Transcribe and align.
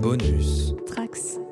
Bonus. 0.00 0.74
Trax. 0.86 1.45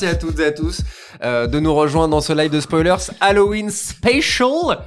Merci 0.00 0.16
à 0.16 0.18
toutes 0.18 0.38
et 0.38 0.46
à 0.46 0.52
tous 0.52 0.80
euh, 1.22 1.46
de 1.46 1.60
nous 1.60 1.74
rejoindre 1.74 2.08
dans 2.12 2.22
ce 2.22 2.32
live 2.32 2.50
de 2.50 2.60
spoilers 2.60 2.96
Halloween 3.20 3.68
Special. 3.70 4.78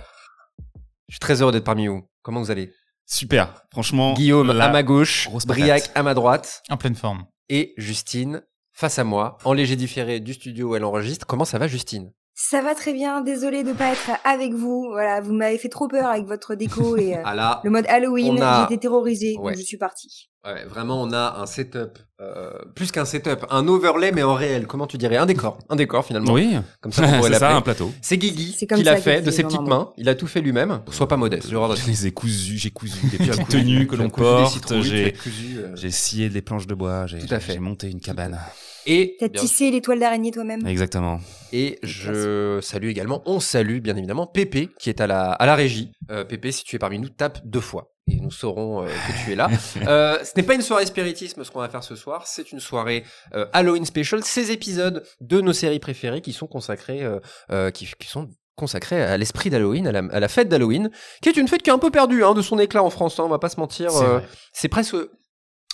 Je 1.08 1.13
suis 1.13 1.20
très 1.20 1.39
heureux 1.39 1.52
d'être 1.52 1.66
parmi 1.66 1.86
vous. 1.86 2.02
Comment 2.23 2.39
vous 2.41 2.49
allez? 2.49 2.73
Super, 3.05 3.62
franchement. 3.72 4.16
Guillaume 4.16 4.52
la 4.52 4.66
à 4.66 4.70
ma 4.72 4.81
gauche, 4.81 5.30
Briac 5.45 5.91
à 5.94 6.02
ma 6.02 6.16
droite 6.16 6.63
En 6.72 6.77
pleine 6.77 6.95
forme. 6.95 7.26
et 7.48 7.76
Justine 7.77 8.41
face 8.72 8.98
à 8.98 9.03
moi, 9.03 9.38
en 9.44 9.53
léger 9.53 9.76
différé 9.76 10.20
du 10.20 10.34
studio 10.34 10.70
où 10.70 10.76
elle 10.76 10.84
enregistre. 10.84 11.27
Comment 11.27 11.45
ça 11.45 11.59
va 11.59 11.67
Justine? 11.67 12.11
Ça 12.36 12.62
va 12.62 12.73
très 12.73 12.94
bien, 12.94 13.22
désolé 13.22 13.64
de 13.64 13.73
pas 13.73 13.92
être 13.92 14.10
avec 14.23 14.54
vous. 14.54 14.88
Voilà, 14.92 15.22
vous 15.22 15.34
m'avez 15.34 15.58
fait 15.60 15.70
trop 15.70 15.88
peur 15.88 16.08
avec 16.08 16.26
votre 16.26 16.56
déco 16.56 16.98
et 16.98 17.16
euh, 17.16 17.22
Ah 17.23 17.36
là, 17.36 17.62
le 17.64 17.70
mode 17.70 17.86
Halloween. 17.88 18.42
a- 18.42 18.66
J'ai 18.68 18.73
été 18.76 18.82
terrorisée, 18.82 19.36
Ouais. 19.38 19.52
donc 19.54 19.59
je 19.62 19.66
suis 19.66 19.78
partie. 19.78 20.30
ouais, 20.44 20.66
vraiment 20.66 21.00
on 21.00 21.12
a 21.14 21.36
un 21.40 21.46
setup, 21.46 22.00
euh, 22.20 22.50
plus 22.76 22.92
qu'un 22.92 23.06
setup, 23.06 23.46
un 23.52 23.68
overlay 23.68 24.12
mais 24.12 24.23
en 24.23 24.34
réel. 24.34 24.66
Comment 24.66 24.88
tu 24.88 24.98
dirais? 24.98 25.18
Un 25.18 25.28
décor, 25.28 25.59
un 25.70 25.76
décor 25.76 26.06
finalement. 26.06 26.34
Oui, 26.34 26.56
Comme 26.82 26.92
ça 26.92 27.04
on 27.04 27.18
pourrait 27.18 27.22
c'est 27.34 27.34
ça, 27.38 27.40
l'appeler. 27.50 27.58
un 27.58 27.62
plateau. 27.62 27.92
C'est 28.02 28.17
Guigui 28.17 28.56
C'est 28.58 28.66
comme 28.66 28.80
qui 28.80 28.84
ça 28.84 28.92
l'a 28.92 28.95
qu'il 28.97 29.03
fait 29.03 29.16
fait 29.18 29.22
de 29.22 29.30
ses 29.30 29.44
petites 29.44 29.62
mains. 29.62 29.92
Il 29.97 30.09
a 30.09 30.16
tout 30.16 30.25
fait 30.28 30.42
lui-même. 30.42 30.81
Sois 30.90 31.08
pas 31.08 31.18
modeste. 31.18 31.47
Je 31.52 31.88
les 31.88 32.08
ai 32.08 32.12
cousus, 32.12 32.58
j'ai 32.58 32.72
cousu 32.72 32.97
des 33.12 33.18
petites 33.23 33.47
tenues 33.47 33.86
que 33.86 33.95
l'on 33.95 34.09
porte, 34.09 34.81
j'ai 34.81 35.14
euh, 35.58 35.72
j'ai 35.75 35.92
scié 35.92 36.30
des 36.30 36.42
planches 36.42 36.66
de 36.66 36.73
bois, 36.73 37.06
j'ai 37.06 37.20
Tout 37.20 37.34
à 37.36 37.40
fait. 37.40 37.53
j'ai 37.53 37.59
monté 37.59 37.92
une 37.92 38.00
cabane. 38.02 38.40
Et 38.86 39.16
T'as 39.20 39.28
bien 39.28 39.42
tissé 39.42 39.72
l'étoile 39.72 40.00
d'araignée 40.00 40.31
toi-même 40.31 40.66
Exactement. 40.66 41.20
Et 41.52 41.80
je 41.84 42.59
salue 42.62 42.88
également, 42.88 43.22
on 43.25 43.40
salue 43.40 43.80
bien 43.80 43.95
évidemment 43.95 44.28
Pépé 44.28 44.70
qui 44.80 44.90
est 44.90 45.02
à 45.02 45.08
la, 45.08 45.31
à 45.31 45.45
la 45.45 45.56
régie. 45.56 45.92
Euh, 46.12 46.23
Pépé, 46.23 46.52
si 46.52 46.64
tu 46.64 46.75
es 46.75 46.80
parmi 46.80 47.00
nous, 47.00 47.09
tape 47.09 47.40
deux 47.45 47.62
fois 47.62 47.94
et 48.08 48.20
nous 48.20 48.31
saurons 48.31 48.84
euh, 48.84 48.88
que 48.88 49.25
tu 49.25 49.31
es 49.31 49.36
là. 49.36 49.50
Euh, 49.88 50.17
ce 50.23 50.31
n'est 50.38 50.44
pas 50.44 50.56
une 50.56 50.62
soirée 50.62 50.86
spiritisme 50.86 51.44
ce 51.44 51.52
qu'on 51.52 51.59
va 51.59 51.67
faire 51.67 51.84
ce 51.84 51.95
soir, 51.95 52.25
c'est 52.25 52.52
une 52.52 52.59
soirée 52.59 53.03
euh, 53.34 53.45
Halloween 53.53 53.86
special, 53.86 54.23
ces 54.23 54.52
épisodes 54.52 55.03
de 55.20 55.42
nos 55.42 55.52
séries 55.52 55.80
préférées 55.80 56.22
qui 56.22 56.31
sont 56.31 56.47
consacrés, 56.47 57.03
euh, 57.03 57.20
euh, 57.52 57.70
qui, 57.72 57.90
qui 58.00 58.08
sont 58.08 58.30
consacrés 58.56 59.02
à 59.02 59.18
l'esprit 59.18 59.50
d'Halloween, 59.50 59.88
à 59.88 59.92
la, 59.92 60.03
à 60.12 60.20
la 60.20 60.28
fête 60.28 60.47
d'Halloween, 60.47 60.90
qui 61.22 61.30
est 61.30 61.38
une 61.38 61.47
fête 61.47 61.64
qui 61.64 61.70
est 61.70 61.73
un 61.73 61.80
peu 61.80 61.92
perdue 61.92 62.23
hein, 62.23 62.34
de 62.34 62.42
son 62.42 62.59
éclat 62.59 62.84
en 62.84 62.90
France, 62.90 63.20
hein, 63.20 63.23
on 63.25 63.30
va 63.30 63.40
pas 63.40 63.50
se 63.50 63.59
mentir. 63.59 63.92
C'est 63.92 64.03
euh, 64.03 64.20
vrai. 64.20 64.28
c'est 64.52 64.68
presque 64.68 64.95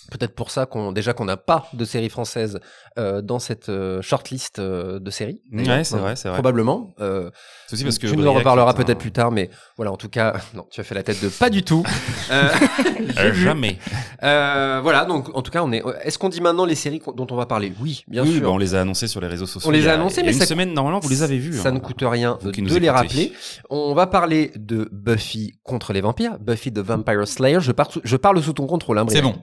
peut-être 0.10 0.36
pour 0.36 0.52
ça 0.52 0.66
qu'on 0.66 0.92
déjà 0.92 1.14
qu'on 1.14 1.26
n'a 1.26 1.38
pas 1.38 1.68
de 1.74 1.86
séries 1.86 2.10
françaises 2.10 2.60
euh, 2.98 3.22
dans 3.22 3.40
cette 3.40 3.70
euh, 3.70 4.02
shortlist 4.02 4.60
euh, 4.60 5.00
de 5.00 5.12
séries. 5.12 5.40
Ouais, 5.52 5.84
c'est 5.84 5.98
vrai, 5.98 6.16
c'est 6.16 6.28
vrai. 6.30 6.38
Probablement. 6.38 6.94
C'est 6.98 7.74
aussi 7.74 7.84
parce 7.84 7.98
que 8.00 8.08
tu 8.08 8.18
nous 8.18 8.28
en 8.28 8.34
reparleras 8.34 8.74
peut-être 8.74 9.00
plus 9.00 9.12
tard, 9.12 9.32
mais 9.32 9.50
voilà, 9.78 9.92
en 9.92 9.98
tout 9.98 10.10
cas, 10.10 10.36
non, 10.54 10.66
tu 10.72 10.82
as 10.82 10.84
fait 10.84 10.96
la 10.96 11.04
tête 11.04 11.22
de 11.24 11.30
pas 11.30 11.50
du 11.50 11.64
tout. 11.64 11.84
Jamais. 13.34 13.78
Voilà, 14.22 15.06
donc 15.06 15.36
en 15.36 15.42
tout 15.42 15.52
cas, 15.52 15.64
on 15.64 15.72
est. 15.72 15.84
Est-ce 16.04 16.18
qu'on 16.18 16.30
dit 16.30 16.42
maintenant 16.42 16.66
les 16.66 16.76
séries 16.76 17.02
dont 17.16 17.28
on 17.30 17.36
va 17.36 17.46
parler? 17.46 17.74
Oui, 17.82 18.04
bien 18.08 18.24
oui, 18.24 18.34
sûr. 18.34 18.42
bah, 18.42 18.50
on 18.50 18.58
les 18.58 18.76
a 18.76 18.82
annoncés 18.82 19.08
sur 19.08 19.22
les 19.22 19.28
réseaux 19.28 19.46
sociaux. 19.46 19.70
On 19.70 19.72
les 19.72 19.88
a 19.88 19.96
y 19.96 20.24
mais 20.24 20.34
une 20.34 20.40
ça- 20.40 20.46
semaine, 20.46 20.74
normalement, 20.74 21.00
vous 21.00 21.10
les 21.10 21.24
avez. 21.24 21.40
Ça 21.54 21.70
hein. 21.70 21.72
ne 21.74 21.80
coûte 21.80 22.02
rien 22.02 22.38
de, 22.42 22.48
nous 22.48 22.68
les 22.68 22.76
écoutez. 22.76 22.90
rappeler. 22.90 23.34
On 23.70 23.94
va 23.94 24.08
parler 24.08 24.52
de 24.56 24.90
Buffy 24.92 25.54
contre 25.64 25.94
les 25.94 26.02
vampires, 26.02 26.38
Buffy 26.40 26.72
the 26.72 26.80
Vampire 26.80 27.28
Slayer. 27.28 27.60
Je, 27.62 27.72
par- 27.72 27.90
je 28.04 28.16
parle 28.18 28.42
sous 28.42 28.54
ton 28.54 28.68
contrôle, 28.68 28.98
hein, 28.98 29.06
C'est 29.10 29.22
bon. 29.22 29.36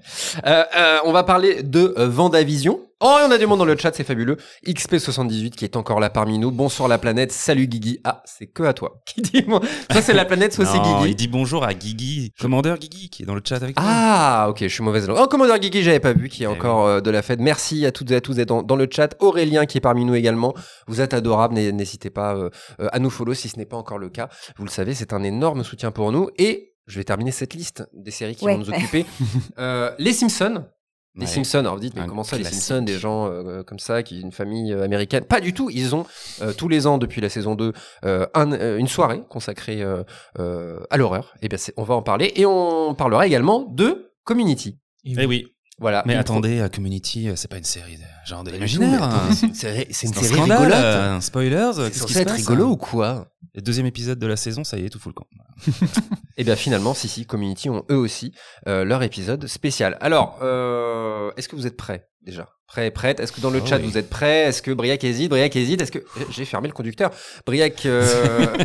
Euh, 0.56 0.64
euh, 0.76 0.98
on 1.04 1.12
va 1.12 1.22
parler 1.22 1.62
de 1.62 1.92
euh, 1.98 2.08
Vendavision. 2.08 2.80
Oh, 3.00 3.14
on 3.28 3.30
a 3.30 3.36
du 3.36 3.46
monde 3.46 3.58
dans 3.58 3.66
le 3.66 3.76
chat, 3.76 3.92
c'est 3.94 4.04
fabuleux. 4.04 4.38
XP78 4.66 5.50
qui 5.50 5.66
est 5.66 5.76
encore 5.76 6.00
là 6.00 6.08
parmi 6.08 6.38
nous. 6.38 6.50
Bonsoir 6.50 6.88
la 6.88 6.96
planète. 6.96 7.30
Salut 7.30 7.66
Guigui. 7.66 8.00
Ah, 8.04 8.22
c'est 8.24 8.46
que 8.46 8.62
à 8.62 8.72
toi. 8.72 9.02
Qui 9.06 9.20
dit 9.20 9.44
Ça 9.92 10.00
c'est 10.00 10.14
la 10.14 10.24
planète, 10.24 10.54
soit 10.54 10.64
c'est 10.64 10.78
Guigui. 10.78 11.10
il 11.10 11.14
dit 11.14 11.28
bonjour 11.28 11.62
à 11.64 11.74
Guigui, 11.74 12.32
commandeur 12.40 12.78
Guigui, 12.78 13.10
qui 13.10 13.22
est 13.22 13.26
dans 13.26 13.34
le 13.34 13.42
chat 13.46 13.56
avec 13.56 13.76
toi. 13.76 13.84
Ah, 13.86 14.46
ok, 14.48 14.60
je 14.62 14.68
suis 14.68 14.82
mauvaise 14.82 15.06
langue. 15.06 15.18
Oh, 15.20 15.26
commandeur 15.26 15.58
Guigui, 15.58 15.82
j'avais 15.82 16.00
pas 16.00 16.14
vu, 16.14 16.30
qui 16.30 16.44
est 16.44 16.46
Eh 16.46 16.48
encore 16.48 16.86
euh, 16.86 17.00
de 17.02 17.10
la 17.10 17.20
fête. 17.20 17.40
Merci 17.40 17.84
à 17.84 17.92
toutes 17.92 18.10
et 18.12 18.16
à 18.16 18.22
tous 18.22 18.32
d'être 18.36 18.48
dans, 18.48 18.62
dans 18.62 18.76
le 18.76 18.88
chat. 18.90 19.14
Aurélien 19.20 19.66
qui 19.66 19.76
est 19.76 19.82
parmi 19.82 20.06
nous 20.06 20.14
également. 20.14 20.54
Vous 20.86 21.02
êtes 21.02 21.12
adorables, 21.12 21.52
n'hé- 21.54 21.72
n'hésitez 21.72 22.08
pas 22.08 22.34
à 22.78 22.98
nous 22.98 23.10
follow 23.10 23.34
si 23.34 23.50
ce 23.50 23.58
n'est 23.58 23.66
pas 23.66 23.76
encore 23.76 23.98
le 23.98 24.08
cas. 24.08 24.30
Vous 24.56 24.64
le 24.64 24.70
savez, 24.70 24.94
c'est 24.94 25.12
un 25.12 25.22
énorme 25.22 25.64
soutien 25.64 25.90
pour 25.90 26.12
nous. 26.12 26.30
Et 26.38 26.72
je 26.86 26.98
vais 26.98 27.04
terminer 27.04 27.32
cette 27.32 27.54
liste 27.54 27.88
des 27.92 28.10
séries 28.10 28.34
qui 28.36 28.44
Ouais. 28.44 28.52
vont 28.54 28.58
nous 28.60 28.70
occuper. 28.70 29.04
Euh, 29.58 29.92
les 29.98 30.12
Simpsons. 30.12 30.64
Les 31.18 31.22
Ouais. 31.22 31.26
Simpsons, 31.26 31.58
alors 31.60 31.74
vous 31.74 31.80
dites, 31.80 31.94
mais 31.94 32.02
Un 32.02 32.06
comment 32.08 32.24
ça, 32.24 32.36
les. 32.36 32.44
Simpsons, 32.44 32.82
des 32.82 32.98
gens 32.98 33.26
euh, 33.26 33.62
comme 33.62 33.78
ça, 33.78 34.02
qui 34.02 34.20
une 34.20 34.32
famille 34.32 34.70
euh, 34.74 34.84
américaine? 34.84 35.24
Pas 35.24 35.40
du 35.40 35.54
tout, 35.54 35.70
ils 35.70 35.94
ont 35.94 36.04
euh, 36.42 36.52
tous 36.52 36.68
les 36.68 36.86
ans, 36.86 36.98
depuis 36.98 37.22
la 37.22 37.30
saison 37.30 37.54
2, 37.54 37.72
euh, 38.04 38.26
un- 38.34 38.52
euh, 38.52 38.76
une 38.76 38.86
soirée 38.86 39.22
consacrée 39.30 39.80
euh, 39.82 40.02
euh, 40.38 40.78
à 40.90 40.98
l'horreur. 40.98 41.34
Et 41.40 41.48
bien, 41.48 41.56
c'est- 41.56 41.72
on 41.78 41.84
va 41.84 41.94
en 41.94 42.02
parler. 42.02 42.32
Et 42.36 42.44
on 42.44 42.94
parlera 42.94 43.26
également 43.26 43.64
de 43.72 44.12
Community. 44.24 44.78
Eh 45.06 45.24
oui. 45.24 45.46
Voilà. 45.78 46.02
Mais 46.06 46.16
attendez, 46.16 46.58
euh, 46.60 46.68
Community, 46.68 47.28
euh, 47.28 47.36
c'est 47.36 47.48
pas 47.48 47.58
une 47.58 47.64
série 47.64 47.96
de 47.96 48.02
genre 48.26 48.42
de 48.44 48.48
pro- 48.48 48.54
l'imaginaire. 48.54 49.02
Hein. 49.02 49.28
C'est 49.32 49.46
une 49.46 49.54
série, 49.54 49.82
une 49.84 49.90
un 49.90 49.92
série 49.94 50.26
scandale, 50.34 50.58
rigolote. 50.58 50.74
euh, 50.84 51.16
un 51.16 51.20
spoilers. 51.22 51.70
C'est 51.74 51.82
Qu'est-ce 51.82 51.92
qui 51.92 51.98
censé 52.00 52.12
se 52.14 52.18
être 52.20 52.28
passe 52.28 52.36
rigolo 52.38 52.64
hein 52.66 52.70
ou 52.70 52.76
quoi? 52.76 53.28
Le 53.54 53.62
deuxième 53.62 53.86
épisode 53.86 54.18
de 54.18 54.26
la 54.26 54.36
saison, 54.36 54.64
ça 54.64 54.76
y 54.78 54.84
est, 54.84 54.88
tout 54.90 54.98
fout 54.98 55.14
le 55.14 55.20
camp. 55.20 55.26
Et 56.36 56.44
bien 56.44 56.56
finalement, 56.56 56.92
si, 56.94 57.08
si, 57.08 57.24
Community 57.26 57.70
ont 57.70 57.84
eux 57.90 57.96
aussi 57.96 58.32
euh, 58.68 58.84
leur 58.84 59.02
épisode 59.02 59.46
spécial. 59.46 59.96
Alors, 60.00 60.38
euh, 60.42 61.30
est-ce 61.36 61.48
que 61.48 61.56
vous 61.56 61.66
êtes 61.66 61.76
prêts 61.76 62.08
déjà? 62.22 62.48
Prêt, 62.66 62.90
prête 62.90 63.20
Est-ce 63.20 63.30
que 63.30 63.40
dans 63.40 63.50
le 63.50 63.60
Oh 63.62 63.66
chat 63.66 63.76
oui. 63.76 63.84
vous 63.84 63.96
êtes 63.96 64.10
prêts? 64.10 64.42
Est-ce 64.46 64.60
que 64.60 64.72
Briac 64.72 65.04
hésite? 65.04 65.30
Briac 65.30 65.54
hésite? 65.54 65.80
Est-ce 65.80 65.92
que 65.92 66.00
j'ai 66.30 66.44
fermé 66.44 66.66
le 66.66 66.74
conducteur? 66.74 67.12
Briac, 67.46 67.86
euh, 67.86 68.04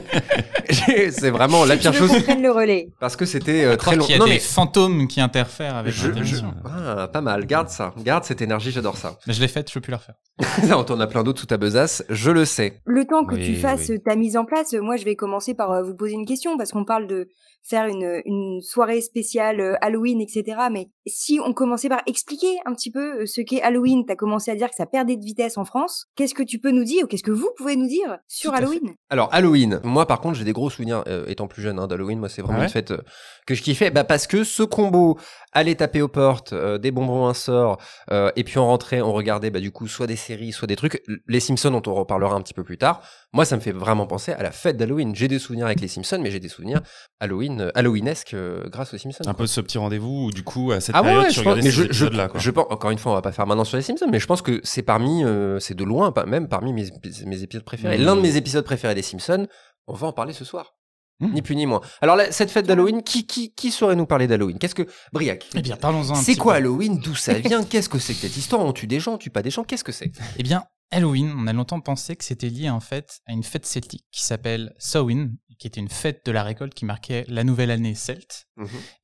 c'est 0.69 1.29
vraiment 1.29 1.65
la 1.65 1.77
pire 1.77 1.93
chose 1.93 2.11
qu'on 2.25 2.41
le 2.41 2.51
relais 2.51 2.89
parce 2.99 3.15
que 3.15 3.25
c'était 3.25 3.63
euh, 3.63 3.75
très 3.77 3.95
long. 3.95 4.03
qu'il 4.03 4.13
y 4.13 4.15
a 4.15 4.19
Non 4.19 4.25
des 4.25 4.31
mais 4.33 4.39
fantômes 4.39 5.07
qui 5.07 5.21
interfèrent 5.21 5.75
avec 5.75 5.93
je, 5.93 6.11
cette 6.13 6.23
je- 6.23 6.37
ah, 6.65 7.07
pas 7.09 7.21
mal. 7.21 7.45
Garde 7.45 7.69
ça, 7.69 7.93
garde 7.99 8.23
cette 8.23 8.41
énergie, 8.41 8.71
j'adore 8.71 8.97
ça. 8.97 9.17
Mais 9.27 9.33
je 9.33 9.41
l'ai 9.41 9.47
faite, 9.47 9.69
je 9.69 9.73
peux 9.75 9.81
plus 9.81 9.91
la 9.91 9.97
refaire. 9.97 10.15
on 10.77 10.83
t'en 10.83 10.99
a 10.99 11.05
plein 11.07 11.23
d'autres 11.23 11.39
sous 11.41 11.45
ta 11.45 11.57
besace, 11.57 12.03
je 12.09 12.31
le 12.31 12.45
sais. 12.45 12.81
Le 12.85 13.05
temps 13.05 13.23
que 13.25 13.35
Oui, 13.35 13.45
tu 13.45 13.55
fasses 13.55 13.89
oui. 13.89 13.99
ta 14.03 14.15
mise 14.15 14.35
en 14.35 14.45
place, 14.45 14.70
moi 14.75 14.97
je 14.97 15.05
vais 15.05 15.15
commencer 15.15 15.53
par 15.53 15.71
euh, 15.71 15.83
vous 15.83 15.95
poser 15.95 16.13
une 16.13 16.25
question 16.25 16.57
parce 16.57 16.71
qu'on 16.71 16.85
parle 16.85 17.07
de 17.07 17.29
faire 17.63 17.85
une, 17.85 18.21
une 18.25 18.61
soirée 18.61 19.01
spéciale 19.01 19.59
euh, 19.59 19.75
Halloween, 19.81 20.19
etc. 20.21 20.57
Mais 20.71 20.89
si 21.07 21.39
on 21.45 21.53
commençait 21.53 21.89
par 21.89 22.01
expliquer 22.05 22.57
un 22.65 22.73
petit 22.73 22.91
peu 22.91 23.21
euh, 23.21 23.25
ce 23.25 23.41
qu'est 23.41 23.61
Halloween, 23.61 24.03
t'as 24.05 24.15
commencé 24.15 24.51
à 24.51 24.55
dire 24.55 24.69
que 24.69 24.75
ça 24.75 24.85
perdait 24.85 25.15
de 25.15 25.23
vitesse 25.23 25.57
en 25.57 25.65
France. 25.65 26.07
Qu'est-ce 26.15 26.33
que 26.33 26.43
tu 26.43 26.59
peux 26.59 26.71
nous 26.71 26.83
dire 26.83 27.03
ou 27.03 27.07
qu'est-ce 27.07 27.23
que 27.23 27.31
vous 27.31 27.49
pouvez 27.57 27.75
nous 27.75 27.87
dire 27.87 28.17
sur 28.27 28.51
fait. 28.51 28.57
Halloween? 28.57 28.93
Alors 29.09 29.29
Halloween, 29.33 29.79
moi 29.83 30.05
par 30.07 30.21
contre 30.21 30.37
j'ai 30.37 30.43
des 30.45 30.53
gros 30.53 30.69
souvenirs 30.69 31.03
euh, 31.07 31.25
étant 31.27 31.47
plus 31.47 31.61
jeune 31.61 31.79
hein, 31.79 31.87
d'Halloween. 31.87 32.19
Moi 32.19 32.29
c'est 32.29 32.41
vraiment 32.41 32.59
Ah 32.59 32.61
ouais? 32.61 32.67
une 32.67 32.71
fête 32.71 32.91
euh, 32.91 33.01
que 33.45 33.55
je 33.55 33.61
kiffais, 33.61 33.91
bah 33.91 34.03
parce 34.03 34.27
que 34.27 34.43
ce 34.43 34.63
combo 34.63 35.17
aller 35.53 35.75
taper 35.75 36.01
aux 36.01 36.07
portes, 36.07 36.53
euh, 36.53 36.77
des 36.77 36.91
bonbons 36.91 37.27
un 37.27 37.33
sort, 37.33 37.77
euh, 38.11 38.31
et 38.35 38.43
puis 38.43 38.57
on 38.57 38.65
rentrait, 38.65 39.01
on 39.01 39.11
regardait 39.13 39.49
bah 39.51 39.59
du 39.59 39.71
coup 39.71 39.87
soit 39.87 40.07
des 40.07 40.15
séries, 40.15 40.51
soit 40.51 40.67
des 40.67 40.75
trucs. 40.75 41.01
Les 41.27 41.39
Simpsons 41.39 41.71
dont 41.71 41.81
on 41.87 41.93
reparlera 41.93 42.35
un 42.35 42.41
petit 42.41 42.53
peu 42.53 42.63
plus 42.63 42.77
tard. 42.77 43.01
Moi 43.33 43.45
ça 43.45 43.55
me 43.55 43.61
fait 43.61 43.71
vraiment 43.71 44.07
penser 44.07 44.31
à 44.31 44.41
la 44.43 44.51
fête 44.51 44.77
d'Halloween. 44.77 45.13
J'ai 45.15 45.27
des 45.27 45.39
souvenirs 45.39 45.65
avec 45.65 45.81
les 45.81 45.87
Simpsons, 45.87 46.19
mais 46.21 46.31
j'ai 46.31 46.39
des 46.39 46.47
souvenirs 46.49 46.81
Halloween, 47.19 47.50
euh, 47.59 47.71
Halloweenesque 47.75 48.33
euh, 48.33 48.63
grâce 48.69 48.93
aux 48.93 48.97
Simpsons. 48.97 49.23
Un 49.27 49.33
peu 49.33 49.45
ce 49.47 49.59
petit 49.59 49.77
rendez-vous 49.77 50.25
où, 50.27 50.31
du 50.31 50.43
coup, 50.43 50.71
à 50.71 50.79
cette 50.79 50.95
Ah 50.95 51.01
période, 51.03 51.23
ouais, 51.23 51.29
tu 51.29 51.35
je 51.39 51.43
pense, 51.43 51.51
regardais 51.53 51.67
mais 51.67 51.71
je, 51.71 51.91
je, 51.91 52.05
quoi. 52.27 52.39
je 52.39 52.51
pense, 52.51 52.65
encore 52.69 52.91
une 52.91 52.97
fois, 52.97 53.11
on 53.11 53.15
va 53.15 53.21
pas 53.21 53.31
faire 53.33 53.45
maintenant 53.47 53.65
sur 53.65 53.75
les 53.77 53.83
Simpsons, 53.83 54.07
mais 54.09 54.19
je 54.19 54.27
pense 54.27 54.41
que 54.41 54.61
c'est 54.63 54.83
parmi, 54.83 55.23
euh, 55.25 55.59
c'est 55.59 55.73
de 55.75 55.83
loin, 55.83 56.11
pas- 56.11 56.25
même 56.25 56.47
parmi 56.47 56.71
mes, 56.71 56.85
épis- 56.87 57.25
mes 57.25 57.43
épisodes 57.43 57.65
préférés. 57.65 57.97
Mhm. 57.97 58.05
L'un 58.05 58.15
de 58.15 58.21
mes 58.21 58.37
épisodes 58.37 58.63
préférés 58.63 58.95
des 58.95 59.01
Simpsons, 59.01 59.47
on 59.87 59.93
va 59.93 60.07
en 60.07 60.13
parler 60.13 60.31
ce 60.33 60.45
soir. 60.45 60.75
Mhm. 61.19 61.33
Ni 61.33 61.41
plus 61.43 61.55
ni 61.55 61.65
moins. 61.67 61.81
Alors 62.01 62.15
là, 62.15 62.31
cette 62.31 62.49
fête 62.49 62.65
d'Halloween, 62.65 63.03
qui, 63.03 63.27
qui, 63.27 63.53
qui 63.53 63.69
saurait 63.69 63.95
nous 63.95 64.07
parler 64.07 64.25
d'Halloween? 64.25 64.57
Qu'est-ce 64.57 64.73
que 64.73 64.87
Briac 65.13 65.47
Eh 65.55 65.61
bien, 65.61 65.75
parlons-en 65.75 66.13
un 66.13 66.15
C'est 66.15 66.35
quoi 66.35 66.53
peu. 66.53 66.57
Halloween? 66.57 66.97
D'où 66.99 67.13
ça 67.13 67.33
vient? 67.35 67.63
Qu'est-ce 67.63 67.89
que 67.89 67.99
c'est 67.99 68.13
que 68.13 68.19
cette 68.21 68.37
histoire? 68.37 68.61
On 68.65 68.73
tue 68.73 68.87
des 68.87 68.99
gens, 68.99 69.13
on 69.13 69.17
tue 69.19 69.29
pas 69.29 69.43
des 69.43 69.51
gens 69.51 69.63
Qu'est-ce 69.63 69.83
que 69.83 69.91
c'est? 69.91 70.11
Eh 70.39 70.43
bien, 70.43 70.63
Halloween, 70.91 71.33
on 71.37 71.47
a 71.47 71.53
longtemps 71.53 71.79
pensé 71.79 72.15
que 72.17 72.23
c'était 72.25 72.49
lié 72.49 72.69
en 72.69 72.81
fait 72.81 73.21
à 73.25 73.31
une 73.31 73.43
fête 73.43 73.65
celtique 73.65 74.05
qui 74.11 74.21
s'appelle 74.23 74.73
Samhain, 74.77 75.31
qui 75.57 75.67
était 75.67 75.79
une 75.79 75.89
fête 75.89 76.25
de 76.25 76.31
la 76.31 76.43
récolte 76.43 76.73
qui 76.73 76.83
marquait 76.85 77.23
la 77.29 77.43
nouvelle 77.45 77.71
année 77.71 77.95
celte. 77.95 78.47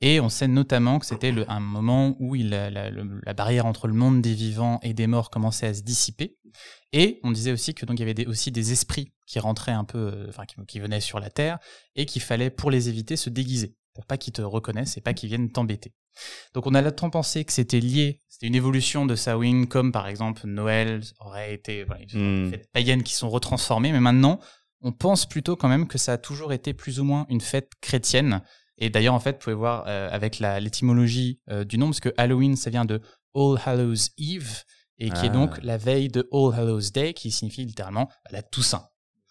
Et 0.02 0.20
on 0.20 0.28
sait 0.28 0.48
notamment 0.50 1.00
que 1.00 1.06
c'était 1.06 1.32
un 1.48 1.60
moment 1.62 2.16
où 2.20 2.36
il, 2.36 2.50
la, 2.50 2.70
la- 2.70 2.90
le- 2.90 3.22
la 3.24 3.34
barrière 3.34 3.66
entre 3.66 3.88
le 3.88 3.94
monde 3.94 4.22
des 4.22 4.34
vivants 4.34 4.80
et 4.84 4.94
des 4.94 5.08
morts 5.08 5.30
commençait 5.30 5.68
à 5.68 5.74
se 5.74 5.82
dissiper. 5.82 6.36
Et 6.92 7.20
on 7.24 7.32
disait 7.32 7.52
aussi 7.54 7.74
que 7.74 7.86
donc 7.86 7.98
il 7.98 8.02
y 8.02 8.04
avait 8.04 8.14
des- 8.14 8.26
aussi 8.26 8.52
des 8.52 8.72
esprits 8.74 9.14
qui 9.26 9.40
rentraient 9.40 9.72
un 9.72 9.84
peu, 9.86 9.98
euh, 10.14 10.26
enfin 10.30 10.46
qui, 10.46 10.56
qui 10.68 10.80
venaient 10.80 11.00
sur 11.02 11.20
la 11.22 11.30
terre 11.30 11.58
et 11.96 12.06
qu'il 12.06 12.22
fallait 12.22 12.50
pour 12.50 12.70
les 12.70 12.90
éviter 12.90 13.16
se 13.16 13.30
déguiser 13.30 13.76
pour 13.94 14.06
pas 14.06 14.18
qu'ils 14.18 14.34
te 14.34 14.42
reconnaissent 14.42 14.98
et 14.98 15.02
pas 15.02 15.14
qu'ils 15.14 15.30
viennent 15.30 15.52
t'embêter. 15.52 15.94
Donc 16.54 16.68
on 16.68 16.74
a 16.76 16.82
longtemps 16.82 17.10
pensé 17.10 17.44
que 17.46 17.52
c'était 17.54 17.80
lié, 17.80 18.22
c'était 18.30 18.48
une 18.48 18.56
évolution 18.56 19.06
de 19.06 19.16
Samhain, 19.16 19.66
comme 19.66 19.92
par 19.92 20.08
exemple 20.08 20.42
Noël 20.46 21.02
aurait 21.20 21.54
été 21.54 21.84
voilà, 21.84 22.02
une 22.14 22.48
Hmm. 22.48 22.52
fête 22.52 22.70
païenne 22.72 23.04
qui 23.04 23.14
sont 23.14 23.30
retransformées, 23.30 23.92
mais 23.92 24.00
maintenant 24.00 24.40
on 24.82 24.92
pense 24.92 25.26
plutôt 25.28 25.56
quand 25.56 25.68
même 25.70 25.88
que 25.88 25.98
ça 25.98 26.14
a 26.14 26.18
toujours 26.18 26.54
été 26.54 26.74
plus 26.74 27.00
ou 27.00 27.04
moins 27.04 27.26
une 27.30 27.42
fête 27.42 27.72
chrétienne. 27.82 28.42
Et 28.78 28.92
d'ailleurs 28.92 29.16
en 29.16 29.20
fait, 29.20 29.32
vous 29.34 29.40
pouvez 29.40 29.56
voir 29.56 29.86
euh, 29.88 30.08
avec 30.12 30.38
l'étymologie 30.38 31.40
euh, 31.50 31.64
du 31.64 31.78
nom, 31.80 31.88
parce 31.88 32.00
que 32.00 32.14
Halloween 32.18 32.56
ça 32.56 32.70
vient 32.70 32.86
de 32.86 33.02
All 33.36 33.58
Hallows 33.66 33.96
Eve, 34.20 34.64
et 35.00 35.10
qui 35.10 35.26
est 35.26 35.30
Ah. 35.30 35.30
donc 35.30 35.58
la 35.64 35.78
veille 35.78 36.10
de 36.10 36.28
All 36.32 36.54
Hallows 36.54 36.92
Day, 36.94 37.14
qui 37.14 37.32
signifie 37.32 37.66
littéralement 37.66 38.08
la 38.32 38.44
Toussaint, 38.44 38.88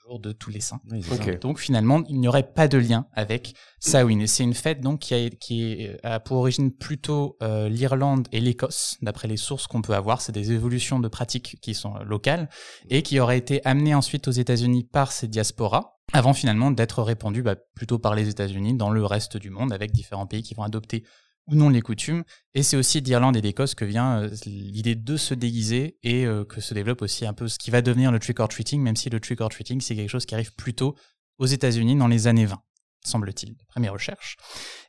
jour 0.06 0.20
de 0.20 0.32
tous 0.32 0.50
les 0.50 0.60
saints. 0.60 0.80
Oui. 0.90 1.02
Donc 1.40 1.58
finalement, 1.58 2.02
il 2.08 2.20
n'y 2.20 2.28
aurait 2.28 2.52
pas 2.52 2.68
de 2.68 2.78
lien 2.78 3.06
avec 3.12 3.54
Samhain. 3.78 4.20
Et 4.20 4.26
c'est 4.26 4.44
une 4.44 4.54
fête 4.54 4.80
donc 4.80 5.00
qui 5.00 5.14
a, 5.14 5.30
qui 5.30 5.72
est, 5.72 6.04
a 6.04 6.20
pour 6.20 6.38
origine 6.38 6.70
plutôt 6.72 7.36
euh, 7.42 7.68
l'Irlande 7.68 8.28
et 8.32 8.40
l'Écosse, 8.40 8.96
d'après 9.02 9.28
les 9.28 9.36
sources 9.36 9.66
qu'on 9.66 9.82
peut 9.82 9.94
avoir. 9.94 10.20
C'est 10.20 10.32
des 10.32 10.52
évolutions 10.52 11.00
de 11.00 11.08
pratiques 11.08 11.58
qui 11.60 11.74
sont 11.74 11.96
euh, 11.96 12.04
locales 12.04 12.48
et 12.88 13.02
qui 13.02 13.20
auraient 13.20 13.38
été 13.38 13.64
amenées 13.64 13.94
ensuite 13.94 14.28
aux 14.28 14.32
États-Unis 14.32 14.84
par 14.84 15.12
ces 15.12 15.28
diasporas, 15.28 15.96
avant 16.12 16.32
finalement 16.32 16.70
d'être 16.70 17.02
répandues 17.02 17.42
bah, 17.42 17.56
plutôt 17.74 17.98
par 17.98 18.14
les 18.14 18.28
États-Unis 18.28 18.74
dans 18.74 18.90
le 18.90 19.04
reste 19.04 19.36
du 19.36 19.50
monde, 19.50 19.72
avec 19.72 19.92
différents 19.92 20.26
pays 20.26 20.42
qui 20.42 20.54
vont 20.54 20.62
adopter 20.62 21.04
ou 21.48 21.54
non 21.54 21.68
les 21.68 21.82
coutumes. 21.82 22.24
Et 22.54 22.62
c'est 22.62 22.76
aussi 22.76 23.02
d'Irlande 23.02 23.36
et 23.36 23.40
d'Écosse 23.40 23.74
que 23.74 23.84
vient 23.84 24.22
euh, 24.22 24.30
l'idée 24.46 24.94
de 24.94 25.16
se 25.16 25.34
déguiser 25.34 25.98
et 26.02 26.26
euh, 26.26 26.44
que 26.44 26.60
se 26.60 26.74
développe 26.74 27.02
aussi 27.02 27.26
un 27.26 27.32
peu 27.32 27.48
ce 27.48 27.58
qui 27.58 27.70
va 27.70 27.82
devenir 27.82 28.12
le 28.12 28.18
trick-or-treating, 28.18 28.80
même 28.82 28.96
si 28.96 29.10
le 29.10 29.20
trick-or-treating, 29.20 29.80
c'est 29.80 29.94
quelque 29.94 30.10
chose 30.10 30.26
qui 30.26 30.34
arrive 30.34 30.54
plutôt 30.54 30.96
aux 31.38 31.46
États-Unis 31.46 31.96
dans 31.96 32.08
les 32.08 32.26
années 32.26 32.46
20, 32.46 32.60
semble-t-il, 33.04 33.56
d'après 33.56 33.80
mes 33.80 33.88
recherches. 33.88 34.36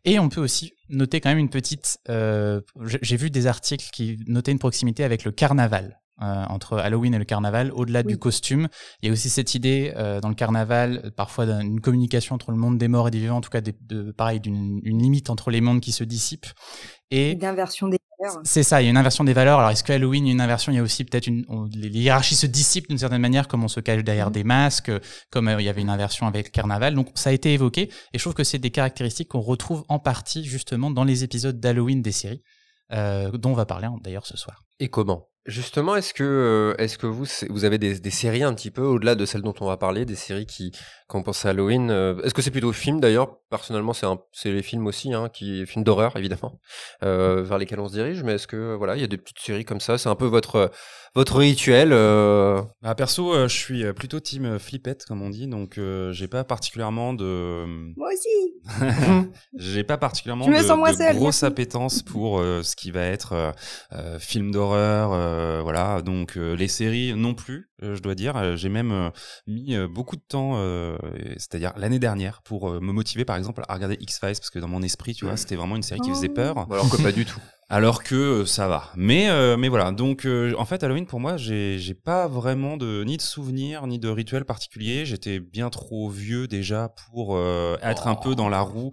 Et 0.06 0.20
on 0.20 0.30
peut 0.30 0.42
aussi 0.42 0.74
noter 0.90 1.20
quand 1.22 1.30
même 1.30 1.38
une 1.38 1.50
petite... 1.50 2.00
euh, 2.10 2.62
J'ai 3.02 3.18
vu 3.18 3.30
des 3.30 3.48
articles 3.48 3.90
qui 3.92 4.18
notaient 4.28 4.52
une 4.52 4.60
proximité 4.60 5.04
avec 5.04 5.26
le 5.26 5.32
carnaval. 5.32 6.00
Euh, 6.22 6.46
entre 6.50 6.78
Halloween 6.78 7.14
et 7.14 7.20
le 7.20 7.26
carnaval, 7.26 7.72
au-delà 7.74 8.04
du 8.04 8.18
costume, 8.18 8.68
il 9.02 9.08
y 9.08 9.10
a 9.10 9.14
aussi 9.14 9.30
cette 9.30 9.54
idée 9.56 9.94
euh, 9.96 10.20
dans 10.20 10.30
le 10.30 10.36
carnaval, 10.36 11.12
parfois 11.16 11.46
d'une 11.46 11.80
communication 11.80 12.36
entre 12.36 12.52
le 12.52 12.58
monde 12.58 12.78
des 12.78 12.88
morts 12.88 13.08
et 13.08 13.12
des 13.12 13.20
vivants, 13.20 13.38
en 13.38 13.42
tout 13.42 13.50
cas 13.52 13.62
des- 13.62 13.76
de, 13.82 14.12
pareil, 14.12 14.40
d'une 14.40 14.80
une 14.84 15.02
limite 15.02 15.30
entre 15.30 15.52
les 15.52 15.62
mondes 15.62 15.80
qui 15.82 15.92
se 15.92 16.04
dissipent. 16.04 16.48
Et 17.10 17.36
D'inversion 17.36 17.88
des 17.88 18.00
valeurs. 18.20 18.42
c'est 18.44 18.64
ça, 18.64 18.82
il 18.82 18.86
y 18.86 18.88
a 18.88 18.90
une 18.92 18.98
inversion 18.98 19.24
des 19.24 19.32
valeurs. 19.34 19.60
Alors, 19.60 19.72
est-ce 19.72 19.84
que 19.84 19.94
Halloween, 19.94 20.26
il 20.26 20.30
y 20.30 20.32
a 20.32 20.34
une 20.34 20.42
inversion? 20.42 20.72
Il 20.74 20.76
y 20.76 20.80
a 20.80 20.84
aussi 20.84 21.04
peut-être 21.06 21.28
une. 21.28 21.46
on- 21.48 21.66
les, 21.74 21.88
hiérarchies 21.90 22.36
se 22.36 22.48
dissipent 22.48 22.90
d'une 22.90 22.98
certaine 22.98 23.22
manière, 23.22 23.48
comme 23.48 23.64
on 23.64 23.68
se 23.70 23.80
cache 23.80 24.04
derrière 24.04 24.28
Mhm. 24.28 24.34
des 24.34 24.44
masques, 24.44 24.92
comme 25.32 25.48
euh, 25.48 25.62
il 25.62 25.66
y 25.66 25.70
avait 25.70 25.82
une 25.82 25.90
inversion 25.90 26.28
avec 26.28 26.48
le 26.48 26.52
carnaval. 26.52 26.96
Donc, 26.96 27.08
ça 27.16 27.30
a 27.30 27.34
été 27.34 27.54
évoqué. 27.54 27.84
Et 28.14 28.18
je 28.18 28.24
trouve 28.24 28.34
que 28.34 28.44
c'est 28.44 28.60
des 28.60 28.72
caractéristiques 28.72 29.30
qu'on 29.30 29.40
retrouve 29.42 29.86
en 29.88 30.00
partie, 30.00 30.44
justement, 30.44 30.92
dans 30.92 31.06
les 31.06 31.24
épisodes 31.24 31.60
d'Halloween 31.60 32.02
des 32.02 32.12
séries, 32.12 32.42
euh, 32.92 33.32
dont 33.32 33.52
on 33.52 33.56
va 33.56 33.66
parler 33.66 33.88
d'ailleurs 34.04 34.26
ce 34.26 34.36
soir. 34.36 34.64
Et 34.80 34.90
comment? 34.90 35.28
Justement, 35.48 35.96
est-ce 35.96 36.14
que, 36.14 36.26
euh, 36.26 36.76
est-ce 36.78 36.98
que 36.98 37.08
vous, 37.08 37.26
vous 37.50 37.64
avez 37.64 37.78
des, 37.78 38.02
des 38.02 38.10
séries 38.10 38.44
un 38.44 38.54
petit 38.54 38.70
peu 38.70 38.82
au-delà 38.82 39.16
de 39.16 39.26
celles 39.26 39.44
dont 39.44 39.54
on 39.62 39.66
va 39.66 39.78
parler, 39.78 40.04
des 40.04 40.16
séries 40.16 40.46
qui, 40.46 40.74
quand 41.08 41.20
on 41.20 41.24
pense 41.24 41.46
à 41.46 41.52
Halloween, 41.52 41.90
euh, 41.90 42.22
est-ce 42.24 42.34
que 42.34 42.42
c'est 42.42 42.52
plutôt 42.52 42.74
film 42.74 43.00
d'ailleurs? 43.00 43.38
Personnellement, 43.50 43.94
c'est 43.94 44.06
un, 44.06 44.20
c'est 44.34 44.52
les 44.52 44.62
films 44.62 44.86
aussi, 44.88 45.14
hein, 45.14 45.30
qui 45.30 45.66
films 45.66 45.86
d'horreur 45.86 46.18
évidemment, 46.18 46.60
euh, 47.02 47.44
vers 47.44 47.58
lesquels 47.60 47.80
on 47.80 47.88
se 47.88 47.94
dirige. 47.94 48.24
Mais 48.24 48.34
est-ce 48.34 48.46
que 48.46 48.76
voilà, 48.76 48.98
il 48.98 49.02
y 49.02 49.06
a 49.06 49.08
des 49.08 49.16
petites 49.16 49.40
séries 49.40 49.64
comme 49.64 49.80
ça? 49.80 49.98
C'est 49.98 50.10
un 50.10 50.16
peu 50.16 50.26
votre 50.26 50.70
votre 51.16 51.38
rituel. 51.38 51.90
euh, 51.92 52.62
Bah, 52.82 52.96
perso, 52.96 53.34
euh, 53.34 53.48
je 53.48 53.56
suis 53.56 53.84
euh, 53.84 53.94
plutôt 53.94 54.20
team 54.20 54.46
euh, 54.46 54.60
flippette, 54.60 55.06
comme 55.06 55.22
on 55.22 55.30
dit, 55.30 55.48
donc 55.48 55.78
euh, 55.78 56.12
j'ai 56.14 56.28
pas 56.28 56.44
particulièrement 56.44 57.14
de. 57.14 57.66
Moi 57.98 58.10
aussi. 58.14 58.54
j'ai 59.58 59.84
pas 59.84 59.98
particulièrement 59.98 60.48
de, 60.48 60.56
sens 60.56 60.78
moins 60.78 60.92
de 60.92 60.98
seule, 60.98 61.16
grosse 61.16 61.44
appétence 61.44 62.04
pour 62.04 62.40
euh, 62.40 62.62
ce 62.64 62.76
qui 62.76 62.92
va 62.92 63.02
être 63.06 63.54
film 64.20 64.52
d'horreur, 64.52 65.12
euh, 65.14 65.62
voilà. 65.64 66.02
Donc 66.02 66.38
euh, 66.38 66.54
les 66.56 66.68
séries 66.68 67.14
non 67.16 67.34
plus, 67.34 67.67
je 67.82 68.00
dois 68.00 68.16
dire. 68.16 68.36
Euh, 68.38 68.56
J'ai 68.56 68.70
même 68.70 68.92
euh, 68.92 69.10
mis 69.48 69.76
euh, 69.76 69.88
beaucoup 69.88 70.16
de 70.16 70.22
temps, 70.28 70.54
euh, 70.56 70.98
c'est-à-dire 71.38 71.74
l'année 71.78 72.00
dernière, 72.00 72.42
pour 72.44 72.70
euh, 72.70 72.80
me 72.80 72.92
motiver, 72.92 73.26
par 73.26 73.36
exemple, 73.38 73.64
à 73.68 73.74
regarder 73.74 73.98
X 74.00 74.20
Files, 74.20 74.30
parce 74.38 74.50
que 74.50 74.60
dans 74.60 74.68
mon 74.68 74.82
esprit, 74.82 75.14
tu 75.14 75.26
vois, 75.26 75.38
c'était 75.38 75.56
vraiment 75.56 75.76
une 75.76 75.84
série 75.84 76.00
qui 76.02 76.10
faisait 76.10 76.30
peur. 76.30 76.58
alors 76.72 76.90
que 76.90 77.02
pas 77.02 77.12
du 77.12 77.26
tout. 77.26 77.40
Alors 77.70 78.02
que 78.02 78.16
euh, 78.16 78.46
ça 78.46 78.70
va. 78.70 78.92
Mais 78.96 79.30
euh, 79.30 79.58
mais 79.58 79.68
voilà. 79.68 79.92
Donc 79.92 80.24
euh, 80.26 80.54
en 80.58 80.64
fait 80.64 80.84
Halloween 80.86 81.06
pour 81.06 81.20
moi 81.20 81.36
j'ai 81.36 81.94
pas 81.94 82.26
vraiment 82.30 82.78
de 82.78 83.04
ni 83.04 83.18
de 83.18 83.22
souvenirs 83.22 83.86
ni 83.88 84.00
de 84.00 84.08
rituel 84.08 84.46
particulier. 84.46 85.06
J'étais 85.06 85.42
bien 85.42 85.70
trop 85.70 86.10
vieux 86.10 86.48
déjà 86.48 86.94
pour 87.12 87.36
euh, 87.36 87.76
être 87.82 88.08
un 88.08 88.16
peu 88.16 88.36
dans 88.36 88.48
la 88.48 88.62
roue. 88.62 88.92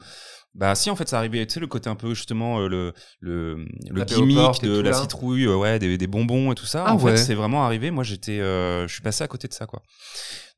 Bah 0.54 0.76
si 0.76 0.88
en 0.88 0.94
fait 0.94 1.08
ça 1.08 1.18
arrivait 1.18 1.44
tu 1.46 1.54
sais 1.54 1.60
le 1.60 1.66
côté 1.66 1.90
un 1.90 1.96
peu 1.96 2.14
justement 2.14 2.60
euh, 2.60 2.68
le 2.68 2.92
le 3.18 3.66
le 3.90 4.04
gimmick 4.04 4.62
de 4.62 4.78
la 4.80 4.90
là. 4.90 5.00
citrouille 5.00 5.46
euh, 5.46 5.56
ouais 5.56 5.80
des, 5.80 5.98
des 5.98 6.06
bonbons 6.06 6.52
et 6.52 6.54
tout 6.54 6.64
ça. 6.66 6.84
Ah 6.86 6.94
en 6.94 6.98
ouais. 7.00 7.12
fait 7.12 7.16
c'est 7.16 7.34
vraiment 7.34 7.64
arrivé. 7.64 7.90
Moi 7.90 8.04
j'étais 8.04 8.38
euh, 8.38 8.86
je 8.86 8.92
suis 8.92 9.02
passé 9.02 9.24
à 9.24 9.26
côté 9.28 9.48
de 9.48 9.52
ça 9.52 9.66
quoi. 9.66 9.82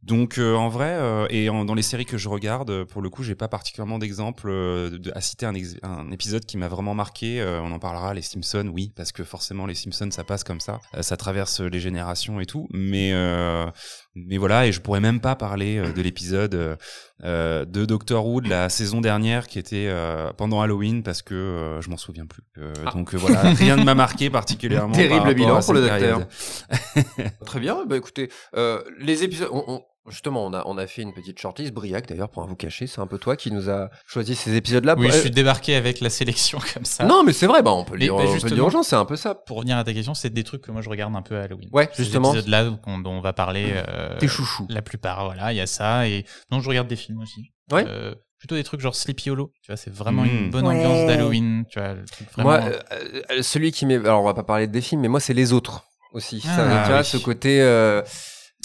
Donc 0.03 0.39
euh, 0.39 0.55
en 0.55 0.69
vrai 0.69 0.91
euh, 0.91 1.27
et 1.31 1.49
en- 1.51 1.65
dans 1.65 1.75
les 1.75 1.83
séries 1.83 2.05
que 2.05 2.17
je 2.17 2.29
regarde, 2.29 2.71
euh, 2.71 2.85
pour 2.85 3.03
le 3.03 3.11
coup, 3.11 3.25
j'ai 3.25 3.35
pas 3.35 3.49
particulièrement 3.49 3.99
d'exemple 3.99 4.49
euh, 4.49 4.91
de, 4.99 5.11
à 5.17 5.21
citer 5.21 5.47
un, 5.47 5.55
un 5.83 6.11
épisode 6.13 6.45
qui 6.45 6.57
m'a 6.59 6.69
vraiment 6.69 6.95
marqué. 6.95 7.41
Euh, 7.41 7.61
on 7.63 7.73
en 7.73 7.79
parlera, 7.81 8.15
les 8.15 8.23
Simpsons, 8.23 8.71
oui, 8.73 8.93
parce 8.95 9.11
que 9.11 9.25
forcément 9.25 9.67
les 9.67 9.75
Simpsons, 9.75 10.11
ça 10.13 10.23
passe 10.23 10.45
comme 10.45 10.61
ça, 10.61 10.79
Euh, 10.95 11.03
ça 11.03 11.17
traverse 11.17 11.61
les 11.61 11.81
générations 11.81 12.39
et 12.41 12.47
tout. 12.47 12.69
Mais 12.73 13.11
euh, 13.15 13.67
mais 14.15 14.37
voilà, 14.39 14.67
et 14.67 14.73
je 14.73 14.81
pourrais 14.81 15.01
même 15.01 15.21
pas 15.21 15.35
parler 15.35 15.79
euh, 15.79 15.93
de 15.93 16.03
l'épisode 16.03 16.79
de 17.25 17.85
Doctor 17.85 18.27
Who 18.27 18.43
de 18.43 18.49
la 18.49 18.69
saison 18.69 19.01
dernière 19.01 19.47
qui 19.49 19.59
était 19.59 19.87
euh, 19.89 20.33
pendant 20.35 20.61
Halloween 20.61 21.03
parce 21.03 21.23
que 21.23 21.35
euh, 21.35 21.81
je 21.81 21.91
m'en 21.91 21.97
souviens 21.97 22.27
plus. 22.27 22.43
Euh, 22.59 22.73
Ah. 22.87 22.93
Donc 22.93 23.15
voilà, 23.15 23.41
rien 23.55 23.77
ne 23.77 23.83
m'a 23.85 23.95
marqué 23.95 24.31
particulièrement. 24.31 24.89
par 24.93 24.97
Terrible 24.97 25.19
rapport 25.21 25.35
bilan 25.35 25.61
pour 25.63 25.75
le 25.75 25.81
docteur. 25.81 26.27
Très 27.47 27.61
bien. 27.61 27.85
Bah 27.87 27.97
écoutez, 27.97 28.31
euh, 28.55 28.83
les 29.01 29.25
épisodes. 29.25 29.49
on- 29.51 29.65
on- 29.67 29.83
Justement, 30.09 30.45
on 30.47 30.53
a, 30.55 30.63
on 30.67 30.79
a 30.79 30.87
fait 30.87 31.03
une 31.03 31.13
petite 31.13 31.39
shortlist. 31.41 31.73
Briac, 31.73 32.07
d'ailleurs, 32.09 32.29
pour 32.29 32.43
un 32.43 32.47
vous 32.47 32.57
cacher, 32.57 32.87
c'est 32.87 33.01
un 33.01 33.07
peu 33.07 33.19
toi 33.19 33.37
qui 33.37 33.51
nous 33.51 33.69
a 33.71 33.91
choisi 34.07 34.35
ces 34.35 34.55
épisodes-là. 34.57 34.95
Oui, 34.99 35.09
Euh, 35.09 35.11
je 35.13 35.19
suis 35.19 35.31
débarqué 35.31 35.75
avec 35.75 36.01
la 36.01 36.11
sélection 36.11 36.59
comme 36.75 36.85
ça. 36.85 37.05
Non, 37.05 37.23
mais 37.25 37.33
c'est 37.33 37.47
vrai, 37.47 37.63
bah, 37.63 37.73
on 37.73 37.85
peut 37.85 37.95
le 37.95 37.99
Mais- 37.99 38.05
dire, 38.07 38.17
mais 38.17 38.23
on 38.29 38.39
peut 38.41 38.49
le 38.49 38.55
dire 38.55 38.67
aux 38.67 38.71
gens, 38.71 38.83
c'est 38.83 38.97
un 38.97 39.05
peu 39.05 39.17
ça. 39.17 39.35
Pour 39.35 39.57
revenir 39.59 39.77
à 39.79 39.85
ta 39.85 39.93
question, 39.93 40.15
c'est 40.15 40.31
des 40.31 40.45
trucs 40.45 40.63
que 40.63 40.71
moi 40.71 40.83
je 40.83 40.89
regarde 40.89 41.15
un 41.17 41.23
peu 41.23 41.37
à 41.39 41.43
Halloween. 41.43 41.69
Ouais, 41.73 41.89
Ces 41.93 42.05
justement. 42.05 42.33
épisodes-là 42.33 42.71
qu'on- 42.83 42.99
dont 42.99 43.11
on 43.13 43.21
va 43.21 43.33
parler. 43.33 43.73
euh, 43.89 44.17
Tes 44.19 44.29
chouchous. 44.29 44.67
La 44.69 44.83
plupart, 44.83 45.25
voilà, 45.25 45.53
il 45.53 45.57
y 45.57 45.61
a 45.61 45.67
ça. 45.67 46.07
Et 46.09 46.25
non, 46.51 46.61
je 46.61 46.69
regarde 46.69 46.89
des 46.89 46.97
films 46.97 47.21
aussi. 47.21 47.53
Ouais. 47.73 47.85
Euh, 47.89 48.15
plutôt 48.39 48.55
des 48.55 48.65
trucs 48.65 48.81
genre 48.81 48.95
Sleepy 48.95 49.31
Hollow. 49.31 49.51
Tu 49.63 49.73
vois, 49.73 49.77
c'est 49.77 49.93
vraiment 49.93 50.23
Mmh. 50.23 50.27
une 50.29 50.51
bonne 50.51 50.67
Ouais. 50.67 50.75
ambiance 50.77 51.07
d'Halloween. 51.07 51.65
Tu 51.71 51.81
vois, 51.81 51.95
le 51.95 52.05
truc 52.05 52.29
vraiment. 52.33 52.51
Moi, 52.51 52.61
euh, 52.93 53.23
euh, 53.33 53.43
celui 53.43 53.73
qui 53.73 53.87
m'est. 53.87 53.97
Alors, 53.97 54.23
on 54.23 54.25
va 54.27 54.35
pas 54.35 54.45
parler 54.45 54.67
des 54.67 54.81
films, 54.81 55.01
mais 55.01 55.09
moi, 55.09 55.21
c'est 55.21 55.35
les 55.35 55.53
autres 55.53 55.85
aussi. 56.13 56.43
Ah, 56.49 56.57
Ça, 56.57 56.83
tu 56.85 56.91
vois, 56.91 56.99
oui. 57.01 57.05
ce 57.05 57.17
côté. 57.17 57.61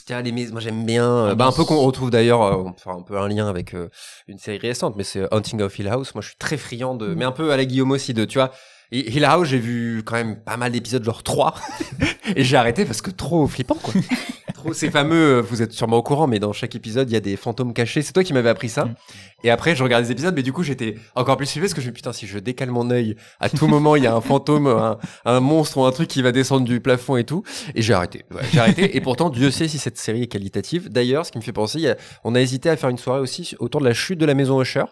Vois, 0.10 0.22
les 0.22 0.32
mis- 0.32 0.48
moi 0.52 0.60
j'aime 0.62 0.86
bien. 0.86 1.06
euh, 1.10 1.36
bah, 1.36 1.46
un 1.46 1.52
peu 1.52 1.64
qu'on 1.64 1.80
retrouve 1.82 2.10
d'ailleurs, 2.12 2.42
euh, 2.44 2.64
un 2.88 3.02
peu 3.02 3.18
un 3.18 3.28
lien 3.28 3.48
avec 3.48 3.74
euh, 3.74 3.90
une 4.28 4.38
série 4.38 4.58
récente, 4.60 4.96
mais 4.98 5.04
c'est 5.04 5.32
Hunting 5.34 5.62
of 5.62 5.78
Hill 5.80 5.88
House. 5.88 6.14
Moi, 6.16 6.22
je 6.22 6.28
suis 6.30 6.38
très 6.38 6.58
friand 6.58 6.96
de. 6.96 7.08
Mais 7.14 7.26
un 7.26 7.32
peu 7.32 7.52
à 7.52 7.58
la 7.58 7.66
Guillaume 7.66 7.92
aussi, 7.92 8.14
de. 8.14 8.26
Tu 8.26 8.38
vois, 8.40 8.52
Hill 8.92 9.24
House, 9.26 9.48
j'ai 9.48 9.60
vu 9.60 10.04
quand 10.06 10.16
même 10.16 10.42
pas 10.44 10.58
mal 10.58 10.72
d'épisodes, 10.72 11.04
genre 11.04 11.24
3. 11.24 11.54
et 12.36 12.44
j'ai 12.44 12.58
arrêté 12.58 12.86
parce 12.86 13.02
que 13.02 13.12
trop 13.12 13.48
flippant, 13.48 13.76
quoi. 13.82 13.94
trop 14.62 14.74
ces 14.74 14.90
fameux. 14.92 15.38
euh, 15.38 15.42
Vous 15.42 15.62
êtes 15.62 15.72
sûrement 15.74 15.98
au 15.98 16.04
courant, 16.04 16.28
mais 16.28 16.40
dans 16.40 16.54
chaque 16.54 16.76
épisode, 16.76 17.10
il 17.10 17.14
y 17.14 17.18
a 17.18 17.20
des 17.20 17.36
fantômes 17.36 17.74
cachés. 17.74 18.02
C'est 18.02 18.14
toi 18.14 18.24
qui 18.24 18.34
m'avais 18.34 18.50
appris 18.50 18.70
ça. 18.70 18.86
Mm. 18.86 18.96
Et 19.44 19.50
après, 19.52 19.76
je 19.76 19.84
regardais 19.84 20.06
les 20.06 20.12
épisodes, 20.12 20.34
mais 20.36 20.44
du 20.44 20.54
coup, 20.54 20.64
j'étais 20.64 20.96
encore 21.16 21.36
plus 21.38 21.48
flippé 21.50 21.62
parce 21.66 21.74
que 21.74 21.82
je 21.82 21.88
me 21.88 21.92
dis, 21.92 21.96
putain, 21.96 22.14
si 22.14 22.28
je 22.28 22.38
décale 22.40 22.70
mon 22.72 22.90
œil, 22.92 23.16
à 23.40 23.50
tout 23.50 23.68
moment, 23.68 23.96
il 23.96 24.04
y 24.04 24.08
a 24.08 24.16
un 24.16 24.22
fantôme, 24.22 24.68
un, 24.68 24.98
un 25.26 25.40
monstre 25.40 25.78
ou 25.80 25.86
un 25.86 25.92
truc 25.92 26.08
qui 26.08 26.22
va 26.22 26.32
descendre 26.32 26.66
du 26.66 26.80
plafond 26.80 27.18
et 27.18 27.24
tout. 27.24 27.44
Et 27.76 27.82
j'ai 27.82 27.94
arrêté. 27.94 28.24
Ouais, 28.32 28.42
j'ai 28.54 28.60
arrêté. 28.60 28.96
Et 28.96 29.02
pourtant, 29.02 29.30
Dieu 29.30 29.52
sait 29.52 29.68
si 29.68 29.78
cette 29.80 29.98
série 29.98 30.24
est 30.24 30.28
qualitative. 30.28 30.90
D'ailleurs, 30.90 31.26
ce 31.26 31.32
qui 31.32 31.38
me 31.38 31.44
fait 31.44 31.54
penser, 31.54 31.88
a- 31.90 31.98
on 32.24 32.36
a 32.36 32.40
hésité 32.42 32.70
à 32.70 32.78
faire 32.78 32.90
une 32.90 32.98
soirée 32.98 33.20
aussi 33.22 33.56
autour 33.60 33.82
de 33.82 33.86
la 33.88 33.94
chute 33.94 34.20
de 34.20 34.26
la 34.26 34.34
maison 34.36 34.62
Usher. 34.62 34.84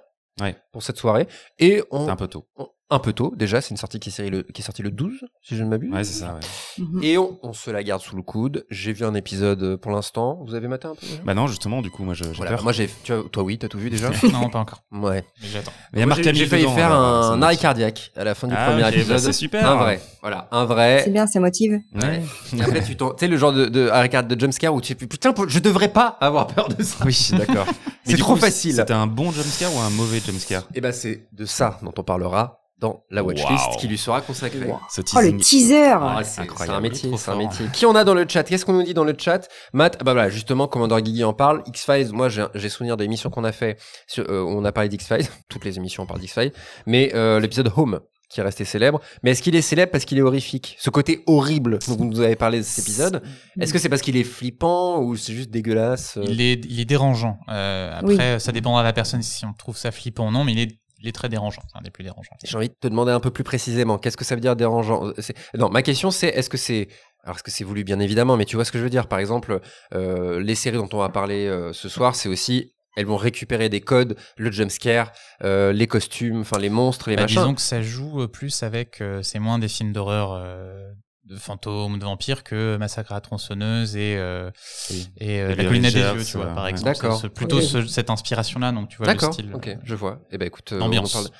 Ouais. 0.41 0.55
Pour 0.71 0.81
cette 0.83 0.97
soirée. 0.97 1.27
Et 1.59 1.83
on, 1.91 2.05
C'est 2.05 2.11
un 2.11 2.15
peu 2.15 2.27
tôt. 2.27 2.45
on- 2.57 2.67
un 2.91 2.99
peu 2.99 3.13
tôt, 3.13 3.33
déjà, 3.35 3.61
c'est 3.61 3.69
une 3.71 3.77
sortie 3.77 3.99
qui 3.99 4.09
est, 4.09 4.11
série 4.11 4.29
le, 4.31 4.41
qui 4.43 4.61
est 4.61 4.65
sortie 4.65 4.81
le 4.81 4.89
12, 4.91 5.25
si 5.43 5.55
je 5.55 5.63
ne 5.63 5.69
m'abuse. 5.69 5.91
Ouais, 5.93 6.03
c'est 6.03 6.19
ça. 6.21 6.33
Ouais. 6.33 6.83
Mhm. 6.83 7.03
Et 7.03 7.17
on, 7.17 7.37
on 7.43 7.53
se 7.53 7.69
la 7.69 7.83
garde 7.83 8.01
sous 8.01 8.15
le 8.15 8.21
coude. 8.23 8.65
J'ai 8.71 8.93
vu 8.93 9.05
un 9.05 9.13
épisode 9.13 9.61
euh, 9.63 9.77
pour 9.77 9.91
l'instant. 9.91 10.39
Vous 10.47 10.55
avez 10.55 10.67
maté 10.67 10.87
un 10.87 10.95
peu 10.95 11.05
Bah 11.23 11.33
non, 11.33 11.47
justement, 11.47 11.81
du 11.81 11.91
coup, 11.91 12.03
moi, 12.03 12.13
je- 12.15 12.23
j'ai 12.23 12.31
Voilà, 12.31 12.51
peur. 12.53 12.63
moi 12.63 12.71
j'ai, 12.71 12.89
tu 13.03 13.13
vois, 13.13 13.23
toi 13.31 13.43
oui, 13.43 13.57
t'as 13.59 13.67
tout 13.67 13.77
vu 13.77 13.89
déjà? 13.89 14.09
Non, 14.33 14.49
pas 14.49 14.59
encore. 14.59 14.83
ouais. 14.91 15.23
Mais 15.41 15.47
j'attends. 15.47 15.71
Mais 15.93 15.97
il 15.97 15.99
y 15.99 16.03
a 16.03 16.05
Moi, 16.07 16.15
Marc 16.15 16.23
j'ai, 16.33 16.45
failli 16.47 16.63
dedans, 16.63 16.75
faire 16.75 16.91
un 16.91 17.37
me 17.37 17.43
arrêt 17.43 17.57
cardiaque 17.57 18.11
à 18.15 18.23
la 18.23 18.33
fin 18.35 18.47
du 18.47 18.55
Ah, 18.57 18.67
premier 18.69 18.81
bah, 18.81 18.89
épisode. 18.91 19.19
c'est 19.19 19.33
super. 19.33 19.69
Un 19.69 19.75
vrai, 19.75 20.01
voilà, 20.21 20.47
un 20.51 20.65
vrai. 20.65 21.01
C'est 21.03 21.11
bien, 21.11 21.27
ça 21.27 21.39
motive. 21.39 21.79
Ouais. 21.93 22.21
Et 22.57 22.61
après, 22.61 22.83
tu 22.83 22.95
t'en- 22.95 23.11
tu 23.11 23.19
sais, 23.19 23.27
le 23.27 23.37
genre 23.37 23.53
de, 23.53 23.65
de 23.67 23.87
arrêt 23.89 24.09
cardiaque 24.09 24.35
de 24.35 24.39
jumpscare 24.39 24.73
où 24.73 24.81
tu 24.81 24.95
fais 24.95 25.05
putain, 25.07 25.33
je 25.47 25.59
devrais 25.59 25.89
pas 25.91 26.17
avoir 26.21 26.47
peur 26.47 26.69
de 26.69 26.81
ça. 26.83 27.05
Oui, 27.05 27.29
d'accord. 27.37 27.67
C'est 28.05 28.17
trop 28.17 28.33
coup, 28.33 28.39
facile. 28.39 28.73
C'était 28.73 28.93
un 28.93 29.05
bon 29.05 29.31
jumpscare 29.31 29.75
ou 29.75 29.79
un 29.79 29.91
mauvais 29.91 30.19
jumpscare 30.19 30.63
Et 30.73 30.81
ben, 30.81 30.91
c'est 30.91 31.27
de 31.31 31.45
ça 31.45 31.77
dont 31.83 31.93
on 31.95 32.01
parlera 32.03 32.58
dans 32.79 33.03
la 33.09 33.23
watchlist 33.23 33.71
Wow. 33.71 33.77
qui 33.77 33.87
lui 33.87 33.97
sera 33.97 34.21
consacrée. 34.21 34.71
Ce 34.89 35.01
Oh, 35.15 35.19
le 35.21 35.37
teaser 35.37 35.91
Ah, 35.91 36.21
c'est 36.23 36.41
un 36.69 36.79
métier, 36.79 37.11
c'est 37.17 37.31
un 37.31 37.35
métier. 37.35 37.65
Qui 37.73 37.85
on 37.85 37.95
a 37.95 38.03
dans 38.03 38.13
le 38.13 38.25
chat? 38.27 38.43
Qu'est-ce 38.43 38.65
qu'on 38.65 38.73
nous 38.73 38.83
dit 38.83 38.93
dans 38.93 39.03
le 39.03 39.15
chat? 39.17 39.47
Matt, 39.73 39.97
ah 39.99 40.03
bah 40.03 40.13
voilà, 40.13 40.29
justement, 40.29 40.67
Commandeur 40.67 41.01
Guigui 41.01 41.23
en 41.23 41.33
parle. 41.33 41.61
X-Files, 41.67 42.11
moi 42.13 42.29
j'ai 42.29 42.45
j'ai 42.55 42.69
souvenir 42.69 42.97
des 42.97 43.05
émissions 43.05 43.29
qu'on 43.29 43.43
a 43.43 43.51
fait, 43.51 43.77
sur, 44.07 44.23
euh, 44.29 44.41
où 44.41 44.49
on 44.49 44.63
a 44.65 44.71
parlé 44.71 44.89
d'X-Files. 44.89 45.27
Toutes 45.49 45.65
les 45.65 45.77
émissions 45.77 46.03
on 46.03 46.05
parle 46.05 46.19
d'X-Files. 46.21 46.53
Mais 46.85 47.11
euh, 47.15 47.39
l'épisode 47.39 47.71
Home, 47.75 47.99
qui 48.29 48.39
est 48.39 48.43
resté 48.43 48.63
célèbre. 48.63 49.01
Mais 49.23 49.31
est-ce 49.31 49.41
qu'il 49.41 49.55
est 49.55 49.61
célèbre 49.61 49.91
parce 49.91 50.05
qu'il 50.05 50.17
est 50.17 50.21
horrifique? 50.21 50.77
Ce 50.79 50.89
côté 50.89 51.23
horrible 51.27 51.79
dont 51.87 51.95
vous 51.95 52.05
nous 52.05 52.19
avez 52.21 52.35
parlé 52.35 52.59
de 52.59 52.63
cet 52.63 52.85
épisode, 52.85 53.21
est-ce 53.59 53.73
que 53.73 53.79
c'est 53.79 53.89
parce 53.89 54.01
qu'il 54.03 54.15
est 54.17 54.23
flippant 54.23 55.01
ou 55.01 55.15
c'est 55.15 55.33
juste 55.33 55.49
dégueulasse 55.49 56.17
euh? 56.17 56.23
Il 56.27 56.39
est, 56.39 56.63
il 56.69 56.79
est 56.79 56.85
dérangeant. 56.85 57.39
Euh, 57.49 57.91
après, 57.99 58.39
ça 58.39 58.51
dépendra 58.51 58.81
de 58.83 58.87
la 58.87 58.93
personne 58.93 59.21
si 59.23 59.45
on 59.45 59.53
trouve 59.53 59.75
ça 59.77 59.91
flippant 59.91 60.27
ou 60.27 60.31
non, 60.31 60.43
mais 60.43 60.51
il 60.53 60.59
est, 60.59 60.79
il 61.01 61.07
est 61.07 61.11
très 61.11 61.29
dérangeant. 61.29 61.61
C'est 61.71 61.77
un 61.77 61.81
des 61.81 61.91
plus 61.91 62.03
dérangeants. 62.03 62.35
J'ai 62.43 62.57
envie 62.57 62.69
de 62.69 62.75
te 62.79 62.87
demander 62.87 63.11
un 63.11 63.19
peu 63.19 63.31
plus 63.31 63.43
précisément, 63.43 63.97
qu'est-ce 63.97 64.17
que 64.17 64.25
ça 64.25 64.35
veut 64.35 64.41
dire 64.41 64.55
dérangeant 64.55 65.11
C'est- 65.19 65.35
Non, 65.57 65.69
ma 65.69 65.81
question 65.81 66.11
c'est, 66.11 66.27
est-ce 66.29 66.49
que 66.49 66.57
c'est... 66.57 66.87
Alors, 67.23 67.35
est-ce 67.35 67.43
que 67.43 67.51
c'est 67.51 67.63
voulu 67.65 67.83
bien 67.83 67.99
évidemment, 67.99 68.37
mais 68.37 68.45
tu 68.45 68.55
vois 68.55 68.63
ce 68.65 68.71
que 68.71 68.77
je 68.77 68.83
veux 68.83 68.89
dire. 68.89 69.07
Par 69.07 69.19
exemple, 69.19 69.59
euh, 69.93 70.39
les 70.39 70.55
séries 70.55 70.77
dont 70.77 70.89
on 70.93 70.97
va 70.99 71.09
parler 71.09 71.47
euh, 71.47 71.73
ce 71.73 71.89
soir, 71.89 72.15
c'est 72.15 72.29
aussi... 72.29 72.73
Elles 72.97 73.05
vont 73.05 73.17
récupérer 73.17 73.69
des 73.69 73.81
codes, 73.81 74.17
le 74.35 74.51
jumpscare, 74.51 75.11
euh, 75.43 75.71
les 75.71 75.85
costumes, 75.87 76.41
enfin 76.41 76.57
les 76.57 76.69
monstres, 76.69 77.09
les 77.09 77.15
Bah, 77.15 77.21
machins. 77.23 77.37
disons 77.41 77.53
que 77.55 77.61
ça 77.61 77.81
joue 77.81 78.23
euh, 78.23 78.27
plus 78.27 78.63
avec, 78.63 78.99
euh, 78.99 79.21
c'est 79.21 79.39
moins 79.39 79.59
des 79.59 79.67
films 79.69 79.93
d'horreur 79.93 80.33
euh, 80.33 80.89
de 81.29 81.35
fantômes 81.35 81.99
de 81.99 82.03
vampires 82.05 82.43
que 82.43 82.75
Massacre 82.77 83.11
à 83.11 83.15
la 83.15 83.21
tronçonneuse 83.21 83.95
et, 83.95 84.15
euh, 84.17 84.49
Oui. 84.89 85.09
et 85.17 85.41
euh, 85.41 85.51
Et 85.51 85.55
La 85.55 85.63
les 85.63 85.65
colline 85.69 85.85
à 85.85 85.91
des 85.91 85.99
yeux, 85.99 86.23
tu 86.25 86.37
vois, 86.37 86.47
euh, 86.47 86.55
par 86.55 86.67
exemple. 86.67 86.85
D'accord. 86.95 87.21
Plutôt 87.35 87.61
ce- 87.61 87.85
cette 87.85 88.09
inspiration-là, 88.09 88.71
donc 88.71 88.89
tu 88.89 88.97
vois 88.97 89.05
le 89.07 89.13
D'accord, 89.13 89.33
style. 89.33 89.51
ok, 89.53 89.77
je 89.83 89.95
vois. 89.95 90.19
Eh 90.31 90.37
ben 90.39 90.47
écoute, 90.47 90.71
euh, 90.73 90.79
L'ambiance. 90.79 91.15
on 91.15 91.19
en 91.19 91.21
parle. 91.23 91.33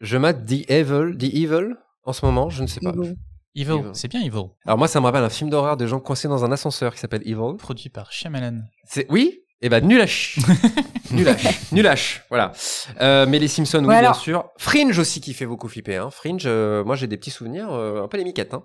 Je 0.00 0.16
mate 0.16 0.44
The 0.44 0.68
Evil, 0.70 1.16
The 1.16 1.24
Evil 1.34 1.74
en 2.04 2.12
ce 2.12 2.26
moment, 2.26 2.50
je 2.50 2.62
ne 2.62 2.66
sais 2.66 2.80
pas. 2.80 2.90
Evil. 2.90 3.16
Evil, 3.54 3.72
Evil. 3.78 3.90
c'est 3.94 4.08
bien 4.08 4.20
Evil. 4.22 4.46
Alors 4.66 4.76
moi, 4.76 4.88
ça 4.88 5.00
me 5.00 5.04
rappelle 5.06 5.22
un 5.24 5.30
film 5.30 5.50
d'horreur 5.50 5.76
de 5.76 5.86
gens 5.86 6.00
coincés 6.00 6.26
dans 6.28 6.44
un 6.44 6.50
ascenseur 6.52 6.92
qui 6.94 7.00
s'appelle 7.00 7.22
Evil. 7.24 7.56
Produit 7.58 7.90
par 7.90 8.10
Shyamalan. 8.12 8.58
C'est 8.86 9.06
oui? 9.08 9.40
Eh 9.60 9.68
ben 9.68 9.84
nul 9.84 10.04
chier. 10.06 10.40
nul 11.12 11.26
chier. 11.36 11.50
Nul 11.72 11.96
chier. 11.96 12.20
Voilà. 12.28 12.52
Euh, 13.00 13.26
mais 13.28 13.38
les 13.40 13.48
Simpsons, 13.48 13.84
oui, 13.84 13.98
bien 14.00 14.14
sûr. 14.14 14.44
Fringe 14.56 14.96
aussi 14.98 15.20
qui 15.20 15.32
fait 15.34 15.46
beaucoup 15.46 15.66
flipper. 15.68 15.96
Hein. 15.96 16.10
Fringe, 16.10 16.42
euh, 16.46 16.84
moi 16.84 16.94
j'ai 16.94 17.06
des 17.08 17.16
petits 17.16 17.30
souvenirs 17.32 17.68
euh, 17.72 18.04
un 18.04 18.08
peu 18.08 18.16
les 18.18 18.24
miquettes. 18.24 18.54
Hein. 18.54 18.62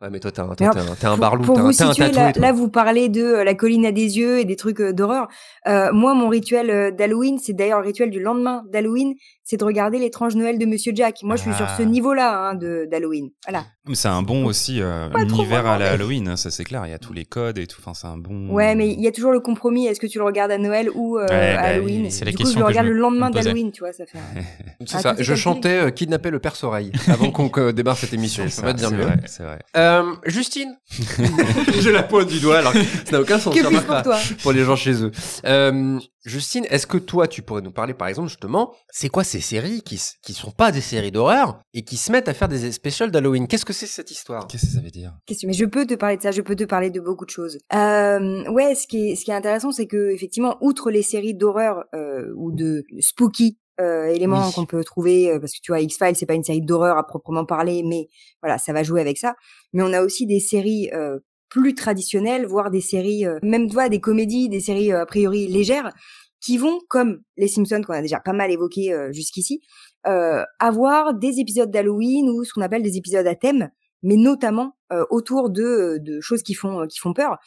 Ouais, 0.00 0.10
mais 0.10 0.20
toi 0.20 0.30
t'es 0.30 0.40
un, 0.40 0.54
t'es 0.54 0.64
un, 0.64 0.70
t'es 0.72 1.06
un 1.06 1.16
barlou, 1.16 1.42
Pour 1.42 1.58
vous 1.58 1.70
un 1.70 1.72
situer, 1.72 2.12
là, 2.12 2.52
vous 2.52 2.68
parlez 2.68 3.08
de 3.08 3.20
euh, 3.20 3.44
la 3.44 3.54
colline 3.54 3.84
à 3.84 3.90
des 3.90 4.16
yeux 4.16 4.38
et 4.38 4.44
des 4.44 4.54
trucs 4.54 4.80
euh, 4.80 4.92
d'horreur. 4.92 5.26
Euh, 5.66 5.92
moi, 5.92 6.14
mon 6.14 6.28
rituel 6.28 6.70
euh, 6.70 6.90
d'Halloween, 6.92 7.38
c'est 7.38 7.52
d'ailleurs 7.52 7.80
le 7.80 7.86
rituel 7.86 8.10
du 8.10 8.20
lendemain 8.20 8.62
d'Halloween, 8.70 9.14
c'est 9.50 9.56
de 9.56 9.64
regarder 9.64 9.98
l'étrange 9.98 10.34
Noël 10.36 10.58
de 10.58 10.66
Monsieur 10.66 10.92
Jack. 10.94 11.22
Moi, 11.22 11.36
je 11.36 11.40
suis 11.42 11.54
sur 11.54 11.64
Ah. 11.66 11.74
ce 11.78 11.82
niveau-là 11.82 12.50
hein, 12.50 12.54
de 12.54 12.86
d'Halloween. 12.90 13.30
Voilà. 13.46 13.64
C'est 13.94 14.08
un 14.08 14.20
bon 14.20 14.44
aussi 14.44 14.82
euh, 14.82 15.08
univers 15.14 15.60
à 15.60 15.62
vraiment, 15.62 15.72
la 15.72 15.78
mais- 15.78 15.84
Halloween, 15.86 16.28
hein, 16.28 16.36
ça 16.36 16.50
c'est 16.50 16.64
clair. 16.64 16.82
Il 16.84 16.90
y 16.90 16.92
a 16.94 16.98
tous 16.98 17.14
les 17.14 17.24
codes 17.24 17.56
et 17.56 17.66
tout. 17.66 17.80
Enfin, 17.80 17.94
c'est 17.94 18.06
un 18.06 18.18
bon. 18.18 18.50
Ouais, 18.50 18.74
mais 18.74 18.90
il 18.92 19.00
y 19.00 19.08
a 19.08 19.10
toujours 19.12 19.32
le 19.32 19.40
compromis. 19.40 19.86
Est-ce 19.86 20.00
que 20.00 20.06
tu 20.06 20.18
le 20.18 20.24
regardes 20.24 20.50
à 20.50 20.58
Noël 20.58 20.90
ou 20.94 21.16
euh, 21.16 21.26
Ouais, 21.26 21.32
à 21.52 21.62
bah, 21.62 21.68
Halloween? 21.68 22.10
c'est 22.10 22.26
la 22.26 22.32
Du 22.32 22.36
coup, 22.36 22.42
je 22.42 22.48
question 22.48 22.60
le 22.60 22.66
que 22.66 22.72
je 22.72 22.78
regarde 22.78 22.86
me- 22.88 22.92
le 22.92 22.98
lendemain 23.00 23.30
d'Halloween, 23.30 23.72
tu 23.72 23.80
vois, 23.80 23.92
ça 23.94 24.04
fait. 24.04 24.18
C'est 24.86 24.96
Ah, 24.96 25.00
ça. 25.00 25.14
Je 25.18 25.34
chantais 25.34 25.80
euh, 25.86 25.90
Kidnapper 25.90 26.28
le 26.30 26.38
perce-oreille 26.38 26.92
avant 27.08 27.30
qu'on 27.30 27.50
euh, 27.56 27.72
démarre 27.72 27.96
cette 27.96 28.12
émission. 28.12 28.42
Je 28.44 28.48
peux 28.50 28.54
ça, 28.56 28.62
pas 28.62 28.74
te 28.74 28.78
dire 28.78 28.90
mieux. 28.90 29.06
c'est 29.26 29.42
vrai. 29.44 29.58
Euh, 29.78 30.12
Justine. 30.26 30.76
J'ai 31.80 31.92
la 31.92 32.02
pointe 32.02 32.28
du 32.28 32.40
doigt 32.40 32.58
alors 32.58 32.72
que 32.74 32.82
ça 32.82 33.12
n'a 33.12 33.20
aucun 33.20 33.38
sens. 33.38 33.54
Que 33.54 33.62
pour 33.62 34.02
toi 34.02 34.18
pour 34.42 34.52
les 34.52 34.64
gens 34.64 34.76
chez 34.76 35.02
eux. 35.02 35.10
Euh, 35.46 35.98
Justine, 36.24 36.66
est-ce 36.68 36.86
que 36.86 36.98
toi, 36.98 37.26
tu 37.26 37.40
pourrais 37.42 37.62
nous 37.62 37.70
parler, 37.70 37.94
par 37.94 38.08
exemple, 38.08 38.28
justement, 38.28 38.74
c'est 38.90 39.08
quoi 39.08 39.24
ces 39.24 39.37
séries 39.40 39.82
qui, 39.82 40.00
qui 40.22 40.32
sont 40.32 40.50
pas 40.50 40.72
des 40.72 40.80
séries 40.80 41.10
d'horreur 41.12 41.60
et 41.74 41.82
qui 41.82 41.96
se 41.96 42.10
mettent 42.12 42.28
à 42.28 42.34
faire 42.34 42.48
des 42.48 42.72
spécials 42.72 43.10
d'Halloween 43.10 43.46
Qu'est-ce 43.46 43.64
que 43.64 43.72
c'est 43.72 43.86
cette 43.86 44.10
histoire? 44.10 44.46
Qu'est-ce 44.46 44.66
que 44.66 44.72
ça 44.72 44.80
veut 44.80 44.90
dire? 44.90 45.12
Qu'est-ce 45.26 45.46
Mais 45.46 45.52
je 45.52 45.64
peux 45.64 45.86
te 45.86 45.94
parler 45.94 46.16
de 46.16 46.22
ça, 46.22 46.30
je 46.30 46.42
peux 46.42 46.56
te 46.56 46.64
parler 46.64 46.90
de 46.90 47.00
beaucoup 47.00 47.24
de 47.24 47.30
choses. 47.30 47.58
Euh, 47.74 48.50
ouais, 48.50 48.74
ce 48.74 48.86
qui 48.86 49.10
est, 49.10 49.16
ce 49.16 49.24
qui 49.24 49.30
est 49.30 49.34
intéressant, 49.34 49.72
c'est 49.72 49.86
que 49.86 50.10
effectivement, 50.10 50.56
outre 50.60 50.90
les 50.90 51.02
séries 51.02 51.34
d'horreur 51.34 51.84
euh, 51.94 52.32
ou 52.36 52.52
de 52.52 52.84
spooky 53.00 53.58
euh, 53.80 54.06
éléments 54.06 54.46
Oui. 54.48 54.52
qu'on 54.54 54.66
peut 54.66 54.82
trouver, 54.82 55.30
euh, 55.30 55.38
parce 55.38 55.52
que 55.52 55.60
tu 55.62 55.70
vois, 55.70 55.80
X-Files, 55.80 56.16
c'est 56.16 56.26
pas 56.26 56.34
une 56.34 56.42
série 56.42 56.60
d'horreur 56.62 56.98
à 56.98 57.06
proprement 57.06 57.44
parler, 57.44 57.82
mais 57.84 58.08
voilà, 58.42 58.58
ça 58.58 58.72
va 58.72 58.82
jouer 58.82 59.00
avec 59.00 59.18
ça. 59.18 59.34
Mais 59.72 59.82
on 59.84 59.92
a 59.92 60.02
aussi 60.02 60.26
des 60.26 60.40
séries 60.40 60.90
euh, 60.92 61.20
plus 61.48 61.74
traditionnelles, 61.74 62.44
voire 62.44 62.70
des 62.70 62.80
séries, 62.80 63.24
euh, 63.24 63.38
même 63.42 63.68
tu 63.68 63.74
vois, 63.74 63.88
des 63.88 64.00
comédies, 64.00 64.48
des 64.48 64.60
séries 64.60 64.92
euh, 64.92 65.02
a 65.02 65.06
priori 65.06 65.46
légères, 65.46 65.92
qui 66.40 66.58
vont, 66.58 66.80
comme 66.88 67.20
les 67.36 67.48
Simpsons 67.48 67.82
qu'on 67.86 67.94
a 67.94 68.02
déjà 68.02 68.20
pas 68.20 68.32
mal 68.32 68.50
évoqué 68.50 68.92
euh, 68.92 69.12
jusqu'ici, 69.12 69.60
euh, 70.06 70.44
avoir 70.58 71.14
des 71.14 71.40
épisodes 71.40 71.70
d'Halloween 71.70 72.28
ou 72.30 72.44
ce 72.44 72.52
qu'on 72.52 72.62
appelle 72.62 72.82
des 72.82 72.96
épisodes 72.96 73.26
à 73.26 73.34
thème 73.34 73.70
mais 74.02 74.16
notamment 74.16 74.76
euh, 74.92 75.04
autour 75.10 75.50
de, 75.50 75.98
de 76.00 76.20
choses 76.20 76.42
qui 76.42 76.54
font 76.54 76.86
qui 76.86 76.98
font 76.98 77.12
peur. 77.12 77.38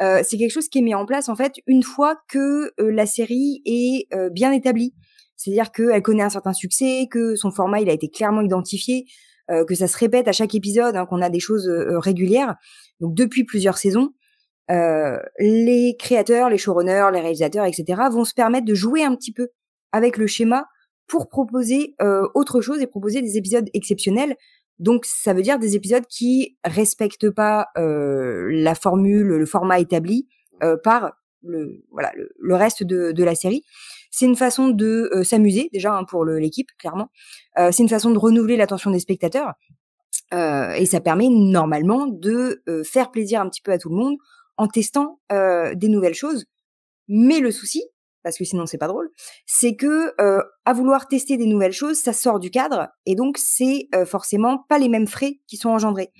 Euh, 0.00 0.22
c'est 0.24 0.36
quelque 0.36 0.50
chose 0.50 0.68
qui 0.68 0.78
est 0.78 0.82
mis 0.82 0.94
en 0.94 1.06
place 1.06 1.28
en 1.28 1.36
fait 1.36 1.54
une 1.66 1.82
fois 1.82 2.16
que 2.28 2.72
euh, 2.80 2.90
la 2.90 3.06
série 3.06 3.62
est 3.64 4.06
euh, 4.14 4.30
bien 4.30 4.52
établie. 4.52 4.94
C'est-à-dire 5.36 5.72
qu'elle 5.72 6.02
connaît 6.02 6.22
un 6.22 6.30
certain 6.30 6.52
succès, 6.52 7.06
que 7.10 7.34
son 7.34 7.50
format 7.50 7.80
il 7.80 7.88
a 7.88 7.92
été 7.94 8.10
clairement 8.10 8.42
identifié, 8.42 9.06
euh, 9.50 9.64
que 9.64 9.74
ça 9.74 9.88
se 9.88 9.96
répète 9.96 10.28
à 10.28 10.32
chaque 10.32 10.54
épisode, 10.54 10.96
hein, 10.96 11.06
qu'on 11.06 11.22
a 11.22 11.30
des 11.30 11.40
choses 11.40 11.66
euh, 11.66 11.98
régulières. 11.98 12.56
Donc 13.00 13.14
depuis 13.14 13.44
plusieurs 13.44 13.78
saisons, 13.78 14.10
euh, 14.70 15.18
les 15.38 15.96
créateurs, 15.98 16.48
les 16.48 16.58
showrunners, 16.58 17.10
les 17.12 17.20
réalisateurs, 17.20 17.64
etc. 17.64 18.02
vont 18.10 18.24
se 18.24 18.34
permettre 18.34 18.66
de 18.66 18.74
jouer 18.74 19.02
un 19.02 19.14
petit 19.14 19.32
peu 19.32 19.48
avec 19.92 20.16
le 20.16 20.26
schéma 20.26 20.66
pour 21.06 21.28
proposer 21.28 21.94
euh, 22.00 22.28
autre 22.34 22.60
chose 22.60 22.80
et 22.80 22.86
proposer 22.86 23.20
des 23.20 23.36
épisodes 23.36 23.68
exceptionnels 23.74 24.36
donc 24.80 25.04
ça 25.04 25.34
veut 25.34 25.42
dire 25.42 25.58
des 25.58 25.76
épisodes 25.76 26.06
qui 26.06 26.56
respectent 26.64 27.30
pas 27.30 27.68
euh, 27.76 28.48
la 28.50 28.74
formule, 28.74 29.26
le 29.26 29.46
format 29.46 29.78
établi 29.78 30.26
euh, 30.62 30.76
par 30.82 31.12
le 31.42 31.84
voilà 31.90 32.12
le, 32.14 32.54
reste 32.54 32.82
de, 32.82 33.12
de 33.12 33.24
la 33.24 33.34
série. 33.34 33.62
C'est 34.10 34.24
une 34.24 34.36
façon 34.36 34.68
de 34.68 35.10
euh, 35.14 35.22
s'amuser 35.22 35.68
déjà 35.72 35.94
hein, 35.94 36.04
pour 36.04 36.24
l'équipe 36.24 36.70
clairement. 36.78 37.10
C'est 37.56 37.82
une 37.82 37.90
façon 37.90 38.10
de 38.10 38.18
renouveler 38.18 38.56
l'attention 38.56 38.90
des 38.90 39.00
spectateurs 39.00 39.54
Euh, 40.32 40.72
et 40.74 40.86
ça 40.86 41.00
permet 41.00 41.28
normalement 41.28 42.06
de 42.06 42.62
euh, 42.68 42.84
faire 42.84 43.10
plaisir 43.10 43.40
un 43.40 43.48
petit 43.48 43.62
peu 43.62 43.72
à 43.72 43.78
tout 43.78 43.90
le 43.90 43.96
monde 43.96 44.16
en 44.60 44.68
testant 44.68 45.18
euh, 45.32 45.74
des 45.74 45.88
nouvelles 45.88 46.14
choses. 46.14 46.44
Mais 47.08 47.40
le 47.40 47.50
souci, 47.50 47.82
parce 48.22 48.36
que 48.36 48.44
sinon 48.44 48.66
c'est 48.66 48.76
pas 48.76 48.88
drôle, 48.88 49.10
c'est 49.46 49.74
que 49.74 50.12
euh, 50.20 50.42
à 50.66 50.74
vouloir 50.74 51.08
tester 51.08 51.38
des 51.38 51.46
nouvelles 51.46 51.72
choses, 51.72 51.96
ça 51.96 52.12
sort 52.12 52.38
du 52.38 52.50
cadre 52.50 52.88
et 53.06 53.14
donc 53.14 53.38
c'est 53.38 53.88
euh, 53.94 54.04
forcément 54.04 54.58
pas 54.68 54.78
les 54.78 54.90
mêmes 54.90 55.06
frais 55.06 55.40
qui 55.46 55.56
sont 55.56 55.70
engendrés. 55.70 56.12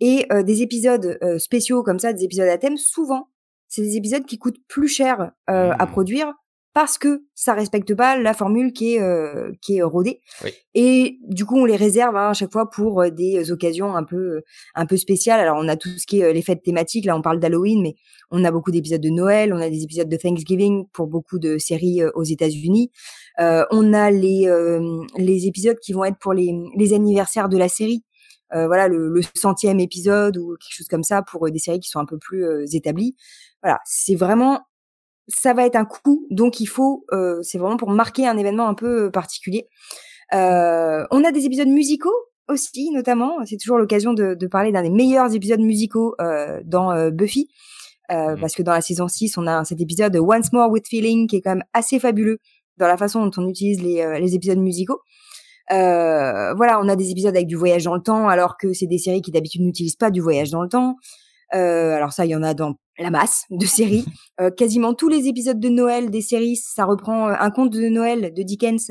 Et 0.00 0.26
euh, 0.32 0.42
des 0.42 0.60
épisodes 0.62 1.18
euh, 1.22 1.38
spéciaux 1.38 1.84
comme 1.84 2.00
ça, 2.00 2.12
des 2.12 2.24
épisodes 2.24 2.48
à 2.48 2.58
thème, 2.58 2.76
souvent 2.76 3.28
c'est 3.68 3.82
des 3.82 3.96
épisodes 3.96 4.26
qui 4.26 4.38
coûtent 4.38 4.60
plus 4.66 4.88
cher 4.88 5.30
euh, 5.48 5.72
à 5.78 5.86
Mmh. 5.86 5.90
produire 5.90 6.32
parce 6.74 6.98
que 6.98 7.22
ça 7.36 7.54
respecte 7.54 7.94
pas 7.94 8.18
la 8.18 8.34
formule 8.34 8.72
qui 8.72 8.96
est 8.96 9.00
euh, 9.00 9.52
qui 9.62 9.76
est 9.76 9.82
rodée. 9.82 10.20
Oui. 10.42 10.50
Et 10.74 11.18
du 11.22 11.46
coup, 11.46 11.56
on 11.56 11.64
les 11.64 11.76
réserve 11.76 12.16
hein, 12.16 12.30
à 12.30 12.34
chaque 12.34 12.52
fois 12.52 12.68
pour 12.68 13.00
euh, 13.00 13.10
des 13.10 13.52
occasions 13.52 13.94
un 13.94 14.02
peu 14.02 14.42
un 14.74 14.84
peu 14.84 14.96
spéciales. 14.96 15.38
Alors, 15.40 15.56
on 15.58 15.68
a 15.68 15.76
tout 15.76 15.88
ce 15.96 16.04
qui 16.04 16.20
est 16.20 16.24
euh, 16.24 16.32
les 16.32 16.42
fêtes 16.42 16.64
thématiques. 16.64 17.04
Là, 17.06 17.16
on 17.16 17.22
parle 17.22 17.38
d'Halloween, 17.38 17.80
mais 17.80 17.94
on 18.32 18.44
a 18.44 18.50
beaucoup 18.50 18.72
d'épisodes 18.72 19.00
de 19.00 19.08
Noël, 19.08 19.54
on 19.54 19.60
a 19.60 19.70
des 19.70 19.84
épisodes 19.84 20.08
de 20.08 20.16
Thanksgiving 20.16 20.86
pour 20.92 21.06
beaucoup 21.06 21.38
de 21.38 21.58
séries 21.58 22.02
euh, 22.02 22.10
aux 22.16 22.24
États-Unis. 22.24 22.90
Euh, 23.38 23.64
on 23.70 23.92
a 23.94 24.10
les 24.10 24.48
les 25.16 25.46
épisodes 25.46 25.78
qui 25.78 25.92
vont 25.92 26.04
être 26.04 26.18
pour 26.18 26.32
les 26.32 26.52
les 26.76 26.92
anniversaires 26.92 27.48
de 27.48 27.56
la 27.56 27.68
série. 27.68 28.04
Voilà 28.52 28.86
le, 28.86 29.08
le 29.08 29.20
centième 29.34 29.80
épisode 29.80 30.36
ou 30.36 30.50
quelque 30.50 30.76
chose 30.76 30.86
comme 30.86 31.02
ça 31.02 31.22
pour 31.22 31.50
des 31.50 31.58
séries 31.58 31.80
qui 31.80 31.88
sont 31.88 31.98
un 31.98 32.04
peu 32.04 32.18
plus 32.18 32.72
établies. 32.76 33.16
Voilà, 33.62 33.80
c'est 33.84 34.14
vraiment 34.14 34.60
ça 35.28 35.54
va 35.54 35.64
être 35.66 35.76
un 35.76 35.84
coup, 35.84 36.26
donc 36.30 36.60
il 36.60 36.66
faut, 36.66 37.04
euh, 37.12 37.40
c'est 37.42 37.58
vraiment 37.58 37.76
pour 37.76 37.90
marquer 37.90 38.26
un 38.26 38.36
événement 38.36 38.68
un 38.68 38.74
peu 38.74 39.04
euh, 39.06 39.10
particulier. 39.10 39.68
Euh, 40.34 41.04
on 41.10 41.24
a 41.24 41.32
des 41.32 41.46
épisodes 41.46 41.68
musicaux 41.68 42.12
aussi, 42.48 42.90
notamment. 42.90 43.36
C'est 43.46 43.56
toujours 43.56 43.78
l'occasion 43.78 44.12
de, 44.14 44.34
de 44.34 44.46
parler 44.46 44.72
d'un 44.72 44.82
des 44.82 44.90
meilleurs 44.90 45.34
épisodes 45.34 45.60
musicaux 45.60 46.14
euh, 46.20 46.60
dans 46.64 46.92
euh, 46.92 47.10
Buffy, 47.10 47.48
euh, 48.12 48.32
Mhm. 48.34 48.40
parce 48.40 48.54
que 48.54 48.62
dans 48.62 48.72
la 48.72 48.80
saison 48.82 49.08
6, 49.08 49.38
on 49.38 49.46
a 49.46 49.64
cet 49.64 49.80
épisode 49.80 50.16
Once 50.16 50.52
More 50.52 50.70
with 50.70 50.86
Feeling 50.88 51.26
qui 51.26 51.36
est 51.36 51.40
quand 51.40 51.52
même 51.52 51.64
assez 51.72 51.98
fabuleux 51.98 52.38
dans 52.76 52.86
la 52.88 52.96
façon 52.96 53.24
dont 53.24 53.30
on 53.42 53.48
utilise 53.48 53.82
les, 53.82 54.00
euh, 54.02 54.18
les 54.18 54.34
épisodes 54.34 54.58
musicaux. 54.58 55.00
Euh, 55.72 56.52
voilà, 56.54 56.78
on 56.80 56.88
a 56.88 56.96
des 56.96 57.10
épisodes 57.10 57.34
avec 57.34 57.46
du 57.46 57.56
voyage 57.56 57.84
dans 57.84 57.94
le 57.94 58.02
temps, 58.02 58.28
alors 58.28 58.56
que 58.58 58.72
c'est 58.74 58.86
des 58.86 58.98
séries 58.98 59.22
qui 59.22 59.30
d'habitude 59.30 59.62
n'utilisent 59.62 59.96
pas 59.96 60.10
du 60.10 60.20
voyage 60.20 60.50
dans 60.50 60.62
le 60.62 60.68
temps. 60.68 60.96
Euh, 61.54 61.94
alors 61.94 62.12
ça, 62.12 62.24
il 62.24 62.30
y 62.30 62.36
en 62.36 62.42
a 62.42 62.54
dans 62.54 62.74
la 62.98 63.10
masse 63.10 63.44
de 63.50 63.66
séries. 63.66 64.04
Euh, 64.40 64.50
quasiment 64.50 64.94
tous 64.94 65.08
les 65.08 65.28
épisodes 65.28 65.60
de 65.60 65.68
Noël 65.68 66.10
des 66.10 66.20
séries, 66.20 66.56
ça 66.56 66.86
reprend 66.86 67.28
euh, 67.28 67.34
un 67.38 67.50
conte 67.50 67.70
de 67.70 67.88
Noël 67.88 68.34
de 68.34 68.42
Dickens. 68.42 68.90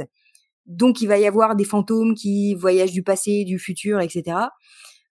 Donc 0.65 1.01
il 1.01 1.07
va 1.07 1.17
y 1.17 1.27
avoir 1.27 1.57
des 1.57 1.65
fantômes 1.65 2.13
qui 2.15 2.55
voyagent 2.55 2.93
du 2.93 3.03
passé, 3.03 3.43
du 3.43 3.60
futur, 3.60 4.00
etc. 4.00 4.38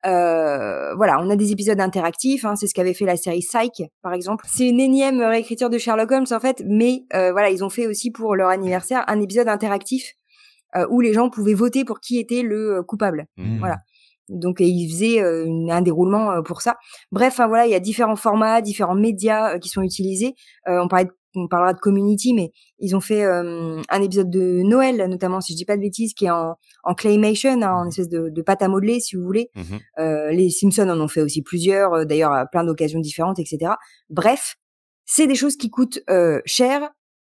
Euh, 0.04 0.94
voilà, 0.94 1.18
on 1.20 1.30
a 1.30 1.36
des 1.36 1.52
épisodes 1.52 1.80
interactifs. 1.80 2.44
Hein, 2.44 2.56
c'est 2.56 2.66
ce 2.66 2.74
qu'avait 2.74 2.94
fait 2.94 3.04
la 3.04 3.16
série 3.16 3.40
Psych, 3.40 3.82
par 4.02 4.12
exemple. 4.12 4.44
C'est 4.48 4.68
une 4.68 4.80
énième 4.80 5.20
réécriture 5.20 5.70
de 5.70 5.78
Sherlock 5.78 6.10
Holmes 6.10 6.26
en 6.30 6.40
fait, 6.40 6.62
mais 6.66 7.04
euh, 7.14 7.32
voilà, 7.32 7.50
ils 7.50 7.62
ont 7.64 7.70
fait 7.70 7.86
aussi 7.86 8.10
pour 8.10 8.34
leur 8.34 8.48
anniversaire 8.48 9.04
un 9.08 9.20
épisode 9.20 9.48
interactif 9.48 10.12
euh, 10.76 10.86
où 10.90 11.00
les 11.00 11.12
gens 11.12 11.30
pouvaient 11.30 11.54
voter 11.54 11.84
pour 11.84 12.00
qui 12.00 12.18
était 12.18 12.42
le 12.42 12.82
coupable. 12.82 13.26
Mmh. 13.36 13.58
Voilà. 13.58 13.78
Donc 14.32 14.60
et 14.60 14.66
ils 14.68 14.88
faisaient 14.90 15.20
euh, 15.22 15.44
une- 15.46 15.70
un 15.70 15.82
déroulement 15.82 16.30
euh, 16.32 16.42
pour 16.42 16.62
ça. 16.62 16.76
Bref, 17.12 17.34
enfin, 17.34 17.46
voilà, 17.48 17.66
il 17.66 17.70
y 17.70 17.74
a 17.74 17.80
différents 17.80 18.16
formats, 18.16 18.60
différents 18.60 18.94
médias 18.94 19.54
euh, 19.54 19.58
qui 19.58 19.68
sont 19.68 19.82
utilisés. 19.82 20.34
Euh, 20.68 20.80
on 20.82 20.88
parlait 20.88 21.04
de 21.06 21.10
on 21.34 21.48
parlera 21.48 21.72
de 21.72 21.78
Community, 21.80 22.34
mais 22.34 22.52
ils 22.78 22.94
ont 22.94 23.00
fait 23.00 23.24
un 23.24 24.02
épisode 24.02 24.28
de 24.28 24.60
Noël, 24.64 25.06
notamment, 25.08 25.40
si 25.40 25.54
je 25.54 25.56
dis 25.56 25.64
pas 25.64 25.78
de 25.78 25.80
bêtises, 25.80 26.12
qui 26.12 26.26
est 26.26 26.30
en, 26.30 26.56
en 26.84 26.94
claymation, 26.94 27.52
hein, 27.62 27.72
en 27.72 27.88
espèce 27.88 28.10
de, 28.10 28.28
de, 28.28 28.42
pâte 28.42 28.60
à 28.60 28.68
modeler, 28.68 29.00
si 29.00 29.16
vous 29.16 29.22
voulez. 29.22 29.48
Mmh 29.54 29.76
les 30.30 30.50
Simpsons 30.50 30.90
en 30.90 31.00
ont 31.00 31.08
fait 31.08 31.22
aussi 31.22 31.40
plusieurs, 31.40 32.04
d'ailleurs 32.04 32.32
à 32.32 32.44
plein 32.44 32.64
d'occasions 32.64 33.00
différentes, 33.00 33.38
etc. 33.38 33.72
Bref, 34.10 34.56
c'est 35.06 35.26
des 35.26 35.34
choses 35.34 35.56
qui 35.56 35.70
coûtent 35.70 36.00
cher, 36.44 36.90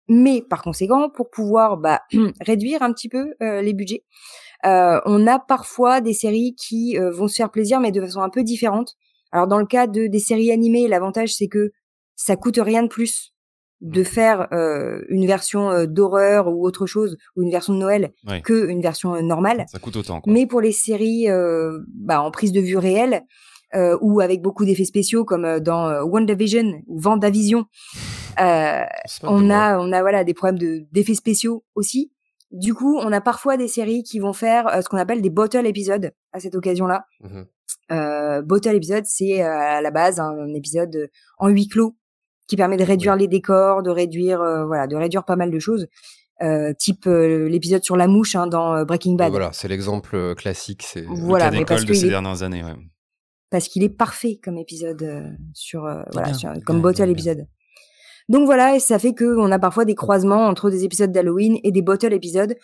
mais 0.09 0.43
par 0.49 0.62
conséquent, 0.62 1.11
pour 1.11 1.28
pouvoir 1.28 1.76
bah, 1.76 2.00
réduire 2.47 2.83
un 2.83 2.93
petit 2.93 3.09
peu 3.09 3.33
les 3.40 3.73
budgets, 3.75 4.05
euh, 4.05 4.48
on 4.65 5.27
a 5.27 5.38
parfois 5.38 6.00
des 6.00 6.12
séries 6.12 6.55
qui 6.57 6.99
euh, 6.99 7.11
vont 7.11 7.29
se 7.29 7.37
faire 7.37 7.50
plaisir, 7.50 7.81
mais 7.81 7.93
de 7.93 8.00
façon 8.00 8.21
un 8.21 8.31
peu 8.31 8.43
différente. 8.43 8.95
Alors 9.33 9.47
dans 9.47 9.59
le 9.59 9.67
cas 9.67 9.87
de 9.87 10.07
des 10.07 10.19
séries 10.19 10.50
animées, 10.50 10.88
l'avantage 10.88 11.35
c'est 11.35 11.49
que 11.49 11.71
ça 12.17 12.37
coûte 12.37 12.59
rien 12.61 12.83
de 12.83 12.88
plus 12.88 13.35
de 13.81 14.00
mmh. 14.00 14.05
faire 14.05 14.49
euh, 14.53 15.03
une 15.09 15.27
version 15.27 15.85
d'horreur 15.85 16.49
ou 16.49 16.67
autre 16.67 16.87
chose 16.87 17.17
ou 17.37 17.43
une 17.43 17.50
version 17.50 17.75
de 17.75 17.79
Noël 17.79 18.12
que 18.43 18.69
une 18.69 18.81
version 18.81 19.23
normale. 19.23 19.67
Ça 19.69 19.79
coûte 19.79 19.97
autant. 19.97 20.21
Mais 20.27 20.47
pour 20.47 20.61
les 20.61 20.73
séries 20.73 21.27
bah, 21.95 22.23
en 22.23 22.31
prise 22.31 22.50
de 22.53 22.61
vue 22.61 22.79
réelle 22.79 23.25
ou 24.00 24.21
avec 24.21 24.43
beaucoup 24.43 24.65
d'effets 24.65 24.87
spéciaux 24.87 25.25
comme 25.25 25.61
dans 25.61 26.03
WandaVision 26.03 26.83
ou 26.88 26.99
Vendavision, 26.99 27.67
on 28.37 29.50
a 29.50 29.79
on 29.79 29.93
a 29.93 30.00
voilà 30.00 30.25
des 30.25 30.35
problèmes 30.35 30.59
de 30.59 30.87
d'effets 30.91 31.15
spéciaux 31.15 31.65
aussi. 31.77 32.11
Du 32.50 32.73
coup, 32.75 32.99
on 32.99 33.12
a 33.12 33.21
parfois 33.21 33.57
des 33.57 33.69
séries 33.69 34.02
qui 34.02 34.19
vont 34.21 34.33
faire 34.33 34.67
euh, 34.69 34.81
ce 34.81 34.88
qu'on 34.88 34.97
appelle 34.97 35.21
des 35.21 35.31
bottle 35.31 35.67
épisodes 35.67 36.12
à 36.33 36.40
cette 36.40 36.55
occasion-là. 36.55 37.05
Mmh 37.21 37.43
euh, 37.90 38.43
bottle 38.43 38.75
épisode, 38.75 39.05
c'est 39.07 39.43
euh, 39.43 39.50
à 39.50 39.81
la 39.81 39.90
base 39.90 40.21
un, 40.21 40.52
épisode 40.55 41.11
en 41.38 41.49
huis 41.49 41.69
clos 41.69 41.97
qui 42.47 42.57
permet 42.57 42.76
de 42.76 42.85
réduire 42.85 43.17
les 43.17 43.28
décors, 43.28 43.83
de 43.83 43.90
réduire 43.90 44.38
voilà, 44.67 44.87
de 44.87 44.97
réduire 44.97 45.25
pas 45.25 45.37
mal 45.37 45.50
de 45.50 45.59
choses. 45.59 45.87
type 46.78 47.05
l'épisode 47.07 47.85
sur 47.85 47.97
la 47.97 48.07
mouche 48.07 48.37
hein, 48.37 48.47
dans 48.47 48.85
Breaking 48.85 49.14
Bad. 49.17 49.31
voilà, 49.31 49.50
c'est 49.52 49.69
l'exemple 49.69 50.35
classique. 50.35 50.83
C'est 50.83 51.05
voilà, 51.07 51.50
parce 51.67 51.85
de 51.85 51.93
ces 51.95 52.09
dernières 52.09 52.43
années. 52.43 52.62
Ouais. 52.62 52.76
Parce 53.50 53.69
qu'il 53.69 53.83
est 53.83 53.90
parfait 53.90 54.38
comme 54.43 54.59
épisode 54.59 55.37
sur 55.55 55.83
voilà, 56.12 56.33
comme 56.64 56.81
bottle 56.81 57.11
épisode. 57.11 57.47
Donc 58.28 58.44
voilà, 58.44 58.76
et 58.76 58.80
ça 58.80 58.99
fait 58.99 59.14
qu'on 59.14 59.50
a 59.50 59.58
parfois 59.58 59.85
des 59.85 59.94
croisements 59.94 60.47
entre 60.47 60.70
des 60.70 60.85
épisodes 60.85 61.11
d'Halloween 61.11 61.58
et 61.64 61.73
des 61.73 61.82
bottle 61.82 62.12
épisodes 62.12 62.56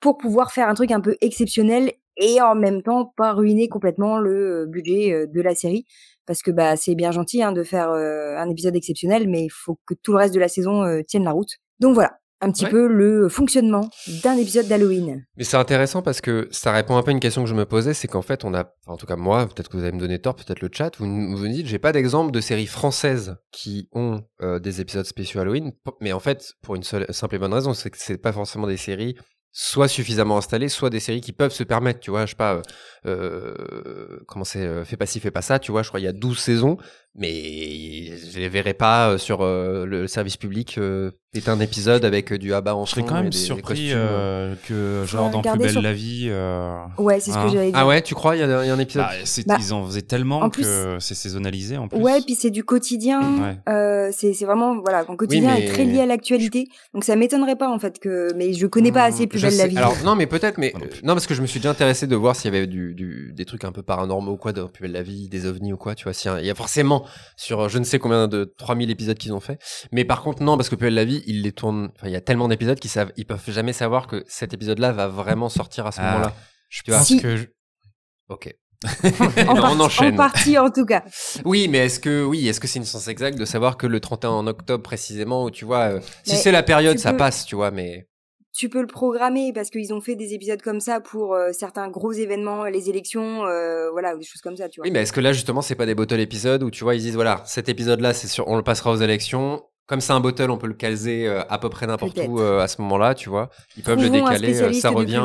pour 0.00 0.16
pouvoir 0.16 0.50
faire 0.52 0.68
un 0.68 0.74
truc 0.74 0.90
un 0.92 1.00
peu 1.00 1.16
exceptionnel 1.20 1.92
et 2.16 2.40
en 2.40 2.54
même 2.54 2.82
temps 2.82 3.12
pas 3.16 3.32
ruiner 3.32 3.68
complètement 3.68 4.18
le 4.18 4.62
euh, 4.62 4.66
budget 4.66 5.12
euh, 5.12 5.26
de 5.26 5.40
la 5.40 5.54
série 5.54 5.86
parce 6.26 6.42
que 6.42 6.50
bah 6.50 6.76
c'est 6.76 6.94
bien 6.94 7.12
gentil 7.12 7.42
hein, 7.42 7.52
de 7.52 7.62
faire 7.62 7.90
euh, 7.90 8.36
un 8.36 8.48
épisode 8.50 8.76
exceptionnel 8.76 9.28
mais 9.28 9.44
il 9.44 9.50
faut 9.50 9.78
que 9.86 9.94
tout 9.94 10.12
le 10.12 10.18
reste 10.18 10.34
de 10.34 10.40
la 10.40 10.48
saison 10.48 11.02
tienne 11.06 11.24
la 11.24 11.32
route. 11.32 11.56
Donc 11.80 11.94
voilà, 11.94 12.18
un 12.40 12.50
petit 12.50 12.66
peu 12.66 12.86
le 12.86 13.28
fonctionnement 13.28 13.88
d'un 14.22 14.36
épisode 14.36 14.66
d'Halloween. 14.66 15.24
Mais 15.36 15.44
c'est 15.44 15.56
intéressant 15.56 16.02
parce 16.02 16.20
que 16.20 16.48
ça 16.50 16.72
répond 16.72 16.96
un 16.96 17.02
peu 17.02 17.10
à 17.10 17.12
une 17.12 17.20
question 17.20 17.42
que 17.42 17.48
je 17.48 17.54
me 17.54 17.66
posais, 17.66 17.94
c'est 17.94 18.08
qu'en 18.08 18.22
fait 18.22 18.44
on 18.44 18.54
a, 18.54 18.72
en 18.86 18.96
tout 18.96 19.06
cas 19.06 19.16
moi, 19.16 19.46
peut-être 19.46 19.68
que 19.68 19.76
vous 19.76 19.82
allez 19.82 19.92
me 19.92 20.00
donner 20.00 20.18
tort, 20.18 20.34
peut-être 20.34 20.60
le 20.60 20.70
chat, 20.72 20.96
vous, 20.98 21.06
vous 21.06 21.44
me 21.44 21.52
dites, 21.52 21.66
j'ai 21.66 21.78
pas 21.78 21.92
d'exemple 21.92 22.32
de 22.32 22.40
séries 22.40 22.66
françaises 22.66 23.36
qui 23.52 23.88
ont 23.92 24.22
euh, 24.42 24.58
des 24.58 24.80
épisodes 24.80 25.06
spéciaux 25.06 25.40
Halloween, 25.40 25.72
mais 26.00 26.12
en 26.12 26.20
fait 26.20 26.54
pour 26.62 26.74
une 26.74 26.82
seule, 26.82 27.06
simple 27.10 27.36
et 27.36 27.38
bonne 27.38 27.54
raison, 27.54 27.74
c'est 27.74 27.90
que 27.90 27.98
c'est 27.98 28.18
pas 28.18 28.32
forcément 28.32 28.66
des 28.66 28.76
séries 28.76 29.16
soit 29.52 29.88
suffisamment 29.88 30.38
installées, 30.38 30.68
soit 30.68 30.90
des 30.90 31.00
séries 31.00 31.20
qui 31.20 31.32
peuvent 31.32 31.52
se 31.52 31.64
permettre, 31.64 32.00
tu 32.00 32.10
vois, 32.10 32.24
je 32.26 32.30
sais 32.30 32.36
pas, 32.36 32.62
euh, 33.06 34.20
comment 34.26 34.44
c'est, 34.44 34.66
euh, 34.66 34.84
fais 34.84 34.96
pas 34.96 35.06
ci, 35.06 35.20
fais 35.20 35.30
pas 35.30 35.42
ça, 35.42 35.58
tu 35.58 35.72
vois, 35.72 35.82
je 35.82 35.88
crois 35.88 36.00
il 36.00 36.04
y 36.04 36.08
a 36.08 36.12
12 36.12 36.38
saisons, 36.38 36.76
mais 37.14 38.16
je 38.16 38.38
les 38.38 38.48
verrai 38.48 38.74
pas 38.74 39.18
sur 39.18 39.42
le 39.42 40.06
service 40.06 40.36
public 40.36 40.78
c'est 41.32 41.48
un 41.48 41.60
épisode 41.60 42.04
avec 42.04 42.32
euh, 42.32 42.38
du 42.38 42.52
abat 42.54 42.74
en 42.74 42.84
Je 42.84 42.90
serais 42.90 43.04
quand 43.04 43.14
même 43.14 43.30
surpris 43.30 43.90
euh, 43.92 44.56
que, 44.66 45.04
genre, 45.06 45.30
dans 45.30 45.42
Plus 45.42 45.58
belle 45.58 45.80
la 45.80 45.92
vie. 45.92 46.26
Euh... 46.28 46.74
Ouais, 46.98 47.20
c'est 47.20 47.30
ce 47.30 47.36
que 47.36 47.42
hein. 47.42 47.50
j'allais 47.52 47.70
dire. 47.70 47.78
Ah 47.78 47.86
ouais, 47.86 48.02
tu 48.02 48.16
crois 48.16 48.34
Il 48.34 48.40
y, 48.40 48.42
a 48.42 48.58
un 48.58 48.78
épisode 48.80 49.04
bah, 49.04 49.12
bah, 49.46 49.56
Ils 49.60 49.72
en 49.72 49.86
faisaient 49.86 50.02
tellement 50.02 50.50
que 50.50 50.98
c'est 50.98 51.14
saisonnalisé 51.14 51.76
en 51.76 51.86
plus. 51.86 52.00
Ouais, 52.00 52.20
puis 52.20 52.34
c'est 52.34 52.50
du 52.50 52.64
quotidien. 52.64 53.56
Euh, 53.68 54.10
c'est 54.12 54.32
vraiment, 54.44 54.80
voilà, 54.80 55.04
mon 55.08 55.16
quotidien 55.16 55.54
est 55.54 55.68
très 55.68 55.84
lié 55.84 56.00
à 56.00 56.06
l'actualité. 56.06 56.66
Donc 56.94 57.04
ça 57.04 57.14
m'étonnerait 57.14 57.56
pas, 57.56 57.70
en 57.70 57.78
fait, 57.78 58.00
que. 58.00 58.34
Mais 58.34 58.52
je 58.52 58.66
connais 58.66 58.92
pas 58.92 59.04
assez 59.04 59.28
Plus 59.28 59.40
belle 59.40 59.56
la 59.56 59.68
vie. 59.68 59.78
Alors, 59.78 59.94
non, 60.04 60.16
mais 60.16 60.26
peut-être, 60.26 60.58
mais. 60.58 60.72
non, 61.04 61.12
parce 61.14 61.28
que 61.28 61.34
je 61.34 61.42
me 61.42 61.46
suis 61.46 61.60
déjà 61.60 61.70
intéressé 61.70 62.08
de 62.08 62.16
voir 62.16 62.34
s'il 62.34 62.52
y 62.52 62.56
avait 62.56 62.66
du, 62.66 62.89
du, 62.94 63.32
des 63.34 63.44
trucs 63.44 63.64
un 63.64 63.72
peu 63.72 63.82
paranormaux 63.82 64.32
ou 64.32 64.36
quoi 64.36 64.52
belle 64.52 64.92
la 64.92 65.02
vie, 65.02 65.28
des 65.28 65.46
ovnis 65.46 65.72
ou 65.72 65.76
quoi, 65.76 65.94
tu 65.94 66.04
vois. 66.04 66.12
Il 66.40 66.46
y 66.46 66.50
a 66.50 66.54
forcément 66.54 67.06
sur 67.36 67.68
je 67.68 67.78
ne 67.78 67.84
sais 67.84 67.98
combien 67.98 68.28
de 68.28 68.54
3000 68.58 68.90
épisodes 68.90 69.18
qu'ils 69.18 69.32
ont 69.32 69.40
fait. 69.40 69.58
Mais 69.92 70.04
par 70.04 70.22
contre, 70.22 70.42
non, 70.42 70.56
parce 70.56 70.68
que 70.68 70.74
Plus 70.74 70.86
belle 70.86 70.94
la 70.94 71.04
vie, 71.04 71.22
ils 71.26 71.42
les 71.42 71.52
tournent 71.52 71.90
il 72.04 72.10
y 72.10 72.16
a 72.16 72.20
tellement 72.20 72.48
d'épisodes 72.48 72.78
qu'ils 72.78 72.90
savent, 72.90 73.12
ils 73.16 73.26
peuvent 73.26 73.50
jamais 73.50 73.72
savoir 73.72 74.06
que 74.06 74.24
cet 74.28 74.54
épisode-là 74.54 74.92
va 74.92 75.08
vraiment 75.08 75.48
sortir 75.48 75.86
à 75.86 75.92
ce 75.92 76.00
ah, 76.00 76.12
moment-là. 76.12 76.34
Je 76.68 76.82
pense 76.82 77.14
que. 77.20 77.52
Ok. 78.28 78.54
en, 79.46 79.56
on 79.56 79.80
enchaîne. 79.80 80.14
en 80.14 80.16
partie 80.16 80.56
en 80.56 80.70
tout 80.70 80.86
cas. 80.86 81.04
Oui, 81.44 81.68
mais 81.68 81.78
est-ce 81.78 82.00
que 82.00 82.24
oui, 82.24 82.48
est-ce 82.48 82.60
que 82.60 82.66
c'est 82.66 82.78
une 82.78 82.86
sens 82.86 83.08
exacte 83.08 83.38
de 83.38 83.44
savoir 83.44 83.76
que 83.76 83.86
le 83.86 84.00
31 84.00 84.46
octobre 84.46 84.82
précisément, 84.82 85.44
où 85.44 85.50
tu 85.50 85.66
vois, 85.66 85.96
euh, 85.96 86.00
si 86.24 86.36
c'est 86.36 86.52
la 86.52 86.62
période, 86.62 86.98
ça 86.98 87.12
passe, 87.12 87.44
tu 87.44 87.56
vois, 87.56 87.70
mais 87.70 88.08
tu 88.60 88.68
peux 88.68 88.80
le 88.80 88.86
programmer 88.86 89.52
parce 89.54 89.70
qu'ils 89.70 89.94
ont 89.94 90.00
fait 90.02 90.16
des 90.16 90.34
épisodes 90.34 90.60
comme 90.60 90.80
ça 90.80 91.00
pour 91.00 91.34
euh, 91.34 91.50
certains 91.52 91.88
gros 91.88 92.12
événements, 92.12 92.64
les 92.64 92.90
élections, 92.90 93.46
euh, 93.46 93.90
voilà, 93.90 94.14
des 94.16 94.24
choses 94.24 94.42
comme 94.42 94.56
ça, 94.56 94.68
tu 94.68 94.80
vois. 94.80 94.86
Oui, 94.86 94.92
mais 94.92 95.00
est-ce 95.00 95.14
que 95.14 95.20
là 95.20 95.32
justement 95.32 95.62
c'est 95.62 95.74
pas 95.74 95.86
des 95.86 95.94
bottle 95.94 96.20
épisodes 96.20 96.62
où 96.62 96.70
tu 96.70 96.84
vois 96.84 96.94
ils 96.94 97.00
disent 97.00 97.14
voilà 97.14 97.42
cet 97.46 97.70
épisode-là 97.70 98.12
c'est 98.12 98.28
sûr 98.28 98.46
on 98.48 98.56
le 98.56 98.62
passera 98.62 98.90
aux 98.90 98.96
élections, 98.96 99.62
comme 99.90 100.00
c'est 100.00 100.12
un 100.12 100.20
bottle, 100.20 100.52
on 100.52 100.56
peut 100.56 100.68
le 100.68 100.74
caser 100.74 101.26
euh, 101.26 101.42
à 101.48 101.58
peu 101.58 101.68
près 101.68 101.84
n'importe 101.88 102.16
où 102.18 102.38
euh, 102.38 102.60
à 102.60 102.68
ce 102.68 102.80
moment-là, 102.82 103.16
tu 103.16 103.28
vois. 103.28 103.50
Ils 103.76 103.82
peuvent 103.82 104.00
le 104.00 104.08
décaler, 104.08 104.72
ça 104.72 104.90
revient. 104.90 105.20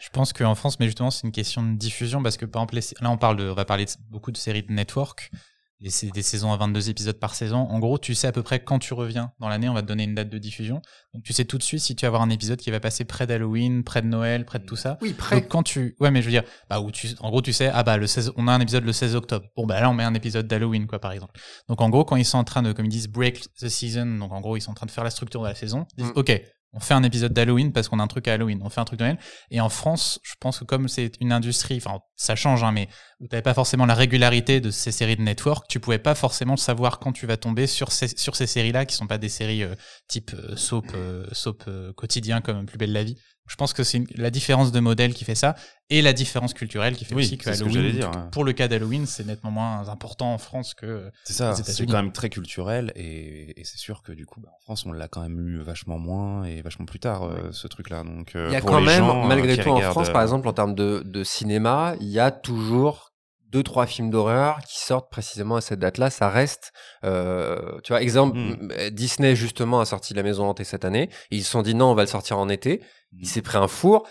Je 0.00 0.08
pense 0.12 0.32
qu'en 0.32 0.54
France, 0.54 0.78
mais 0.78 0.86
justement, 0.86 1.10
c'est 1.10 1.26
une 1.26 1.32
question 1.32 1.64
de 1.64 1.76
diffusion 1.76 2.22
parce 2.22 2.36
que 2.36 2.44
par 2.44 2.62
exemple, 2.62 2.76
là, 3.00 3.10
on 3.10 3.16
parle 3.16 3.36
de, 3.36 3.50
on 3.50 3.54
va 3.54 3.64
parler 3.64 3.86
de 3.86 3.90
beaucoup 4.08 4.30
de 4.30 4.36
séries 4.36 4.62
de 4.62 4.72
network. 4.72 5.32
Des 5.80 5.90
saisons 5.90 6.52
à 6.52 6.56
22 6.56 6.88
épisodes 6.88 7.18
par 7.18 7.34
saison. 7.34 7.58
En 7.58 7.78
gros, 7.78 7.98
tu 7.98 8.14
sais 8.14 8.26
à 8.26 8.32
peu 8.32 8.42
près 8.42 8.64
quand 8.64 8.78
tu 8.78 8.94
reviens 8.94 9.32
dans 9.40 9.48
l'année, 9.48 9.68
on 9.68 9.74
va 9.74 9.82
te 9.82 9.86
donner 9.86 10.04
une 10.04 10.14
date 10.14 10.30
de 10.30 10.38
diffusion. 10.38 10.80
Donc 11.12 11.22
tu 11.22 11.34
sais 11.34 11.44
tout 11.44 11.58
de 11.58 11.62
suite 11.62 11.80
si 11.80 11.94
tu 11.94 12.02
vas 12.02 12.08
avoir 12.08 12.22
un 12.22 12.30
épisode 12.30 12.58
qui 12.58 12.70
va 12.70 12.80
passer 12.80 13.04
près 13.04 13.26
d'Halloween, 13.26 13.84
près 13.84 14.00
de 14.00 14.06
Noël, 14.06 14.46
près 14.46 14.58
de 14.58 14.64
tout 14.64 14.76
ça. 14.76 14.96
Oui, 15.02 15.12
près. 15.12 15.36
Donc 15.36 15.48
quand 15.48 15.62
tu 15.62 15.94
Ouais, 16.00 16.10
mais 16.10 16.22
je 16.22 16.26
veux 16.26 16.32
dire 16.32 16.44
bah 16.70 16.80
où 16.80 16.90
tu 16.90 17.08
en 17.20 17.28
gros 17.28 17.42
tu 17.42 17.52
sais 17.52 17.68
ah 17.72 17.82
bah 17.82 17.98
le 17.98 18.06
16 18.06 18.32
on 18.36 18.48
a 18.48 18.52
un 18.52 18.60
épisode 18.60 18.84
le 18.84 18.92
16 18.92 19.16
octobre. 19.16 19.46
Bon 19.54 19.66
bah 19.66 19.80
là 19.80 19.90
on 19.90 19.94
met 19.94 20.04
un 20.04 20.14
épisode 20.14 20.46
d'Halloween 20.46 20.86
quoi 20.86 20.98
par 20.98 21.12
exemple. 21.12 21.38
Donc 21.68 21.82
en 21.82 21.90
gros 21.90 22.04
quand 22.04 22.16
ils 22.16 22.24
sont 22.24 22.38
en 22.38 22.44
train 22.44 22.62
de 22.62 22.72
comme 22.72 22.86
ils 22.86 22.90
disent 22.90 23.08
break 23.08 23.54
the 23.60 23.68
season, 23.68 24.06
donc 24.18 24.32
en 24.32 24.40
gros 24.40 24.56
ils 24.56 24.62
sont 24.62 24.70
en 24.70 24.74
train 24.74 24.86
de 24.86 24.90
faire 24.90 25.04
la 25.04 25.10
structure 25.10 25.42
de 25.42 25.48
la 25.48 25.54
saison, 25.54 25.86
ils 25.98 26.04
disent 26.04 26.12
mm. 26.14 26.18
OK, 26.18 26.42
on 26.76 26.80
fait 26.80 26.94
un 26.94 27.02
épisode 27.02 27.32
d'Halloween 27.32 27.72
parce 27.72 27.88
qu'on 27.88 27.98
a 27.98 28.02
un 28.02 28.06
truc 28.06 28.28
à 28.28 28.34
Halloween. 28.34 28.60
On 28.62 28.68
fait 28.68 28.80
un 28.80 28.84
truc 28.84 28.98
de 28.98 29.04
Noël. 29.04 29.18
Et 29.50 29.60
en 29.60 29.70
France, 29.70 30.20
je 30.22 30.34
pense 30.38 30.58
que 30.58 30.64
comme 30.64 30.88
c'est 30.88 31.12
une 31.20 31.32
industrie, 31.32 31.78
enfin, 31.78 32.00
ça 32.16 32.36
change, 32.36 32.62
hein, 32.62 32.70
mais 32.70 32.88
tu 33.18 33.28
n'avais 33.32 33.42
pas 33.42 33.54
forcément 33.54 33.86
la 33.86 33.94
régularité 33.94 34.60
de 34.60 34.70
ces 34.70 34.92
séries 34.92 35.16
de 35.16 35.22
network, 35.22 35.66
tu 35.68 35.80
pouvais 35.80 35.98
pas 35.98 36.14
forcément 36.14 36.58
savoir 36.58 36.98
quand 36.98 37.12
tu 37.12 37.26
vas 37.26 37.38
tomber 37.38 37.66
sur 37.66 37.92
ces, 37.92 38.08
sur 38.08 38.36
ces 38.36 38.46
séries-là 38.46 38.84
qui 38.84 38.94
sont 38.94 39.06
pas 39.06 39.16
des 39.16 39.30
séries 39.30 39.62
euh, 39.62 39.74
type 40.06 40.32
euh, 40.34 40.54
soap, 40.56 40.92
euh, 40.94 41.26
soap 41.32 41.64
quotidien 41.96 42.42
comme 42.42 42.66
Plus 42.66 42.76
belle 42.76 42.92
la 42.92 43.04
vie. 43.04 43.16
Je 43.46 43.56
pense 43.56 43.72
que 43.72 43.84
c'est 43.84 44.02
la 44.16 44.30
différence 44.30 44.72
de 44.72 44.80
modèle 44.80 45.14
qui 45.14 45.24
fait 45.24 45.34
ça 45.34 45.54
et 45.88 46.02
la 46.02 46.12
différence 46.12 46.52
culturelle 46.52 46.96
qui 46.96 47.04
fait 47.04 47.14
aussi 47.14 47.38
que 47.38 47.48
Halloween, 47.48 48.08
pour 48.32 48.44
le 48.44 48.52
cas 48.52 48.66
d'Halloween, 48.66 49.06
c'est 49.06 49.24
nettement 49.24 49.52
moins 49.52 49.88
important 49.88 50.34
en 50.34 50.38
France 50.38 50.74
que 50.74 51.10
C'est 51.24 51.32
ça, 51.32 51.54
c'est 51.54 51.86
quand 51.86 51.92
même 51.92 52.12
très 52.12 52.28
culturel 52.28 52.92
et, 52.96 53.54
c'est 53.64 53.78
sûr 53.78 54.02
que 54.02 54.12
du 54.12 54.26
coup, 54.26 54.40
bah, 54.40 54.50
en 54.56 54.60
France, 54.60 54.86
on 54.86 54.92
l'a 54.92 55.08
quand 55.08 55.22
même 55.22 55.38
eu 55.40 55.58
vachement 55.58 55.98
moins 55.98 56.44
et 56.44 56.62
vachement 56.62 56.86
plus 56.86 57.00
tard, 57.00 57.24
euh, 57.24 57.50
ce 57.50 57.66
truc-là. 57.66 58.04
Donc, 58.04 58.36
euh, 58.36 58.46
il 58.48 58.52
y 58.52 58.56
a 58.56 58.60
quand 58.60 58.80
même, 58.80 59.02
euh, 59.02 59.26
malgré 59.26 59.56
tout, 59.56 59.70
en 59.70 59.80
France, 59.80 60.10
par 60.10 60.22
exemple, 60.22 60.46
en 60.46 60.52
termes 60.52 60.74
de, 60.74 61.02
de 61.04 61.24
cinéma, 61.24 61.94
il 62.00 62.08
y 62.08 62.20
a 62.20 62.30
toujours 62.30 63.05
deux 63.50 63.62
trois 63.62 63.86
films 63.86 64.10
d'horreur 64.10 64.58
qui 64.68 64.80
sortent 64.80 65.10
précisément 65.10 65.56
à 65.56 65.60
cette 65.60 65.78
date-là. 65.78 66.10
Ça 66.10 66.28
reste, 66.28 66.72
euh, 67.04 67.78
tu 67.84 67.92
vois, 67.92 68.02
exemple, 68.02 68.36
hmm. 68.36 68.90
Disney 68.90 69.36
justement 69.36 69.80
a 69.80 69.84
sorti 69.84 70.14
La 70.14 70.22
Maison 70.22 70.48
hantée 70.48 70.64
cette 70.64 70.84
année. 70.84 71.10
ils 71.30 71.44
se 71.44 71.50
sont 71.50 71.62
dit 71.62 71.74
non, 71.74 71.86
on 71.86 71.94
va 71.94 72.02
le 72.02 72.08
sortir 72.08 72.38
en 72.38 72.48
été. 72.48 72.82
Il 73.12 73.22
mmh. 73.22 73.24
s'est 73.24 73.42
pris 73.42 73.58
un 73.58 73.68
four. 73.68 74.06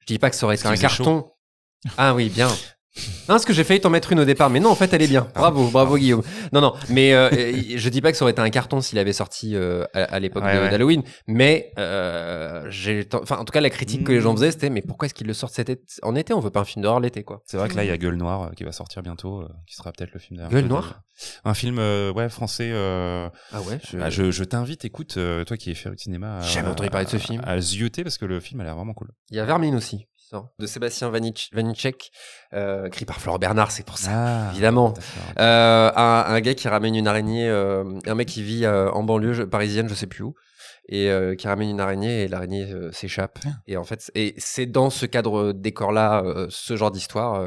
Je 0.00 0.06
dis 0.06 0.18
pas 0.18 0.30
que 0.30 0.36
ça 0.36 0.46
aurait 0.46 0.56
été 0.56 0.66
un 0.66 0.76
carton. 0.76 1.30
Ah 1.96 2.14
oui, 2.14 2.28
bien. 2.28 2.48
Non, 2.96 3.34
parce 3.34 3.44
que 3.44 3.52
j'ai 3.52 3.62
failli 3.62 3.80
t'en 3.80 3.90
mettre 3.90 4.12
une 4.12 4.20
au 4.20 4.24
départ, 4.24 4.48
mais 4.48 4.58
non, 4.58 4.70
en 4.70 4.74
fait, 4.74 4.92
elle 4.92 5.02
est 5.02 5.08
bien. 5.08 5.28
Bravo, 5.34 5.68
bravo 5.68 5.98
Guillaume. 5.98 6.22
Non, 6.52 6.60
non, 6.60 6.74
mais 6.88 7.12
euh, 7.12 7.28
je 7.76 7.88
dis 7.90 8.00
pas 8.00 8.10
que 8.10 8.16
ça 8.16 8.24
aurait 8.24 8.32
été 8.32 8.40
un 8.40 8.50
carton 8.50 8.80
s'il 8.80 8.98
avait 8.98 9.12
sorti 9.12 9.54
euh, 9.54 9.84
à, 9.92 10.18
l'époque 10.18 10.44
d'Halloween, 10.44 11.02
mais 11.26 11.72
euh, 11.78 12.66
j'ai, 12.70 13.06
enfin, 13.12 13.36
en 13.36 13.44
tout 13.44 13.52
cas, 13.52 13.60
la 13.60 13.70
critique 13.70 14.04
que 14.04 14.12
les 14.12 14.20
gens 14.20 14.32
mmh. 14.32 14.36
faisaient, 14.36 14.50
c'était 14.52 14.70
mais 14.70 14.82
pourquoi 14.82 15.06
est-ce 15.06 15.14
qu'ils 15.14 15.26
le 15.26 15.34
sortent 15.34 15.54
cet 15.54 15.68
été 15.68 15.82
en 16.02 16.14
été? 16.14 16.32
On 16.32 16.40
veut 16.40 16.50
pas 16.50 16.60
un 16.60 16.64
film 16.64 16.82
d'horreur 16.82 17.00
l'été, 17.00 17.22
quoi. 17.22 17.42
C'est 17.44 17.58
vrai 17.58 17.68
que 17.68 17.76
là, 17.76 17.84
il 17.84 17.88
y 17.88 17.92
a 17.92 17.98
Gueule 17.98 18.16
Noire 18.16 18.50
qui 18.56 18.64
va 18.64 18.72
sortir 18.72 19.02
bientôt, 19.02 19.44
qui 19.66 19.76
sera 19.76 19.92
peut-être 19.92 20.12
le 20.14 20.20
film 20.20 20.38
d'horreur. 20.38 20.52
Gueule 20.52 20.66
Noire? 20.66 21.02
Un 21.44 21.54
film, 21.54 21.78
ouais, 21.78 22.28
français. 22.30 22.72
ah 22.72 23.60
ouais? 23.62 23.78
Je, 23.86 23.98
bah, 23.98 24.10
je, 24.10 24.44
t'invite, 24.44 24.84
écoute, 24.84 25.18
toi 25.46 25.56
qui 25.56 25.70
es 25.70 25.74
féru 25.74 25.94
de 25.94 26.00
cinéma. 26.00 26.40
J'ai 26.40 26.60
entendu 26.60 26.90
parler 26.90 27.06
de 27.06 27.10
ce 27.10 27.18
film. 27.18 27.42
À, 27.44 27.52
à 27.52 27.58
parce 28.02 28.18
que 28.18 28.24
le 28.24 28.40
film 28.40 28.60
a 28.60 28.64
l'air 28.64 28.74
vraiment 28.74 28.94
cool. 28.94 29.10
Il 29.30 29.36
y 29.36 29.40
a 29.40 29.44
Vermine 29.44 29.74
aussi. 29.74 30.07
De 30.58 30.66
Sébastien 30.66 31.10
Vanich- 31.10 31.48
Vanicek, 31.52 32.10
euh, 32.52 32.86
écrit 32.86 33.04
par 33.04 33.20
Florent 33.20 33.38
Bernard, 33.38 33.70
c'est 33.70 33.84
pour 33.86 33.98
ça. 33.98 34.10
Ah, 34.12 34.50
Évidemment. 34.52 34.94
Euh, 35.38 35.90
un, 35.94 36.24
un 36.28 36.40
gars 36.40 36.54
qui 36.54 36.68
ramène 36.68 36.94
une 36.94 37.08
araignée, 37.08 37.48
euh, 37.48 37.84
un 38.06 38.14
mec 38.14 38.28
qui 38.28 38.42
vit 38.42 38.66
en 38.66 39.02
banlieue 39.02 39.32
je- 39.32 39.42
parisienne, 39.42 39.88
je 39.88 39.94
sais 39.94 40.06
plus 40.06 40.24
où, 40.24 40.34
et 40.90 41.10
qui 41.36 41.46
ramène 41.48 41.68
une 41.68 41.80
araignée 41.80 42.22
et 42.24 42.28
l'araignée 42.28 42.72
s'échappe. 42.92 43.38
Ah. 43.46 43.50
Et 43.66 43.76
en 43.76 43.84
fait, 43.84 44.10
et 44.14 44.34
c'est 44.38 44.64
dans 44.66 44.88
ce 44.90 45.04
cadre 45.06 45.52
décor-là, 45.52 46.22
ce 46.48 46.76
genre 46.76 46.90
d'histoire, 46.90 47.46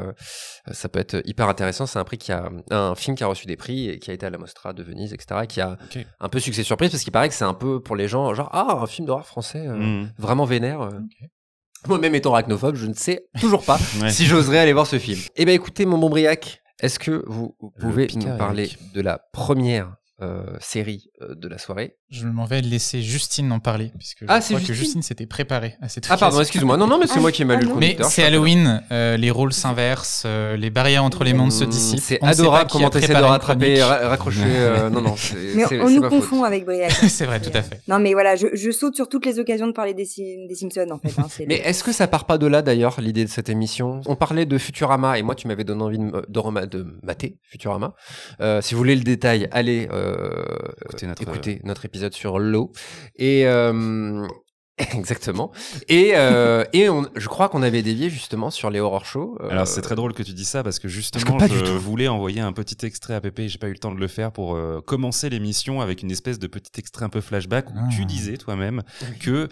ça 0.70 0.88
peut 0.88 1.00
être 1.00 1.20
hyper 1.24 1.48
intéressant. 1.48 1.86
C'est 1.86 1.98
un 1.98 2.04
prix 2.04 2.18
qui 2.18 2.30
a, 2.32 2.50
un 2.70 2.94
film 2.94 3.16
qui 3.16 3.24
a 3.24 3.26
reçu 3.26 3.46
des 3.46 3.56
prix 3.56 3.88
et 3.88 3.98
qui 3.98 4.10
a 4.10 4.14
été 4.14 4.26
à 4.26 4.30
la 4.30 4.38
Mostra 4.38 4.72
de 4.72 4.82
Venise, 4.82 5.12
etc. 5.12 5.40
et 5.44 5.46
qui 5.48 5.60
a 5.60 5.76
un 6.20 6.28
peu 6.28 6.38
succès 6.38 6.62
surprise 6.62 6.90
parce 6.90 7.02
qu'il 7.02 7.12
paraît 7.12 7.28
que 7.28 7.34
c'est 7.34 7.44
un 7.44 7.54
peu 7.54 7.80
pour 7.80 7.96
les 7.96 8.06
gens, 8.08 8.32
genre 8.34 8.48
ah 8.52 8.78
un 8.80 8.86
film 8.86 9.06
d'horreur 9.06 9.26
français. 9.26 9.66
Mhm. 9.66 10.12
vraiment 10.18 10.44
vénère. 10.44 10.88
Moi-même 11.88 12.14
étant 12.14 12.32
arachnophobe, 12.32 12.76
je 12.76 12.86
ne 12.86 12.94
sais 12.94 13.24
toujours 13.40 13.64
pas 13.64 13.78
Ouais. 14.00 14.10
si 14.10 14.26
j'oserais 14.26 14.58
aller 14.58 14.72
voir 14.72 14.86
ce 14.86 14.98
film. 14.98 15.20
Eh 15.36 15.44
bien, 15.44 15.54
écoutez, 15.54 15.84
mon 15.86 15.98
bon 15.98 16.10
Briac, 16.10 16.62
est-ce 16.80 16.98
que 16.98 17.24
vous 17.26 17.56
pouvez 17.80 18.08
nous 18.16 18.36
parler 18.36 18.70
de 18.94 19.00
la 19.00 19.18
première 19.32 19.94
euh, 20.22 20.44
série 20.60 21.10
euh, 21.20 21.34
de 21.34 21.48
la 21.48 21.58
soirée 21.58 21.96
Je 22.10 22.26
m'en 22.26 22.44
vais 22.44 22.60
laisser 22.62 23.02
Justine 23.02 23.50
en 23.52 23.58
parler, 23.60 23.92
puisque 23.98 24.20
je 24.20 24.24
Ah, 24.28 24.38
crois 24.38 24.40
c'est 24.40 24.54
que 24.54 24.60
Justine 24.60 24.74
Justine 24.84 25.02
s'était 25.02 25.26
préparée 25.26 25.74
à 25.82 25.88
cette 25.88 26.06
Ah 26.10 26.16
pardon, 26.16 26.40
excuse-moi. 26.40 26.76
Non, 26.76 26.86
non, 26.86 26.98
mais 26.98 27.06
c'est 27.06 27.18
Ah, 27.18 27.20
moi 27.20 27.32
qui 27.32 27.42
ai 27.42 27.44
mal 27.44 27.58
lu 27.60 27.66
le 27.66 27.72
ah. 27.72 27.76
Mais 27.80 27.96
c'est 28.02 28.22
Halloween, 28.22 28.82
euh, 28.92 29.16
les 29.16 29.30
rôles 29.30 29.52
s'inversent, 29.52 30.22
euh, 30.26 30.56
les 30.56 30.70
barrières 30.70 31.02
entre 31.04 31.24
les 31.24 31.32
mondes 31.34 31.52
se 31.52 31.64
Mmh, 31.64 31.68
dissipent. 31.68 32.00
C'est 32.00 32.22
adorable 32.22 32.70
comment 32.70 32.90
t'essaies 32.90 33.14
de 33.14 33.20
rattraper, 33.22 33.82
ra- 33.82 34.08
raccrocher. 34.08 34.40
euh, 34.44 34.88
non, 34.90 35.00
non, 35.00 35.16
c'est 35.16 35.36
Mais 35.54 35.64
on 35.80 35.90
nous 35.90 36.02
confond 36.02 36.36
faute. 36.38 36.46
avec 36.46 36.64
Briac. 36.64 36.92
c'est 37.08 37.26
vrai, 37.26 37.40
tout 37.40 37.50
à 37.54 37.62
fait. 37.62 37.80
Non, 37.88 37.98
mais 37.98 38.12
voilà, 38.12 38.36
je, 38.36 38.46
je 38.54 38.70
saute 38.70 38.94
sur 38.94 39.08
toutes 39.08 39.26
les 39.26 39.38
occasions 39.38 39.66
de 39.66 39.72
parler 39.72 39.94
des, 39.94 40.04
Sim- 40.04 40.46
des 40.48 40.54
Simpsons, 40.54 40.86
en 40.90 40.98
fait. 40.98 41.18
hein, 41.18 41.26
Mais 41.48 41.58
le- 41.58 41.66
est-ce 41.66 41.82
que 41.82 41.92
ça 41.92 42.06
part 42.06 42.26
pas 42.26 42.38
de 42.38 42.46
là 42.46 42.62
d'ailleurs 42.62 43.00
l'idée 43.00 43.24
de 43.24 43.30
cette 43.30 43.48
émission? 43.48 44.00
On 44.06 44.14
parlait 44.16 44.46
de 44.46 44.58
Futurama 44.58 45.18
et 45.18 45.22
moi 45.22 45.34
tu 45.34 45.48
m'avais 45.48 45.64
donné 45.64 45.82
envie 45.82 45.98
de, 45.98 46.24
de, 46.28 46.86
mater 47.02 47.38
Futurama. 47.42 47.94
Si 48.60 48.74
vous 48.74 48.78
voulez 48.78 48.96
le 48.96 49.02
détail, 49.02 49.48
allez 49.52 49.88
Écoutez 50.84 51.06
notre- 51.06 51.22
écouter 51.22 51.60
notre 51.64 51.84
épisode 51.84 52.12
sur 52.14 52.38
l'eau 52.38 52.72
et 53.16 53.46
euh, 53.46 54.26
exactement. 54.94 55.52
Et 55.88 56.12
euh, 56.14 56.64
et 56.72 56.88
on, 56.88 57.06
je 57.14 57.28
crois 57.28 57.48
qu'on 57.50 57.62
avait 57.62 57.82
dévié 57.82 58.08
justement 58.10 58.50
sur 58.50 58.70
les 58.70 58.80
horror 58.80 59.04
shows. 59.04 59.36
euh, 59.40 59.50
Alors 59.50 59.66
c'est 59.68 59.82
très 59.82 59.94
drôle 59.94 60.14
que 60.14 60.22
tu 60.22 60.32
dis 60.32 60.46
ça 60.46 60.62
parce 60.62 60.78
que 60.78 60.88
justement 60.88 61.38
je 61.38 61.72
voulais 61.72 62.08
envoyer 62.08 62.40
un 62.40 62.52
petit 62.52 62.84
extrait 62.86 63.14
à 63.14 63.20
Pépé, 63.20 63.48
j'ai 63.48 63.58
pas 63.58 63.68
eu 63.68 63.72
le 63.72 63.78
temps 63.78 63.92
de 63.94 64.00
le 64.00 64.08
faire 64.08 64.32
pour 64.32 64.56
euh, 64.56 64.80
commencer 64.80 65.28
l'émission 65.28 65.80
avec 65.82 66.02
une 66.02 66.10
espèce 66.10 66.38
de 66.38 66.46
petit 66.46 66.72
extrait 66.78 67.04
un 67.04 67.10
peu 67.10 67.20
flashback 67.20 67.68
où 67.70 67.74
Ah. 67.76 67.88
tu 67.94 68.04
disais 68.06 68.36
toi-même 68.38 68.82
que 69.20 69.48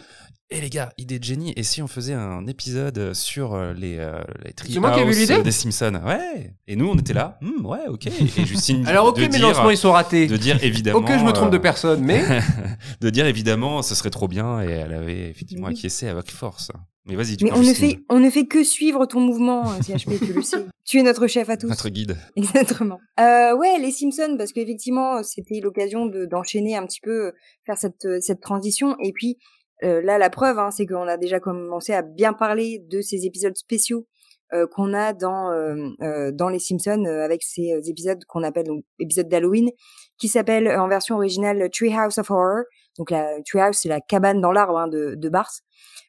eh 0.51 0.61
les 0.61 0.69
gars, 0.71 0.93
idée 0.99 1.19
de 1.19 1.25
génie 1.25 1.53
et 1.57 1.63
si 1.63 1.81
on 1.83 1.87
faisait 1.87 2.15
un 2.15 2.47
épisode 2.47 3.15
sur 3.15 3.55
euh, 3.55 3.73
les 3.73 3.99
euh, 3.99 4.21
les 4.45 4.53
C'est 4.73 4.81
moi 4.81 4.91
qui 4.91 4.99
ai 4.99 5.03
eu 5.03 5.05
Treehouse, 5.07 5.19
l'idée 5.21 5.35
euh, 5.35 5.43
des 5.43 5.53
Simpsons? 5.53 6.01
Ouais. 6.05 6.53
Et 6.67 6.77
nous 6.77 6.89
on 6.89 6.97
était 6.99 7.13
là, 7.13 7.39
Hmm, 7.41 7.65
ouais, 7.67 7.87
OK. 7.89 8.07
Et 8.07 8.45
Justine 8.47 8.85
Alors 8.89 9.07
ok, 9.09 9.17
de 9.17 9.23
mes 9.23 9.29
dire, 9.29 9.41
lancements 9.49 9.71
ils 9.71 9.77
sont 9.77 9.93
ratés. 9.93 10.27
de 10.27 10.37
dire 10.37 10.63
évidemment 10.65 10.99
Ok, 10.99 11.09
je 11.19 11.25
me 11.25 11.33
trompe 11.33 11.51
de 11.51 11.57
euh, 11.57 11.61
personne, 11.61 12.03
mais 12.05 12.23
de 13.01 13.11
dire 13.11 13.27
évidemment 13.27 13.83
ce 13.83 13.95
serait 13.95 14.11
trop 14.11 14.29
bien 14.29 14.61
et 14.63 14.71
elle 14.71 14.93
avait 14.93 15.31
effectivement 15.31 15.69
Oui. 15.69 15.75
acquiescé 15.75 16.09
avec 16.09 16.31
force. 16.31 16.71
Mais 17.07 17.17
vas-y, 17.17 17.37
tu 17.39 17.45
Mais 17.45 17.51
peux, 17.51 17.57
on 17.57 17.63
ne, 17.63 17.73
fait, 17.73 17.99
on 18.11 18.21
ne 18.21 18.29
fait 18.29 18.47
que 18.47 18.63
suivre 18.63 19.07
ton 19.07 19.21
mouvement, 19.21 19.71
euh, 19.73 19.77
CHP, 19.83 20.19
tu 20.19 20.33
le 20.35 20.43
sais. 20.43 20.67
Tu 20.85 20.99
es 20.99 21.03
notre 21.03 21.27
chef 21.29 21.49
à 21.49 21.57
tous. 21.57 21.67
notre 21.69 21.89
guide. 21.89 22.17
Exactement. 22.37 22.99
Euh, 23.19 23.57
ouais, 23.57 23.79
les 23.81 23.91
Simpsons, 23.91 24.35
parce 24.37 24.53
qu'effectivement, 24.53 25.17
euh, 25.17 25.23
c'était 25.23 25.61
l'occasion 25.61 26.07
de- 26.07 26.27
d'enchaîner 26.27 26.77
un 26.77 26.85
petit 26.87 27.01
peu, 27.01 27.29
euh, 27.29 27.33
faire 27.65 27.79
cette, 27.79 28.05
euh, 28.05 28.19
cette 28.21 28.41
transition. 28.41 28.97
Et 29.03 29.13
puis, 29.13 29.39
euh, 29.85 30.01
là, 30.03 30.19
la 30.19 30.31
preuve, 30.31 30.59
hein, 30.59 30.71
c'est 30.71 30.87
qu'on 30.87 31.09
a 31.09 31.17
déjà 31.17 31.41
commencé 31.41 31.93
à 31.93 32.03
bien 32.03 32.33
parler 32.33 32.83
de 32.89 33.01
ces 33.01 33.27
épisodes 33.27 33.57
spéciaux 33.57 34.07
euh, 34.53 34.67
qu'on 34.67 34.95
a 34.95 35.13
dans 35.13 35.51
euh, 35.53 35.77
euh, 36.03 36.33
dans 36.33 36.49
les 36.49 36.59
Simpsons, 36.59 37.05
euh, 37.07 37.25
avec 37.25 37.43
ces 37.43 37.73
euh, 37.73 37.81
épisodes 37.85 38.25
qu'on 38.27 38.43
appelle 38.43 38.67
donc 38.67 38.85
épisodes 38.99 39.29
d'Halloween, 39.29 39.71
qui 40.19 40.27
s'appellent 40.29 40.67
euh, 40.67 40.83
en 40.83 40.89
version 40.89 41.17
originale 41.17 41.71
Treehouse 41.71 42.19
of 42.19 42.31
Horror. 42.31 42.65
Donc 42.99 43.11
la 43.11 43.41
Treehouse, 43.47 43.77
c'est 43.77 43.89
la 43.89 44.01
cabane 44.01 44.41
dans 44.41 44.51
l'arbre 44.51 44.77
hein, 44.79 44.89
de, 44.89 45.15
de 45.17 45.29
Barth. 45.29 45.63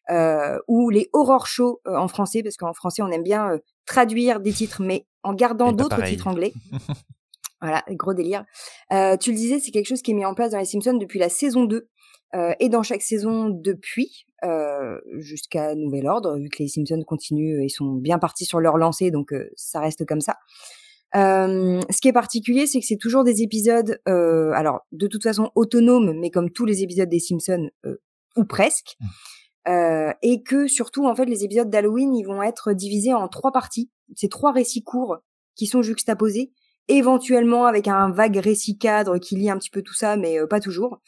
Euh, 0.10 0.58
ou 0.68 0.90
les 0.90 1.10
horror 1.14 1.46
shows 1.46 1.80
euh, 1.88 1.96
en 1.96 2.08
français, 2.08 2.42
parce 2.42 2.58
qu'en 2.58 2.74
français, 2.74 3.04
on 3.04 3.12
aime 3.12 3.24
bien 3.24 3.52
euh, 3.52 3.60
traduire 3.86 4.40
des 4.40 4.52
titres, 4.52 4.82
mais 4.82 5.06
en 5.24 5.34
gardant 5.34 5.72
d'autres 5.72 6.04
titres 6.04 6.28
anglais. 6.28 6.54
Voilà, 7.64 7.84
gros 7.90 8.16
délire. 8.16 8.44
Euh, 8.92 9.18
tu 9.18 9.30
le 9.30 9.38
disais, 9.38 9.60
c'est 9.60 9.70
quelque 9.70 9.86
chose 9.86 10.02
qui 10.02 10.10
est 10.10 10.14
mis 10.16 10.26
en 10.26 10.34
place 10.34 10.50
dans 10.50 10.58
les 10.58 10.66
Simpsons 10.66 10.96
depuis 10.96 11.20
la 11.20 11.30
saison 11.30 11.66
2 11.66 11.88
euh, 12.36 12.54
et 12.60 12.70
dans 12.70 12.84
chaque 12.84 13.02
saison 13.02 13.50
depuis 13.50 14.26
euh, 14.44 15.00
jusqu'à 15.18 15.76
nouvel 15.76 16.08
ordre, 16.08 16.38
vu 16.38 16.50
que 16.50 16.64
les 16.64 16.70
Simpsons 16.70 17.04
continuent, 17.06 17.64
ils 17.64 17.70
sont 17.70 17.94
bien 17.94 18.20
partis 18.20 18.46
sur 18.46 18.60
leur 18.60 18.78
lancée, 18.78 19.12
donc 19.12 19.34
euh, 19.34 19.50
ça 19.56 19.80
reste 19.80 20.06
comme 20.06 20.22
ça. 20.22 20.38
Euh, 21.16 21.82
ce 21.90 22.00
qui 22.00 22.08
est 22.08 22.14
particulier, 22.14 22.68
c'est 22.68 22.80
que 22.80 22.86
c'est 22.86 22.98
toujours 22.98 23.24
des 23.24 23.42
épisodes, 23.42 24.00
euh, 24.08 24.52
alors 24.54 24.86
de 24.94 25.08
toute 25.08 25.24
façon 25.24 25.52
autonomes, 25.56 26.18
mais 26.20 26.30
comme 26.30 26.50
tous 26.50 26.66
les 26.66 26.84
épisodes 26.84 27.10
des 27.10 27.20
Simpsons, 27.20 27.70
euh, 27.86 27.98
ou 28.38 28.46
presque, 28.46 28.98
euh, 29.68 30.14
et 30.22 30.42
que 30.42 30.68
surtout 30.68 31.06
en 31.06 31.16
fait 31.16 31.26
les 31.26 31.44
épisodes 31.44 31.70
d'Halloween, 31.70 32.16
ils 32.16 32.24
vont 32.24 32.42
être 32.42 32.72
divisés 32.72 33.14
en 33.14 33.28
trois 33.28 33.52
parties. 33.52 33.92
C'est 34.16 34.32
trois 34.32 34.54
récits 34.54 34.84
courts 34.84 35.18
qui 35.56 35.68
sont 35.68 35.82
juxtaposés 35.82 36.54
éventuellement 36.88 37.66
avec 37.66 37.88
un 37.88 38.10
vague 38.10 38.38
récit 38.38 38.78
cadre 38.78 39.18
qui 39.18 39.36
lie 39.36 39.50
un 39.50 39.58
petit 39.58 39.70
peu 39.70 39.82
tout 39.82 39.94
ça, 39.94 40.16
mais 40.16 40.38
pas 40.50 40.60
toujours. 40.60 41.02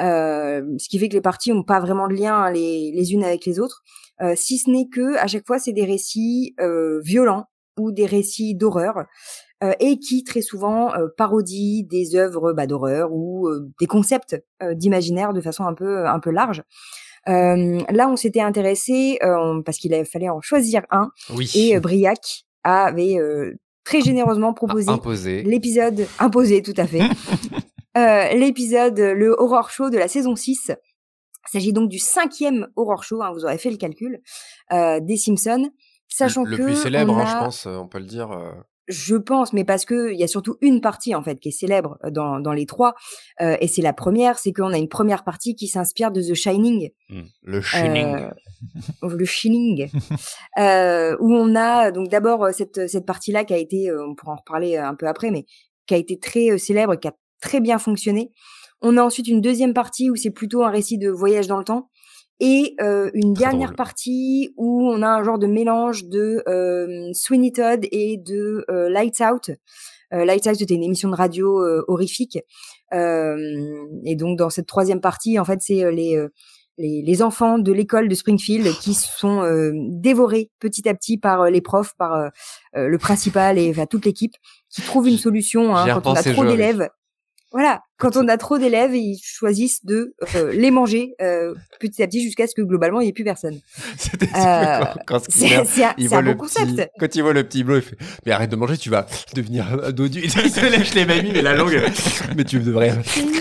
Euh, 0.00 0.62
ce 0.78 0.88
qui 0.88 0.98
fait 0.98 1.08
que 1.08 1.14
les 1.14 1.20
parties 1.20 1.52
ont 1.52 1.64
pas 1.64 1.80
vraiment 1.80 2.08
de 2.08 2.14
lien 2.14 2.50
les, 2.50 2.92
les 2.92 3.12
unes 3.12 3.24
avec 3.24 3.44
les 3.46 3.58
autres, 3.58 3.82
euh, 4.20 4.34
si 4.36 4.58
ce 4.58 4.70
n'est 4.70 4.88
que 4.88 5.16
à 5.16 5.26
chaque 5.26 5.46
fois 5.46 5.58
c'est 5.58 5.72
des 5.72 5.84
récits 5.84 6.54
euh, 6.60 7.00
violents 7.02 7.46
ou 7.78 7.92
des 7.92 8.06
récits 8.06 8.54
d'horreur 8.54 9.04
euh, 9.64 9.72
et 9.80 9.98
qui 9.98 10.22
très 10.24 10.40
souvent 10.40 10.94
euh, 10.94 11.08
parodient 11.16 11.84
des 11.88 12.16
œuvres 12.16 12.52
bah, 12.52 12.66
d'horreur 12.66 13.12
ou 13.12 13.48
euh, 13.48 13.68
des 13.80 13.86
concepts 13.86 14.40
euh, 14.62 14.74
d'imaginaire 14.74 15.32
de 15.32 15.40
façon 15.40 15.64
un 15.64 15.74
peu 15.74 16.06
un 16.06 16.20
peu 16.20 16.30
large. 16.30 16.62
Euh, 17.28 17.80
là, 17.90 18.08
on 18.08 18.16
s'était 18.16 18.40
intéressé 18.40 19.18
euh, 19.22 19.60
parce 19.62 19.78
qu'il 19.78 19.92
fallait 20.06 20.28
en 20.28 20.40
choisir 20.40 20.82
un 20.90 21.10
oui. 21.34 21.50
et 21.54 21.76
euh, 21.76 21.80
Briac 21.80 22.44
avait 22.62 23.18
euh, 23.18 23.54
très 23.84 24.00
généreusement 24.00 24.54
proposé 24.54 25.42
l'épisode 25.42 26.06
imposé 26.18 26.62
tout 26.62 26.74
à 26.76 26.86
fait. 26.86 27.02
Euh, 27.96 28.32
l'épisode, 28.34 28.98
le 28.98 29.34
horror 29.38 29.70
show 29.70 29.90
de 29.90 29.98
la 29.98 30.08
saison 30.08 30.36
6. 30.36 30.72
Il 31.48 31.50
s'agit 31.50 31.72
donc 31.72 31.88
du 31.88 31.98
cinquième 31.98 32.68
horror 32.76 33.02
show, 33.02 33.22
hein, 33.22 33.32
vous 33.32 33.44
aurez 33.44 33.58
fait 33.58 33.70
le 33.70 33.78
calcul, 33.78 34.20
euh, 34.72 35.00
des 35.00 35.16
Simpsons. 35.16 35.70
Sachant 36.08 36.44
le 36.44 36.56
que 36.56 36.62
plus 36.62 36.74
célèbre, 36.76 37.18
hein, 37.18 37.26
je 37.26 37.44
pense, 37.44 37.66
euh, 37.66 37.76
on 37.76 37.86
peut 37.88 37.98
le 37.98 38.06
dire. 38.06 38.30
je 38.88 39.16
pense, 39.16 39.52
mais 39.52 39.64
parce 39.64 39.84
que 39.84 40.10
il 40.12 40.18
y 40.18 40.24
a 40.24 40.26
surtout 40.28 40.56
une 40.62 40.80
partie 40.80 41.14
en 41.14 41.22
fait 41.22 41.38
qui 41.38 41.48
est 41.48 41.52
célèbre 41.52 41.98
dans, 42.10 42.40
dans 42.40 42.52
les 42.52 42.64
trois, 42.64 42.94
euh, 43.42 43.56
et 43.60 43.68
c'est 43.68 43.82
la 43.82 43.92
première, 43.92 44.38
c'est 44.38 44.52
qu'on 44.52 44.72
a 44.72 44.78
une 44.78 44.88
première 44.88 45.22
partie 45.24 45.54
qui 45.54 45.68
s'inspire 45.68 46.10
de 46.10 46.22
The 46.22 46.34
Shining, 46.34 46.90
le 47.42 47.60
Shining. 47.60 48.14
euh, 49.02 49.08
le 49.16 49.24
Shining, 49.26 49.90
euh, 50.58 51.14
où 51.20 51.34
on 51.34 51.54
a 51.54 51.90
donc 51.90 52.08
d'abord 52.08 52.48
cette 52.52 52.88
cette 52.88 53.04
partie-là 53.06 53.44
qui 53.44 53.52
a 53.54 53.58
été, 53.58 53.92
on 53.92 54.14
pourra 54.14 54.32
en 54.32 54.36
reparler 54.36 54.76
un 54.76 54.94
peu 54.94 55.06
après, 55.06 55.30
mais 55.30 55.44
qui 55.86 55.94
a 55.94 55.98
été 55.98 56.18
très 56.18 56.56
célèbre, 56.58 56.96
qui 56.96 57.08
a 57.08 57.12
très 57.40 57.60
bien 57.60 57.78
fonctionné. 57.78 58.32
On 58.80 58.96
a 58.96 59.02
ensuite 59.02 59.28
une 59.28 59.40
deuxième 59.40 59.74
partie 59.74 60.10
où 60.10 60.16
c'est 60.16 60.30
plutôt 60.30 60.62
un 60.62 60.70
récit 60.70 60.98
de 60.98 61.10
voyage 61.10 61.46
dans 61.48 61.58
le 61.58 61.64
temps. 61.64 61.90
Et 62.40 62.76
euh, 62.80 63.10
une 63.14 63.34
Très 63.34 63.44
dernière 63.46 63.70
drôle. 63.70 63.76
partie 63.76 64.54
où 64.56 64.88
on 64.88 65.02
a 65.02 65.08
un 65.08 65.24
genre 65.24 65.40
de 65.40 65.48
mélange 65.48 66.04
de 66.04 66.44
euh, 66.48 67.10
Sweeney 67.12 67.50
Todd 67.50 67.84
et 67.90 68.16
de 68.16 68.64
euh, 68.70 68.88
Lights 68.88 69.20
Out. 69.20 69.50
Euh, 70.14 70.24
Lights 70.24 70.46
Out, 70.46 70.54
c'était 70.54 70.74
une 70.74 70.84
émission 70.84 71.08
de 71.10 71.16
radio 71.16 71.60
euh, 71.60 71.84
horrifique. 71.88 72.38
Euh, 72.94 73.36
et 74.04 74.14
donc, 74.14 74.38
dans 74.38 74.50
cette 74.50 74.66
troisième 74.68 75.00
partie, 75.00 75.40
en 75.40 75.44
fait, 75.44 75.58
c'est 75.60 75.90
les, 75.90 76.16
euh, 76.16 76.28
les, 76.78 77.02
les 77.02 77.22
enfants 77.22 77.58
de 77.58 77.72
l'école 77.72 78.08
de 78.08 78.14
Springfield 78.14 78.68
qui 78.78 78.94
sont 78.94 79.42
euh, 79.42 79.72
dévorés 79.74 80.52
petit 80.60 80.88
à 80.88 80.94
petit 80.94 81.18
par 81.18 81.50
les 81.50 81.60
profs, 81.60 81.94
par 81.98 82.30
le 82.74 82.98
principal 82.98 83.58
et 83.58 83.68
enfin, 83.70 83.86
toute 83.86 84.06
l'équipe, 84.06 84.34
qui 84.70 84.82
trouvent 84.82 85.08
une 85.08 85.18
solution 85.18 85.74
hein, 85.76 85.92
quand 85.92 86.06
on 86.06 86.14
a 86.14 86.22
trop 86.22 86.44
d'élèves. 86.44 86.88
Voilà, 87.52 87.82
quand 87.98 88.16
on 88.16 88.28
a 88.28 88.36
trop 88.36 88.58
d'élèves, 88.58 88.94
ils 88.94 89.20
choisissent 89.22 89.84
de 89.84 90.14
euh, 90.36 90.52
les 90.52 90.70
manger 90.70 91.14
euh, 91.20 91.54
petit 91.80 92.02
à 92.02 92.06
petit 92.06 92.22
jusqu'à 92.22 92.46
ce 92.46 92.54
que 92.54 92.62
globalement 92.62 93.00
il 93.00 93.04
n'y 93.04 93.10
ait 93.10 93.12
plus 93.12 93.24
personne. 93.24 93.58
C'était 93.98 94.28
Euh, 94.36 94.84
quand, 95.06 95.20
C'est 95.28 95.54
un, 95.84 95.90
un 95.90 96.20
le 96.20 96.34
bon 96.34 96.44
petit, 96.44 96.54
concept. 96.64 96.90
quand 96.98 97.14
il 97.16 97.22
voit 97.22 97.32
le 97.32 97.44
petit 97.44 97.64
bleu, 97.64 97.76
il 97.76 97.82
fait 97.82 97.96
Mais 98.24 98.32
arrête 98.32 98.50
de 98.50 98.56
manger, 98.56 98.76
tu 98.76 98.88
vas 98.90 99.06
devenir 99.34 99.66
un 99.84 99.90
dodu. 99.90 100.20
Il 100.22 100.30
se 100.30 100.70
lèche 100.70 100.94
les 100.94 101.04
mamies, 101.04 101.30
mais 101.32 101.42
la 101.42 101.54
langue. 101.54 101.80
Mais 102.36 102.44
tu 102.44 102.60
devrais. 102.60 102.90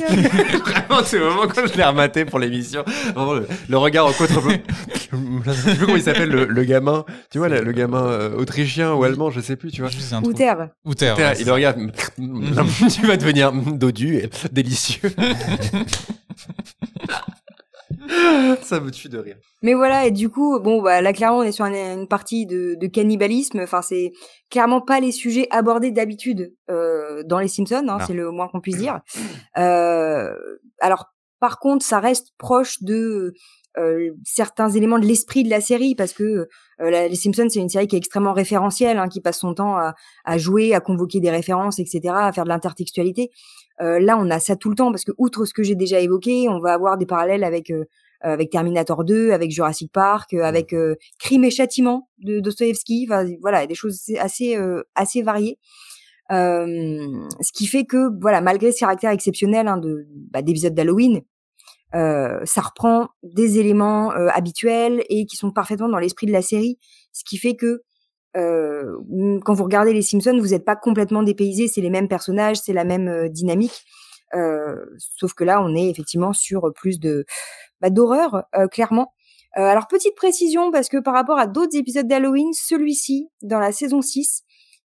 Vraiment, 0.09 1.03
c'est 1.03 1.19
le 1.19 1.29
moment 1.29 1.47
quand 1.47 1.67
je 1.67 1.77
l'ai 1.77 1.83
rematé 1.83 2.25
pour 2.25 2.39
l'émission. 2.39 2.83
Vraiment, 3.15 3.33
le, 3.33 3.47
le 3.69 3.77
regard 3.77 4.07
en 4.07 4.11
contre 4.11 4.41
Je 5.45 5.51
sais 5.51 5.75
plus 5.75 5.85
comment 5.85 5.97
il 5.97 6.03
s'appelle, 6.03 6.29
le, 6.29 6.45
le 6.45 6.63
gamin. 6.63 7.05
Tu 7.31 7.37
vois, 7.37 7.49
le, 7.49 7.61
le 7.61 7.71
gamin 7.71 8.05
euh, 8.07 8.35
autrichien 8.37 8.93
ou 8.93 9.03
allemand, 9.03 9.29
je 9.29 9.39
sais 9.39 9.55
plus, 9.55 9.71
tu 9.71 9.81
vois. 9.81 9.91
Outer. 10.23 10.53
Outer, 10.85 11.13
ouais, 11.17 11.33
il 11.39 11.45
le 11.45 11.51
regarde. 11.51 11.79
tu 12.17 13.05
vas 13.05 13.17
devenir 13.17 13.51
dodu 13.51 14.15
et 14.17 14.29
délicieux. 14.51 15.11
Ça 18.61 18.79
me 18.79 18.91
tue 18.91 19.09
de 19.09 19.17
rire. 19.17 19.37
Mais 19.61 19.73
voilà, 19.73 20.05
et 20.05 20.11
du 20.11 20.29
coup, 20.29 20.59
bon, 20.59 20.81
bah, 20.81 21.01
là, 21.01 21.13
clairement, 21.13 21.39
on 21.39 21.43
est 21.43 21.51
sur 21.51 21.65
une, 21.65 22.07
partie 22.07 22.45
de, 22.45 22.75
de, 22.79 22.87
cannibalisme. 22.87 23.59
Enfin, 23.59 23.81
c'est 23.81 24.11
clairement 24.49 24.81
pas 24.81 24.99
les 24.99 25.11
sujets 25.11 25.47
abordés 25.51 25.91
d'habitude 25.91 26.53
euh, 26.69 27.23
dans 27.23 27.39
les 27.39 27.47
Simpsons, 27.47 27.85
hein, 27.87 27.97
c'est 28.05 28.13
le 28.13 28.31
moins 28.31 28.47
qu'on 28.47 28.61
puisse 28.61 28.77
dire. 28.77 29.01
Euh, 29.57 30.33
alors, 30.79 31.07
par 31.39 31.59
contre, 31.59 31.85
ça 31.85 31.99
reste 31.99 32.29
proche 32.37 32.81
de 32.81 33.33
euh, 33.77 34.11
certains 34.23 34.71
éléments 34.71 34.97
de 34.97 35.05
l'esprit 35.05 35.43
de 35.43 35.51
la 35.51 35.61
série 35.61 35.93
parce 35.93 36.11
que 36.11 36.47
euh, 36.81 37.07
les 37.07 37.15
Simpsons 37.15 37.47
c'est 37.47 37.59
une 37.59 37.69
série 37.69 37.87
qui 37.87 37.95
est 37.95 37.99
extrêmement 37.99 38.33
référentielle, 38.33 38.97
hein, 38.97 39.07
qui 39.07 39.21
passe 39.21 39.39
son 39.39 39.53
temps 39.53 39.77
à, 39.77 39.93
à, 40.25 40.37
jouer, 40.39 40.73
à 40.73 40.79
convoquer 40.79 41.19
des 41.19 41.29
références, 41.29 41.77
etc., 41.77 42.01
à 42.15 42.31
faire 42.31 42.43
de 42.43 42.49
l'intertextualité. 42.49 43.29
Euh, 43.81 43.99
là, 43.99 44.17
on 44.19 44.29
a 44.29 44.39
ça 44.39 44.55
tout 44.55 44.69
le 44.69 44.75
temps 44.75 44.91
parce 44.91 45.03
que 45.03 45.11
outre 45.17 45.45
ce 45.45 45.53
que 45.53 45.63
j'ai 45.63 45.75
déjà 45.75 45.99
évoqué, 45.99 46.47
on 46.49 46.59
va 46.59 46.73
avoir 46.73 46.97
des 46.97 47.05
parallèles 47.05 47.43
avec 47.43 47.71
euh, 47.71 47.85
avec 48.21 48.49
Terminator 48.49 49.03
2, 49.03 49.31
avec 49.31 49.51
Jurassic 49.51 49.91
Park, 49.91 50.33
euh, 50.33 50.41
avec 50.41 50.75
Crime 51.19 51.43
et 51.43 51.51
Châtiment 51.51 52.09
de 52.19 52.39
Dostoevsky. 52.39 53.07
Enfin, 53.07 53.25
voilà, 53.41 53.67
des 53.67 53.75
choses 53.75 54.01
assez 54.19 54.57
assez 54.95 55.21
variées. 55.21 55.59
ce 56.29 57.51
qui 57.53 57.67
fait 57.67 57.85
que 57.85 58.09
voilà, 58.19 58.41
malgré 58.41 58.71
ce 58.71 58.79
caractère 58.79 59.11
exceptionnel 59.11 59.67
hein, 59.67 59.77
de 59.77 60.07
bah, 60.31 60.41
d'épisodes 60.41 60.73
d'Halloween, 60.73 61.21
euh, 61.95 62.39
ça 62.43 62.61
reprend 62.61 63.07
des 63.23 63.59
éléments 63.59 64.11
euh, 64.11 64.27
habituels 64.33 65.03
et 65.09 65.25
qui 65.25 65.37
sont 65.37 65.51
parfaitement 65.51 65.87
dans 65.87 65.99
l'esprit 65.99 66.27
de 66.27 66.33
la 66.33 66.41
série, 66.41 66.77
ce 67.13 67.23
qui 67.23 67.37
fait 67.37 67.55
que 67.55 67.81
euh, 68.37 68.97
quand 69.43 69.53
vous 69.53 69.63
regardez 69.63 69.93
les 69.93 70.01
Simpsons, 70.01 70.37
vous 70.39 70.49
n'êtes 70.49 70.65
pas 70.65 70.75
complètement 70.75 71.23
dépaysé, 71.23 71.67
c'est 71.67 71.81
les 71.81 71.89
mêmes 71.89 72.07
personnages, 72.07 72.57
c'est 72.57 72.73
la 72.73 72.83
même 72.83 73.29
dynamique, 73.29 73.85
sauf 74.97 75.33
que 75.33 75.43
là, 75.43 75.61
on 75.61 75.75
est 75.75 75.89
effectivement 75.89 76.33
sur 76.33 76.71
plus 76.73 76.99
de 76.99 77.25
bah, 77.81 77.89
d'horreur, 77.89 78.43
clairement. 78.71 79.13
alors 79.53 79.87
petite 79.87 80.15
précision 80.15 80.71
parce 80.71 80.89
que 80.89 80.97
par 80.97 81.13
rapport 81.13 81.39
à 81.39 81.47
d'autres 81.47 81.77
épisodes 81.77 82.07
d'Halloween, 82.07 82.51
celui-ci 82.53 83.29
dans 83.41 83.59
la 83.59 83.71
saison 83.71 84.01
6, 84.01 84.43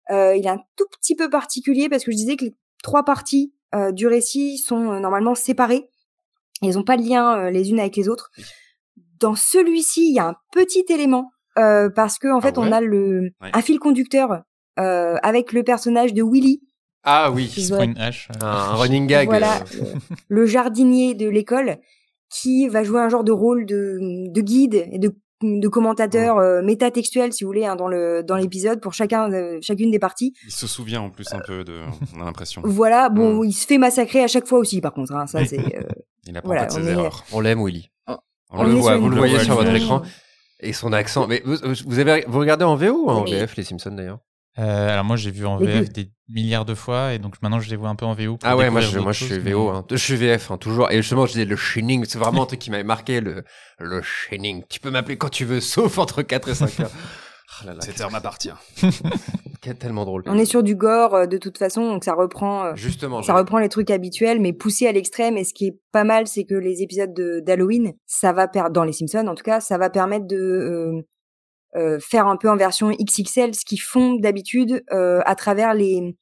il 0.10 0.42
est 0.44 0.48
un 0.50 0.62
tout 0.78 0.86
petit 1.00 1.16
peu 1.16 1.30
particulier 1.30 1.90
parce 1.90 2.04
que 2.04 2.12
je 2.12 2.18
disais 2.18 2.36
que 2.38 2.46
les 2.46 2.56
trois 2.84 3.04
parties 3.04 3.54
du 3.92 4.08
récit 4.08 4.58
sont 4.58 5.00
normalement 5.00 5.36
séparées. 5.36 5.90
Elles 6.62 6.76
n'ont 6.76 6.84
pas 6.84 6.98
de 6.98 7.04
lien 7.04 7.38
euh, 7.38 7.50
les 7.50 7.72
unes 7.72 7.80
avec 7.80 7.96
les 7.96 8.08
autres. 8.08 8.32
Dans 9.20 9.36
celui-ci, 9.36 10.10
il 10.10 10.16
y 10.16 10.20
a 10.20 10.28
un 10.28 10.36
petit 10.52 10.86
élément 10.90 11.32
euh, 11.62 11.90
parce 11.90 12.18
que 12.18 12.28
en 12.28 12.40
ah 12.40 12.42
fait, 12.42 12.58
on 12.58 12.72
a 12.72 12.82
le 12.82 13.32
un 13.42 13.62
fil 13.62 13.80
conducteur 13.80 14.44
euh, 14.80 15.16
avec 15.24 15.54
le 15.54 15.64
personnage 15.64 16.14
de 16.14 16.24
Willy. 16.24 16.62
Ah 17.04 17.32
oui, 17.32 17.52
un, 18.42 18.76
running 18.76 19.08
gag. 19.08 19.28
Voilà, 19.28 19.64
le, 20.28 20.46
jardinier 20.46 21.16
de 21.16 21.28
l'école 21.28 21.78
qui 22.30 22.68
va 22.68 22.84
jouer 22.84 23.02
un 23.02 23.10
genre 23.10 23.24
de 23.24 23.32
rôle 23.32 23.66
de, 23.66 23.98
de 24.30 24.42
guide 24.42 24.88
et 24.92 25.00
de, 25.00 25.16
de 25.42 25.68
commentateur 25.68 26.38
euh, 26.38 26.62
métatextuel, 26.62 27.34
si 27.34 27.44
vous 27.44 27.50
voulez, 27.50 27.66
hein, 27.66 27.76
dans 27.76 27.88
le 27.88 28.24
dans 28.24 28.36
l'épisode 28.36 28.80
pour 28.82 28.94
chacun 28.94 29.30
chacune 29.62 29.90
des 29.90 30.00
parties. 30.00 30.34
Il 30.46 30.52
se 30.52 30.68
souvient 30.68 31.02
en 31.02 31.10
plus 31.10 31.34
un 31.34 31.40
peu 31.40 31.64
de, 31.64 31.80
on 32.16 32.22
a 32.22 32.26
l'impression. 32.26 32.62
Voilà, 32.64 33.10
bon, 33.10 33.44
il 33.44 33.54
se 33.54 33.66
fait 33.66 33.80
massacrer 33.80 34.24
à 34.24 34.28
chaque 34.28 34.48
fois 34.48 34.60
aussi, 34.60 34.80
par 34.80 34.94
contre. 34.94 35.14
Hein, 35.14 35.28
ça 35.28 35.46
c'est. 35.46 35.60
Il 36.28 36.38
apprend 36.38 36.54
pas 36.54 36.66
de 36.68 36.72
ses 36.72 36.88
erreurs. 36.88 37.24
On 37.32 37.40
l'aime, 37.40 37.66
Willy. 37.66 37.90
On, 38.52 38.64
le 38.64 38.74
voit, 38.74 38.98
vous 38.98 39.10
le 39.10 39.18
voyez 39.18 39.40
sur 39.40 39.56
votre 39.56 39.74
écran. 39.74 40.04
Et 40.62 40.74
son 40.74 40.94
accent. 40.94 41.28
Mais 41.28 41.42
vous, 41.44 42.00
avez, 42.00 42.24
vous 42.28 42.40
regardez 42.40 42.66
en 42.66 42.76
VO 42.76 43.06
ou 43.06 43.10
en 43.10 43.24
VF, 43.24 43.56
les 43.56 43.64
Simpsons 43.64 43.92
d'ailleurs? 43.92 44.20
Euh, 44.60 44.90
alors 44.90 45.06
moi 45.06 45.16
j'ai 45.16 45.32
vu 45.32 45.46
en 45.46 45.56
VF 45.56 45.94
des 45.94 46.12
milliards 46.28 46.66
de 46.66 46.76
fois 46.76 47.14
et 47.14 47.20
donc 47.20 47.42
maintenant 47.42 47.62
je 47.62 47.70
les 47.70 47.78
vois 47.78 47.88
un 47.88 47.96
peu 47.96 48.06
en 48.06 48.14
VO. 48.14 48.38
ah 48.44 48.58
ouais 48.58 48.70
moi 48.70 48.82
je, 48.82 49.00
moi 49.00 49.14
je 49.14 49.24
suis 49.24 49.40
VO, 49.40 49.70
hein. 49.70 49.86
je 49.90 49.96
suis 49.96 50.18
VF 50.18 50.52
hein, 50.52 50.58
toujours 50.58 50.92
et 50.92 50.98
justement 50.98 51.26
je 51.26 51.32
disais 51.32 51.46
le 51.46 51.56
shining 51.56 52.04
c'est 52.06 52.18
vraiment 52.18 52.44
un 52.44 52.46
truc 52.46 52.60
qui 52.60 52.70
m'avait 52.70 52.84
marqué 52.84 53.22
le 53.22 53.46
le 53.80 54.02
shining. 54.02 54.64
Tu 54.70 54.82
peux 54.82 54.92
m'appeler 54.92 55.18
quand 55.18 55.30
tu 55.30 55.46
veux 55.46 55.62
sauf 55.62 55.98
entre 55.98 56.22
4 56.22 56.50
et 56.50 56.56
5 56.56 56.80
heures. 56.82 56.92
Oh 57.68 57.72
Cette 57.80 58.02
heure 58.02 58.12
m'appartient. 58.12 58.52
tellement 59.80 60.06
drôle. 60.06 60.24
On 60.26 60.38
est 60.38 60.46
sur 60.46 60.64
du 60.64 60.76
gore 60.76 61.14
euh, 61.14 61.26
de 61.28 61.38
toute 61.38 61.58
façon, 61.58 61.88
donc 61.88 62.04
ça 62.04 62.14
reprend. 62.14 62.66
Euh, 62.66 62.76
Justement. 62.76 63.22
Ça 63.22 63.34
reprend 63.34 63.60
les 63.60 63.70
trucs 63.70 63.92
habituels, 63.92 64.40
mais 64.40 64.54
poussé 64.54 64.88
à 64.88 64.92
l'extrême. 64.92 65.38
Et 65.38 65.44
ce 65.44 65.54
qui 65.54 65.68
est 65.68 65.80
pas 65.92 66.04
mal, 66.04 66.28
c'est 66.28 66.44
que 66.44 66.56
les 66.56 66.82
épisodes 66.82 67.14
d'Halloween, 67.14 67.94
ça 68.06 68.34
va 68.34 68.48
perdre 68.48 68.72
dans 68.72 68.84
les 68.84 68.94
Simpsons 68.94 69.28
en 69.28 69.36
tout 69.36 69.44
cas, 69.44 69.60
ça 69.60 69.78
va 69.78 69.90
permettre 69.90 70.26
de 70.26 71.06
euh, 71.76 72.00
faire 72.00 72.28
un 72.28 72.38
peu 72.38 72.50
en 72.50 72.58
version 72.58 72.92
XXL, 72.92 73.56
ce 73.56 73.64
qu'ils 73.64 73.80
font 73.82 74.16
d'habitude 74.16 74.84
à 74.90 75.36
travers 75.36 75.74
les 75.74 76.16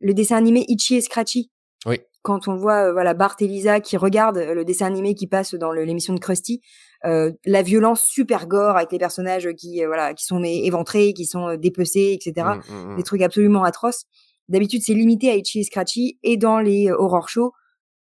le 0.00 0.14
dessin 0.14 0.36
animé 0.36 0.64
Itchy 0.68 0.96
et 0.96 1.00
Scratchy. 1.00 1.50
Oui. 1.86 2.00
Quand 2.22 2.48
on 2.48 2.56
voit 2.56 2.92
voilà 2.92 3.14
Bart 3.14 3.36
et 3.40 3.46
Lisa 3.46 3.80
qui 3.80 3.96
regardent 3.96 4.38
le 4.38 4.64
dessin 4.64 4.86
animé 4.86 5.14
qui 5.14 5.26
passe 5.26 5.54
dans 5.54 5.72
l'émission 5.72 6.14
de 6.14 6.18
Krusty, 6.18 6.60
euh, 7.04 7.32
la 7.44 7.62
violence 7.62 8.02
super 8.02 8.48
gore 8.48 8.76
avec 8.76 8.90
les 8.90 8.98
personnages 8.98 9.48
qui 9.56 9.84
euh, 9.84 9.86
voilà 9.86 10.14
qui 10.14 10.24
sont 10.24 10.42
éventrés, 10.42 11.12
qui 11.12 11.26
sont 11.26 11.48
euh, 11.48 11.56
dépecés, 11.56 12.12
etc. 12.12 12.46
Mmh, 12.46 12.72
mmh, 12.72 12.92
mmh. 12.92 12.96
Des 12.96 13.02
trucs 13.04 13.22
absolument 13.22 13.62
atroces. 13.62 14.04
D'habitude, 14.48 14.82
c'est 14.82 14.94
limité 14.94 15.30
à 15.30 15.36
Itchy 15.36 15.60
et 15.60 15.64
Scratchy 15.64 16.18
et 16.22 16.36
dans 16.36 16.58
les 16.58 16.90
horror 16.90 17.28
shows, 17.28 17.52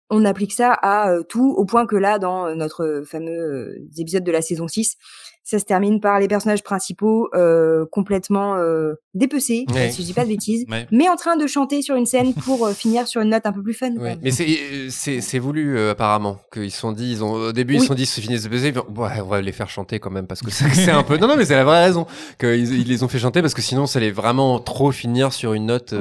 on 0.10 0.26
applique 0.26 0.52
ça 0.52 0.74
à 0.82 1.16
tout 1.30 1.54
au 1.56 1.66
point 1.66 1.86
que 1.86 1.96
là, 1.96 2.20
dans 2.20 2.56
notre 2.56 3.04
fameux 3.06 3.78
épisode 3.98 4.24
de 4.24 4.32
la 4.32 4.42
saison 4.42 4.68
6, 4.68 4.98
ça 5.44 5.60
se 5.60 5.66
termine 5.66 6.00
par 6.00 6.20
les 6.20 6.30
personnages 6.30 6.64
principaux 6.64 7.30
euh, 7.36 7.86
complètement 7.92 8.56
euh, 8.56 8.94
dépecés, 9.14 9.66
si 9.92 10.02
je 10.02 10.08
dis 10.08 10.14
pas 10.14 10.24
de 10.24 10.30
bêtises, 10.30 10.66
mais 10.92 11.10
en 11.10 11.18
train 11.18 11.36
de 11.36 11.46
chanter 11.48 11.82
sur 11.82 11.96
une 11.96 12.06
scène 12.06 12.34
pour 12.34 12.66
euh, 12.66 12.74
finir 12.74 13.08
sur 13.08 13.22
une 13.22 13.30
note 13.30 13.46
un 13.46 13.52
peu 13.52 13.62
plus 13.62 13.74
fun. 13.74 13.92
Mais 14.22 14.32
c'est 14.32 14.90
c'est 14.90 15.40
voulu 15.40 15.78
euh, 15.78 15.92
apparemment 15.92 16.40
qu'ils 16.52 16.72
sont 16.72 16.94
dit 16.94 17.12
ils 17.12 17.24
ont 17.24 17.34
au 17.34 17.52
début 17.52 17.76
ils 17.76 17.82
se 17.82 17.88
sont 17.88 17.94
dit 17.94 18.06
se 18.06 18.22
finissent 18.22 18.44
de 18.44 18.50
baiser, 18.50 18.74
ouais, 18.74 19.20
on 19.22 19.28
va 19.28 19.42
les 19.42 19.52
faire 19.52 19.70
chanter 19.70 20.00
quand 20.00 20.12
même 20.12 20.28
parce 20.28 20.42
que 20.42 20.50
c'est 20.50 20.92
un 20.92 21.04
peu 21.04 21.18
non 21.18 21.28
non 21.28 21.36
mais 21.36 21.46
c'est 21.46 21.56
la 21.56 21.66
vraie 21.66 21.84
raison 21.84 22.08
qu'ils 22.40 22.74
ils 22.74 22.88
les 22.88 23.04
ont 23.04 23.10
fait 23.10 23.20
chanter 23.20 23.42
parce 23.42 23.54
que 23.54 23.62
sinon 23.62 23.86
ça 23.86 24.00
allait 24.00 24.12
vraiment 24.12 24.60
trop 24.60 24.92
finir 24.92 25.34
sur 25.34 25.54
une 25.54 25.66
note 25.66 25.94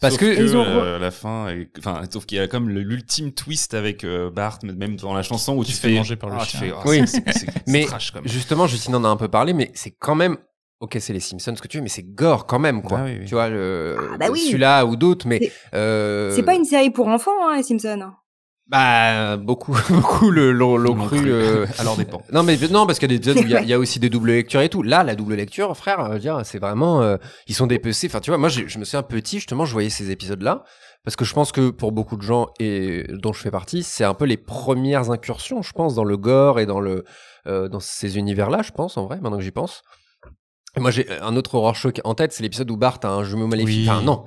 parce 0.00 0.18
que, 0.18 0.98
la 0.98 1.10
fin 1.10 1.46
enfin 1.78 2.02
sauf 2.10 2.26
qu'il 2.26 2.38
y 2.38 2.40
a 2.40 2.46
comme 2.46 2.68
l'ultime 2.68 3.32
twist 3.32 3.72
avec 3.72 4.06
Bart 4.34 4.58
même 4.62 4.96
dans 4.96 5.14
la 5.14 5.22
chanson 5.22 5.56
où 5.56 5.64
tu 5.64 5.72
fais 5.72 5.94
manger 5.94 6.16
par 6.16 6.28
le 6.28 6.36
ah, 6.38 6.44
chien. 6.44 6.60
Ah, 6.74 6.82
oui. 6.86 7.02
mais 7.66 7.86
justement 8.26 8.66
je 8.66 8.81
on 8.90 8.94
en 8.94 9.04
a 9.04 9.08
un 9.08 9.16
peu 9.16 9.28
parlé, 9.28 9.52
mais 9.52 9.70
c'est 9.74 9.92
quand 9.92 10.14
même. 10.14 10.36
Ok, 10.80 10.96
c'est 10.98 11.12
les 11.12 11.20
Simpsons, 11.20 11.54
ce 11.56 11.62
que 11.62 11.68
tu 11.68 11.76
veux, 11.76 11.82
mais 11.82 11.88
c'est 11.88 12.02
gore 12.02 12.46
quand 12.46 12.58
même, 12.58 12.82
quoi. 12.82 13.04
Ah 13.06 13.24
tu 13.24 13.34
vois, 13.34 13.48
le... 13.48 13.96
Ah, 14.14 14.16
bah 14.18 14.26
celui-là 14.34 14.84
ou 14.84 14.96
d'autres, 14.96 15.28
mais. 15.28 15.52
Euh, 15.74 16.34
c'est 16.34 16.42
pas 16.42 16.54
une 16.54 16.64
série 16.64 16.90
pour 16.90 17.06
enfants, 17.06 17.30
hein, 17.48 17.56
les 17.56 17.62
Simpsons. 17.62 18.12
Bah 18.68 19.36
beaucoup 19.36 19.76
beaucoup 19.90 20.30
le 20.30 20.52
l'ont 20.52 20.94
cru 20.94 21.30
euh... 21.30 21.66
alors 21.78 21.96
dépend. 21.96 22.22
Non 22.32 22.42
mais 22.42 22.56
non 22.70 22.86
parce 22.86 22.98
qu'il 22.98 23.10
y 23.10 23.14
a 23.14 23.18
des 23.18 23.28
épisodes 23.28 23.44
où 23.44 23.48
il 23.62 23.68
y, 23.68 23.72
a 23.74 23.78
aussi 23.78 23.98
des 23.98 24.08
doubles 24.08 24.30
lectures 24.30 24.62
et 24.62 24.68
tout. 24.68 24.82
Là 24.82 25.02
la 25.02 25.14
double 25.14 25.34
lecture 25.34 25.76
frère, 25.76 26.18
dire 26.18 26.40
c'est 26.44 26.58
vraiment 26.58 27.02
euh, 27.02 27.16
ils 27.48 27.54
sont 27.54 27.66
dépecés. 27.66 28.06
Enfin 28.06 28.20
tu 28.20 28.30
vois 28.30 28.38
moi 28.38 28.48
je 28.48 28.78
me 28.78 28.84
souviens 28.84 29.02
petit 29.02 29.38
justement 29.38 29.66
je 29.66 29.72
voyais 29.72 29.90
ces 29.90 30.10
épisodes 30.10 30.40
là 30.40 30.64
parce 31.04 31.16
que 31.16 31.24
je 31.24 31.34
pense 31.34 31.50
que 31.50 31.70
pour 31.70 31.92
beaucoup 31.92 32.16
de 32.16 32.22
gens 32.22 32.48
et 32.60 33.04
dont 33.10 33.32
je 33.32 33.40
fais 33.40 33.50
partie, 33.50 33.82
c'est 33.82 34.04
un 34.04 34.14
peu 34.14 34.24
les 34.24 34.36
premières 34.36 35.10
incursions 35.10 35.60
je 35.60 35.72
pense 35.72 35.94
dans 35.94 36.04
le 36.04 36.16
gore 36.16 36.60
et 36.60 36.64
dans 36.64 36.80
le 36.80 37.04
euh, 37.46 37.68
dans 37.68 37.80
ces 37.80 38.18
univers-là, 38.18 38.62
je 38.62 38.72
pense, 38.72 38.96
en 38.96 39.06
vrai, 39.06 39.16
maintenant 39.20 39.38
que 39.38 39.44
j'y 39.44 39.50
pense. 39.50 39.82
Et 40.76 40.80
moi, 40.80 40.90
j'ai 40.90 41.06
un 41.20 41.36
autre 41.36 41.54
horror 41.54 41.76
show 41.76 41.90
en 42.04 42.14
tête, 42.14 42.32
c'est 42.32 42.42
l'épisode 42.42 42.70
où 42.70 42.76
Bart 42.76 42.98
a 43.02 43.08
un 43.08 43.24
jumeau 43.24 43.46
maléfique. 43.46 43.88
Enfin, 43.88 44.02
non. 44.02 44.24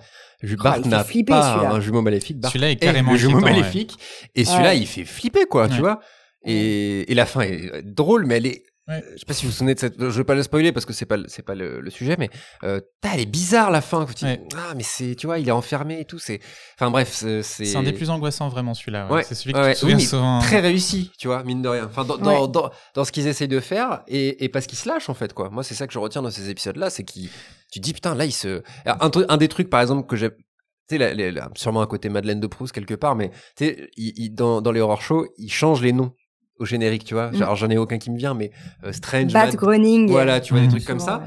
Bart 0.58 0.86
n'a 0.86 1.04
pas 1.28 1.56
un 1.72 1.80
jumeau 1.80 2.02
maléfique. 2.02 2.38
Celui-là 2.46 2.72
est 2.72 2.76
carrément 2.76 3.14
un 3.14 3.18
jumeau 3.18 3.40
maléfique. 3.40 3.98
Et 4.36 4.46
celui-là, 4.46 4.76
il 4.76 4.86
fait 4.88 5.06
flipper, 5.06 5.46
quoi, 5.46 5.68
tu 5.68 5.80
vois. 5.80 6.00
Et, 6.44 7.12
et 7.12 7.16
la 7.16 7.26
fin 7.26 7.42
est 7.42 7.82
drôle, 7.82 8.28
mais 8.28 8.38
elle 8.38 8.46
est 8.46 8.64
Ouais. 8.88 9.04
Je 9.14 9.20
sais 9.20 9.26
pas 9.26 9.34
si 9.34 9.46
vous 9.46 9.52
vous 9.52 9.58
souvenez 9.58 9.74
de 9.74 9.80
cette. 9.80 10.00
Je 10.00 10.06
vais 10.18 10.24
pas 10.24 10.36
le 10.36 10.44
spoiler 10.44 10.72
parce 10.72 10.86
que 10.86 10.94
c'est 10.94 11.08
pas 11.08 11.18
c'est 11.28 11.42
pas 11.42 11.56
le, 11.56 11.90
sujet, 11.90 12.16
mais 12.20 12.30
euh, 12.64 12.80
elle 13.02 13.20
est 13.20 13.26
bizarre 13.26 13.72
la 13.72 13.82
fin. 13.82 14.06
Ah 14.56 14.74
mais 14.76 14.84
c'est 14.84 15.16
tu 15.16 15.26
vois 15.26 15.40
il 15.40 15.48
est 15.48 15.52
enfermé 15.52 16.00
et 16.00 16.06
tout. 16.06 16.20
C'est 16.20 16.40
enfin 16.76 16.92
bref 16.92 17.10
c'est. 17.12 17.42
C'est 17.42 17.76
un 17.76 17.84
des 17.84 17.94
plus 17.94 18.12
angoissants 18.12 18.48
vraiment 18.48 18.76
celui-là. 18.76 19.12
Ouais. 19.12 19.24
C'est 19.24 19.34
celui 19.34 19.54
qui 19.54 19.86
oui, 19.86 20.02
souvent. 20.02 20.40
Très 20.40 20.60
réussi, 20.60 21.12
tu 21.18 21.28
vois 21.28 21.44
mine 21.44 21.64
de 21.64 21.70
rien. 21.70 21.86
Enfin 21.86 22.06
dans 22.06 22.18
dans, 22.18 22.48
dans, 22.48 22.70
dans, 22.94 23.06
ce 23.06 23.12
qu'ils 23.12 23.28
essayent 23.28 23.48
de 23.48 23.60
faire 23.60 24.04
et, 24.08 24.44
et 24.44 24.50
parce 24.50 24.68
qu'ils 24.68 24.78
se 24.78 24.88
lâchent 24.88 25.10
en 25.10 25.16
fait 25.16 25.34
quoi. 25.34 25.50
Moi 25.50 25.64
c'est 25.64 25.76
ça 25.76 25.88
que 25.88 25.94
je 25.94 26.00
retiens 26.00 26.22
dans 26.22 26.32
ces 26.32 26.52
épisodes 26.52 26.78
là, 26.78 26.92
c'est 26.92 27.04
qu'ils 27.04 27.30
tu 27.72 27.80
dis 27.80 27.94
putain 27.94 28.14
là 28.14 28.26
il 28.26 28.32
se 28.32 28.62
un, 28.86 29.12
un 29.30 29.38
des 29.38 29.48
trucs 29.48 29.70
par 29.70 29.82
exemple 29.82 30.06
que 30.08 30.16
j'ai 30.16 30.30
tu 30.88 30.98
sais, 31.00 31.34
sûrement 31.56 31.82
un 31.82 31.88
côté 31.88 32.10
Madeleine 32.10 32.40
de 32.40 32.46
Proust 32.46 32.72
quelque 32.72 32.94
part, 32.94 33.16
mais 33.16 33.32
tu 33.58 33.66
sais, 33.66 33.90
dans, 34.30 34.62
dans 34.62 34.72
les 34.72 34.82
horror 34.82 35.02
shows, 35.02 35.26
ils 35.38 35.52
changent 35.52 35.82
les 35.82 35.94
noms 35.94 36.14
au 36.58 36.66
générique, 36.66 37.04
tu 37.04 37.14
vois. 37.14 37.32
Genre, 37.32 37.54
mm. 37.54 37.58
j'en 37.58 37.70
ai 37.70 37.78
aucun 37.78 37.98
qui 37.98 38.12
me 38.12 38.18
vient, 38.18 38.34
mais 38.34 38.52
euh, 38.84 38.92
Strange. 38.92 39.34
Bat 39.34 39.52
Groening. 39.52 40.10
Voilà, 40.10 40.40
tu 40.40 40.54
vois, 40.54 40.62
des 40.62 40.70
trucs 40.70 40.86
comme 40.86 41.00
ça. 41.00 41.24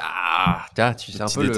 Ah, 0.00 0.66
tu 0.96 1.12
sais 1.12 1.22
un 1.22 1.26
peu 1.26 1.44
le, 1.44 1.52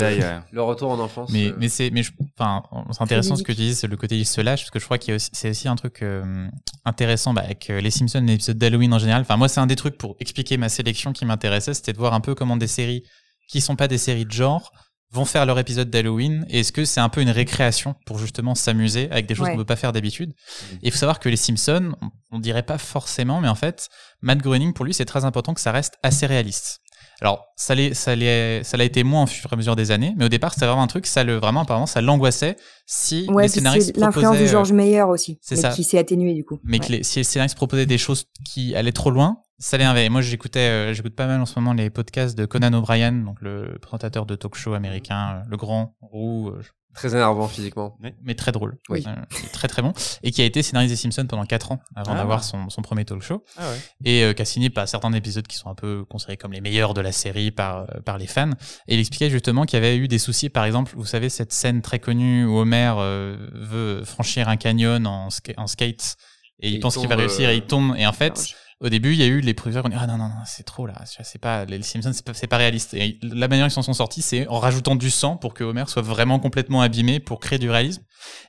le, 0.52 0.62
retour 0.62 0.90
en 0.90 0.98
enfance. 0.98 1.30
Mais, 1.32 1.46
euh. 1.46 1.56
mais 1.58 1.70
c'est, 1.70 1.90
mais 1.90 2.02
enfin, 2.38 2.62
c'est 2.90 3.02
intéressant 3.02 3.34
ce 3.34 3.42
que 3.42 3.52
tu 3.52 3.62
dis, 3.62 3.74
c'est 3.74 3.86
le 3.86 3.96
côté 3.96 4.18
il 4.18 4.26
se 4.26 4.42
lâche, 4.42 4.60
parce 4.60 4.70
que 4.70 4.78
je 4.78 4.84
crois 4.84 4.98
qu'il 4.98 5.16
c'est 5.18 5.50
aussi 5.50 5.68
un 5.68 5.76
truc 5.76 6.02
euh, 6.02 6.46
intéressant 6.84 7.32
bah, 7.32 7.42
avec 7.42 7.68
les 7.68 7.90
Simpsons, 7.90 8.22
les 8.26 8.34
épisodes 8.34 8.58
d'Halloween 8.58 8.92
en 8.92 8.98
général. 8.98 9.22
Enfin, 9.22 9.38
moi, 9.38 9.48
c'est 9.48 9.60
un 9.60 9.66
des 9.66 9.76
trucs 9.76 9.96
pour 9.96 10.16
expliquer 10.20 10.58
ma 10.58 10.68
sélection 10.68 11.12
qui 11.14 11.24
m'intéressait, 11.24 11.72
c'était 11.72 11.94
de 11.94 11.98
voir 11.98 12.12
un 12.12 12.20
peu 12.20 12.34
comment 12.34 12.58
des 12.58 12.66
séries 12.66 13.04
qui 13.48 13.62
sont 13.62 13.74
pas 13.74 13.88
des 13.88 13.98
séries 13.98 14.26
de 14.26 14.32
genre 14.32 14.70
vont 15.12 15.24
faire 15.24 15.44
leur 15.44 15.58
épisode 15.58 15.90
d'Halloween 15.90 16.46
et 16.48 16.60
est-ce 16.60 16.72
que 16.72 16.84
c'est 16.84 17.00
un 17.00 17.08
peu 17.08 17.20
une 17.20 17.30
récréation 17.30 17.94
pour 18.06 18.18
justement 18.18 18.54
s'amuser 18.54 19.10
avec 19.10 19.26
des 19.26 19.34
choses 19.34 19.46
qu'on 19.46 19.54
ne 19.54 19.58
peut 19.58 19.64
pas 19.64 19.76
faire 19.76 19.92
d'habitude 19.92 20.32
Et 20.74 20.88
il 20.88 20.92
faut 20.92 20.98
savoir 20.98 21.18
que 21.18 21.28
les 21.28 21.36
Simpsons, 21.36 21.92
on, 22.00 22.10
on 22.30 22.38
dirait 22.38 22.62
pas 22.62 22.78
forcément, 22.78 23.40
mais 23.40 23.48
en 23.48 23.54
fait, 23.54 23.88
Matt 24.22 24.38
Groening, 24.38 24.72
pour 24.72 24.84
lui, 24.84 24.94
c'est 24.94 25.04
très 25.04 25.24
important 25.24 25.52
que 25.54 25.60
ça 25.60 25.72
reste 25.72 25.94
assez 26.02 26.26
réaliste. 26.26 26.80
Alors, 27.20 27.46
ça 27.56 27.74
l'a 27.74 27.94
ça 27.94 28.16
l'a 28.16 28.84
été 28.84 29.04
moins 29.04 29.24
au 29.24 29.26
fur 29.26 29.50
et 29.50 29.54
à 29.54 29.56
mesure 29.56 29.76
des 29.76 29.90
années, 29.90 30.14
mais 30.16 30.24
au 30.24 30.28
départ, 30.28 30.54
c'était 30.54 30.66
vraiment 30.66 30.82
un 30.82 30.86
truc, 30.86 31.06
ça 31.06 31.22
le, 31.24 31.36
vraiment, 31.36 31.62
apparemment, 31.62 31.86
ça 31.86 32.00
l'angoissait 32.00 32.56
si 32.86 33.26
ouais, 33.28 33.44
les 33.44 33.48
scénaristes 33.48 33.96
l'influence 33.96 34.38
de 34.38 34.46
George 34.46 34.72
Meyer 34.72 35.02
aussi, 35.02 35.38
c'est 35.42 35.56
ça. 35.56 35.70
qui 35.70 35.84
s'est 35.84 35.98
atténuée 35.98 36.34
du 36.34 36.44
coup. 36.44 36.58
Mais 36.64 36.78
que 36.78 36.92
les, 36.92 37.02
si 37.02 37.18
les 37.18 37.24
scénaristes 37.24 37.56
proposaient 37.56 37.86
des 37.86 37.98
choses 37.98 38.26
qui 38.44 38.74
allaient 38.74 38.92
trop 38.92 39.10
loin, 39.10 39.42
ça 39.60 39.76
l'énervait. 39.76 40.08
Moi, 40.08 40.22
j'écoutais, 40.22 40.60
euh, 40.60 40.94
j'écoute 40.94 41.14
pas 41.14 41.26
mal 41.26 41.40
en 41.40 41.46
ce 41.46 41.58
moment 41.58 41.74
les 41.74 41.90
podcasts 41.90 42.36
de 42.36 42.46
Conan 42.46 42.72
O'Brien, 42.72 43.12
donc 43.12 43.40
le 43.42 43.78
présentateur 43.80 44.24
de 44.24 44.34
talk 44.34 44.54
show 44.54 44.72
américain, 44.72 45.34
euh, 45.34 45.48
le 45.48 45.56
grand 45.56 45.94
roux, 46.00 46.48
euh, 46.48 46.62
Très 46.94 47.14
énervant 47.14 47.46
physiquement. 47.46 47.96
Mais, 48.00 48.14
mais 48.22 48.34
très 48.34 48.50
drôle. 48.52 48.76
Oui. 48.88 49.04
Euh, 49.06 49.14
très 49.52 49.68
très 49.68 49.80
bon. 49.80 49.92
Et 50.24 50.32
qui 50.32 50.42
a 50.42 50.44
été 50.44 50.60
scénariste 50.62 50.90
des 50.92 50.96
Simpsons 50.96 51.26
pendant 51.26 51.44
4 51.46 51.72
ans 51.72 51.80
avant 51.94 52.12
Ah. 52.12 52.16
d'avoir 52.16 52.42
son, 52.42 52.68
son 52.68 52.82
premier 52.82 53.04
talk 53.04 53.22
show. 53.22 53.44
Ah 53.56 53.70
ouais. 53.70 53.76
Et 54.04 54.24
euh, 54.24 54.32
qui 54.32 54.42
a 54.42 54.44
signé 54.44 54.70
pas 54.70 54.86
certains 54.88 55.12
épisodes 55.12 55.46
qui 55.46 55.56
sont 55.56 55.68
un 55.70 55.74
peu 55.76 56.04
considérés 56.04 56.36
comme 56.36 56.52
les 56.52 56.60
meilleurs 56.60 56.92
de 56.92 57.00
la 57.00 57.12
série 57.12 57.52
par, 57.52 57.82
euh, 57.82 58.00
par 58.04 58.18
les 58.18 58.26
fans. 58.26 58.50
Et 58.88 58.94
il 58.94 59.00
expliquait 59.00 59.30
justement 59.30 59.64
qu'il 59.66 59.76
y 59.76 59.82
avait 59.82 59.96
eu 59.96 60.08
des 60.08 60.18
soucis, 60.18 60.48
par 60.48 60.64
exemple, 60.64 60.92
vous 60.96 61.06
savez, 61.06 61.28
cette 61.28 61.52
scène 61.52 61.80
très 61.80 62.00
connue 62.00 62.44
où 62.44 62.58
Homer 62.58 62.92
euh, 62.98 63.36
veut 63.54 64.04
franchir 64.04 64.48
un 64.48 64.56
canyon 64.56 65.06
en, 65.06 65.28
ska- 65.28 65.54
en 65.58 65.68
skate. 65.68 66.16
Et, 66.58 66.66
Et 66.66 66.68
il 66.70 66.74
il 66.74 66.80
pense 66.80 66.96
qu'il 66.96 67.08
va 67.08 67.14
réussir 67.16 67.48
euh, 67.48 67.52
et 67.52 67.56
il 67.56 67.62
tombe. 67.62 67.94
Et 67.96 68.06
en 68.06 68.12
fait. 68.12 68.48
Au 68.80 68.88
début, 68.88 69.12
il 69.12 69.18
y 69.18 69.22
a 69.22 69.26
eu 69.26 69.40
les 69.40 69.52
producteurs 69.52 69.82
qui 69.82 69.88
ont 69.88 69.90
dit 69.90 69.96
ah 70.00 70.06
non 70.06 70.16
non 70.16 70.28
non 70.28 70.42
c'est 70.46 70.62
trop 70.62 70.86
là, 70.86 70.94
c'est 71.04 71.38
pas 71.38 71.66
les 71.66 71.82
Simpsons 71.82 72.12
c'est 72.14 72.24
pas, 72.24 72.32
pas 72.32 72.56
réaliste. 72.56 72.94
Et 72.94 73.18
la 73.22 73.46
manière 73.46 73.66
ils 73.66 73.70
s'en 73.70 73.82
sont 73.82 73.92
sortis, 73.92 74.22
c'est 74.22 74.48
en 74.48 74.58
rajoutant 74.58 74.96
du 74.96 75.10
sang 75.10 75.36
pour 75.36 75.52
que 75.52 75.64
Homer 75.64 75.84
soit 75.86 76.02
vraiment 76.02 76.38
complètement 76.38 76.80
abîmé 76.80 77.20
pour 77.20 77.40
créer 77.40 77.58
du 77.58 77.70
réalisme. 77.70 78.02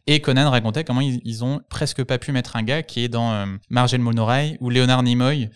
Et 0.07 0.21
Conan 0.21 0.49
racontait 0.49 0.85
comment 0.85 1.01
ils, 1.01 1.19
ils 1.25 1.43
ont 1.43 1.61
presque 1.69 2.03
pas 2.03 2.17
pu 2.17 2.31
mettre 2.31 2.55
un 2.55 2.63
gars 2.63 2.81
qui 2.81 3.03
est 3.03 3.09
dans 3.09 3.33
euh, 3.33 3.45
Margel 3.69 3.99
Monorail 3.99 4.57
ou 4.61 4.69
Leonard 4.69 5.03
Nimoy. 5.03 5.49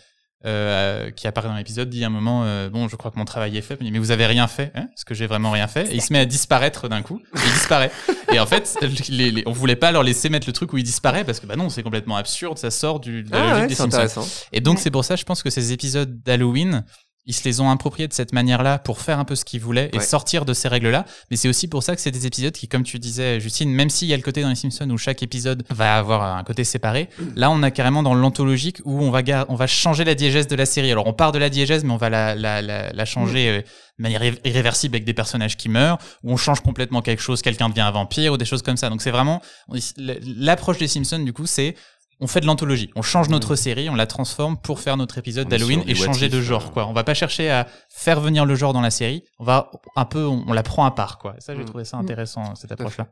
Euh, 0.45 1.11
qui 1.11 1.27
apparaît 1.27 1.47
dans 1.47 1.55
l'épisode 1.55 1.89
dit 1.89 2.03
à 2.03 2.07
un 2.07 2.09
moment 2.09 2.43
euh, 2.45 2.69
bon 2.69 2.87
je 2.87 2.95
crois 2.95 3.11
que 3.11 3.17
mon 3.17 3.25
travail 3.25 3.57
est 3.57 3.61
fait 3.61 3.77
mais 3.81 3.97
vous 3.99 4.11
avez 4.11 4.25
rien 4.25 4.47
fait 4.47 4.71
hein 4.75 4.87
est-ce 4.93 5.03
que 5.05 5.13
j'ai 5.15 5.27
vraiment 5.27 5.51
rien 5.51 5.67
fait? 5.67 5.91
Et 5.91 5.95
il 5.95 6.01
se 6.01 6.13
met 6.13 6.19
à 6.19 6.25
disparaître 6.25 6.87
d'un 6.87 7.01
coup 7.01 7.19
et 7.35 7.39
il 7.45 7.53
disparaît. 7.53 7.91
Et 8.33 8.39
en 8.39 8.45
fait 8.45 8.77
les, 9.09 9.31
les- 9.31 9.43
on 9.45 9.51
voulait 9.51 9.75
pas 9.75 9.91
leur 9.91 10.03
laisser 10.03 10.29
mettre 10.29 10.47
le 10.47 10.53
truc 10.53 10.73
où 10.73 10.77
il 10.77 10.83
disparaît 10.83 11.23
parce 11.23 11.39
que 11.39 11.45
bah 11.47 11.55
non 11.55 11.69
c'est 11.69 11.83
complètement 11.83 12.17
absurde 12.17 12.57
ça 12.57 12.69
sort 12.71 12.99
du, 12.99 13.23
de 13.23 13.31
la 13.31 13.37
Ah 13.37 13.41
logique 13.49 13.61
ouais, 13.61 13.67
des 13.67 13.75
Simpsons. 14.07 14.27
et 14.51 14.59
donc 14.61 14.79
c'est 14.79 14.91
pour 14.91 15.05
ça, 15.05 15.15
je 15.15 15.23
pense 15.23 15.41
que 15.43 15.49
ces 15.49 15.71
épisodes 15.71 16.21
d'Halloween, 16.23 16.83
ils 17.27 17.33
se 17.33 17.43
les 17.45 17.59
ont 17.59 17.69
appropriés 17.71 18.07
de 18.07 18.13
cette 18.13 18.33
manière-là 18.33 18.77
pour 18.77 18.99
faire 19.01 19.17
un 19.19 19.25
peu 19.25 19.35
ce 19.35 19.45
qu'ils 19.45 19.59
voulaient 19.61 19.89
et 19.93 19.97
Ouais. 19.97 20.03
sortir 20.03 20.45
de 20.45 20.53
ces 20.53 20.67
règles-là. 20.67 21.05
Mais 21.31 21.37
c'est 21.37 21.49
aussi 21.49 21.67
pour 21.67 21.81
ça 21.81 21.95
que 21.95 22.01
c'est 22.01 22.11
des 22.11 22.27
épisodes 22.27 22.53
qui, 22.53 22.67
comme 22.67 22.83
tu 22.83 22.99
disais, 22.99 23.39
Justine, 23.39 23.71
même 23.71 23.89
s'il 23.89 24.07
y 24.07 24.13
a 24.13 24.17
le 24.17 24.21
côté 24.23 24.41
dans 24.43 24.49
les 24.49 24.55
Simpsons 24.55 24.89
où 24.91 24.97
chaque 24.97 25.23
épisode 25.23 25.63
va 25.69 25.97
avoir 25.97 26.21
un 26.37 26.43
côté 26.43 26.63
séparé, 26.63 27.09
là 27.35 27.49
on 27.49 27.63
a 27.63 27.71
carrément 27.71 28.03
dans 28.03 28.13
l'anthologique 28.13 28.79
où 28.85 29.01
on 29.01 29.09
va, 29.11 29.21
on 29.49 29.55
va 29.55 29.67
changer 29.67 30.03
la 30.03 30.13
diégèse 30.15 30.47
de 30.47 30.55
la 30.55 30.65
série. 30.65 30.91
Alors 30.91 31.07
on 31.07 31.13
part 31.13 31.31
de 31.31 31.39
la 31.39 31.49
diégèse, 31.49 31.83
mais 31.83 31.91
on 31.93 31.97
va 31.97 32.09
la, 32.09 32.35
la, 32.35 32.61
la, 32.61 32.91
la 32.93 33.05
changer 33.05 33.49
euh, 33.49 33.61
de 33.61 34.03
manière 34.03 34.21
irré- 34.23 34.39
irréversible 34.43 34.95
avec 34.95 35.05
des 35.05 35.13
personnages 35.13 35.55
qui 35.57 35.69
meurent, 35.69 35.97
ou 36.23 36.31
on 36.33 36.37
change 36.37 36.59
complètement 36.61 37.01
quelque 37.01 37.21
chose, 37.21 37.41
quelqu'un 37.41 37.69
devient 37.69 37.81
un 37.81 37.91
vampire 37.91 38.33
ou 38.33 38.37
des 38.37 38.45
choses 38.45 38.61
comme 38.61 38.77
ça. 38.77 38.89
Donc 38.89 39.01
c'est 39.01 39.11
vraiment 39.11 39.41
l'approche 39.97 40.77
des 40.77 40.87
Simpsons 40.87 41.19
du 41.19 41.33
coup, 41.33 41.45
c'est 41.45 41.75
on 42.21 42.27
fait 42.27 42.39
de 42.39 42.45
l'anthologie, 42.45 42.91
on 42.95 43.01
change 43.01 43.29
notre 43.29 43.55
série, 43.55 43.89
on 43.89 43.95
la 43.95 44.07
transforme 44.07 44.57
pour 44.57 44.79
faire 44.79 44.95
notre 44.97 45.17
épisode 45.17 45.47
d'Halloween 45.47 45.83
et 45.87 45.95
changer 45.95 46.27
if, 46.27 46.31
de 46.31 46.41
genre 46.41 46.65
euh. 46.67 46.71
quoi. 46.71 46.87
On 46.87 46.93
va 46.93 47.03
pas 47.03 47.13
chercher 47.13 47.49
à 47.51 47.67
faire 47.89 48.19
venir 48.21 48.45
le 48.45 48.55
genre 48.55 48.71
dans 48.73 48.81
la 48.81 48.91
série, 48.91 49.23
on 49.39 49.43
va 49.43 49.69
un 49.95 50.05
peu 50.05 50.25
on, 50.25 50.43
on 50.47 50.53
la 50.53 50.63
prend 50.63 50.85
à 50.85 50.91
part 50.91 51.17
quoi. 51.17 51.35
Ça 51.39 51.53
j'ai 51.55 51.61
Mm. 51.63 51.65
trouvé 51.65 51.85
ça 51.85 51.97
Mm. 51.97 52.01
intéressant 52.01 52.55
cette 52.55 52.71
approche 52.71 52.97
là. 52.97 53.07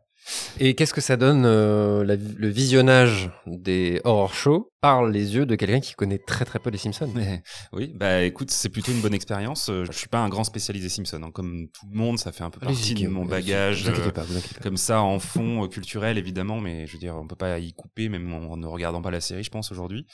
Et 0.60 0.76
qu'est-ce 0.76 0.94
que 0.94 1.02
ça 1.02 1.18
donne 1.18 1.44
euh, 1.46 2.04
la- 2.04 2.16
le 2.16 2.48
visionnage 2.48 3.30
des 3.48 4.00
horror 4.04 4.34
shows 4.34 4.72
par 4.82 5.06
les 5.06 5.36
yeux 5.36 5.46
de 5.46 5.56
quelqu'un 5.56 5.80
qui 5.80 5.94
connaît 5.94 6.20
très 6.20 6.46
très 6.46 6.60
peu 6.60 6.70
les 6.70 6.78
Simpsons? 6.78 7.10
Mais, 7.16 7.42
oui, 7.74 7.92
bah 7.96 8.24
écoute, 8.24 8.52
c'est 8.52 8.70
plutôt 8.70 8.92
une 8.92 9.02
bonne 9.02 9.14
expérience. 9.14 9.70
Euh, 9.70 9.86
Je 9.86 9.92
suis 9.98 10.08
pas 10.08 10.20
un 10.20 10.30
grand 10.30 10.44
spécialisé 10.44 10.90
Simpson, 10.90 11.22
hein. 11.24 11.32
comme 11.32 11.68
tout 11.74 11.86
le 11.92 11.98
monde, 11.98 12.20
ça 12.20 12.32
fait 12.32 12.44
un 12.44 12.50
peu 12.50 12.60
partie 12.60 12.94
de 12.94 13.08
mon 13.08 13.26
bagage. 13.26 13.84
Vous 13.84 13.90
inquiétez 13.90 14.08
euh, 14.10 14.12
pas, 14.12 14.24
vous 14.24 14.38
inquiétez 14.38 14.56
pas. 14.56 14.62
comme 14.62 14.78
ça 14.78 15.02
en 15.02 15.20
fond 15.20 15.68
culturel 15.68 16.18
évidemment 16.18 16.60
mais 16.62 16.88
je 16.88 16.94
veux 16.94 17.00
dire 17.00 17.16
on 17.16 17.28
peut 17.28 17.36
pas 17.36 17.60
y 17.60 17.74
couper 17.74 18.10
même 18.10 18.32
en 18.34 18.58
ne 18.58 18.66
regardant 18.68 19.02
pas 19.02 19.12
la 19.12 19.22
série 19.22 19.44
je 19.44 19.50
pense 19.50 19.72
aujourd'hui 19.72 20.06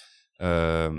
euh, 0.41 0.89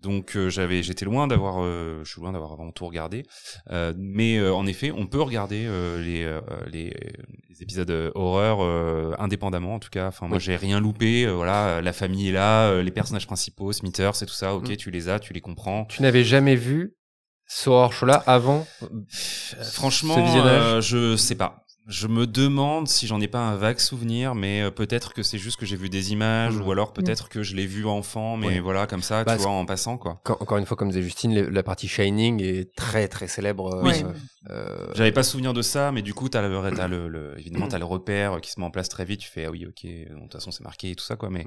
donc 0.00 0.36
euh, 0.36 0.48
j'avais 0.48 0.82
j'étais 0.82 1.04
loin 1.04 1.26
d'avoir 1.26 1.62
euh, 1.62 2.00
je 2.04 2.10
suis 2.10 2.20
loin 2.20 2.32
d'avoir 2.32 2.56
vraiment 2.56 2.72
tout 2.72 2.86
regardé 2.86 3.24
Euh, 3.70 3.92
mais 3.98 4.38
euh, 4.38 4.54
en 4.54 4.66
effet 4.66 4.90
on 4.90 5.06
peut 5.06 5.20
regarder 5.20 5.64
euh, 5.66 6.00
les, 6.02 6.24
euh, 6.24 6.40
les 6.70 6.94
les 7.50 7.62
épisodes 7.62 8.12
horreur 8.14 8.58
euh, 8.62 9.12
indépendamment 9.18 9.74
en 9.74 9.78
tout 9.78 9.90
cas 9.90 10.06
enfin 10.08 10.26
moi 10.26 10.38
Oui. 10.38 10.42
j'ai 10.42 10.56
rien 10.56 10.80
loupé 10.80 11.26
euh, 11.26 11.32
voilà 11.32 11.80
la 11.82 11.92
famille 11.92 12.28
est 12.30 12.32
là 12.32 12.70
euh, 12.70 12.82
les 12.82 12.90
personnages 12.90 13.26
principaux 13.26 13.72
Smithers 13.72 14.22
et 14.22 14.26
tout 14.26 14.32
ça 14.34 14.54
ok 14.54 14.70
Mm. 14.70 14.76
tu 14.76 14.90
les 14.90 15.08
as 15.08 15.18
tu 15.20 15.32
les 15.32 15.40
comprends 15.42 15.84
Tu 15.86 16.00
n'avais 16.02 16.24
jamais 16.24 16.56
vu 16.56 16.94
ce 17.46 17.68
horror 17.68 17.92
show 17.92 18.06
là 18.06 18.22
avant 18.26 18.66
Euh, 18.82 18.86
ce 19.10 19.56
Franchement, 19.74 20.16
euh, 20.16 20.80
je 20.80 21.16
sais 21.16 21.34
pas. 21.34 21.66
Je 21.88 22.06
me 22.06 22.28
demande 22.28 22.86
si 22.86 23.08
j'en 23.08 23.20
ai 23.20 23.26
pas 23.26 23.40
un 23.40 23.56
vague 23.56 23.80
souvenir, 23.80 24.36
mais 24.36 24.62
euh, 24.62 24.70
peut-être 24.70 25.12
que 25.14 25.24
c'est 25.24 25.38
juste 25.38 25.58
que 25.58 25.66
j'ai 25.66 25.74
vu 25.74 25.88
des 25.88 26.12
images, 26.12 26.54
Mhm. 26.54 26.62
ou 26.66 26.70
alors 26.70 26.92
peut-être 26.92 27.28
que 27.28 27.42
je 27.42 27.56
l'ai 27.56 27.66
vu 27.66 27.86
enfant, 27.86 28.36
mais 28.36 28.60
voilà, 28.60 28.86
comme 28.86 29.02
ça, 29.02 29.24
Bah, 29.24 29.34
tu 29.36 29.42
vois, 29.42 29.50
en 29.50 29.66
passant, 29.66 29.98
quoi. 29.98 30.20
Quand- 30.24 30.36
Encore 30.40 30.58
une 30.58 30.66
fois, 30.66 30.76
comme 30.76 30.88
disait 30.90 31.02
Justine, 31.02 31.34
le- 31.34 31.48
la 31.50 31.64
partie 31.64 31.88
Shining 31.88 32.40
est 32.40 32.72
très 32.76 33.08
très 33.08 33.26
célèbre. 33.26 33.74
euh, 33.74 33.82
Oui. 33.82 34.04
euh, 34.50 34.86
J'avais 34.94 35.10
pas 35.12 35.24
souvenir 35.24 35.52
de 35.54 35.62
ça, 35.62 35.90
mais 35.90 36.02
du 36.02 36.14
coup, 36.14 36.28
t'as 36.28 36.46
le, 36.46 36.70
t'as 36.72 36.86
le, 36.88 37.08
le- 37.08 37.34
évidemment, 37.38 37.66
t'as 37.66 37.78
le 37.78 37.84
repère 37.84 38.40
qui 38.40 38.52
se 38.52 38.60
met 38.60 38.66
en 38.66 38.70
place 38.70 38.88
très 38.88 39.04
vite. 39.04 39.18
Tu 39.20 39.28
fais, 39.28 39.46
ah 39.46 39.50
oui, 39.50 39.66
ok, 39.66 39.84
de 39.84 40.20
toute 40.20 40.32
façon, 40.32 40.52
c'est 40.52 40.62
marqué 40.62 40.90
et 40.92 40.94
tout 40.94 41.04
ça, 41.04 41.16
quoi, 41.16 41.30
mais. 41.30 41.44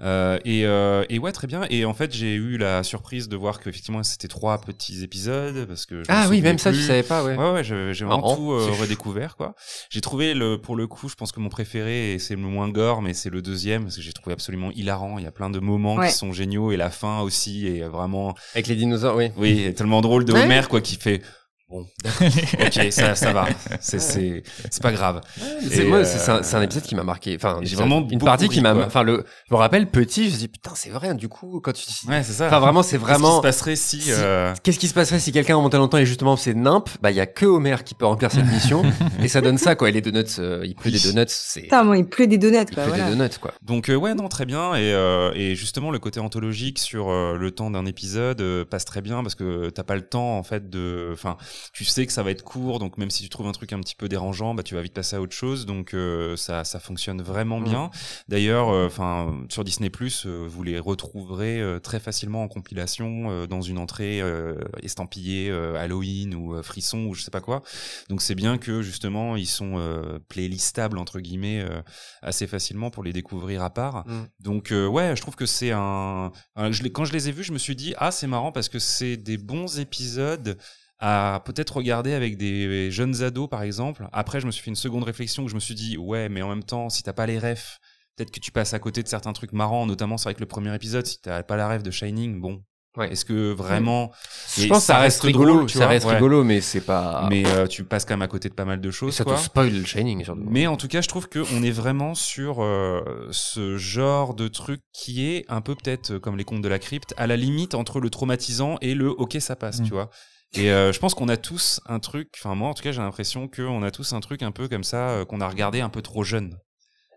Euh, 0.00 0.38
et, 0.46 0.64
euh, 0.64 1.04
et 1.10 1.18
ouais, 1.18 1.32
très 1.32 1.46
bien. 1.46 1.66
Et 1.68 1.84
en 1.84 1.92
fait, 1.94 2.14
j'ai 2.14 2.34
eu 2.34 2.56
la 2.56 2.82
surprise 2.82 3.28
de 3.28 3.36
voir 3.36 3.58
qu'effectivement, 3.60 4.02
c'était 4.02 4.28
trois 4.28 4.58
petits 4.58 5.02
épisodes, 5.04 5.66
parce 5.66 5.84
que 5.84 6.02
Ah 6.08 6.28
oui, 6.30 6.40
même 6.40 6.58
ça, 6.58 6.70
tu 6.70 6.76
plus. 6.78 6.86
savais 6.86 7.02
pas, 7.02 7.22
ouais. 7.22 7.36
Ouais, 7.36 7.52
ouais, 7.52 7.64
j'ai 7.64 8.04
vraiment 8.06 8.34
tout 8.34 8.52
euh, 8.52 8.70
redécouvert, 8.80 9.36
quoi. 9.36 9.54
J'ai 9.90 10.00
trouvé 10.00 10.34
le, 10.34 10.60
pour 10.60 10.76
le 10.76 10.86
coup, 10.86 11.08
je 11.08 11.14
pense 11.14 11.32
que 11.32 11.40
mon 11.40 11.48
préféré, 11.48 12.14
et 12.14 12.18
c'est 12.18 12.34
le 12.36 12.40
moins 12.42 12.68
gore, 12.68 13.02
mais 13.02 13.14
c'est 13.14 13.30
le 13.30 13.42
deuxième, 13.42 13.84
parce 13.84 13.96
que 13.96 14.02
j'ai 14.02 14.12
trouvé 14.12 14.32
absolument 14.32 14.70
hilarant. 14.72 15.18
Il 15.18 15.24
y 15.24 15.28
a 15.28 15.32
plein 15.32 15.50
de 15.50 15.58
moments 15.58 15.96
Ouais. 15.96 16.08
qui 16.08 16.14
sont 16.14 16.32
géniaux, 16.32 16.72
et 16.72 16.76
la 16.76 16.90
fin 16.90 17.20
aussi, 17.20 17.66
et 17.66 17.82
vraiment, 17.82 18.34
Avec 18.54 18.66
les 18.66 18.76
dinosaures, 18.76 19.16
oui. 19.16 19.30
oui, 19.36 19.72
tellement 19.74 20.00
drôle 20.00 20.24
de 20.24 20.32
Ouais. 20.32 20.42
Homer, 20.44 20.62
quoi, 20.68 20.80
qui 20.80 20.96
fait, 20.96 21.22
bon, 21.68 21.86
ok, 22.04 22.92
ça, 22.92 23.14
ça 23.14 23.32
va, 23.32 23.46
c'est, 23.80 23.98
c'est, 23.98 24.42
c'est 24.70 24.82
pas 24.82 24.92
grave. 24.92 25.20
C'est 25.68 25.84
moi, 25.84 25.98
euh, 25.98 26.04
c'est 26.04 26.18
c'est 26.18 26.54
un, 26.54 26.58
un 26.60 26.62
épisode 26.62 26.82
qui 26.84 26.94
m'a 26.94 27.02
marqué. 27.02 27.34
Enfin, 27.36 27.58
j'ai 27.62 27.76
vraiment 27.76 28.06
une 28.08 28.18
partie 28.20 28.48
qui 28.48 28.60
m'a. 28.60 28.74
Enfin, 28.74 29.02
le. 29.02 29.24
Je 29.48 29.54
me 29.54 29.58
rappelle 29.58 29.90
petit, 29.90 30.28
je 30.30 30.34
me 30.34 30.38
dis 30.38 30.48
putain, 30.48 30.72
c'est 30.74 30.90
vrai. 30.90 31.14
Du 31.14 31.28
coup, 31.28 31.60
quand 31.60 31.72
tu. 31.72 31.84
Ouais, 32.08 32.22
c'est 32.22 32.32
ça. 32.32 32.46
Enfin, 32.46 32.60
vraiment, 32.60 32.82
c'est 32.82 32.96
Qu'est-ce 32.98 33.04
qui 33.04 33.10
vraiment. 33.10 33.36
se 33.38 33.42
passerait 33.42 33.76
si, 33.76 34.00
si- 34.00 34.10
euh, 34.12 34.54
Qu'est-ce 34.62 34.78
qui 34.78 34.88
se 34.88 34.94
passerait 34.94 35.18
si 35.18 35.32
quelqu'un 35.32 35.56
remontait 35.56 35.76
longtemps 35.76 35.98
et 35.98 36.06
justement 36.06 36.36
c'est 36.36 36.54
nimp? 36.54 36.88
Bah, 37.02 37.10
il 37.10 37.16
y 37.16 37.20
a 37.20 37.26
que 37.26 37.46
Homer 37.46 37.76
qui 37.84 37.94
peut 37.94 38.06
remplir 38.06 38.30
cette 38.30 38.46
mission 38.46 38.82
et 39.22 39.28
ça 39.28 39.40
donne 39.40 39.58
ça 39.58 39.74
quoi. 39.74 39.88
Et 39.88 39.92
les 39.92 40.00
donuts, 40.00 40.24
euh, 40.38 40.62
il 40.64 40.74
pleut 40.74 40.90
des 40.90 41.00
donuts, 41.00 41.24
c'est. 41.28 41.62
Putain, 41.62 41.84
bon, 41.84 41.94
il 41.94 42.06
pleut 42.06 42.26
des 42.26 42.38
donuts, 42.38 42.56
Il 42.68 42.74
quoi. 42.74 42.84
pleut 42.84 42.92
Voilà. 42.92 43.10
des 43.10 43.16
donuts 43.16 43.38
quoi. 43.40 43.52
Donc 43.62 43.88
euh, 43.90 43.94
ouais 43.96 44.14
non 44.14 44.28
très 44.28 44.46
bien 44.46 44.74
et, 44.74 44.92
euh, 44.92 45.32
et 45.34 45.54
justement 45.54 45.90
le 45.90 45.98
côté 45.98 46.20
anthologique 46.20 46.78
sur 46.78 47.10
euh, 47.10 47.36
le 47.36 47.50
temps 47.50 47.70
d'un 47.70 47.86
épisode 47.86 48.40
euh, 48.40 48.64
passe 48.64 48.84
très 48.84 49.00
bien 49.02 49.22
parce 49.22 49.34
que 49.34 49.70
t'as 49.70 49.82
pas 49.84 49.94
le 49.96 50.02
temps 50.02 50.38
en 50.38 50.42
fait 50.42 50.70
de 50.70 51.10
enfin 51.12 51.36
tu 51.72 51.84
sais 51.84 52.06
que 52.06 52.12
ça 52.12 52.22
va 52.22 52.30
être 52.30 52.42
court 52.42 52.78
donc 52.78 52.98
même 52.98 53.10
si 53.10 53.22
tu 53.22 53.28
trouves 53.28 53.46
un 53.46 53.52
truc 53.52 53.72
un 53.72 53.80
petit 53.80 53.94
peu 53.94 54.08
dérangeant 54.08 54.54
bah 54.54 54.62
tu 54.62 54.74
vas 54.74 54.82
vite 54.82 54.94
passer 54.94 55.16
à 55.16 55.20
autre 55.20 55.34
chose 55.34 55.66
donc 55.66 55.94
euh, 55.94 56.36
ça 56.36 56.64
ça 56.64 56.80
fonctionne 56.80 57.22
vraiment 57.22 57.58
Mhm. 57.60 57.64
bien 57.64 57.90
d'ailleurs 58.28 58.68
euh, 58.70 58.86
enfin 58.86 59.34
sur 59.48 59.64
Disney 59.64 59.90
Plus 59.90 60.26
vous 60.26 60.62
les 60.62 60.78
retrouverez 60.78 61.60
euh, 61.60 61.78
très 61.78 62.00
facilement 62.00 62.42
en 62.42 62.48
compilation 62.48 63.30
euh, 63.30 63.46
dans 63.46 63.60
une 63.62 63.78
entrée 63.78 64.20
euh, 64.20 64.54
estampillée 64.82 65.50
euh, 65.50 65.76
Halloween 65.76 66.34
ou 66.34 66.54
euh, 66.54 66.62
frisson 66.62 67.04
ou 67.06 67.14
je 67.14 67.22
sais 67.22 67.30
pas 67.30 67.40
quoi 67.40 67.62
donc 68.08 68.22
c'est 68.22 68.34
bien 68.34 68.58
que 68.58 68.82
justement 68.82 69.36
ils 69.36 69.46
sont 69.46 69.74
euh, 69.78 70.18
playlistables 70.28 70.98
entre 70.98 71.20
guillemets 71.20 71.60
euh, 71.60 71.80
assez 72.22 72.46
facilement 72.46 72.90
pour 72.90 73.02
les 73.04 73.12
découvrir 73.12 73.62
à 73.62 73.70
part. 73.70 74.06
Mm. 74.06 74.26
Donc 74.40 74.72
euh, 74.72 74.86
ouais, 74.86 75.14
je 75.16 75.20
trouve 75.22 75.36
que 75.36 75.46
c'est 75.46 75.70
un, 75.72 76.32
un- 76.56 76.70
je 76.72 76.82
les- 76.82 76.90
quand 76.92 77.04
je 77.04 77.12
les 77.12 77.28
ai 77.28 77.32
vus, 77.32 77.44
je 77.44 77.52
me 77.52 77.58
suis 77.58 77.76
dit 77.76 77.94
ah 77.98 78.10
c'est 78.10 78.26
marrant 78.26 78.52
parce 78.52 78.68
que 78.68 78.78
c'est 78.78 79.16
des 79.16 79.36
bons 79.38 79.78
épisodes 79.78 80.58
à 80.98 81.42
peut-être 81.44 81.76
regarder 81.76 82.12
avec 82.14 82.36
des 82.38 82.90
jeunes 82.90 83.22
ados 83.22 83.48
par 83.48 83.62
exemple. 83.62 84.08
Après, 84.12 84.40
je 84.40 84.46
me 84.46 84.50
suis 84.50 84.62
fait 84.62 84.70
une 84.70 84.76
seconde 84.76 85.04
réflexion 85.04 85.42
où 85.44 85.48
je 85.48 85.54
me 85.54 85.60
suis 85.60 85.74
dit 85.74 85.96
ouais, 85.98 86.28
mais 86.28 86.42
en 86.42 86.48
même 86.48 86.64
temps, 86.64 86.88
si 86.88 87.02
t'as 87.02 87.12
pas 87.12 87.26
les 87.26 87.38
refs, 87.38 87.78
peut-être 88.16 88.30
que 88.30 88.40
tu 88.40 88.50
passes 88.50 88.72
à 88.74 88.78
côté 88.78 89.02
de 89.02 89.08
certains 89.08 89.32
trucs 89.34 89.52
marrants, 89.52 89.84
notamment 89.86 90.16
c'est 90.16 90.24
vrai 90.24 90.34
que 90.34 90.40
le 90.40 90.46
premier 90.46 90.74
épisode, 90.74 91.06
si 91.06 91.20
t'as 91.20 91.42
pas 91.42 91.56
la 91.56 91.68
rêve 91.68 91.82
de 91.82 91.90
Shining, 91.90 92.40
bon. 92.40 92.62
Ouais. 92.96 93.12
Est-ce 93.12 93.26
que 93.26 93.52
vraiment 93.52 94.10
Je 94.56 94.68
pense 94.68 94.78
que 94.78 94.84
ça 94.84 94.96
reste 94.96 95.20
rigolo, 95.20 95.52
drôle, 95.56 95.66
tu 95.66 95.74
ça 95.74 95.80
vois, 95.80 95.88
reste 95.88 96.06
ouais. 96.06 96.14
rigolo, 96.14 96.44
mais 96.44 96.62
c'est 96.62 96.80
pas. 96.80 97.26
Mais 97.28 97.46
euh, 97.46 97.66
tu 97.66 97.84
passes 97.84 98.06
quand 98.06 98.14
même 98.14 98.22
à 98.22 98.26
côté 98.26 98.48
de 98.48 98.54
pas 98.54 98.64
mal 98.64 98.80
de 98.80 98.88
Et 98.88 98.90
choses. 98.90 99.14
ça 99.14 99.22
quoi. 99.24 99.34
te 99.34 99.40
spoil 99.40 99.70
le 99.70 99.84
Shining 99.84 100.24
surtout. 100.24 100.40
Mais 100.48 100.66
en 100.66 100.78
tout 100.78 100.88
cas, 100.88 101.02
je 101.02 101.08
trouve 101.08 101.28
qu'on 101.28 101.62
est 101.62 101.70
vraiment 101.70 102.14
sur 102.14 102.62
euh, 102.62 103.02
ce 103.32 103.76
genre 103.76 104.32
de 104.32 104.48
truc 104.48 104.80
qui 104.94 105.26
est 105.26 105.44
un 105.50 105.60
peu 105.60 105.74
peut-être 105.74 106.12
euh, 106.12 106.18
comme 106.20 106.38
les 106.38 106.44
contes 106.44 106.62
de 106.62 106.68
la 106.68 106.78
crypte, 106.78 107.12
à 107.18 107.26
la 107.26 107.36
limite 107.36 107.74
entre 107.74 108.00
le 108.00 108.08
traumatisant 108.08 108.78
et 108.80 108.94
le 108.94 109.10
ok 109.10 109.36
ça 109.40 109.56
passe, 109.56 109.80
Mm. 109.80 109.84
tu 109.84 109.90
vois. 109.92 110.08
Et 110.54 110.70
euh, 110.70 110.92
je 110.92 110.98
pense 110.98 111.14
qu'on 111.14 111.28
a 111.28 111.36
tous 111.36 111.80
un 111.86 111.98
truc, 111.98 112.28
enfin 112.38 112.54
moi 112.54 112.68
en 112.68 112.74
tout 112.74 112.82
cas 112.82 112.92
j'ai 112.92 113.00
l'impression 113.02 113.48
qu'on 113.48 113.82
a 113.82 113.90
tous 113.90 114.12
un 114.12 114.20
truc 114.20 114.42
un 114.42 114.52
peu 114.52 114.68
comme 114.68 114.84
ça 114.84 115.10
euh, 115.10 115.24
qu'on 115.24 115.40
a 115.40 115.48
regardé 115.48 115.80
un 115.80 115.88
peu 115.90 116.02
trop 116.02 116.22
jeune. 116.22 116.56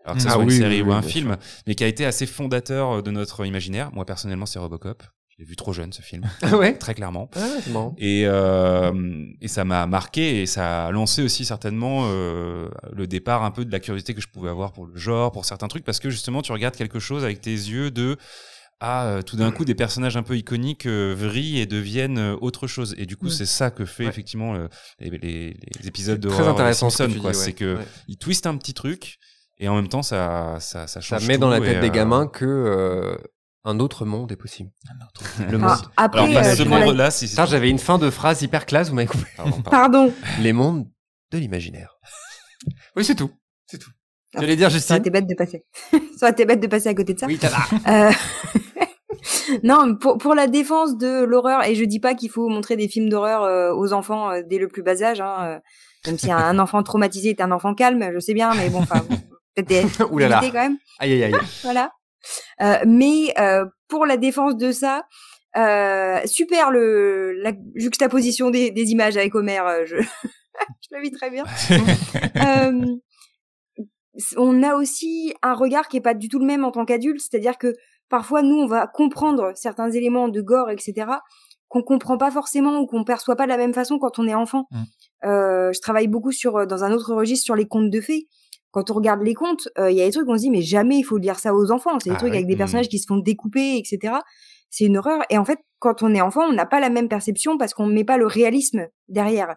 Alors 0.04 0.16
que 0.16 0.22
ce 0.22 0.28
Ah 0.28 0.32
soit 0.32 0.44
oui, 0.44 0.54
une 0.54 0.60
série 0.62 0.82
oui, 0.82 0.88
ou 0.88 0.92
un 0.92 1.02
film, 1.02 1.36
mais 1.66 1.74
qui 1.74 1.84
a 1.84 1.86
été 1.86 2.04
assez 2.04 2.26
fondateur 2.26 2.90
euh, 2.98 3.02
de 3.02 3.10
notre 3.10 3.44
imaginaire. 3.46 3.90
Moi 3.92 4.04
personnellement 4.04 4.46
c'est 4.46 4.58
Robocop. 4.58 5.02
Je 5.28 5.36
l'ai 5.38 5.44
vu 5.48 5.56
trop 5.56 5.72
jeune 5.72 5.90
ce 5.92 6.02
film, 6.02 6.28
Ah 6.42 6.56
ouais? 6.58 6.76
Très 6.76 6.92
clairement. 6.92 7.30
Ah, 7.34 7.46
c'est 7.62 7.70
marrant. 7.70 7.94
Et, 7.96 8.24
euh, 8.26 9.24
et 9.40 9.48
ça 9.48 9.64
m'a 9.64 9.86
marqué 9.86 10.42
et 10.42 10.46
ça 10.46 10.88
a 10.88 10.90
lancé 10.90 11.22
aussi 11.22 11.46
certainement 11.46 12.02
euh, 12.06 12.68
le 12.92 13.06
départ 13.06 13.42
un 13.44 13.50
peu 13.50 13.64
de 13.64 13.72
la 13.72 13.80
curiosité 13.80 14.12
que 14.12 14.20
je 14.20 14.28
pouvais 14.28 14.50
avoir 14.50 14.72
pour 14.72 14.84
le 14.86 14.96
genre, 14.98 15.32
pour 15.32 15.46
certains 15.46 15.68
trucs, 15.68 15.84
parce 15.84 15.98
que 16.00 16.10
justement 16.10 16.42
tu 16.42 16.52
regardes 16.52 16.76
quelque 16.76 16.98
chose 16.98 17.24
avec 17.24 17.40
tes 17.40 17.52
yeux 17.52 17.90
de 17.90 18.18
ah 18.80 19.04
euh, 19.06 19.22
tout 19.22 19.36
d'un 19.36 19.52
coup 19.52 19.64
des 19.64 19.74
personnages 19.74 20.16
un 20.16 20.22
peu 20.22 20.36
iconiques 20.36 20.86
euh, 20.86 21.14
vrillent 21.16 21.60
et 21.60 21.66
deviennent 21.66 22.18
euh, 22.18 22.36
autre 22.40 22.66
chose. 22.66 22.94
Et 22.98 23.06
du 23.06 23.16
coup 23.16 23.26
Mm. 23.26 23.30
c'est 23.30 23.46
ça 23.46 23.70
que 23.70 23.84
fait 23.84 24.04
Ouais. 24.04 24.08
effectivement 24.08 24.54
euh, 24.54 24.68
les, 24.98 25.10
les, 25.10 25.18
les 25.80 25.86
épisodes 25.88 26.18
de 26.20 26.28
Très 26.28 26.46
intéressant 26.48 26.88
ce 26.90 27.02
que 27.04 27.18
quoi. 27.18 27.34
C'est 27.34 27.52
que 27.52 27.76
Ouais. 27.76 27.84
ils 28.08 28.16
twistent 28.16 28.46
un 28.46 28.56
petit 28.56 28.72
truc 28.74 29.18
et 29.58 29.68
en 29.68 29.74
même 29.76 29.88
temps 29.88 30.02
ça 30.02 30.56
ça 30.60 30.86
ça 30.86 31.00
Ça 31.00 31.18
change 31.18 31.28
met 31.28 31.36
dans 31.38 31.50
la 31.50 31.60
tête 31.60 31.76
et, 31.76 31.80
des 31.80 31.88
euh, 31.88 31.90
gamins 31.90 32.26
que 32.26 32.44
euh, 32.46 33.16
un 33.64 33.78
autre 33.80 34.06
monde 34.06 34.32
est 34.32 34.36
possible. 34.36 34.70
Le 35.38 35.56
Ah, 35.56 35.58
monde. 35.58 35.78
après, 35.98 36.20
Alors 36.22 36.36
euh, 36.46 36.54
ce 36.54 36.62
la- 36.62 36.68
monde-là, 36.86 37.10
si 37.10 37.28
Putain, 37.28 37.44
j'avais 37.44 37.68
une 37.68 37.78
fin 37.78 37.98
de 37.98 38.08
phrase 38.08 38.40
hyper 38.40 38.64
classe, 38.64 38.88
vous 38.88 38.94
m'avez 38.94 39.08
coupé. 39.08 39.26
Pardon. 39.70 40.10
Les 40.40 40.54
mondes 40.54 40.88
de 41.32 41.38
l'imaginaire. 41.38 41.98
Oui, 42.96 43.04
c'est 43.04 43.14
tout. 43.14 43.30
C'est 43.66 43.78
tout. 43.78 43.90
J'allais 44.34 44.54
dire, 44.56 44.68
Ça 44.70 44.74
aurait 44.74 44.78
Justine. 44.80 44.96
été 44.96 45.10
bête 45.10 45.26
de 45.26 45.34
passer. 45.34 45.64
ça 46.18 46.26
aurait 46.26 46.32
été 46.32 46.44
bête 46.44 46.60
de 46.60 46.66
passer 46.66 46.88
à 46.88 46.94
côté 46.94 47.14
de 47.14 47.18
ça. 47.18 47.26
Oui, 47.26 47.38
t'as 47.38 47.50
là. 47.50 48.08
Euh, 48.08 48.12
non, 49.62 49.96
pour, 49.96 50.18
pour 50.18 50.34
la 50.34 50.46
défense 50.46 50.96
de 50.96 51.24
l'horreur, 51.24 51.64
et 51.66 51.74
je 51.74 51.84
dis 51.84 52.00
pas 52.00 52.14
qu'il 52.14 52.30
faut 52.30 52.48
montrer 52.48 52.76
des 52.76 52.88
films 52.88 53.08
d'horreur 53.08 53.42
euh, 53.42 53.72
aux 53.74 53.92
enfants 53.92 54.30
euh, 54.30 54.42
dès 54.46 54.58
le 54.58 54.68
plus 54.68 54.82
bas 54.82 55.02
âge, 55.02 55.20
hein, 55.20 55.36
euh, 55.40 55.58
même 56.06 56.18
si 56.18 56.30
un 56.32 56.58
enfant 56.58 56.82
traumatisé 56.82 57.30
est 57.30 57.40
un 57.40 57.50
enfant 57.52 57.74
calme, 57.74 58.10
je 58.14 58.18
sais 58.18 58.34
bien, 58.34 58.52
mais 58.54 58.70
bon, 58.70 58.80
enfin, 58.80 59.02
peut-être 59.54 60.08
là 60.18 60.40
quand 60.42 60.52
même, 60.52 60.78
Aïe, 60.98 61.12
aïe, 61.12 61.24
aïe. 61.24 61.34
voilà. 61.62 61.92
Euh, 62.60 62.76
mais 62.86 63.32
euh, 63.38 63.64
pour 63.88 64.06
la 64.06 64.16
défense 64.16 64.56
de 64.56 64.72
ça, 64.72 65.04
euh, 65.56 66.20
super 66.26 66.70
le 66.70 67.32
la 67.42 67.52
juxtaposition 67.74 68.50
des, 68.50 68.70
des 68.70 68.90
images 68.90 69.16
avec 69.16 69.34
Homer, 69.34 69.62
je, 69.86 69.96
je 70.02 70.88
la 70.90 71.00
vis 71.00 71.10
très 71.10 71.30
bien. 71.30 71.44
On 74.36 74.62
a 74.62 74.74
aussi 74.74 75.32
un 75.42 75.54
regard 75.54 75.88
qui 75.88 75.96
est 75.96 76.02
pas 76.02 76.14
du 76.14 76.28
tout 76.28 76.38
le 76.38 76.44
même 76.44 76.64
en 76.64 76.70
tant 76.72 76.84
qu'adulte, 76.84 77.20
c'est-à-dire 77.20 77.56
que 77.58 77.74
parfois 78.10 78.42
nous 78.42 78.56
on 78.56 78.66
va 78.66 78.86
comprendre 78.86 79.52
certains 79.54 79.90
éléments 79.90 80.28
de 80.28 80.40
gore, 80.42 80.68
etc. 80.70 81.06
qu'on 81.68 81.82
comprend 81.82 82.18
pas 82.18 82.30
forcément 82.30 82.80
ou 82.80 82.86
qu'on 82.86 83.04
perçoit 83.04 83.36
pas 83.36 83.44
de 83.44 83.48
la 83.50 83.56
même 83.56 83.72
façon 83.72 83.98
quand 83.98 84.18
on 84.18 84.26
est 84.28 84.34
enfant. 84.34 84.66
Mm. 84.70 84.82
Euh, 85.24 85.72
je 85.72 85.80
travaille 85.80 86.08
beaucoup 86.08 86.32
sur 86.32 86.56
euh, 86.56 86.66
dans 86.66 86.82
un 86.84 86.92
autre 86.92 87.14
registre 87.14 87.44
sur 87.44 87.54
les 87.56 87.66
contes 87.66 87.90
de 87.90 88.00
fées. 88.00 88.26
Quand 88.72 88.90
on 88.90 88.94
regarde 88.94 89.22
les 89.22 89.34
contes, 89.34 89.68
euh, 89.78 89.90
il 89.90 89.96
y 89.96 90.02
a 90.02 90.06
des 90.06 90.12
trucs 90.12 90.28
on 90.28 90.34
se 90.36 90.40
dit 90.42 90.50
mais 90.50 90.62
jamais 90.62 90.96
il 90.98 91.02
faut 91.04 91.18
dire 91.18 91.38
ça 91.38 91.54
aux 91.54 91.70
enfants. 91.70 91.98
C'est 92.00 92.10
des 92.10 92.16
Ah 92.16 92.18
trucs 92.18 92.32
oui. 92.32 92.36
avec 92.38 92.46
des 92.48 92.54
Mm. 92.56 92.58
personnages 92.58 92.88
qui 92.88 92.98
se 92.98 93.06
font 93.06 93.18
découper, 93.18 93.76
etc. 93.78 94.14
C'est 94.68 94.84
une 94.84 94.96
horreur. 94.98 95.22
Et 95.30 95.38
en 95.38 95.44
fait, 95.44 95.58
quand 95.78 96.02
on 96.02 96.14
est 96.14 96.20
enfant, 96.20 96.42
on 96.48 96.52
n'a 96.52 96.66
pas 96.66 96.78
la 96.80 96.90
même 96.90 97.08
perception 97.08 97.56
parce 97.58 97.72
qu'on 97.74 97.86
ne 97.86 97.92
met 97.94 98.04
pas 98.04 98.16
le 98.18 98.26
réalisme 98.26 98.86
derrière. 99.08 99.56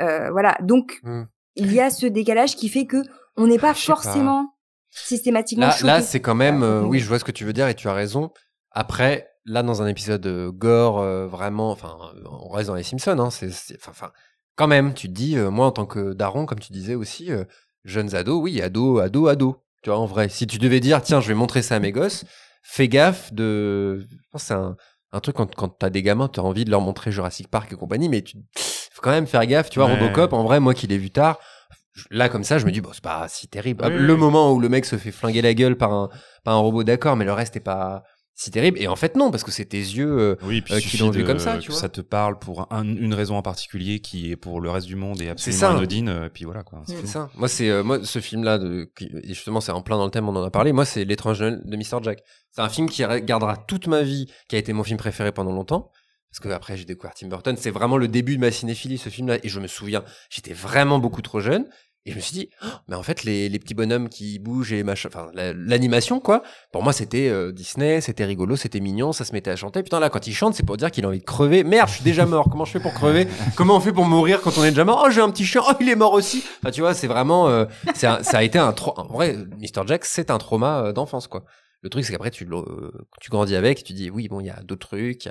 Euh, 0.00 0.30
voilà. 0.30 0.56
Donc 0.62 1.00
Mm. 1.02 1.22
il 1.56 1.72
y 1.72 1.80
a 1.80 1.90
ce 1.90 2.06
décalage 2.06 2.56
qui 2.56 2.68
fait 2.68 2.86
que 2.86 3.02
on 3.36 3.46
n'est 3.48 3.58
Ah, 3.58 3.68
pas. 3.68 3.74
forcément 3.74 4.53
systématiquement 4.94 5.68
Là, 5.82 6.00
c'est 6.02 6.20
quand 6.20 6.34
même. 6.34 6.62
euh, 6.62 6.82
oui, 6.82 6.98
je 7.00 7.06
vois 7.08 7.18
ce 7.18 7.24
que 7.24 7.32
tu 7.32 7.44
veux 7.44 7.52
dire 7.52 7.68
et 7.68 7.74
tu 7.74 7.88
as 7.88 7.94
raison. 7.94 8.30
Après, 8.70 9.28
là, 9.44 9.62
dans 9.62 9.82
un 9.82 9.86
épisode 9.86 10.26
euh, 10.26 10.50
gore, 10.50 11.00
euh, 11.00 11.26
vraiment. 11.26 11.70
Enfin, 11.70 11.96
on 12.30 12.48
reste 12.48 12.68
dans 12.68 12.74
les 12.74 12.82
Simpsons. 12.82 13.18
Hein, 13.18 13.30
c'est, 13.30 13.48
enfin, 13.76 13.90
enfin, 13.90 14.10
quand 14.56 14.66
même, 14.68 14.94
tu 14.94 15.08
te 15.08 15.12
dis, 15.12 15.36
euh, 15.36 15.50
moi, 15.50 15.66
en 15.66 15.72
tant 15.72 15.86
que 15.86 16.12
daron, 16.12 16.46
comme 16.46 16.60
tu 16.60 16.72
disais 16.72 16.94
aussi, 16.94 17.30
euh, 17.32 17.44
jeunes 17.84 18.14
ados, 18.14 18.40
oui, 18.42 18.60
ados, 18.62 19.00
ados, 19.02 19.30
ados. 19.30 19.54
Tu 19.82 19.90
vois, 19.90 19.98
en 19.98 20.06
vrai, 20.06 20.28
si 20.28 20.46
tu 20.46 20.58
devais 20.58 20.80
dire, 20.80 21.02
tiens, 21.02 21.20
je 21.20 21.28
vais 21.28 21.34
montrer 21.34 21.60
ça 21.62 21.76
à 21.76 21.78
mes 21.78 21.92
gosses, 21.92 22.24
fais 22.62 22.88
gaffe 22.88 23.32
de. 23.34 23.98
Je 24.00 24.06
pense 24.32 24.42
que 24.42 24.48
c'est 24.48 24.54
un, 24.54 24.76
un 25.12 25.20
truc 25.20 25.36
quand, 25.36 25.54
quand 25.54 25.68
t'as 25.68 25.90
des 25.90 26.02
gamins, 26.02 26.28
tu 26.28 26.40
as 26.40 26.42
envie 26.42 26.64
de 26.64 26.70
leur 26.70 26.80
montrer 26.80 27.12
Jurassic 27.12 27.48
Park 27.48 27.72
et 27.72 27.76
compagnie, 27.76 28.08
mais 28.08 28.22
tu 28.22 28.38
faut 28.92 29.02
quand 29.02 29.10
même 29.10 29.26
faire 29.26 29.44
gaffe. 29.46 29.70
Tu 29.70 29.78
vois, 29.78 29.88
Ouais. 29.88 29.98
Robocop, 30.00 30.32
en 30.32 30.42
vrai, 30.44 30.58
moi 30.60 30.72
qui 30.72 30.86
l'ai 30.86 30.98
vu 30.98 31.10
tard, 31.10 31.38
là, 32.10 32.28
comme 32.28 32.44
ça, 32.44 32.58
je 32.58 32.66
me 32.66 32.70
dis, 32.72 32.80
bon, 32.80 32.90
c'est 32.92 33.02
pas 33.02 33.26
si 33.28 33.48
terrible. 33.48 33.84
Oui, 33.86 33.92
le 33.96 34.12
oui. 34.14 34.18
moment 34.18 34.52
où 34.52 34.60
le 34.60 34.68
mec 34.68 34.84
se 34.84 34.96
fait 34.96 35.12
flinguer 35.12 35.42
la 35.42 35.54
gueule 35.54 35.76
par 35.76 35.92
un, 35.92 36.08
par 36.44 36.54
un 36.54 36.58
robot, 36.58 36.84
d'accord, 36.84 37.16
mais 37.16 37.24
le 37.24 37.32
reste 37.32 37.56
est 37.56 37.60
pas 37.60 38.02
si 38.36 38.50
terrible. 38.50 38.78
Et 38.80 38.88
en 38.88 38.96
fait, 38.96 39.14
non, 39.16 39.30
parce 39.30 39.44
que 39.44 39.52
c'est 39.52 39.64
tes 39.66 39.78
yeux. 39.78 40.18
euh, 40.18 40.36
Oui, 40.42 40.60
puis 40.60 40.74
euh, 40.74 40.80
qui 40.80 40.96
l'ont 40.98 41.10
vu 41.10 41.22
comme 41.24 41.38
ça, 41.38 41.56
tu 41.58 41.68
que 41.68 41.72
vois. 41.72 41.80
ça 41.80 41.88
te 41.88 42.00
parle 42.00 42.36
pour 42.40 42.66
un- 42.72 42.82
une 42.82 43.14
raison 43.14 43.36
en 43.36 43.42
particulier 43.42 44.00
qui 44.00 44.32
est 44.32 44.36
pour 44.36 44.60
le 44.60 44.70
reste 44.70 44.88
du 44.88 44.96
monde 44.96 45.20
et 45.22 45.28
absolument 45.28 45.60
ça. 45.60 45.70
anodine, 45.70 46.08
euh, 46.08 46.28
puis 46.28 46.44
voilà 46.44 46.64
quoi. 46.64 46.82
c'est 46.84 47.06
ça. 47.06 47.30
Moi, 47.36 47.46
c'est 47.46 47.82
moi 47.84 48.00
ce 48.02 48.18
de, 48.18 48.90
qui- 48.98 49.08
et 49.22 49.28
justement, 49.28 49.60
c'est 49.60 49.70
en 49.70 49.82
plein 49.82 49.96
dans 49.98 50.04
le 50.04 50.10
thème, 50.10 50.28
on 50.28 50.34
en 50.34 50.42
a 50.42 50.50
parlé. 50.50 50.72
Moi, 50.72 50.84
c'est 50.84 51.04
L'étrange 51.04 51.40
Noël 51.40 51.60
de 51.64 51.76
Mr. 51.76 52.02
Jack. 52.02 52.18
C'est 52.50 52.62
un 52.62 52.68
film 52.68 52.88
qui 52.88 53.04
gardera 53.22 53.56
toute 53.56 53.86
ma 53.86 54.02
vie, 54.02 54.26
qui 54.48 54.56
a 54.56 54.58
été 54.58 54.72
mon 54.72 54.82
film 54.82 54.98
préféré 54.98 55.30
pendant 55.30 55.52
longtemps. 55.52 55.90
Parce 56.34 56.40
que 56.40 56.48
après, 56.52 56.76
j'ai 56.76 56.84
découvert 56.84 57.14
Tim 57.14 57.28
Burton. 57.28 57.54
C'est 57.56 57.70
vraiment 57.70 57.96
le 57.96 58.08
début 58.08 58.34
de 58.34 58.40
ma 58.40 58.50
cinéphilie, 58.50 58.98
ce 58.98 59.08
film-là. 59.08 59.38
Et 59.44 59.48
je 59.48 59.60
me 59.60 59.68
souviens, 59.68 60.02
j'étais 60.30 60.52
vraiment 60.52 60.98
beaucoup 60.98 61.22
trop 61.22 61.38
jeune. 61.38 61.66
Et 62.06 62.10
je 62.10 62.16
me 62.16 62.20
suis 62.20 62.32
dit, 62.34 62.50
Oh, 62.62 62.66
mais 62.88 62.96
en 62.96 63.02
fait, 63.04 63.22
les, 63.22 63.48
les 63.48 63.58
petits 63.60 63.72
bonhommes 63.72 64.08
qui 64.08 64.38
bougent 64.40 64.72
et 64.72 64.82
machin, 64.82 65.08
enfin, 65.12 65.30
la- 65.32 65.52
l'animation, 65.54 66.18
quoi. 66.20 66.42
Pour 66.72 66.82
moi, 66.82 66.92
c'était 66.92 67.28
euh, 67.28 67.52
Disney, 67.52 68.00
c'était 68.00 68.24
rigolo, 68.24 68.56
c'était 68.56 68.80
mignon, 68.80 69.12
ça 69.12 69.24
se 69.24 69.32
mettait 69.32 69.50
à 69.52 69.56
chanter. 69.56 69.82
Putain, 69.84 70.00
là, 70.00 70.10
quand 70.10 70.26
il 70.26 70.34
chante, 70.34 70.54
c'est 70.54 70.66
pour 70.66 70.76
dire 70.76 70.90
qu'il 70.90 71.04
a 71.04 71.08
envie 71.08 71.20
de 71.20 71.24
crever. 71.24 71.62
Merde, 71.64 71.88
je 71.88 71.94
suis 71.94 72.04
déjà 72.04 72.26
mort. 72.26 72.48
Comment 72.50 72.64
je 72.64 72.72
fais 72.72 72.80
pour 72.80 72.92
crever? 72.94 73.26
Comment 73.56 73.76
on 73.76 73.80
fait 73.80 73.92
pour 73.92 74.04
mourir 74.04 74.42
quand 74.42 74.58
on 74.58 74.64
est 74.64 74.70
déjà 74.70 74.84
mort? 74.84 75.04
Oh, 75.06 75.10
j'ai 75.10 75.20
un 75.22 75.30
petit 75.30 75.46
chien. 75.46 75.62
Oh, 75.66 75.72
il 75.80 75.88
est 75.88 75.94
mort 75.96 76.12
aussi. 76.14 76.42
Enfin, 76.62 76.72
tu 76.72 76.80
vois, 76.80 76.94
c'est 76.94 77.06
vraiment, 77.06 77.48
euh, 77.48 77.64
un- 78.02 78.22
ça 78.24 78.38
a 78.38 78.42
été 78.42 78.58
un. 78.58 78.74
En 78.96 79.04
vrai, 79.06 79.36
Mr. 79.60 79.86
Jack, 79.86 80.04
c'est 80.04 80.30
un 80.32 80.38
trauma 80.38 80.86
euh, 80.86 80.92
d'enfance, 80.92 81.26
quoi. 81.28 81.44
Le 81.84 81.90
truc, 81.90 82.02
c'est 82.02 82.12
qu'après, 82.12 82.30
tu, 82.30 82.46
grandis 83.30 83.54
avec, 83.54 83.84
tu 83.84 83.92
dis, 83.92 84.08
oui, 84.08 84.26
bon, 84.26 84.40
il 84.40 84.46
y 84.46 84.50
a 84.50 84.58
d'autres 84.62 84.88
trucs, 84.88 85.28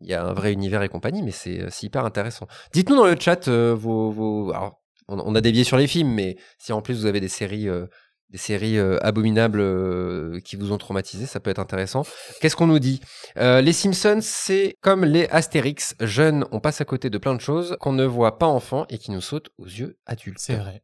il 0.00 0.08
y 0.08 0.14
a, 0.14 0.24
un 0.24 0.32
vrai 0.32 0.50
univers 0.54 0.82
et 0.82 0.88
compagnie, 0.88 1.22
mais 1.22 1.32
c'est 1.32 1.82
hyper 1.82 2.06
intéressant. 2.06 2.48
Dites-nous 2.72 2.96
dans 2.96 3.04
le 3.04 3.14
chat 3.20 3.46
euh, 3.48 3.74
vos, 3.78 4.50
alors, 4.54 4.80
on, 5.08 5.34
a 5.34 5.40
dévié 5.42 5.64
sur 5.64 5.76
les 5.76 5.86
films, 5.86 6.08
mais 6.08 6.36
si 6.58 6.72
en 6.72 6.80
plus 6.80 7.00
vous 7.00 7.04
avez 7.04 7.20
des 7.20 7.28
séries, 7.28 7.68
euh, 7.68 7.84
des 8.30 8.38
séries 8.38 8.78
euh, 8.78 8.96
abominables 9.02 10.40
qui 10.40 10.56
vous 10.56 10.72
ont 10.72 10.78
traumatisé, 10.78 11.26
ça 11.26 11.40
peut 11.40 11.50
être 11.50 11.58
intéressant. 11.58 12.06
Qu'est-ce 12.40 12.56
qu'on 12.56 12.68
nous 12.68 12.78
dit? 12.78 13.02
Les 13.36 13.74
Simpsons, 13.74 14.20
c'est 14.22 14.78
comme 14.80 15.04
les 15.04 15.26
Astérix, 15.26 15.94
jeunes, 16.00 16.46
on 16.52 16.60
passe 16.60 16.80
à 16.80 16.86
côté 16.86 17.10
de 17.10 17.18
plein 17.18 17.34
de 17.34 17.40
choses 17.42 17.76
qu'on 17.80 17.92
ne 17.92 18.06
voit 18.06 18.38
pas 18.38 18.46
enfant 18.46 18.86
et 18.88 18.96
qui 18.96 19.10
nous 19.10 19.20
sautent 19.20 19.50
aux 19.58 19.66
yeux 19.66 19.98
adultes. 20.06 20.38
C'est 20.38 20.56
vrai. 20.56 20.82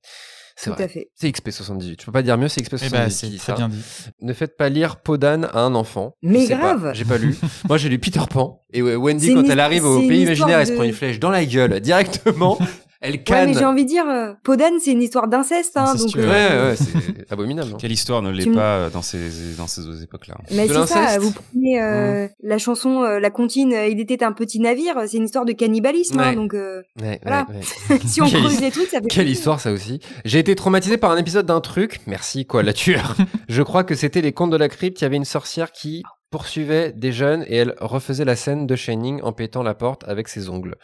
C'est 0.60 0.70
vrai. 0.70 1.08
C'est 1.14 1.28
XP78. 1.30 1.96
Tu 1.96 2.06
peux 2.06 2.10
pas 2.10 2.22
dire 2.22 2.36
mieux, 2.36 2.48
c'est 2.48 2.60
XP78 2.62 2.84
Eh 2.86 2.90
ben, 2.90 3.06
qui 3.06 3.12
c'est 3.12 3.28
dit 3.28 3.36
très 3.36 3.52
ça. 3.52 3.54
bien 3.54 3.68
dit. 3.68 3.80
Ne 4.22 4.32
faites 4.32 4.56
pas 4.56 4.68
lire 4.68 4.96
Podane 4.96 5.44
à 5.52 5.60
un 5.60 5.76
enfant. 5.76 6.16
Mais 6.20 6.46
Je 6.46 6.48
grave. 6.54 6.90
J'ai 6.94 7.04
pas 7.04 7.16
lu. 7.16 7.36
Moi, 7.68 7.78
j'ai 7.78 7.88
lu 7.88 8.00
Peter 8.00 8.20
Pan. 8.28 8.64
Et 8.72 8.82
Wendy, 8.82 9.34
quand 9.34 9.42
une 9.42 9.50
elle 9.52 9.60
arrive 9.60 9.84
au 9.84 10.00
pays 10.00 10.22
imaginaire, 10.22 10.58
elle 10.58 10.66
se 10.66 10.72
prend 10.72 10.82
une 10.82 10.92
flèche 10.92 11.20
dans 11.20 11.30
la 11.30 11.44
gueule 11.44 11.78
directement. 11.80 12.58
Elle 13.00 13.12
Ouais, 13.12 13.18
canne. 13.18 13.50
mais 13.50 13.54
j'ai 13.58 13.64
envie 13.64 13.84
de 13.84 13.88
dire, 13.88 14.08
euh, 14.08 14.32
Podane, 14.42 14.80
c'est 14.80 14.90
une 14.90 15.02
histoire 15.02 15.28
d'inceste, 15.28 15.76
hein, 15.76 15.84
donc. 15.84 15.94
Incestueux. 15.94 16.22
Ouais, 16.28 16.48
euh, 16.50 16.70
ouais, 16.70 16.76
c'est 16.76 17.30
abominable. 17.32 17.70
hein. 17.74 17.76
Quelle 17.78 17.92
histoire 17.92 18.22
ne 18.22 18.30
l'est 18.32 18.50
pas 18.52 18.76
euh, 18.78 18.90
dans 18.90 19.02
ces 19.02 19.20
dans 19.56 19.68
ces 19.68 20.02
époques-là 20.02 20.34
Mais 20.50 20.66
De 20.66 20.72
c'est 20.74 20.86
ça, 20.86 21.00
l'inceste. 21.02 21.20
vous 21.20 21.30
prenez 21.32 21.80
euh, 21.80 22.26
la 22.42 22.58
chanson, 22.58 23.02
euh, 23.04 23.20
la 23.20 23.30
comptine, 23.30 23.72
euh, 23.72 23.86
il 23.86 24.00
était 24.00 24.24
un 24.24 24.32
petit 24.32 24.58
navire, 24.58 24.96
c'est 25.06 25.16
une 25.18 25.26
histoire 25.26 25.44
de 25.44 25.52
cannibalisme, 25.52 26.18
hein, 26.18 26.30
Ouais. 26.30 26.34
donc 26.34 26.54
euh, 26.54 26.82
Ouais, 27.00 27.20
Voilà. 27.22 27.46
ouais, 27.48 27.60
ouais. 27.90 28.00
si 28.06 28.20
on 28.20 28.26
Quelle 28.26 28.40
creuse 28.40 28.54
his- 28.54 28.60
les 28.62 28.70
trucs, 28.72 28.88
ça 28.88 28.98
fait 29.00 29.06
Quelle 29.06 29.24
plaisir. 29.24 29.32
histoire 29.38 29.60
ça 29.60 29.70
aussi. 29.70 30.00
J'ai 30.24 30.40
été 30.40 30.56
traumatisé 30.56 30.96
par 30.96 31.12
un 31.12 31.16
épisode 31.18 31.46
d'un 31.46 31.60
truc. 31.60 32.00
Merci 32.08 32.46
quoi, 32.46 32.64
la 32.64 32.72
tueur. 32.72 33.14
Je 33.48 33.62
crois 33.62 33.84
que 33.84 33.94
c'était 33.94 34.22
les 34.22 34.32
contes 34.32 34.50
de 34.50 34.56
la 34.56 34.68
crypte. 34.68 35.00
Il 35.00 35.04
y 35.04 35.06
avait 35.06 35.16
une 35.16 35.24
sorcière 35.24 35.70
qui 35.70 36.02
poursuivait 36.30 36.92
des 36.92 37.12
jeunes 37.12 37.44
et 37.48 37.56
elle 37.56 37.74
refaisait 37.80 38.24
la 38.24 38.36
scène 38.36 38.66
de 38.66 38.76
Shining 38.76 39.20
en 39.22 39.32
pétant 39.32 39.62
la 39.62 39.74
porte 39.74 40.04
avec 40.06 40.28
ses 40.28 40.48
ongles. 40.48 40.76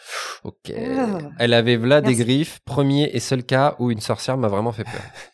Ok. 0.43 0.73
Ah. 0.75 1.19
Elle 1.39 1.53
avait 1.53 1.77
là 1.77 2.01
des 2.01 2.15
griffes. 2.15 2.61
Premier 2.65 3.11
et 3.13 3.21
seul 3.21 3.45
cas 3.45 3.77
où 3.79 3.91
une 3.91 4.01
sorcière 4.01 4.37
m'a 4.37 4.49
vraiment 4.49 4.73
fait 4.73 4.85
peur. 4.85 4.95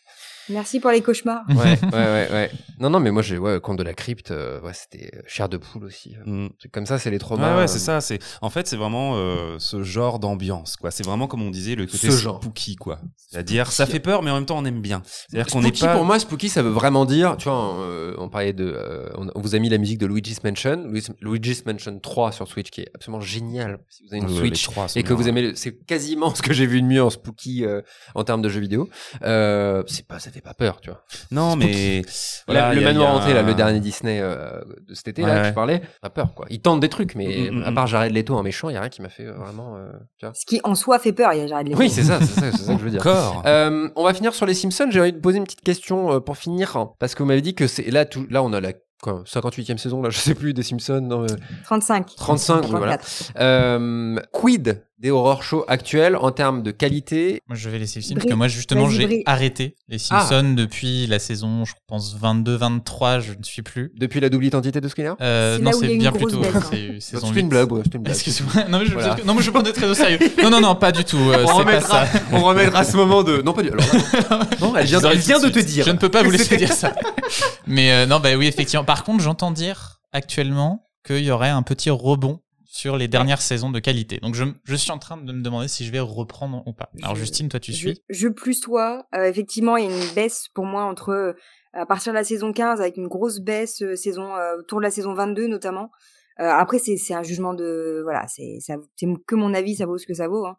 Merci 0.51 0.79
pour 0.79 0.91
les 0.91 1.01
cauchemars. 1.01 1.43
Ouais, 1.49 1.55
ouais, 1.55 1.79
ouais, 1.93 2.27
ouais. 2.31 2.51
Non, 2.79 2.89
non, 2.89 2.99
mais 2.99 3.11
moi 3.11 3.21
j'ai 3.21 3.37
ouais, 3.37 3.59
conte 3.59 3.77
de 3.77 3.83
la 3.83 3.93
crypte. 3.93 4.31
euh, 4.31 4.59
ouais, 4.61 4.73
c'était 4.73 5.11
euh, 5.15 5.21
chair 5.27 5.47
de 5.49 5.57
poule 5.57 5.85
aussi. 5.85 6.15
Mm. 6.25 6.47
C'est 6.61 6.69
comme 6.71 6.85
ça, 6.85 6.99
c'est 6.99 7.09
les 7.09 7.15
Ouais, 7.15 7.19
traumas. 7.19 7.55
ouais, 7.55 7.63
euh, 7.63 7.67
c'est 7.67 7.79
ça. 7.79 8.01
C'est 8.01 8.19
en 8.41 8.49
fait, 8.49 8.67
c'est 8.67 8.75
vraiment 8.77 9.13
euh, 9.15 9.57
ce 9.59 9.83
genre 9.83 10.19
d'ambiance, 10.19 10.75
quoi. 10.77 10.91
C'est 10.91 11.05
vraiment 11.05 11.27
comme 11.27 11.41
on 11.41 11.51
disait 11.51 11.75
le 11.75 11.85
côté 11.85 12.09
Ce 12.09 12.17
genre. 12.17 12.41
spooky, 12.41 12.75
quoi. 12.75 12.99
C'est-à-dire, 13.17 13.71
ça 13.71 13.85
fait 13.85 13.99
peur, 13.99 14.23
mais 14.23 14.31
en 14.31 14.35
même 14.35 14.45
temps, 14.45 14.57
on 14.57 14.65
aime 14.65 14.81
bien. 14.81 15.01
C'est-à-dire 15.05 15.51
qu'on 15.51 15.61
n'est 15.61 15.67
Spooky, 15.69 15.85
pas. 15.85 15.95
pour 15.95 16.05
moi, 16.05 16.19
spooky, 16.19 16.49
ça 16.49 16.61
veut 16.63 16.69
vraiment 16.69 17.05
dire, 17.05 17.37
tu 17.37 17.47
vois, 17.49 17.75
euh, 17.79 18.15
on 18.17 18.27
parlait 18.29 18.53
de, 18.53 18.65
euh, 18.65 19.09
on, 19.17 19.27
on 19.35 19.41
vous 19.41 19.55
a 19.55 19.59
mis 19.59 19.69
la 19.69 19.77
musique 19.77 19.99
de 19.99 20.05
Luigi's 20.07 20.43
Mansion, 20.43 20.83
Luigi's, 20.87 21.11
Luigi's 21.21 21.65
Mansion 21.65 21.99
3 21.99 22.31
sur 22.31 22.47
Switch, 22.47 22.69
qui 22.71 22.81
est 22.81 22.89
absolument 22.95 23.21
génial. 23.21 23.79
Si 23.89 24.03
vous 24.03 24.09
avez 24.09 24.17
une 24.17 24.25
Ouais, 24.25 24.49
les 24.49 24.55
Switch 24.55 24.67
et 24.95 25.03
que 25.03 25.07
bien, 25.09 25.15
vous 25.15 25.23
ouais. 25.23 25.29
aimez, 25.29 25.41
le- 25.43 25.55
c'est 25.55 25.73
quasiment 25.85 26.33
ce 26.35 26.41
que 26.41 26.51
j'ai 26.53 26.65
vu 26.65 26.81
de 26.81 26.87
mieux 26.87 27.03
en 27.03 27.09
spooky 27.09 27.63
euh, 27.65 27.81
en 28.15 28.23
termes 28.23 28.41
de 28.41 28.49
jeux 28.49 28.59
vidéo. 28.61 28.89
Euh, 29.23 29.83
c'est 29.87 30.05
pas, 30.07 30.19
ça 30.19 30.31
fait 30.31 30.40
fait 30.41 30.49
pas 30.49 30.53
peur, 30.53 30.81
tu 30.81 30.89
vois. 30.89 31.03
Non, 31.31 31.55
mais 31.57 32.01
Voilà, 32.47 32.73
le 32.73 32.81
manoir 32.81 33.15
hanté, 33.15 33.33
là, 33.33 33.41
le 33.43 33.51
un- 33.51 33.53
dernier 33.55 33.79
Disney 33.79 34.19
euh, 34.21 34.61
de 34.87 34.93
cet 34.93 35.07
été, 35.09 35.23
Ouais, 35.23 35.29
là, 35.29 35.35
que 35.35 35.41
ouais. 35.43 35.49
je 35.49 35.53
parlais, 35.53 35.81
pas 36.01 36.09
peur, 36.09 36.33
quoi. 36.33 36.45
Ils 36.49 36.61
tentent 36.61 36.79
des 36.79 36.89
trucs, 36.89 37.15
mais 37.15 37.49
Mm, 37.51 37.59
mm, 37.59 37.63
à 37.63 37.71
mm. 37.71 37.75
part 37.75 37.87
Jared 37.87 38.13
Leto 38.13 38.35
en 38.35 38.43
méchant, 38.43 38.69
il 38.69 38.73
y 38.73 38.77
a 38.77 38.81
rien 38.81 38.89
qui 38.89 39.01
m'a 39.01 39.09
fait 39.09 39.25
euh, 39.25 39.33
vraiment, 39.33 39.75
euh, 39.77 39.91
tu 40.17 40.25
vois. 40.25 40.33
Ce 40.35 40.45
qui 40.45 40.59
en 40.63 40.75
soi 40.75 40.99
fait 40.99 41.13
peur, 41.13 41.33
il 41.33 41.39
y 41.39 41.43
a 41.43 41.47
Jared 41.47 41.67
Leto. 41.67 41.79
Oui, 41.79 41.89
c'est 41.89 42.03
ça, 42.03 42.19
c'est 42.19 42.39
ça, 42.39 42.51
c'est 42.51 42.63
ça 42.63 42.73
que 42.73 42.79
je 42.79 42.83
veux 42.85 42.91
dire. 42.91 43.01
Encore. 43.01 43.43
Euh, 43.45 43.89
on 43.95 44.03
va 44.03 44.13
finir 44.13 44.33
sur 44.33 44.45
les 44.45 44.53
Simpsons. 44.53 44.87
J'ai 44.89 44.99
envie 45.01 45.13
de 45.13 45.19
poser 45.19 45.37
une 45.37 45.43
petite 45.45 45.61
question 45.61 46.11
euh, 46.13 46.19
pour 46.19 46.37
finir, 46.37 46.75
hein, 46.77 46.91
parce 46.99 47.15
que 47.15 47.23
vous 47.23 47.27
m'avez 47.27 47.41
dit 47.41 47.55
que 47.55 47.67
c'est 47.67 47.89
là, 47.91 48.05
tout, 48.05 48.25
là, 48.29 48.43
on 48.43 48.51
a 48.53 48.59
la 48.61 48.73
quoi, 49.01 49.23
58e 49.25 49.77
saison, 49.77 50.01
là, 50.01 50.09
je 50.11 50.19
sais 50.19 50.35
plus 50.35 50.53
des 50.53 50.63
Simpsons. 50.63 51.01
non, 51.01 51.23
euh, 51.23 51.27
35. 51.65 52.15
35, 52.15 52.63
oui, 52.65 52.69
voilà. 52.71 52.97
34. 52.99 53.31
Euh, 53.39 54.15
quid 54.31 54.83
des 55.01 55.09
horror 55.09 55.41
shows 55.41 55.65
actuels 55.67 56.15
en 56.15 56.29
termes 56.31 56.61
de 56.61 56.69
qualité 56.69 57.41
Moi, 57.47 57.57
je 57.57 57.69
vais 57.69 57.79
laisser 57.79 57.99
le 57.99 58.03
film 58.05 58.19
Brie, 58.19 58.25
parce 58.27 58.31
que 58.33 58.37
moi, 58.37 58.47
justement, 58.47 58.87
j'ai 58.87 59.23
arrêté 59.25 59.75
les 59.89 59.97
Simpsons 59.97 60.53
depuis 60.55 61.07
la 61.07 61.17
saison, 61.17 61.65
je 61.65 61.73
pense, 61.87 62.15
22-23, 62.15 63.19
je 63.19 63.31
ne 63.33 63.43
suis 63.43 63.63
plus. 63.63 63.91
depuis 63.97 64.19
la 64.19 64.29
double 64.29 64.45
identité 64.45 64.79
de 64.79 64.87
Skinner 64.87 65.13
Euh, 65.19 65.57
non, 65.57 65.71
c'est 65.71 65.97
bien 65.97 66.11
plutôt. 66.11 66.39
baisse, 66.39 66.55
hein. 66.55 66.61
C'est 66.71 66.99
saison 66.99 67.27
une 67.29 67.35
8. 67.35 67.43
blague, 67.49 67.71
ouais, 67.71 67.81
c'était 67.83 67.97
une 67.97 68.03
blague. 68.03 68.15
Excuse-moi. 68.15 68.65
Non, 68.69 68.77
mais 68.79 68.85
je, 68.85 68.93
Voilà. 68.93 69.17
non, 69.25 69.33
mais 69.33 69.41
je 69.41 69.49
prends 69.49 69.63
très 69.63 69.87
au 69.87 69.93
sérieux. 69.95 70.19
Non, 70.43 70.49
non, 70.51 70.61
non, 70.61 70.75
pas 70.75 70.91
du 70.91 71.03
tout. 71.03 71.17
euh, 71.17 71.43
On 71.43 71.47
pas 71.47 71.53
remettra, 71.53 72.05
ça. 72.05 72.19
on 72.31 72.41
remettra 72.43 72.83
ce 72.83 72.95
moment 72.95 73.23
de. 73.23 73.41
Non, 73.41 73.53
pas 73.53 73.63
du. 73.63 73.69
Alors, 73.69 73.83
là- 74.29 74.47
non, 74.61 74.75
elle 74.75 74.85
vient, 74.85 74.99
elle 74.99 75.41
tout 75.41 75.47
de 75.49 75.49
te 75.49 75.59
dire. 75.59 75.83
Je 75.85 75.91
ne 75.91 75.97
peux 75.97 76.09
pas 76.09 76.21
vous 76.23 76.31
laisser 76.31 76.57
dire 76.57 76.71
ça. 76.71 76.93
Mais 77.67 77.91
euh, 77.91 78.05
non, 78.05 78.19
bah 78.19 78.29
oui, 78.37 78.45
effectivement. 78.47 78.83
Par 78.85 79.03
contre, 79.03 79.23
j'entends 79.23 79.51
dire 79.51 79.99
actuellement 80.11 80.87
qu'il 81.05 81.23
y 81.23 81.31
aurait 81.31 81.49
un 81.49 81.63
petit 81.63 81.89
rebond 81.89 82.39
sur 82.73 82.95
les 82.95 83.09
dernières 83.09 83.41
saisons 83.41 83.69
de 83.69 83.79
qualité. 83.79 84.19
Donc 84.19 84.33
je, 84.33 84.45
je 84.63 84.75
suis 84.75 84.91
en 84.91 84.97
train 84.97 85.17
de 85.17 85.33
me 85.33 85.41
demander 85.43 85.67
si 85.67 85.83
je 85.85 85.91
vais 85.91 85.99
reprendre 85.99 86.63
ou 86.65 86.71
pas. 86.71 86.89
Alors 87.03 87.15
Je- 87.15 87.19
Justine, 87.21 87.49
toi 87.49 87.59
tu 87.59 87.73
je, 87.73 87.77
suis? 87.77 88.01
je 88.09 88.29
plus 88.29 88.61
toi. 88.61 89.05
Euh, 89.13 89.25
effectivement, 89.25 89.75
il 89.75 89.85
y 89.85 89.87
a 89.87 89.91
une 89.93 90.13
baisse 90.15 90.47
pour 90.53 90.65
moi 90.65 90.83
entre 90.85 91.09
euh, 91.09 91.33
à 91.73 91.85
partir 91.85 92.13
de 92.13 92.17
la 92.17 92.23
saison 92.23 92.53
15 92.53 92.79
avec 92.79 92.95
une 92.95 93.09
grosse 93.09 93.39
baisse 93.41 93.81
euh, 93.81 93.97
saison 93.97 94.31
autour 94.57 94.79
de 94.79 94.83
la 94.83 94.89
saison 94.91 95.13
22 95.13 95.47
notamment. 95.47 95.91
Après, 96.37 96.79
c'est 96.79 96.95
c'est 96.97 97.13
un 97.13 97.21
jugement 97.23 97.53
de 97.53 97.99
voilà, 98.03 98.25
c'est 98.27 98.57
ça 98.61 98.75
c'est 98.95 99.05
que 99.27 99.35
mon 99.35 99.53
avis, 99.53 99.75
ça 99.75 99.85
vaut 99.85 99.97
ce 99.99 100.07
que 100.07 100.13
ça 100.13 100.27
vaut. 100.29 100.45
Hein. 100.47 100.57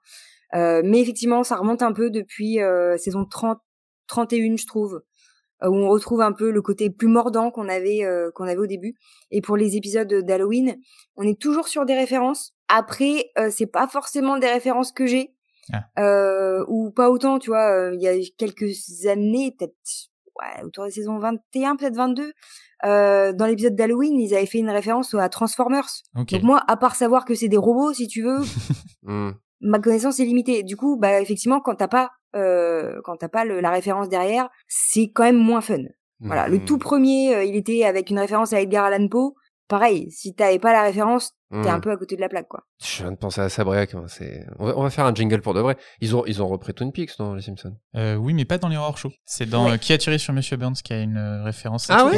Mais 0.84 1.00
effectivement, 1.00 1.42
ça 1.44 1.56
remonte 1.56 1.82
un 1.82 1.92
peu 1.92 2.10
depuis 2.10 2.58
saison 2.98 3.24
30 3.24 3.58
31, 4.06 4.56
je 4.58 4.66
trouve, 4.66 5.02
où 5.68 5.74
on 5.76 5.88
retrouve 5.88 6.20
un 6.20 6.32
peu 6.32 6.50
le 6.50 6.62
côté 6.62 6.90
plus 6.90 7.08
mordant 7.08 7.50
qu'on 7.50 7.68
avait 7.68 8.04
euh, 8.04 8.30
qu'on 8.34 8.44
avait 8.44 8.56
au 8.58 8.66
début. 8.66 8.94
Et 9.30 9.40
pour 9.40 9.56
les 9.56 9.76
épisodes 9.76 10.12
d'Halloween, 10.12 10.76
on 11.16 11.22
est 11.22 11.40
toujours 11.40 11.68
sur 11.68 11.84
des 11.86 11.94
références. 11.94 12.52
Après, 12.68 13.30
euh, 13.38 13.48
c'est 13.50 13.66
pas 13.66 13.86
forcément 13.86 14.38
des 14.38 14.48
références 14.48 14.92
que 14.92 15.06
j'ai 15.06 15.34
euh, 15.98 16.64
ou 16.68 16.90
pas 16.90 17.10
autant, 17.10 17.38
tu 17.38 17.50
vois. 17.50 17.70
euh, 17.70 17.94
Il 17.94 18.00
y 18.02 18.08
a 18.08 18.14
quelques 18.36 19.06
années, 19.06 19.54
peut-être 19.56 19.74
ouais, 20.40 20.64
autour 20.64 20.84
des 20.84 20.90
saisons 20.90 21.18
21, 21.18 21.76
peut-être 21.76 21.94
22, 21.96 22.32
euh, 22.84 23.32
dans 23.32 23.46
l'épisode 23.46 23.76
d'Halloween, 23.76 24.18
ils 24.18 24.34
avaient 24.34 24.46
fait 24.46 24.58
une 24.58 24.70
référence 24.70 25.14
à 25.14 25.28
Transformers. 25.28 25.86
Donc 26.14 26.42
moi, 26.42 26.62
à 26.66 26.76
part 26.76 26.96
savoir 26.96 27.24
que 27.24 27.34
c'est 27.34 27.48
des 27.48 27.56
robots, 27.56 27.92
si 27.92 28.08
tu 28.08 28.22
veux, 28.22 28.40
Hmm. 29.04 29.32
Ma 29.62 29.78
connaissance 29.78 30.20
est 30.20 30.24
limitée. 30.24 30.62
Du 30.62 30.76
coup, 30.76 30.98
bah 30.98 31.20
effectivement, 31.20 31.60
quand 31.60 31.74
t'as 31.76 31.88
pas, 31.88 32.10
euh, 32.36 33.00
quand 33.04 33.16
t'as 33.16 33.28
pas 33.28 33.44
le- 33.44 33.60
la 33.60 33.70
référence 33.70 34.08
derrière, 34.08 34.48
c'est 34.68 35.10
quand 35.14 35.24
même 35.24 35.38
moins 35.38 35.60
fun. 35.60 35.78
Voilà. 36.20 36.46
Le 36.48 36.64
tout 36.64 36.78
premier, 36.78 37.34
euh, 37.34 37.44
il 37.44 37.56
était 37.56 37.84
avec 37.84 38.10
une 38.10 38.18
référence 38.20 38.52
à 38.52 38.60
Edgar 38.60 38.84
Allan 38.84 39.08
Poe. 39.08 39.34
Pareil, 39.68 40.10
si 40.10 40.34
t'avais 40.34 40.58
pas 40.58 40.72
la 40.72 40.82
référence, 40.82 41.32
t'es 41.50 41.68
un 41.70 41.80
peu 41.80 41.90
à 41.90 41.96
côté 41.96 42.14
de 42.16 42.20
la 42.20 42.28
plaque, 42.28 42.48
quoi. 42.48 42.62
Je 42.84 43.02
viens 43.02 43.10
de 43.12 43.16
penser 43.16 43.40
à 43.40 43.48
Sabriac. 43.48 43.94
hein, 43.94 44.04
C'est. 44.06 44.44
On 44.58 44.66
va, 44.66 44.76
on 44.78 44.82
va 44.82 44.90
faire 44.90 45.06
un 45.06 45.14
jingle 45.14 45.40
pour 45.40 45.54
de 45.54 45.60
vrai. 45.60 45.76
Ils 46.00 46.14
ont, 46.14 46.24
ils 46.26 46.42
ont 46.42 46.48
repris 46.48 46.74
Twin 46.74 46.92
Peaks 46.92 47.16
dans 47.18 47.34
les 47.34 47.40
Simpsons? 47.42 47.74
Euh, 47.96 48.16
oui, 48.16 48.34
mais 48.34 48.44
pas 48.44 48.58
dans 48.58 48.68
les 48.68 48.76
horror 48.76 48.98
shows. 48.98 49.12
C'est 49.24 49.48
dans 49.48 49.66
Ouais. 49.66 49.72
euh, 49.72 49.76
Qui 49.78 49.92
a 49.94 49.98
tiré 49.98 50.18
sur 50.18 50.34
Monsieur 50.34 50.56
Burns 50.58 50.74
qui 50.84 50.92
a 50.92 51.00
une 51.00 51.16
euh, 51.16 51.42
référence 51.42 51.88
Ah 51.90 52.04
ouais? 52.06 52.16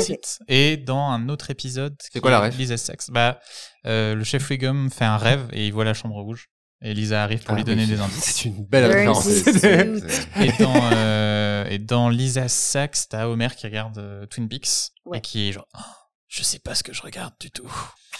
Et 0.48 0.76
dans 0.76 0.98
un 1.10 1.28
autre 1.28 1.50
épisode. 1.50 1.94
C'est 2.00 2.10
qui 2.10 2.20
quoi 2.20 2.30
la 2.32 2.40
ref? 2.40 2.56
Lisa 2.58 2.76
Sachs. 2.76 3.10
Bah, 3.10 3.38
euh, 3.86 4.14
le 4.16 4.24
chef 4.24 4.48
Wiggum 4.50 4.90
fait 4.90 5.04
un 5.04 5.16
rêve 5.18 5.46
et 5.52 5.66
il 5.66 5.72
voit 5.72 5.84
la 5.84 5.94
chambre 5.94 6.16
rouge. 6.20 6.48
Et 6.86 6.92
Lisa 6.94 7.22
arrive 7.22 7.42
pour 7.42 7.54
Ah 7.54 7.56
lui 7.56 7.64
donner 7.64 7.84
oui. 7.84 7.88
des 7.88 8.00
indices. 8.00 8.24
C'est 8.24 8.44
une 8.44 8.64
belle 8.66 8.84
référence. 8.92 9.26
Et 9.26 10.52
dans, 10.62 10.90
euh, 10.92 11.64
et 11.70 11.78
dans 11.78 12.10
Lisa 12.10 12.46
Sachs, 12.48 13.08
t'as 13.08 13.26
Homer 13.26 13.48
qui 13.56 13.66
regarde 13.66 13.96
euh, 13.98 14.26
Twin 14.26 14.48
Peaks 14.48 14.90
Ouais. 15.06 15.18
et 15.18 15.20
qui 15.22 15.48
est 15.48 15.52
genre, 15.52 15.66
Oh, 15.74 15.80
je 16.28 16.42
sais 16.42 16.58
pas 16.58 16.74
ce 16.74 16.82
que 16.82 16.92
je 16.92 17.00
regarde 17.02 17.32
du 17.40 17.50
tout. 17.50 17.68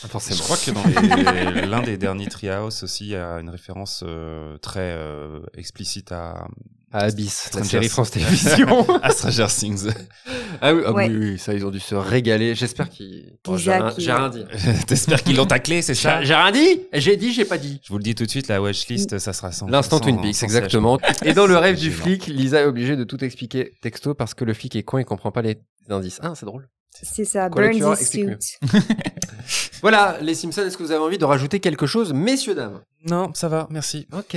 Forcément. 0.09 0.37
Je 0.39 0.43
crois 0.43 0.57
que 0.57 0.71
dans 0.71 1.67
l'un 1.69 1.83
des 1.83 1.97
derniers 1.97 2.27
Treehouse 2.27 2.83
aussi, 2.83 3.05
il 3.05 3.11
y 3.11 3.17
a 3.17 3.39
une 3.39 3.49
référence 3.51 4.03
euh, 4.07 4.57
très 4.59 4.93
euh, 4.93 5.41
explicite 5.55 6.11
à, 6.13 6.47
À 6.97 7.07
Abyss, 7.07 7.51
la 7.55 7.65
série. 7.65 7.89
France 7.89 8.13
Télévisions. 8.13 8.87
à 9.03 9.11
Stranger 9.11 9.47
Things. 9.49 9.89
ah 10.61 10.73
oui, 10.73 10.83
ah 10.87 10.93
oui, 10.93 10.95
Ouais. 10.95 11.09
oui, 11.09 11.17
oui, 11.33 11.39
ça, 11.41 11.53
ils 11.53 11.67
ont 11.67 11.73
dû 11.73 11.81
se 11.81 11.97
régaler. 11.97 12.55
J'espère 12.55 12.89
qu'ils. 12.89 13.33
Oh, 13.49 13.57
j'ai 13.57 13.73
Lisa 13.73 13.83
rien, 13.85 13.91
qui- 13.93 14.01
j'ai 14.01 14.13
rien 14.13 14.29
dit. 14.29 14.45
T'espères 14.87 15.25
qu'ils 15.25 15.35
l'ont 15.35 15.45
taclé, 15.45 15.83
c'est 15.83 15.97
ça 15.97 16.21
J'ai 16.21 16.29
j'ai 16.29 16.35
rien 16.37 16.53
dit 16.53 16.81
J'ai 16.93 17.17
dit, 17.17 17.33
j'ai 17.33 17.45
pas 17.45 17.59
dit. 17.59 17.81
Je 17.83 17.89
vous 17.89 17.99
le 17.99 18.05
dis 18.05 18.15
tout 18.15 18.25
de 18.25 18.31
suite, 18.31 18.47
la 18.47 18.63
watchlist, 18.63 19.19
ça 19.19 19.33
sera 19.33 19.51
sans 19.51 19.67
L'instant 19.67 19.99
Twin 19.99 20.21
Peaks, 20.21 20.45
exactement. 20.45 21.01
Et 21.25 21.33
dans 21.35 21.49
le 21.49 21.57
rêve 21.57 21.77
du 21.77 21.91
gênant. 21.91 21.97
flic, 22.05 22.27
Lisa 22.29 22.61
est 22.61 22.67
obligée 22.67 22.95
de 22.97 23.03
tout 23.03 23.25
expliquer 23.25 23.73
texto 23.83 24.15
parce 24.15 24.35
que 24.35 24.45
le 24.45 24.55
flic 24.55 24.77
est 24.77 24.85
con 24.85 24.99
et 24.99 25.05
comprend 25.05 25.33
pas 25.33 25.43
les 25.43 25.59
indices. 25.91 26.21
Ah, 26.23 26.35
c'est 26.37 26.47
drôle. 26.47 26.69
C'est 27.03 27.25
ça, 27.25 27.49
Burns 27.49 27.75
is. 28.01 28.57
Voilà, 29.85 30.17
les 30.23 30.35
Simpsons, 30.35 30.63
est-ce 30.63 30.79
que 30.79 30.83
vous 30.83 30.93
avez 30.93 31.03
envie 31.05 31.19
de 31.19 31.27
rajouter 31.27 31.61
quelque 31.61 31.85
chose, 31.85 32.15
messieurs, 32.15 32.55
dames? 32.55 32.81
Non, 33.07 33.31
ça 33.35 33.49
va, 33.51 33.67
merci. 33.69 34.09
Ok, 34.15 34.35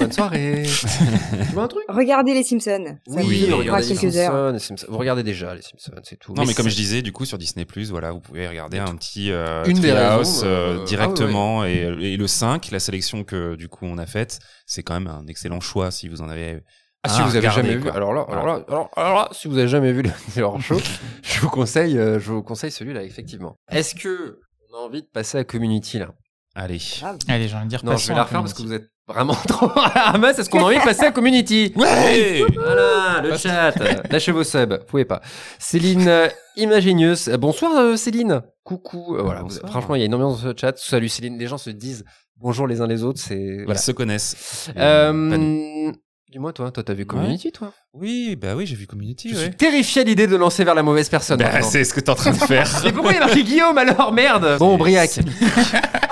bonne 0.00 0.10
soirée. 0.10 0.64
tu 1.46 1.52
vois 1.54 1.62
un 1.62 1.68
truc? 1.68 1.84
Regardez 1.88 2.34
les 2.34 2.42
Simpsons. 2.42 2.96
Ça 3.06 3.20
Oui, 3.22 3.46
vous 3.48 3.58
regardez 3.58 3.86
les 3.86 3.96
quelques 3.96 4.16
heures. 4.16 4.32
Simpsons, 4.32 4.52
les 4.52 4.58
Simpsons. 4.58 4.86
Vous 4.88 4.98
regardez 4.98 5.22
déjà 5.22 5.54
les 5.54 5.62
Simpsons, 5.62 5.92
c'est 6.02 6.18
tout. 6.18 6.34
Non, 6.34 6.44
mais 6.44 6.54
comme 6.54 6.68
je 6.68 6.74
disais, 6.74 7.02
du 7.02 7.12
coup, 7.12 7.24
sur 7.24 7.38
Disney+, 7.38 7.64
voilà, 7.88 8.10
vous 8.10 8.18
pouvez 8.18 8.48
regarder 8.48 8.78
un 8.78 8.96
petit 8.96 9.30
euh, 9.30 9.62
Une 9.64 9.78
des 9.78 9.90
Treehouse, 9.90 10.18
raisons, 10.42 10.46
euh, 10.48 10.78
euh, 10.80 10.84
directement. 10.86 11.64
Et, 11.64 11.82
et 12.00 12.16
le 12.16 12.26
5, 12.26 12.72
la 12.72 12.80
sélection 12.80 13.22
que, 13.22 13.54
du 13.54 13.68
coup, 13.68 13.86
on 13.86 13.96
a 13.96 14.06
faite, 14.06 14.40
c'est 14.66 14.82
quand 14.82 14.94
même 14.94 15.06
un 15.06 15.24
excellent 15.28 15.60
choix 15.60 15.92
si 15.92 16.08
vous 16.08 16.20
en 16.20 16.28
avez... 16.28 16.64
Ah, 17.04 17.08
si 17.10 17.20
Ah, 17.20 17.24
vous 17.26 17.36
avez 17.36 17.48
regardez, 17.48 17.62
jamais 17.68 17.76
vu, 17.76 17.82
quoi. 17.84 17.94
alors 17.94 18.12
là, 18.12 18.26
alors 18.28 18.44
là, 18.44 18.64
alors, 18.68 18.90
alors 18.96 19.14
là, 19.14 19.28
si 19.30 19.46
vous 19.46 19.56
avez 19.56 19.68
jamais 19.68 19.92
vu 19.92 20.02
le 20.02 20.10
le 20.36 20.42
hors 20.42 20.60
show, 20.60 20.78
je 21.22 21.40
vous 21.40 21.48
conseille, 21.48 21.96
euh, 21.96 22.18
je 22.18 22.32
vous 22.32 22.42
conseille 22.42 22.72
celui-là, 22.72 23.04
effectivement. 23.04 23.54
Est-ce 23.70 23.94
que 23.94 24.40
on 24.72 24.76
a 24.76 24.80
envie 24.80 25.02
de 25.02 25.06
passer 25.06 25.38
à 25.38 25.44
Community 25.44 25.98
là 25.98 26.14
Allez. 26.54 26.80
Allez, 27.28 27.46
j'ai 27.48 27.54
envie 27.54 27.64
de 27.66 27.70
dire 27.70 27.84
Non, 27.84 27.96
je 27.96 28.08
vais 28.08 28.14
la 28.14 28.24
refaire 28.24 28.40
parce 28.40 28.54
que 28.54 28.62
vous 28.62 28.72
êtes 28.72 28.90
vraiment 29.06 29.34
trop 29.48 29.70
à 29.70 29.92
la 29.94 30.02
ramasse. 30.12 30.38
Est-ce 30.40 30.50
qu'on 30.50 30.58
a 30.60 30.64
envie 30.64 30.78
de 30.78 30.82
passer 30.84 31.04
à 31.04 31.12
Community 31.12 31.72
Ouais 31.76 32.44
Voilà, 32.54 33.20
le 33.22 33.36
chat. 33.36 33.72
Lâchez 34.10 34.32
vos 34.32 34.42
subs, 34.42 34.78
vous 34.80 34.84
pouvez 34.86 35.04
pas. 35.04 35.20
Céline 35.60 36.08
euh, 36.08 36.28
Imaginius. 36.56 37.28
Euh, 37.28 37.36
Bonsoir 37.36 37.76
euh, 37.78 37.96
Céline. 37.96 38.42
Coucou. 38.64 39.16
Euh, 39.16 39.22
voilà, 39.22 39.42
Bonsoir. 39.42 39.70
franchement, 39.70 39.94
il 39.94 40.00
y 40.00 40.02
a 40.02 40.06
une 40.06 40.14
ambiance 40.14 40.42
dans 40.42 40.50
ce 40.50 40.56
chat. 40.60 40.76
Salut 40.76 41.08
Céline. 41.08 41.38
Les 41.38 41.46
gens 41.46 41.58
se 41.58 41.70
disent 41.70 42.04
bonjour 42.36 42.66
les 42.66 42.80
uns 42.80 42.88
les 42.88 43.04
autres. 43.04 43.20
C'est 43.20 43.38
Ils 43.40 43.64
voilà. 43.64 43.78
se 43.80 43.92
connaissent. 43.92 44.70
Euh. 44.76 45.92
Dis-moi 46.30 46.52
toi, 46.52 46.70
toi 46.70 46.84
t'as 46.84 46.94
vu 46.94 47.06
Community 47.06 47.50
toi 47.50 47.72
Oui, 47.92 48.36
bah 48.36 48.54
oui, 48.54 48.64
j'ai 48.64 48.76
vu 48.76 48.86
Community, 48.86 49.30
Je 49.30 49.34
ouais. 49.34 49.40
suis 49.46 49.56
terrifié 49.56 50.02
à 50.02 50.04
l'idée 50.04 50.28
de 50.28 50.36
lancer 50.36 50.62
vers 50.62 50.76
la 50.76 50.84
mauvaise 50.84 51.08
personne. 51.08 51.40
Bah, 51.40 51.60
c'est 51.62 51.82
ce 51.82 51.92
que 51.92 51.98
t'es 51.98 52.10
en 52.10 52.14
train 52.14 52.30
de 52.30 52.36
faire. 52.46 52.68
Mais 52.84 52.92
pourquoi 52.92 53.10
il 53.10 53.16
y 53.16 53.18
a 53.18 53.26
marqué 53.26 53.42
Guillaume 53.42 53.76
alors? 53.76 54.12
Merde 54.12 54.56
Bon, 54.60 54.76
Briac. 54.76 55.18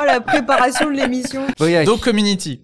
Oh, 0.00 0.04
la 0.04 0.20
préparation 0.20 0.86
de 0.90 0.96
l'émission. 0.96 1.46
Briac. 1.58 1.86
Donc 1.86 2.00
Community. 2.00 2.62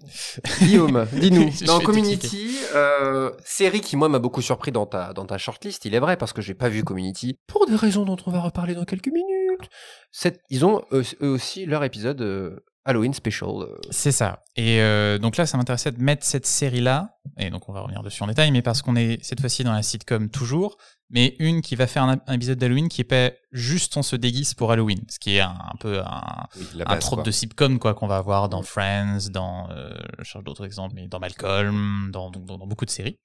Guillaume, 0.59 1.07
dis-nous. 1.13 1.49
Dans 1.65 1.79
Community, 1.79 2.57
euh, 2.75 3.31
série 3.45 3.79
qui 3.79 3.95
moi 3.95 4.09
m'a 4.09 4.19
beaucoup 4.19 4.41
surpris 4.41 4.73
dans 4.73 4.85
ta 4.85 5.13
dans 5.13 5.25
ta 5.25 5.37
shortlist, 5.37 5.85
il 5.85 5.95
est 5.95 5.99
vrai 5.99 6.17
parce 6.17 6.33
que 6.33 6.41
j'ai 6.41 6.55
pas 6.55 6.67
vu 6.67 6.83
Community 6.83 7.37
pour 7.47 7.67
des 7.67 7.75
raisons 7.75 8.03
dont 8.03 8.17
on 8.25 8.31
va 8.31 8.41
reparler 8.41 8.75
dans 8.75 8.83
quelques 8.83 9.07
minutes. 9.07 9.69
Cette- 10.11 10.41
ils 10.49 10.65
ont 10.65 10.81
eux, 10.91 11.03
eux 11.21 11.29
aussi 11.29 11.65
leur 11.65 11.85
épisode 11.85 12.21
euh, 12.21 12.65
Halloween 12.85 13.13
special. 13.13 13.49
euh. 13.63 13.77
C'est 13.89 14.11
ça. 14.11 14.43
Et 14.55 14.79
euh, 14.79 15.17
donc 15.17 15.37
là, 15.37 15.45
ça 15.45 15.57
m'intéressait 15.57 15.91
de 15.91 15.99
mettre 16.01 16.23
cette 16.25 16.45
série-là, 16.45 17.17
et 17.37 17.49
donc 17.49 17.67
on 17.67 17.73
va 17.73 17.81
revenir 17.81 18.03
dessus 18.03 18.21
en 18.23 18.27
détail, 18.27 18.51
mais 18.51 18.61
parce 18.61 18.81
qu'on 18.81 18.95
est 18.95 19.17
cette 19.23 19.39
fois-ci 19.39 19.63
dans 19.63 19.73
la 19.73 19.81
sitcom 19.81 20.29
toujours, 20.29 20.77
mais 21.09 21.35
une 21.39 21.61
qui 21.61 21.75
va 21.75 21.87
faire 21.87 22.03
un, 22.03 22.17
un 22.27 22.33
épisode 22.33 22.57
d'Halloween 22.57 22.87
qui 22.87 23.01
est 23.01 23.05
pas 23.05 23.31
juste 23.51 23.97
on 23.97 24.03
se 24.03 24.15
déguise 24.15 24.53
pour 24.53 24.71
Halloween, 24.71 25.01
ce 25.09 25.19
qui 25.19 25.35
est 25.35 25.41
un, 25.41 25.49
un 25.49 25.75
peu 25.79 25.99
un, 25.99 26.45
Oui, 26.57 26.83
un 26.85 26.97
trope 26.97 27.17
quoi. 27.19 27.23
de 27.23 27.31
sitcom 27.31 27.79
quoi 27.79 27.93
qu'on 27.95 28.07
va 28.07 28.17
avoir 28.17 28.49
dans 28.49 28.61
Friends, 28.63 29.29
dans 29.31 29.69
euh, 29.71 29.89
je 30.19 30.23
cherche 30.23 30.43
d'autres 30.43 30.65
exemples, 30.65 30.93
mais 30.95 31.07
dans 31.07 31.19
Malcolm, 31.19 32.09
dans, 32.11 32.29
dans, 32.31 32.57
dans 32.57 32.67
beaucoup 32.67 32.85
de 32.85 32.91
séries. 32.91 33.19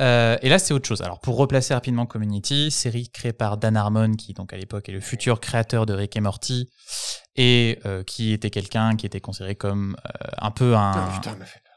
Euh, 0.00 0.36
et 0.42 0.48
là, 0.48 0.58
c'est 0.58 0.74
autre 0.74 0.86
chose. 0.88 1.02
Alors, 1.02 1.20
pour 1.20 1.36
replacer 1.36 1.74
rapidement 1.74 2.06
Community, 2.06 2.70
série 2.70 3.08
créée 3.10 3.32
par 3.32 3.56
Dan 3.56 3.76
Harmon, 3.76 4.12
qui 4.14 4.32
donc 4.34 4.52
à 4.52 4.56
l'époque 4.56 4.88
est 4.88 4.92
le 4.92 5.00
futur 5.00 5.40
créateur 5.40 5.86
de 5.86 5.94
Rick 5.94 6.16
et 6.16 6.20
Morty, 6.20 6.68
et 7.36 7.78
euh, 7.86 8.02
qui 8.02 8.32
était 8.32 8.50
quelqu'un 8.50 8.96
qui 8.96 9.06
était 9.06 9.20
considéré 9.20 9.54
comme 9.54 9.96
euh, 10.06 10.28
un 10.40 10.50
peu 10.50 10.74
un. 10.74 10.92
Ah, 10.94 11.10
putain, 11.14 11.36
m'a 11.36 11.44
fait 11.44 11.60
peur. 11.60 11.70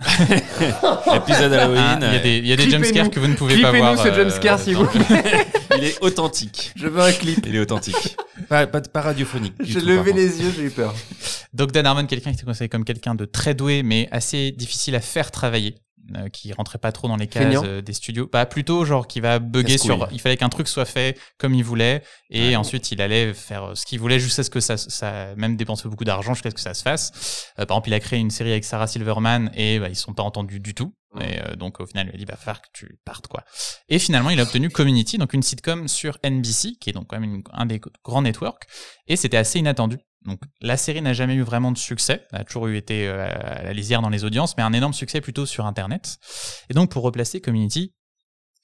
L'épisode 1.14 1.52
Halloween. 1.52 1.80
Ah, 1.80 1.98
Il 2.00 2.12
y 2.12 2.16
a 2.16 2.18
des, 2.20 2.38
il 2.38 2.46
y 2.46 2.52
a 2.52 2.56
des 2.56 2.62
Clippez-nous- 2.64 2.84
jumpscares 2.84 3.10
que 3.10 3.18
vous 3.20 3.26
ne 3.26 3.34
pouvez 3.34 3.60
pas 3.60 3.70
Clippez-nous 3.70 3.94
voir. 3.94 3.98
ce 4.06 4.08
euh, 4.08 4.14
jumpscare, 4.14 4.60
s'il 4.60 4.76
vous 4.76 4.86
plaît. 4.86 5.46
Il 5.76 5.84
est 5.84 5.98
authentique. 6.02 6.72
Je 6.76 6.86
veux 6.88 7.00
un 7.00 7.12
clip. 7.12 7.44
Il 7.46 7.54
est 7.54 7.60
authentique. 7.60 8.16
Pas, 8.48 8.66
pas, 8.68 8.80
pas 8.80 9.00
radiophonique. 9.02 9.54
J'ai 9.60 9.80
levé 9.80 10.12
les 10.12 10.40
yeux, 10.40 10.52
j'ai 10.56 10.62
eu 10.62 10.70
peur. 10.70 10.94
Donc 11.52 11.72
Dan 11.72 11.84
Harmon, 11.86 12.06
quelqu'un 12.06 12.30
qui 12.30 12.36
était 12.36 12.44
considéré 12.46 12.68
comme 12.68 12.84
quelqu'un 12.84 13.14
de 13.16 13.24
très 13.24 13.52
doué, 13.52 13.82
mais 13.82 14.08
assez 14.12 14.52
difficile 14.52 14.94
à 14.94 15.00
faire 15.00 15.30
travailler. 15.32 15.74
Euh, 16.16 16.28
qui 16.28 16.52
rentrait 16.52 16.78
pas 16.78 16.92
trop 16.92 17.08
dans 17.08 17.16
les 17.16 17.26
cases 17.26 17.62
euh, 17.64 17.82
des 17.82 17.92
studios. 17.92 18.28
Bah 18.32 18.46
plutôt 18.46 18.84
genre 18.84 19.06
qui 19.06 19.20
va 19.20 19.38
bugger 19.38 19.78
sur. 19.78 20.08
Il 20.12 20.20
fallait 20.20 20.36
qu'un 20.36 20.48
truc 20.48 20.68
soit 20.68 20.84
fait 20.84 21.18
comme 21.38 21.54
il 21.54 21.64
voulait 21.64 22.02
et 22.30 22.56
ensuite 22.56 22.90
il 22.92 23.02
allait 23.02 23.34
faire 23.34 23.72
ce 23.74 23.84
qu'il 23.84 24.00
voulait 24.00 24.18
jusqu'à 24.18 24.42
ce 24.42 24.50
que 24.50 24.60
ça, 24.60 24.76
ça 24.76 25.34
même 25.36 25.56
dépenser 25.56 25.88
beaucoup 25.88 26.04
d'argent 26.04 26.34
jusqu'à 26.34 26.50
ce 26.50 26.54
que 26.54 26.60
ça 26.60 26.74
se 26.74 26.82
fasse. 26.82 27.52
par 27.56 27.64
exemple, 27.64 27.88
il 27.90 27.94
a 27.94 28.00
créé 28.00 28.18
une 28.18 28.30
série 28.30 28.52
avec 28.52 28.64
Sarah 28.64 28.86
Silverman 28.86 29.50
et 29.54 29.78
bah, 29.78 29.88
ils 29.88 29.96
sont 29.96 30.14
pas 30.14 30.22
entendus 30.22 30.60
du 30.60 30.74
tout. 30.74 30.94
Et 31.20 31.56
donc 31.56 31.80
au 31.80 31.86
final, 31.86 32.08
il 32.10 32.14
a 32.14 32.18
dit 32.18 32.26
bah 32.26 32.36
faire 32.36 32.60
que 32.60 32.68
tu 32.72 32.98
partes 33.04 33.28
quoi. 33.28 33.42
Et 33.88 33.98
finalement, 33.98 34.30
il 34.30 34.40
a 34.40 34.42
obtenu 34.42 34.68
Community, 34.68 35.18
donc 35.18 35.32
une 35.32 35.42
sitcom 35.42 35.88
sur 35.88 36.18
NBC, 36.22 36.76
qui 36.78 36.90
est 36.90 36.92
donc 36.92 37.06
quand 37.08 37.18
même 37.18 37.42
un 37.52 37.66
des 37.66 37.80
grands 38.04 38.22
networks. 38.22 38.64
Et 39.06 39.16
c'était 39.16 39.38
assez 39.38 39.58
inattendu 39.58 39.98
donc 40.24 40.40
la 40.60 40.76
série 40.76 41.00
n'a 41.00 41.12
jamais 41.12 41.34
eu 41.34 41.42
vraiment 41.42 41.72
de 41.72 41.78
succès, 41.78 42.26
elle 42.32 42.40
a 42.40 42.44
toujours 42.44 42.66
eu 42.66 42.76
été 42.76 43.06
euh, 43.06 43.28
à 43.28 43.62
la 43.62 43.72
lisière 43.72 44.02
dans 44.02 44.08
les 44.08 44.24
audiences, 44.24 44.56
mais 44.56 44.62
un 44.62 44.72
énorme 44.72 44.92
succès 44.92 45.20
plutôt 45.20 45.46
sur 45.46 45.66
Internet. 45.66 46.18
Et 46.70 46.74
donc 46.74 46.90
pour 46.90 47.02
replacer 47.02 47.40
Community, 47.40 47.94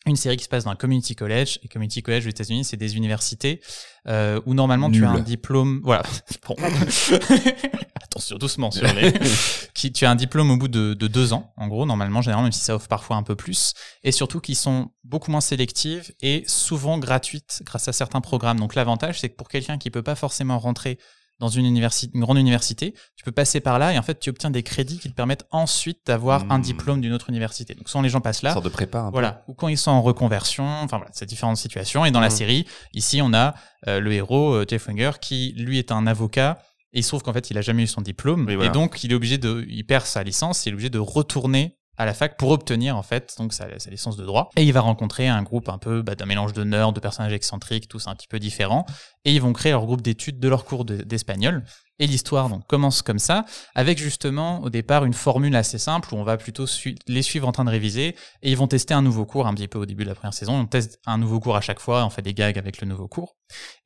une 0.07 0.16
série 0.16 0.36
qui 0.36 0.44
se 0.44 0.48
passe 0.48 0.64
dans 0.64 0.70
un 0.70 0.76
community 0.76 1.14
college 1.14 1.59
et 1.62 1.68
community 1.68 2.02
college 2.02 2.26
aux 2.26 2.30
États-Unis 2.30 2.64
c'est 2.64 2.76
des 2.76 2.96
universités 2.96 3.61
euh, 4.07 4.40
où 4.46 4.55
normalement 4.55 4.90
tu 4.90 5.05
as 5.05 5.11
un 5.11 5.20
diplôme 5.20 5.80
voilà 5.82 6.02
bon. 6.46 6.57
attention 8.02 8.36
doucement 8.36 8.70
sur 8.70 8.86
les 8.92 9.12
qui 9.74 9.92
tu 9.92 10.05
as 10.05 10.11
un 10.11 10.14
diplôme 10.14 10.50
au 10.50 10.57
bout 10.57 10.68
de, 10.68 10.94
de, 10.94 11.07
deux 11.07 11.32
ans 11.32 11.52
en 11.57 11.68
gros 11.68 11.86
normalement 11.86 12.20
généralement 12.20 12.44
même 12.44 12.52
si 12.52 12.61
ça 12.61 12.74
offre 12.74 12.88
parfois 12.88 13.16
un 13.16 13.22
peu 13.22 13.34
plus 13.34 13.72
et 14.02 14.12
surtout 14.12 14.40
qui 14.40 14.55
sont 14.55 14.90
beaucoup 15.05 15.30
moins 15.30 15.40
sélectives 15.40 16.12
et 16.20 16.44
souvent 16.46 16.98
gratuites 16.98 17.62
grâce 17.64 17.88
à 17.88 17.92
certains 17.92 18.20
programmes 18.20 18.61
donc 18.61 18.74
l'avantage 18.74 19.20
c'est 19.20 19.30
que 19.30 19.36
pour 19.36 19.48
quelqu'un 19.48 19.78
qui 19.78 19.90
peut 19.90 20.02
pas 20.02 20.16
forcément 20.16 20.59
rentrer 20.59 20.98
dans 21.41 21.49
une, 21.49 21.66
université, 21.66 22.12
une 22.14 22.20
grande 22.20 22.39
université, 22.39 22.95
tu 23.16 23.24
peux 23.24 23.32
passer 23.32 23.61
par 23.61 23.78
là 23.78 23.93
et 23.93 23.99
en 23.99 24.03
fait 24.03 24.18
tu 24.18 24.30
obtiens 24.30 24.51
des 24.51 24.62
crédits 24.62 24.99
qui 24.99 25.11
te 25.11 25.14
permettent 25.14 25.47
ensuite 25.51 25.99
d'avoir 26.07 26.51
un 26.51 26.59
hmm. 26.59 26.62
diplôme 26.62 27.01
d'une 27.01 27.12
autre 27.12 27.28
université. 27.28 27.74
Donc 27.74 27.89
soit 27.89 28.01
les 28.03 28.09
gens 28.09 28.20
passent 28.20 28.43
là, 28.43 28.55
de 28.55 28.68
prépa, 28.68 29.11
voilà, 29.12 29.45
ou 29.49 29.55
quand 29.55 29.68
ils 29.68 29.78
sont 29.78 29.91
en 29.91 30.03
reconversion, 30.03 30.64
enfin 30.64 30.99
voilà, 30.99 31.11
c'est 31.12 31.26
différentes 31.26 31.57
situations. 31.57 32.05
Et 32.05 32.11
dans 32.11 32.20
la 32.20 32.28
hmm. 32.28 32.30
série, 32.30 32.66
ici 32.93 33.20
on 33.22 33.35
a 33.35 33.55
euh, 33.89 34.01
le 34.01 34.12
héros 34.12 34.55
euh, 34.55 34.66
Jeff 34.68 34.87
Wenger 34.87 35.12
qui 35.20 35.55
lui 35.57 35.78
est 35.78 35.93
un 35.93 36.07
avocat 36.07 36.59
et 36.93 37.01
il 37.01 37.03
se 37.03 37.09
trouve 37.09 37.22
qu'en 37.22 37.32
fait 37.32 37.51
il 37.51 37.59
a 37.59 37.62
jamais 37.62 37.82
eu 37.82 37.89
son 37.89 38.01
diplôme 38.01 38.49
et 38.49 38.68
donc 38.70 39.03
il 39.03 39.11
est 39.11 39.14
obligé 39.14 39.37
de, 39.37 39.66
il 39.68 39.85
perd 39.85 40.07
sa 40.07 40.22
licence, 40.22 40.64
il 40.66 40.70
est 40.70 40.72
obligé 40.74 40.91
de 40.91 41.01
retourner 41.01 41.76
à 41.97 42.05
la 42.05 42.14
fac 42.14 42.36
pour 42.36 42.51
obtenir 42.51 42.97
en 42.97 43.03
fait 43.03 43.34
donc 43.38 43.53
sa, 43.53 43.68
licence 43.90 44.16
de 44.16 44.24
droit. 44.24 44.51
Et 44.57 44.64
il 44.64 44.72
va 44.72 44.80
rencontrer 44.80 45.28
un 45.28 45.42
groupe 45.42 45.68
un 45.68 45.78
peu 45.78 46.03
bah, 46.03 46.14
d'un 46.14 46.26
mélange 46.26 46.53
de 46.53 46.64
nerds 46.64 46.92
de 46.92 47.01
personnages 47.01 47.32
excentriques 47.32 47.88
tous 47.88 48.07
un 48.07 48.14
petit 48.14 48.28
peu 48.28 48.38
différents. 48.38 48.86
Et 49.24 49.32
ils 49.32 49.40
vont 49.40 49.53
créer 49.53 49.72
leur 49.72 49.86
groupe 49.86 50.03
d'études 50.03 50.40
de 50.40 50.49
leur 50.49 50.64
cours 50.64 50.84
d'espagnol 50.84 51.64
et 51.99 52.07
l'histoire 52.07 52.49
donc 52.49 52.66
commence 52.66 53.03
comme 53.03 53.18
ça, 53.18 53.45
avec 53.74 53.99
justement 53.99 54.62
au 54.62 54.70
départ 54.70 55.05
une 55.05 55.14
formule 55.14 55.55
assez 55.57 55.78
simple 55.78 56.14
où 56.14 56.16
on 56.16 56.24
va 56.24 56.36
plutôt 56.36 56.66
les 57.07 57.22
suivre 57.22 57.47
en 57.47 57.53
train 57.53 57.64
de 57.64 57.70
réviser 57.70 58.16
et 58.42 58.51
ils 58.51 58.57
vont 58.57 58.66
tester 58.66 58.95
un 58.95 59.03
nouveau 59.03 59.26
cours 59.26 59.47
un 59.47 59.55
petit 59.55 59.68
peu 59.68 59.78
au 59.78 59.86
début 59.86 60.05
de 60.05 60.09
la 60.09 60.14
première 60.14 60.34
saison. 60.34 60.55
On 60.55 60.66
teste 60.66 61.01
un 61.07 61.18
nouveau 61.18 61.40
cours 61.40 61.57
à 61.57 61.61
chaque 61.61 61.80
fois, 61.80 62.05
on 62.05 62.11
fait 62.11 62.22
des 62.22 62.34
gags 62.34 62.59
avec 62.59 62.80
le 62.80 62.86
nouveau 62.86 63.09
cours. 63.09 63.36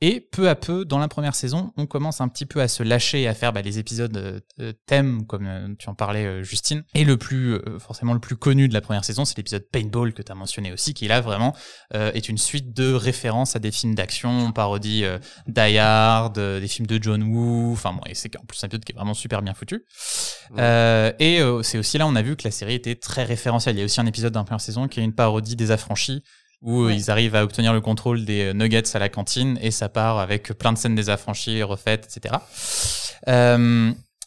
Et 0.00 0.20
peu 0.20 0.48
à 0.48 0.54
peu, 0.54 0.84
dans 0.84 0.98
la 0.98 1.08
première 1.08 1.34
saison, 1.34 1.72
on 1.76 1.86
commence 1.86 2.20
un 2.20 2.28
petit 2.28 2.46
peu 2.46 2.60
à 2.60 2.68
se 2.68 2.82
lâcher 2.82 3.22
et 3.22 3.28
à 3.28 3.34
faire 3.34 3.52
bah, 3.52 3.62
les 3.62 3.78
épisodes 3.78 4.16
euh, 4.16 4.40
euh, 4.60 4.72
thèmes, 4.86 5.26
comme 5.26 5.46
euh, 5.46 5.74
tu 5.78 5.88
en 5.88 5.94
parlais, 5.94 6.44
Justine. 6.44 6.84
Et 6.94 7.04
le 7.04 7.16
plus, 7.16 7.58
forcément 7.78 8.14
le 8.14 8.20
plus 8.20 8.36
connu 8.36 8.68
de 8.68 8.74
la 8.74 8.80
première 8.80 9.04
saison, 9.04 9.24
c'est 9.24 9.36
l'épisode 9.36 9.66
Paintball 9.70 10.12
que 10.12 10.22
tu 10.22 10.30
as 10.30 10.34
mentionné 10.34 10.72
aussi, 10.72 10.94
qui 10.94 11.08
là 11.08 11.20
vraiment 11.20 11.54
est 11.92 12.28
une 12.28 12.38
suite 12.38 12.72
de 12.74 12.92
références 12.92 13.56
à 13.56 13.58
des 13.58 13.70
films 13.70 13.94
d'action, 13.94 14.30
on 14.30 14.52
parodie 14.52 15.04
Die 15.46 15.78
Hard, 15.78 16.38
des 16.38 16.68
films 16.68 16.86
de 16.86 17.02
John 17.02 17.22
Woo, 17.22 17.72
enfin 17.72 17.97
et 18.06 18.14
c'est 18.14 18.36
en 18.36 18.44
plus 18.44 18.62
un 18.62 18.66
épisode 18.66 18.84
qui 18.84 18.92
est 18.92 18.94
vraiment 18.94 19.14
super 19.14 19.42
bien 19.42 19.54
foutu. 19.54 19.84
Euh, 20.58 21.12
et 21.18 21.40
euh, 21.40 21.62
c'est 21.62 21.78
aussi 21.78 21.98
là 21.98 22.06
on 22.06 22.16
a 22.16 22.22
vu 22.22 22.36
que 22.36 22.44
la 22.44 22.50
série 22.50 22.74
était 22.74 22.94
très 22.94 23.24
référentielle. 23.24 23.76
Il 23.76 23.80
y 23.80 23.82
a 23.82 23.84
aussi 23.84 24.00
un 24.00 24.06
épisode 24.06 24.32
d'un 24.32 24.44
première 24.44 24.60
saison 24.60 24.88
qui 24.88 25.00
est 25.00 25.04
une 25.04 25.14
parodie 25.14 25.56
des 25.56 25.70
affranchis 25.70 26.22
où 26.60 26.84
euh, 26.84 26.92
ils 26.92 27.10
arrivent 27.10 27.36
à 27.36 27.44
obtenir 27.44 27.72
le 27.72 27.80
contrôle 27.80 28.24
des 28.24 28.52
nuggets 28.54 28.96
à 28.96 28.98
la 28.98 29.08
cantine 29.08 29.58
et 29.62 29.70
ça 29.70 29.88
part 29.88 30.18
avec 30.18 30.52
plein 30.58 30.72
de 30.72 30.78
scènes 30.78 30.94
des 30.94 31.10
affranchis 31.10 31.62
refaites, 31.62 32.06
etc. 32.06 32.34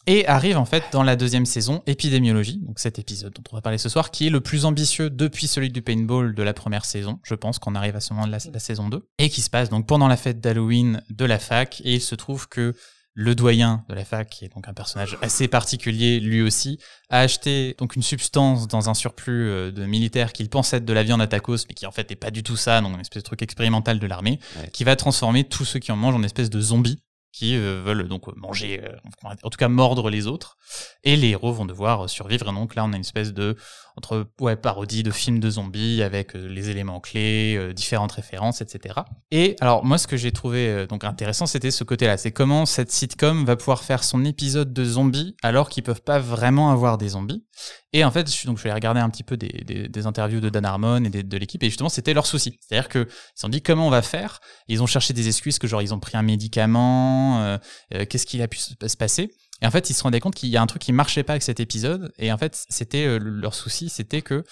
et 0.06 0.26
arrive 0.26 0.58
en 0.58 0.64
fait 0.64 0.82
dans 0.92 1.04
la 1.04 1.14
deuxième 1.14 1.46
saison 1.46 1.82
épidémiologie, 1.86 2.58
donc 2.58 2.80
cet 2.80 2.98
épisode 2.98 3.32
dont 3.34 3.42
on 3.52 3.56
va 3.56 3.62
parler 3.62 3.78
ce 3.78 3.88
soir, 3.88 4.10
qui 4.10 4.26
est 4.26 4.30
le 4.30 4.40
plus 4.40 4.64
ambitieux 4.64 5.10
depuis 5.10 5.46
celui 5.46 5.70
du 5.70 5.80
paintball 5.82 6.34
de 6.34 6.42
la 6.42 6.52
première 6.52 6.84
saison. 6.84 7.20
Je 7.22 7.34
pense 7.34 7.60
qu'on 7.60 7.76
arrive 7.76 7.94
à 7.94 8.00
ce 8.00 8.12
moment 8.12 8.26
de 8.26 8.32
la, 8.32 8.38
la, 8.52 8.58
saison 8.58 8.88
2 8.88 9.06
et 9.18 9.28
qui 9.28 9.42
se 9.42 9.50
passe 9.50 9.68
donc 9.68 9.86
pendant 9.86 10.08
la 10.08 10.16
fête 10.16 10.40
d'Halloween 10.40 11.02
de 11.10 11.24
la 11.24 11.38
fac 11.38 11.80
et 11.84 11.94
il 11.94 12.00
se 12.00 12.16
trouve 12.16 12.48
que 12.48 12.74
le 13.14 13.34
doyen 13.34 13.84
de 13.88 13.94
la 13.94 14.04
fac, 14.04 14.28
qui 14.30 14.44
est 14.44 14.54
donc 14.54 14.68
un 14.68 14.72
personnage 14.72 15.18
assez 15.20 15.48
particulier 15.48 16.18
lui 16.18 16.40
aussi, 16.40 16.78
a 17.10 17.20
acheté 17.20 17.74
donc 17.78 17.94
une 17.96 18.02
substance 18.02 18.68
dans 18.68 18.88
un 18.88 18.94
surplus 18.94 19.48
euh, 19.48 19.70
de 19.70 19.84
militaires 19.84 20.32
qu'il 20.32 20.48
pense 20.48 20.72
être 20.72 20.84
de 20.84 20.92
la 20.92 21.02
viande 21.02 21.20
à 21.20 21.26
tacos, 21.26 21.66
mais 21.68 21.74
qui 21.74 21.86
en 21.86 21.92
fait 21.92 22.08
n'est 22.08 22.16
pas 22.16 22.30
du 22.30 22.42
tout 22.42 22.56
ça, 22.56 22.80
donc 22.80 22.94
une 22.94 23.00
espèce 23.00 23.22
de 23.22 23.26
truc 23.26 23.42
expérimental 23.42 23.98
de 23.98 24.06
l'armée, 24.06 24.38
qui 24.72 24.84
va 24.84 24.96
transformer 24.96 25.44
tous 25.44 25.64
ceux 25.64 25.78
qui 25.78 25.92
en 25.92 25.96
mangent 25.96 26.16
en 26.16 26.22
espèce 26.22 26.50
de 26.50 26.60
zombies 26.60 27.02
qui 27.32 27.56
euh, 27.56 27.82
veulent 27.84 28.08
donc 28.08 28.26
manger, 28.36 28.82
euh, 28.84 28.94
en 29.24 29.50
tout 29.50 29.56
cas 29.56 29.68
mordre 29.68 30.10
les 30.10 30.26
autres, 30.26 30.58
et 31.02 31.16
les 31.16 31.30
héros 31.30 31.52
vont 31.52 31.64
devoir 31.64 32.08
survivre. 32.08 32.50
Et 32.50 32.52
donc 32.52 32.74
là, 32.74 32.84
on 32.84 32.92
a 32.92 32.96
une 32.96 33.00
espèce 33.00 33.32
de 33.32 33.56
entre 33.96 34.26
ouais, 34.40 34.56
parodie 34.56 35.02
de 35.02 35.10
films 35.10 35.38
de 35.38 35.50
zombies 35.50 36.02
avec 36.02 36.34
euh, 36.34 36.48
les 36.48 36.70
éléments 36.70 37.00
clés, 37.00 37.56
euh, 37.56 37.72
différentes 37.72 38.12
références, 38.12 38.60
etc. 38.60 39.00
Et 39.30 39.56
alors 39.60 39.84
moi, 39.84 39.98
ce 39.98 40.06
que 40.06 40.16
j'ai 40.16 40.32
trouvé 40.32 40.68
euh, 40.68 40.86
donc 40.86 41.04
intéressant, 41.04 41.46
c'était 41.46 41.70
ce 41.70 41.84
côté-là. 41.84 42.16
C'est 42.16 42.32
comment 42.32 42.66
cette 42.66 42.90
sitcom 42.90 43.44
va 43.44 43.56
pouvoir 43.56 43.84
faire 43.84 44.04
son 44.04 44.24
épisode 44.24 44.72
de 44.72 44.84
zombies 44.84 45.36
alors 45.42 45.68
qu'ils 45.68 45.82
peuvent 45.82 46.02
pas 46.02 46.18
vraiment 46.18 46.70
avoir 46.70 46.98
des 46.98 47.10
zombies. 47.10 47.44
Et 47.92 48.04
en 48.04 48.10
fait, 48.10 48.30
je, 48.30 48.46
donc 48.46 48.58
je 48.58 48.62
vais 48.62 48.72
regarder 48.72 49.00
un 49.00 49.10
petit 49.10 49.22
peu 49.24 49.36
des, 49.36 50.06
interviews 50.06 50.40
de 50.40 50.48
Dan 50.48 50.64
Harmon 50.64 51.04
et 51.04 51.10
de 51.10 51.36
l'équipe, 51.36 51.62
et 51.62 51.68
justement, 51.68 51.90
c'était 51.90 52.14
leur 52.14 52.26
souci. 52.26 52.58
C'est-à-dire 52.60 52.88
que 52.88 53.06
ils 53.38 53.46
ont 53.46 53.50
dit 53.50 53.62
comment 53.62 53.86
on 53.86 53.90
va 53.90 54.02
faire? 54.02 54.40
ils 54.68 54.82
ont 54.82 54.86
cherché 54.86 55.12
des 55.12 55.28
excuses 55.28 55.58
que 55.58 55.66
genre 55.66 55.82
ils 55.82 55.92
ont 55.92 56.00
pris 56.00 56.16
un 56.16 56.22
médicament, 56.22 57.58
qu'est-ce 57.90 58.26
qu'il 58.26 58.40
a 58.40 58.48
pu 58.48 58.58
se 58.58 58.96
passer? 58.96 59.30
Et 59.62 59.66
en 59.66 59.70
fait, 59.70 59.88
ils 59.90 59.94
se 59.94 60.02
rendaient 60.02 60.20
compte 60.20 60.34
qu'il 60.34 60.48
y 60.48 60.56
a 60.56 60.62
un 60.62 60.66
truc 60.66 60.82
qui 60.82 60.92
marchait 60.92 61.22
pas 61.22 61.34
avec 61.34 61.42
cet 61.42 61.60
épisode. 61.60 62.12
Et 62.18 62.32
en 62.32 62.38
fait, 62.38 62.64
c'était 62.68 63.06
euh, 63.06 63.18
leur 63.18 63.54
souci, 63.54 63.88
c'était 63.88 64.20
que 64.20 64.44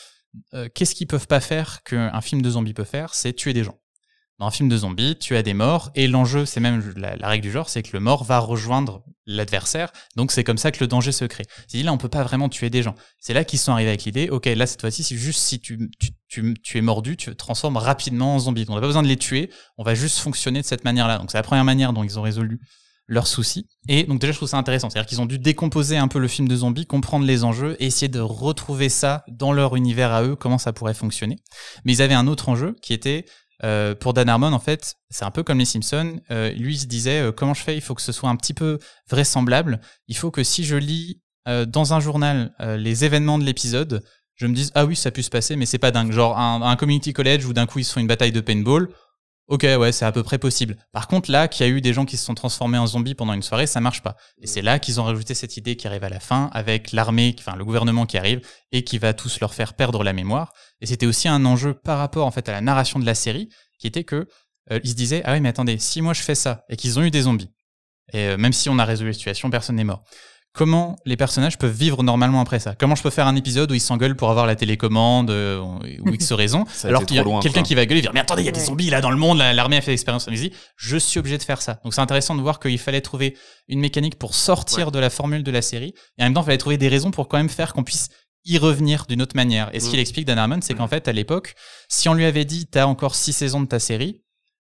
euh, 0.55 0.69
qu'est-ce 0.73 0.95
qu'ils 0.95 1.09
peuvent 1.09 1.27
pas 1.27 1.41
faire 1.41 1.83
qu'un 1.83 2.21
film 2.21 2.41
de 2.41 2.51
zombies 2.51 2.75
peut 2.75 2.85
faire, 2.85 3.15
c'est 3.15 3.33
tuer 3.33 3.53
des 3.53 3.65
gens. 3.65 3.79
Dans 4.39 4.47
un 4.47 4.51
film 4.51 4.71
de 4.71 4.77
zombies, 4.77 5.19
tu 5.19 5.37
as 5.37 5.43
des 5.43 5.53
morts, 5.53 5.91
et 5.95 6.07
l'enjeu, 6.07 6.47
c'est 6.47 6.61
même 6.61 6.95
la, 6.97 7.29
règle 7.29 7.43
du 7.43 7.51
genre, 7.51 7.69
c'est 7.69 7.83
que 7.83 7.91
le 7.93 8.01
mort 8.01 8.25
va 8.25 8.39
rejoindre 8.39 9.03
l'adversaire, 9.27 9.93
donc 10.17 10.33
c'est 10.33 10.45
comme 10.45 10.57
ça 10.57 10.73
que 10.73 10.79
le 10.81 10.87
danger 10.87 11.13
se 11.13 11.27
crée. 11.27 11.45
C'est 11.69 11.83
là, 11.83 11.93
on 11.93 11.99
peut 11.99 12.09
pas 12.09 12.23
vraiment 12.23 12.49
tuer 12.49 12.71
des 12.71 12.83
gens. 12.83 12.95
C'est 13.19 13.35
là 13.35 13.45
qu'ils 13.45 13.59
sont 13.59 13.73
arrivés 13.73 13.91
avec 13.91 14.05
l'idée, 14.05 14.31
ok, 14.31 14.47
là, 14.47 14.67
cette 14.67 14.81
fois-ci, 14.81 15.03
c'est 15.03 15.17
juste 15.17 15.41
si 15.41 15.61
tu, 15.61 15.91
es 16.75 16.81
mordu, 16.81 17.19
tu 17.19 17.27
te 17.27 17.37
transformes 17.37 17.77
rapidement 17.77 18.37
en 18.37 18.39
zombie. 18.39 18.65
On 18.69 18.77
n'a 18.77 18.81
pas 18.81 18.87
besoin 18.87 19.03
de 19.03 19.09
les 19.09 19.19
tuer, 19.19 19.51
on 19.77 19.83
va 19.83 19.95
juste 19.95 20.19
fonctionner 20.21 20.63
de 20.63 20.67
cette 20.67 20.85
manière-là. 20.85 21.19
Donc 21.19 21.31
c'est 21.31 21.39
la 21.39 21.43
première 21.43 21.65
manière 21.65 21.93
dont 21.93 22.03
ils 22.03 22.19
ont 22.19 22.23
résolu 22.23 22.61
leurs 23.11 23.27
soucis. 23.27 23.67
Et 23.89 24.05
donc 24.05 24.21
déjà, 24.21 24.33
je 24.33 24.39
trouve 24.39 24.49
ça 24.49 24.57
intéressant. 24.57 24.89
C'est-à-dire 24.89 25.09
qu'ils 25.09 25.21
ont 25.21 25.27
dû 25.27 25.39
décomposer 25.39 25.99
un 25.99 26.09
peu 26.09 26.21
le 26.21 26.29
film 26.29 26.47
de 26.47 26.55
zombies, 26.55 26.87
comprendre 26.87 27.27
les 27.27 27.43
enjeux 27.43 27.77
et 27.81 27.87
essayer 27.87 28.09
de 28.09 28.21
retrouver 28.21 28.89
ça 28.89 29.25
dans 29.29 29.53
leur 29.53 29.75
univers 29.75 30.13
à 30.13 30.23
eux, 30.23 30.37
comment 30.37 30.59
ça 30.59 30.73
pourrait 30.73 30.95
fonctionner. 30.95 31.37
Mais 31.85 31.93
ils 31.93 32.03
avaient 32.03 32.15
un 32.15 32.29
autre 32.29 32.49
enjeu 32.49 32.77
qui 32.81 32.95
était, 32.95 33.25
euh, 33.65 33.97
pour 33.97 34.15
Dan 34.15 34.29
Harmon, 34.29 34.53
en 34.53 34.61
fait, 34.61 34.95
c'est 35.11 35.25
un 35.25 35.33
peu 35.33 35.43
comme 35.43 35.59
les 35.59 35.65
Simpsons. 35.65 36.21
Euh, 36.31 36.53
lui, 36.53 36.75
il 36.75 36.79
se 36.79 36.87
disait, 36.87 37.21
euh, 37.21 37.33
comment 37.33 37.53
je 37.53 37.63
fais? 37.63 37.77
Il 37.77 37.81
faut 37.81 37.97
que 37.97 38.03
ce 38.03 38.13
soit 38.13 38.31
un 38.31 38.37
petit 38.37 38.55
peu 38.55 38.79
vraisemblable. 39.11 39.81
Il 40.07 40.17
faut 40.17 40.31
que 40.31 40.45
si 40.45 40.65
je 40.65 40.77
lis 40.77 41.21
dans 41.67 41.95
un 41.95 42.01
journal 42.01 42.55
les 42.61 43.05
événements 43.05 43.37
de 43.37 43.45
l'épisode, 43.45 44.05
je 44.37 44.47
me 44.47 44.55
dise, 44.55 44.71
ah 44.77 44.85
oui, 44.85 44.95
ça 44.95 45.09
a 45.09 45.11
pu 45.11 45.25
se 45.25 45.31
passer, 45.31 45.57
mais 45.57 45.67
c'est 45.67 45.79
pas 45.79 45.91
dingue. 45.91 46.13
Genre 46.13 46.39
un, 46.39 46.63
un 46.63 46.77
community 46.77 47.13
college 47.13 47.45
où 47.45 47.53
d'un 47.53 47.67
coup 47.67 47.81
ils 47.81 47.85
se 47.85 47.93
font 47.93 47.99
une 47.99 48.07
bataille 48.07 48.31
de 48.31 48.41
paintball 48.41 48.89
Ok, 49.51 49.65
ouais, 49.65 49.91
c'est 49.91 50.05
à 50.05 50.13
peu 50.13 50.23
près 50.23 50.39
possible. 50.39 50.77
Par 50.93 51.09
contre, 51.09 51.29
là, 51.29 51.49
qu'il 51.49 51.67
y 51.67 51.69
a 51.69 51.73
eu 51.73 51.81
des 51.81 51.93
gens 51.93 52.05
qui 52.05 52.17
se 52.17 52.25
sont 52.25 52.37
transformés 52.37 52.79
en 52.79 52.87
zombies 52.87 53.17
pendant 53.17 53.33
une 53.33 53.43
soirée, 53.43 53.67
ça 53.67 53.81
marche 53.81 54.01
pas. 54.01 54.17
Et 54.41 54.47
c'est 54.47 54.63
là 54.63 54.79
qu'ils 54.79 55.01
ont 55.01 55.05
rajouté 55.05 55.35
cette 55.35 55.57
idée 55.57 55.75
qui 55.75 55.89
arrive 55.89 56.05
à 56.05 56.09
la 56.09 56.21
fin, 56.21 56.51
avec 56.53 56.93
l'armée, 56.93 57.35
enfin 57.37 57.57
le 57.57 57.65
gouvernement 57.65 58.07
qui 58.07 58.17
arrive 58.17 58.43
et 58.71 58.85
qui 58.85 58.99
va 58.99 59.13
tous 59.13 59.41
leur 59.41 59.53
faire 59.53 59.75
perdre 59.75 60.05
la 60.05 60.13
mémoire. 60.13 60.53
Et 60.81 60.87
c'était 60.87 61.07
aussi 61.07 61.27
un 61.27 61.45
enjeu 61.45 61.75
par 61.75 61.99
rapport 61.99 62.29
en 62.29 62.31
fait 62.31 62.49
à 62.49 62.53
la 62.53 62.61
narration 62.61 63.01
de 63.01 63.05
la 63.05 63.17
série, 63.17 63.49
qui 63.81 63.89
était 63.89 64.05
que 64.05 64.29
euh, 64.71 64.79
ils 64.85 64.91
se 64.91 64.95
disaient 64.95 65.23
ah 65.25 65.33
oui 65.33 65.41
mais 65.41 65.49
attendez, 65.49 65.81
si 65.81 66.01
moi 66.01 66.13
je 66.13 66.23
fais 66.23 66.37
ça 66.37 66.65
et 66.69 66.77
qu'ils 66.77 67.01
ont 67.01 67.03
eu 67.03 67.11
des 67.11 67.23
zombies, 67.23 67.51
et 68.13 68.29
euh, 68.29 68.37
même 68.37 68.53
si 68.53 68.69
on 68.69 68.79
a 68.79 68.85
résolu 68.85 69.11
la 69.11 69.15
situation, 69.15 69.51
personne 69.51 69.75
n'est 69.75 69.85
mort 69.85 70.05
comment 70.53 70.97
les 71.05 71.17
personnages 71.17 71.59
peuvent 71.59 71.75
vivre 71.75 72.03
normalement 72.03 72.41
après 72.41 72.59
ça. 72.59 72.75
Comment 72.75 72.95
je 72.95 73.03
peux 73.03 73.11
faire 73.11 73.27
un 73.27 73.37
épisode 73.37 73.71
où 73.71 73.75
ils 73.75 73.81
s'engueulent 73.81 74.17
pour 74.17 74.31
avoir 74.31 74.47
la 74.47 74.57
télécommande 74.57 75.31
euh, 75.31 75.61
ou 75.61 76.11
X 76.11 76.33
raison, 76.33 76.65
alors 76.85 77.07
qu'il 77.07 77.17
y 77.17 77.21
a 77.21 77.41
quelqu'un 77.41 77.63
qui 77.63 77.75
va 77.75 77.87
gueuler 77.87 78.01
et 78.01 78.03
dire 78.03 78.13
mais 78.13 78.21
attendez 78.21 78.43
il 78.43 78.47
y 78.47 78.49
a 78.49 78.53
des 78.53 78.65
zombies 78.65 78.91
là 78.91 79.01
dans 79.01 79.11
le 79.11 79.17
monde, 79.17 79.39
l'armée 79.39 79.77
a 79.77 79.81
fait 79.81 79.91
l'expérience 79.91 80.29
dit 80.29 80.53
Je 80.77 80.97
suis 80.97 81.19
obligé 81.19 81.39
de 81.39 81.43
faire 81.43 81.63
ça. 81.63 81.81
Donc 81.85 81.95
c'est 81.95 82.01
intéressant 82.01 82.35
de 82.35 82.41
voir 82.41 82.59
qu'il 82.59 82.79
fallait 82.79 83.01
trouver 83.01 83.37
une 83.69 83.81
mécanique 83.81 84.19
pour 84.19 84.35
sortir 84.35 84.91
de 84.91 84.99
la 84.99 85.11
formule 85.11 85.43
de 85.43 85.51
la 85.51 85.63
série 85.63 85.95
et 86.19 86.23
en 86.23 86.27
même 86.27 86.35
temps 86.35 86.43
il 86.43 86.47
fallait 86.47 86.59
trouver 86.59 86.79
des 86.79 86.89
raisons 86.89 87.11
pour 87.11 87.29
quand 87.29 87.37
même 87.37 87.49
faire 87.49 87.73
qu'on 87.73 87.85
puisse 87.85 88.09
y 88.45 88.59
revenir 88.59 89.05
d'une 89.07 89.23
autre 89.23 89.37
manière. 89.37 89.71
Et 89.75 89.81
ce 89.81 89.91
qu'il 89.91 89.99
mm. 89.99 90.03
explique 90.03 90.27
Dan 90.27 90.39
Harmon, 90.39 90.61
c'est 90.63 90.75
qu'en 90.75 90.89
fait 90.89 91.09
à 91.09 91.13
l'époque, 91.13 91.55
si 91.89 92.09
on 92.09 92.15
lui 92.15 92.25
avait 92.25 92.45
dit 92.45 92.67
t'as 92.67 92.87
encore 92.87 93.15
six 93.15 93.33
saisons 93.33 93.61
de 93.61 93.67
ta 93.67 93.79
série, 93.79 94.23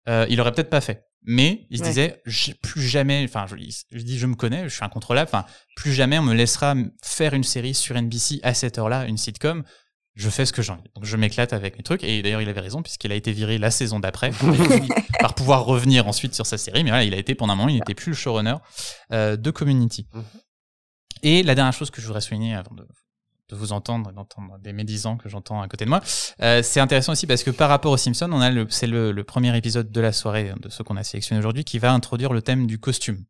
euh, 0.08 0.26
il 0.28 0.40
aurait 0.40 0.52
peut-être 0.52 0.70
pas 0.70 0.80
fait 0.80 1.09
mais 1.22 1.66
il 1.70 1.78
se 1.78 1.82
disait 1.82 2.22
plus 2.62 2.82
jamais 2.82 3.22
enfin 3.24 3.46
je, 3.46 3.56
je, 3.90 4.02
dis 4.02 4.18
je 4.18 4.26
me 4.26 4.34
connais 4.34 4.68
je 4.68 4.74
suis 4.74 4.84
incontrôlable 4.84 5.28
enfin 5.30 5.44
plus 5.76 5.92
jamais 5.92 6.18
on 6.18 6.22
me 6.22 6.34
laissera 6.34 6.74
faire 7.02 7.34
une 7.34 7.44
série 7.44 7.74
sur 7.74 8.00
NBC 8.00 8.40
à 8.42 8.54
cette 8.54 8.78
heure-là 8.78 9.04
une 9.06 9.18
sitcom 9.18 9.64
je 10.14 10.28
fais 10.28 10.44
ce 10.44 10.52
que 10.52 10.62
j'ai 10.62 10.72
envie. 10.72 10.90
Donc 10.94 11.04
je 11.04 11.16
m'éclate 11.16 11.52
avec 11.52 11.76
mes 11.76 11.82
trucs. 11.82 12.04
Et 12.04 12.22
d'ailleurs, 12.22 12.42
il 12.42 12.48
avait 12.48 12.60
raison, 12.60 12.82
puisqu'il 12.82 13.12
a 13.12 13.14
été 13.14 13.32
viré 13.32 13.58
la 13.58 13.70
saison 13.70 14.00
d'après, 14.00 14.30
par 15.20 15.34
pouvoir 15.34 15.64
revenir 15.64 16.06
ensuite 16.06 16.34
sur 16.34 16.46
sa 16.46 16.58
série. 16.58 16.84
Mais 16.84 16.90
voilà, 16.90 17.04
il 17.04 17.14
a 17.14 17.16
été 17.16 17.34
pendant 17.34 17.52
un 17.54 17.56
moment, 17.56 17.68
il 17.68 17.76
n'était 17.76 17.94
plus 17.94 18.10
le 18.10 18.16
showrunner 18.16 18.56
euh, 19.12 19.36
de 19.36 19.50
Community. 19.50 20.06
Mhm. 20.12 20.24
Et 21.22 21.42
la 21.42 21.54
dernière 21.54 21.72
chose 21.72 21.90
que 21.90 22.00
je 22.00 22.06
voudrais 22.06 22.20
souligner 22.20 22.54
avant 22.54 22.74
de, 22.74 22.86
vous 23.54 23.72
entendre 23.72 24.10
et 24.10 24.12
d'entendre 24.12 24.58
des 24.60 24.72
médisants 24.72 25.16
que 25.16 25.28
j'entends 25.28 25.60
à 25.60 25.68
côté 25.68 25.84
de 25.84 25.90
moi, 25.90 26.00
euh, 26.42 26.62
c'est 26.62 26.80
intéressant 26.80 27.12
aussi 27.12 27.26
parce 27.26 27.42
que 27.42 27.50
par 27.50 27.68
rapport 27.68 27.92
aux 27.92 27.96
Simpsons, 27.96 28.30
on 28.32 28.40
a 28.40 28.50
le, 28.50 28.66
c'est 28.70 28.86
le, 28.86 29.12
le, 29.12 29.24
premier 29.24 29.56
épisode 29.56 29.90
de 29.90 30.00
la 30.00 30.12
soirée 30.12 30.52
de 30.60 30.68
ce 30.68 30.82
qu'on 30.82 30.96
a 30.96 31.04
sélectionné 31.04 31.38
aujourd'hui 31.38 31.64
qui 31.64 31.78
va 31.78 31.92
introduire 31.92 32.32
le 32.32 32.42
thème 32.42 32.66
du 32.66 32.78
costume. 32.78 33.24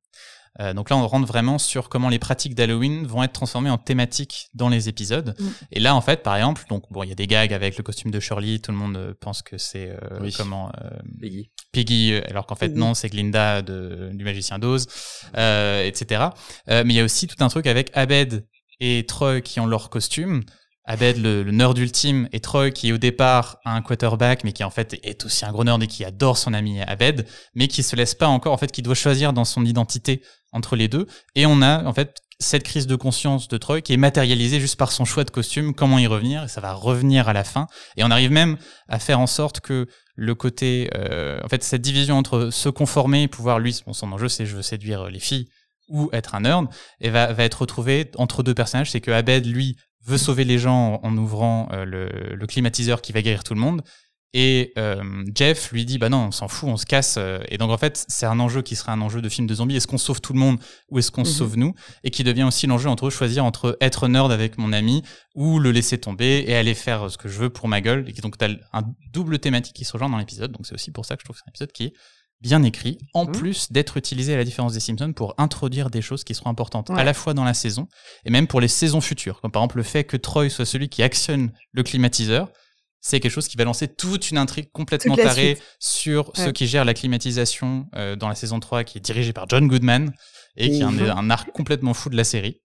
Euh, 0.59 0.75
donc 0.75 0.91
là, 0.91 0.97
on 0.97 1.07
rentre 1.07 1.27
vraiment 1.27 1.59
sur 1.59 1.89
comment 1.89 2.09
les 2.09 2.19
pratiques 2.19 2.55
d'Halloween 2.55 3.07
vont 3.07 3.23
être 3.23 3.33
transformées 3.33 3.71
en 3.71 3.79
thématiques 3.79 4.49
dans 4.55 4.69
les 4.69 4.89
épisodes. 4.89 5.35
Mm. 5.39 5.49
Et 5.73 5.81
là, 5.81 5.95
en 5.95 6.01
fait, 6.01 6.23
par 6.23 6.37
exemple, 6.37 6.65
donc 6.69 6.85
bon, 6.91 7.03
il 7.05 7.09
y 7.09 7.13
a 7.13 7.15
des 7.15 7.27
gags 7.27 7.53
avec 7.53 7.77
le 7.77 7.83
costume 7.83 8.11
de 8.11 8.19
Shirley. 8.19 8.59
Tout 8.59 8.73
le 8.73 8.79
monde 8.79 8.97
euh, 8.97 9.15
pense 9.19 9.43
que 9.43 9.59
c'est 9.59 9.91
euh, 9.91 10.31
comment 10.37 10.73
Piggy. 11.21 11.51
Piggy, 11.73 12.15
alors 12.29 12.47
qu'en 12.47 12.57
fait 12.57 12.71
non, 12.71 12.95
c'est 12.95 13.09
Glinda 13.09 13.63
de, 13.63 14.11
du 14.13 14.25
magicien 14.25 14.59
d'Oz, 14.59 14.87
etc. 15.35 16.25
mais 16.69 16.83
il 16.85 16.93
y 16.93 17.01
a 17.01 17.05
aussi 17.05 17.29
tout 17.29 17.43
un 17.45 17.49
truc 17.49 17.67
avec 17.67 17.91
Abed 17.95 18.45
et 18.81 19.05
Troy 19.07 19.41
qui 19.41 19.61
ont 19.61 19.67
leur 19.67 19.91
costume. 19.91 20.43
Abed, 20.85 21.19
le, 21.19 21.45
nerd 21.53 21.79
ultime, 21.79 22.29
et 22.33 22.41
Troy, 22.41 22.71
qui 22.71 22.93
au 22.93 22.99
départ 22.99 23.59
a 23.65 23.75
un 23.77 23.83
quarterback, 23.83 24.43
mais 24.43 24.53
qui 24.53 24.65
en 24.65 24.71
fait 24.71 24.99
est 25.05 25.25
aussi 25.25 25.45
un 25.45 25.53
gros 25.53 25.63
nerd 25.63 25.81
et 25.83 25.87
qui 25.87 26.05
adore 26.05 26.37
son 26.37 26.53
ami 26.53 26.81
Abed, 26.81 27.27
mais 27.55 27.69
qui 27.69 27.85
se 27.85 27.95
laisse 27.95 28.15
pas 28.15 28.27
encore, 28.27 28.53
en 28.53 28.57
fait, 28.57 28.73
qui 28.73 28.83
doit 28.83 28.97
choisir 28.97 29.33
dans 29.33 29.45
son 29.45 29.65
identité 29.65 30.23
entre 30.53 30.75
les 30.75 30.89
deux. 30.89 31.07
Et 31.37 31.47
on 31.47 31.63
a, 31.63 31.85
en 31.85 31.93
fait, 31.93 32.17
cette 32.41 32.65
crise 32.65 32.87
de 32.87 32.97
conscience 32.97 33.47
de 33.49 33.59
Troy 33.59 33.83
qui 33.83 33.93
est 33.93 33.99
matérialisée 33.99 34.59
juste 34.59 34.77
par 34.77 34.91
son 34.91 35.05
choix 35.05 35.25
de 35.25 35.31
costume, 35.31 35.75
comment 35.75 35.99
y 35.99 36.07
revenir, 36.07 36.45
et 36.45 36.49
ça 36.49 36.61
va 36.61 36.73
revenir 36.73 37.29
à 37.29 37.35
la 37.35 37.45
fin. 37.45 37.67
Et 37.97 38.03
on 38.03 38.11
arrive 38.11 38.33
même 38.33 38.57
à 38.89 38.99
faire 38.99 39.21
en 39.21 39.27
sorte 39.27 39.61
que 39.61 39.87
le 40.17 40.35
côté, 40.35 40.91
euh, 40.97 41.39
en 41.45 41.49
fait, 41.49 41.63
cette 41.63 41.83
division 41.83 42.17
entre 42.17 42.51
se 42.51 42.69
conformer, 42.69 43.29
pouvoir 43.29 43.59
lui, 43.59 43.75
son 43.93 44.13
enjeu 44.13 44.29
c'est 44.29 44.47
je 44.47 44.57
veux 44.57 44.63
séduire 44.63 45.09
les 45.09 45.21
filles, 45.21 45.49
ou 45.91 46.09
être 46.13 46.35
un 46.35 46.41
nerd, 46.41 46.69
et 47.01 47.11
va, 47.11 47.33
va 47.33 47.45
être 47.45 47.61
retrouvé 47.61 48.11
entre 48.17 48.43
deux 48.43 48.55
personnages. 48.55 48.91
C'est 48.91 49.01
que 49.01 49.11
Abed, 49.11 49.47
lui, 49.47 49.77
veut 50.05 50.19
sauver 50.19 50.45
les 50.45 50.59
gens 50.59 51.01
en 51.03 51.17
ouvrant 51.17 51.69
euh, 51.73 51.85
le, 51.85 52.47
climatiseur 52.47 53.03
qui 53.03 53.13
va 53.13 53.23
guérir 53.23 53.45
tout 53.45 53.55
le 53.55 53.61
monde. 53.61 53.83
Et 54.33 54.73
euh, 54.79 55.03
Jeff 55.35 55.73
lui 55.73 55.85
dit 55.85 55.99
bah 55.99 56.09
non 56.09 56.27
on 56.29 56.31
s'en 56.31 56.47
fout 56.47 56.69
on 56.69 56.77
se 56.77 56.87
casse 56.87 57.17
euh. 57.19 57.41
et 57.49 57.59
donc 57.59 57.73
en 57.73 57.79
fait 57.79 58.05
c'est 58.07 58.27
un 58.27 58.39
enjeu 58.39 58.63
qui 58.63 58.77
serait 58.77 58.93
un 58.93 59.01
enjeu 59.01 59.21
de 59.21 59.29
film 59.29 59.49
de 59.49 59.55
zombies 59.57 59.75
est-ce 59.75 59.89
qu'on 59.89 59.99
sauve 59.99 60.21
tout 60.21 60.33
le 60.33 60.39
monde 60.39 60.61
ou 60.89 61.01
est-ce 61.01 61.11
qu'on 61.11 61.25
se 61.25 61.33
mhm. 61.33 61.37
sauve 61.37 61.57
nous? 61.57 61.75
Et 62.05 62.13
qui 62.13 62.23
devient 62.23 62.45
aussi 62.45 62.69
l'enjeu 62.69 62.89
entre 62.89 63.11
choisir 63.11 63.45
entre 63.45 63.77
être 63.81 64.07
nerd 64.07 64.31
avec 64.31 64.57
mon 64.57 64.73
ami 64.73 65.03
ou 65.35 65.59
le 65.59 65.73
laisser 65.73 65.99
tomber 65.99 66.45
et 66.47 66.55
aller 66.55 66.75
faire 66.75 67.11
ce 67.11 67.19
que 67.19 67.29
je 67.29 67.41
veux 67.41 67.51
pour 67.51 67.67
ma 67.67 67.81
gueule 67.81 68.05
et 68.07 68.13
donc 68.21 68.39
t'as 68.39 68.51
un 68.73 68.85
double 69.13 69.41
thématique 69.41 69.75
qui 69.75 69.85
se 69.85 69.95
rejoint 69.95 70.09
dans 70.09 70.19
l'épisode 70.19 70.53
donc 70.53 70.65
c'est 70.65 70.75
aussi 70.75 70.93
pour 70.93 71.07
ça 71.07 71.17
que 71.17 71.23
je 71.23 71.25
trouve 71.25 71.35
que 71.35 71.43
c'est 71.45 71.49
un 71.49 71.51
épisode 71.51 71.73
qui 71.73 71.87
est 71.87 71.93
bien 72.41 72.63
écrit, 72.63 72.99
en 73.15 73.27
mmh. 73.27 73.33
plus 73.33 73.73
d'être 73.73 73.97
utilisé 73.97 74.35
à 74.35 74.37
la 74.37 74.45
différence 74.45 74.73
des 74.73 74.81
Simpsons 74.81 75.13
pour 75.13 75.35
introduire 75.39 75.91
des 75.91 76.03
choses 76.03 76.25
qui 76.25 76.35
seront 76.35 76.51
importantes 76.51 76.91
à 76.91 77.05
la 77.05 77.15
fois 77.15 77.35
dans 77.35 77.45
la 77.45 77.55
saison 77.55 77.89
et 78.25 78.31
même 78.31 78.47
pour 78.47 78.61
les 78.61 78.69
saisons 78.69 79.01
futures. 79.01 79.41
Comme 79.41 79.51
par 79.51 79.63
exemple 79.63 79.77
le 79.77 79.83
fait 79.83 80.05
que 80.05 80.17
Troy 80.17 80.49
soit 80.49 80.65
celui 80.65 80.89
qui 80.89 81.03
actionne 81.03 81.53
le 81.73 81.83
climatiseur, 81.83 82.51
c'est 83.01 83.21
quelque 83.21 83.33
chose 83.33 83.49
qui 83.49 83.57
va 83.57 83.65
lancer 83.65 83.89
toute 83.89 84.31
une 84.31 84.39
intrigue 84.39 84.71
complètement 84.73 85.17
tarée 85.17 85.59
sur 85.79 86.33
ceux 86.35 86.53
qui 86.53 86.67
gèrent 86.67 86.85
la 86.85 86.95
climatisation 86.95 87.87
euh, 87.95 88.17
dans 88.17 88.29
la 88.29 88.35
saison 88.35 88.61
3 88.61 88.85
qui 88.85 88.99
est 88.99 89.01
dirigée 89.01 89.33
par 89.33 89.49
John 89.49 89.69
Goodman 89.69 90.13
et 90.57 90.71
qui 90.71 90.81
est 90.81 90.83
un, 90.83 90.99
un 90.99 91.31
arc 91.31 91.51
complètement 91.53 91.95
fou 91.95 92.11
de 92.11 92.17
la 92.17 92.25
série. 92.25 92.61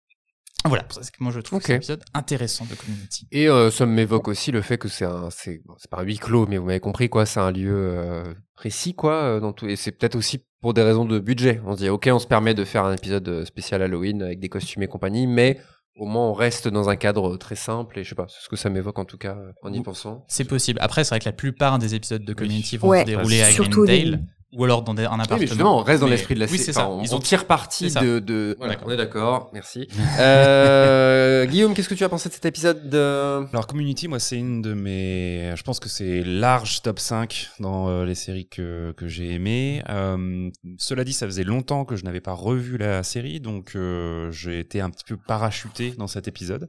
Voilà, 0.65 0.83
pour 0.83 1.03
ça 1.03 1.09
que 1.09 1.23
moi 1.23 1.31
je 1.31 1.39
trouve 1.39 1.59
okay. 1.59 1.75
épisode 1.75 2.03
intéressant 2.13 2.65
de 2.65 2.75
Community. 2.75 3.27
Et 3.31 3.47
euh, 3.47 3.69
ça 3.69 3.85
m'évoque 3.85 4.27
aussi 4.27 4.51
le 4.51 4.61
fait 4.61 4.77
que 4.77 4.87
c'est 4.87 5.05
un, 5.05 5.29
c'est, 5.29 5.61
c'est 5.77 5.89
pas 5.89 5.99
un 5.99 6.03
huis 6.03 6.17
clos, 6.17 6.47
mais 6.47 6.57
vous 6.57 6.65
m'avez 6.65 6.79
compris 6.79 7.09
quoi, 7.09 7.25
c'est 7.25 7.39
un 7.39 7.51
lieu 7.51 7.73
euh, 7.75 8.33
précis 8.55 8.95
quoi, 8.95 9.13
euh, 9.13 9.39
dans 9.39 9.53
tout, 9.53 9.67
et 9.67 9.75
c'est 9.75 9.91
peut-être 9.91 10.15
aussi 10.15 10.43
pour 10.61 10.73
des 10.73 10.81
raisons 10.81 11.05
de 11.05 11.19
budget. 11.19 11.61
On 11.65 11.73
se 11.73 11.83
dit 11.83 11.89
ok, 11.89 12.09
on 12.11 12.19
se 12.19 12.27
permet 12.27 12.53
de 12.53 12.63
faire 12.63 12.85
un 12.85 12.93
épisode 12.93 13.45
spécial 13.45 13.81
Halloween 13.81 14.23
avec 14.23 14.39
des 14.39 14.49
costumes 14.49 14.83
et 14.83 14.87
compagnie, 14.87 15.27
mais 15.27 15.59
au 15.95 16.05
moins 16.05 16.27
on 16.27 16.33
reste 16.33 16.67
dans 16.67 16.89
un 16.89 16.95
cadre 16.95 17.37
très 17.37 17.55
simple 17.55 17.99
et 17.99 18.03
je 18.03 18.09
sais 18.09 18.15
pas, 18.15 18.25
c'est 18.27 18.43
ce 18.43 18.49
que 18.49 18.55
ça 18.55 18.69
m'évoque 18.69 18.97
en 18.97 19.05
tout 19.05 19.17
cas 19.17 19.37
en 19.61 19.71
y 19.71 19.81
pensant. 19.81 20.25
C'est 20.27 20.45
possible. 20.45 20.79
Après, 20.81 21.03
c'est 21.03 21.09
vrai 21.09 21.19
que 21.19 21.25
la 21.25 21.33
plupart 21.33 21.79
des 21.79 21.95
épisodes 21.95 22.25
de 22.25 22.33
Community 22.33 22.77
vont 22.77 22.91
se 22.91 23.05
dérouler 23.05 23.43
à 23.43 23.51
Greendale 23.51 24.25
ou 24.55 24.63
alors 24.63 24.81
dans 24.81 24.93
un 24.93 25.03
appartement. 25.03 25.37
Oui, 25.37 25.47
justement, 25.47 25.79
on 25.79 25.83
reste 25.83 26.01
dans 26.01 26.07
l'esprit 26.07 26.35
de 26.35 26.39
la 26.39 26.47
série. 26.47 26.59
Oui, 26.59 26.73
ça. 26.73 26.89
Ils 27.03 27.15
on, 27.15 27.19
tire 27.19 27.45
parti 27.45 27.91
de. 27.93 28.19
de... 28.19 28.57
on 28.59 28.91
est 28.91 28.97
d'accord, 28.97 29.49
merci. 29.53 29.87
euh, 30.19 31.45
Guillaume, 31.45 31.73
qu'est-ce 31.73 31.89
que 31.89 31.95
tu 31.95 32.03
as 32.03 32.09
pensé 32.09 32.29
de 32.29 32.33
cet 32.33 32.45
épisode 32.45 32.89
de... 32.89 33.45
Alors, 33.51 33.67
Community, 33.67 34.07
moi, 34.07 34.19
c'est 34.19 34.37
une 34.37 34.61
de 34.61 34.73
mes. 34.73 35.53
Je 35.55 35.63
pense 35.63 35.79
que 35.79 35.89
c'est 35.89 36.23
large 36.23 36.81
top 36.81 36.99
5 36.99 37.49
dans 37.59 37.89
euh, 37.89 38.05
les 38.05 38.15
séries 38.15 38.47
que, 38.47 38.93
que 38.97 39.07
j'ai 39.07 39.33
aimées. 39.33 39.83
Euh, 39.89 40.49
cela 40.77 41.03
dit, 41.03 41.13
ça 41.13 41.25
faisait 41.25 41.43
longtemps 41.43 41.85
que 41.85 41.95
je 41.95 42.03
n'avais 42.03 42.21
pas 42.21 42.33
revu 42.33 42.77
la 42.77 43.03
série, 43.03 43.39
donc 43.39 43.75
euh, 43.75 44.31
j'ai 44.31 44.59
été 44.59 44.81
un 44.81 44.89
petit 44.89 45.03
peu 45.03 45.17
parachuté 45.17 45.91
dans 45.97 46.07
cet 46.07 46.27
épisode. 46.27 46.67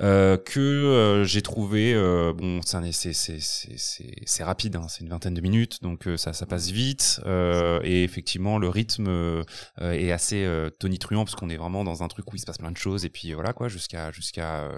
Euh, 0.00 0.36
que 0.36 1.22
j'ai 1.24 1.42
trouvé. 1.42 1.94
bon, 2.36 2.60
c'est 2.64 4.44
rapide, 4.44 4.76
hein, 4.76 4.86
c'est 4.88 5.00
une 5.02 5.08
vingtaine 5.08 5.34
de 5.34 5.40
minutes, 5.40 5.82
donc 5.82 6.08
ça, 6.16 6.32
ça 6.32 6.46
passe 6.46 6.70
vite. 6.70 7.03
Euh, 7.26 7.80
et 7.82 8.04
effectivement 8.04 8.58
le 8.58 8.68
rythme 8.68 9.08
euh, 9.08 9.42
est 9.80 10.12
assez 10.12 10.44
euh, 10.44 10.70
tonitruant 10.70 11.24
parce 11.24 11.34
qu'on 11.34 11.50
est 11.50 11.56
vraiment 11.56 11.84
dans 11.84 12.02
un 12.02 12.08
truc 12.08 12.32
où 12.32 12.36
il 12.36 12.38
se 12.38 12.46
passe 12.46 12.58
plein 12.58 12.72
de 12.72 12.76
choses 12.76 13.04
et 13.04 13.10
puis 13.10 13.32
voilà 13.32 13.52
quoi 13.52 13.68
jusqu'à 13.68 14.10
jusqu'à 14.12 14.70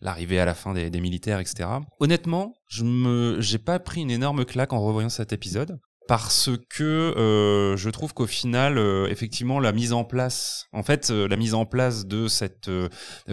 l'arrivée 0.00 0.40
à 0.40 0.44
la 0.44 0.54
fin 0.54 0.74
des, 0.74 0.90
militaires 1.00 1.40
etc. 1.40 1.68
Honnêtement, 2.00 2.54
je 2.68 2.84
me 2.84 3.40
j'ai 3.40 3.58
pas 3.58 3.78
pris 3.78 4.02
une 4.02 4.10
énorme 4.10 4.44
claque 4.44 4.72
en 4.72 4.80
revoyant 4.80 5.08
cet 5.08 5.32
épisode 5.32 5.78
parce 6.06 6.50
que 6.68 6.82
euh, 6.84 7.76
je 7.76 7.90
trouve 7.90 8.12
qu'au 8.12 8.26
final, 8.26 8.76
euh, 8.76 9.08
effectivement, 9.08 9.58
la 9.58 9.72
mise 9.72 9.92
en 9.92 10.04
place, 10.04 10.66
en 10.72 10.82
fait, 10.82 11.10
euh, 11.10 11.26
la 11.26 11.36
mise 11.36 11.54
en 11.54 11.64
place 11.64 12.06
de 12.06 12.28
cette 12.28 12.68
euh, 12.68 12.88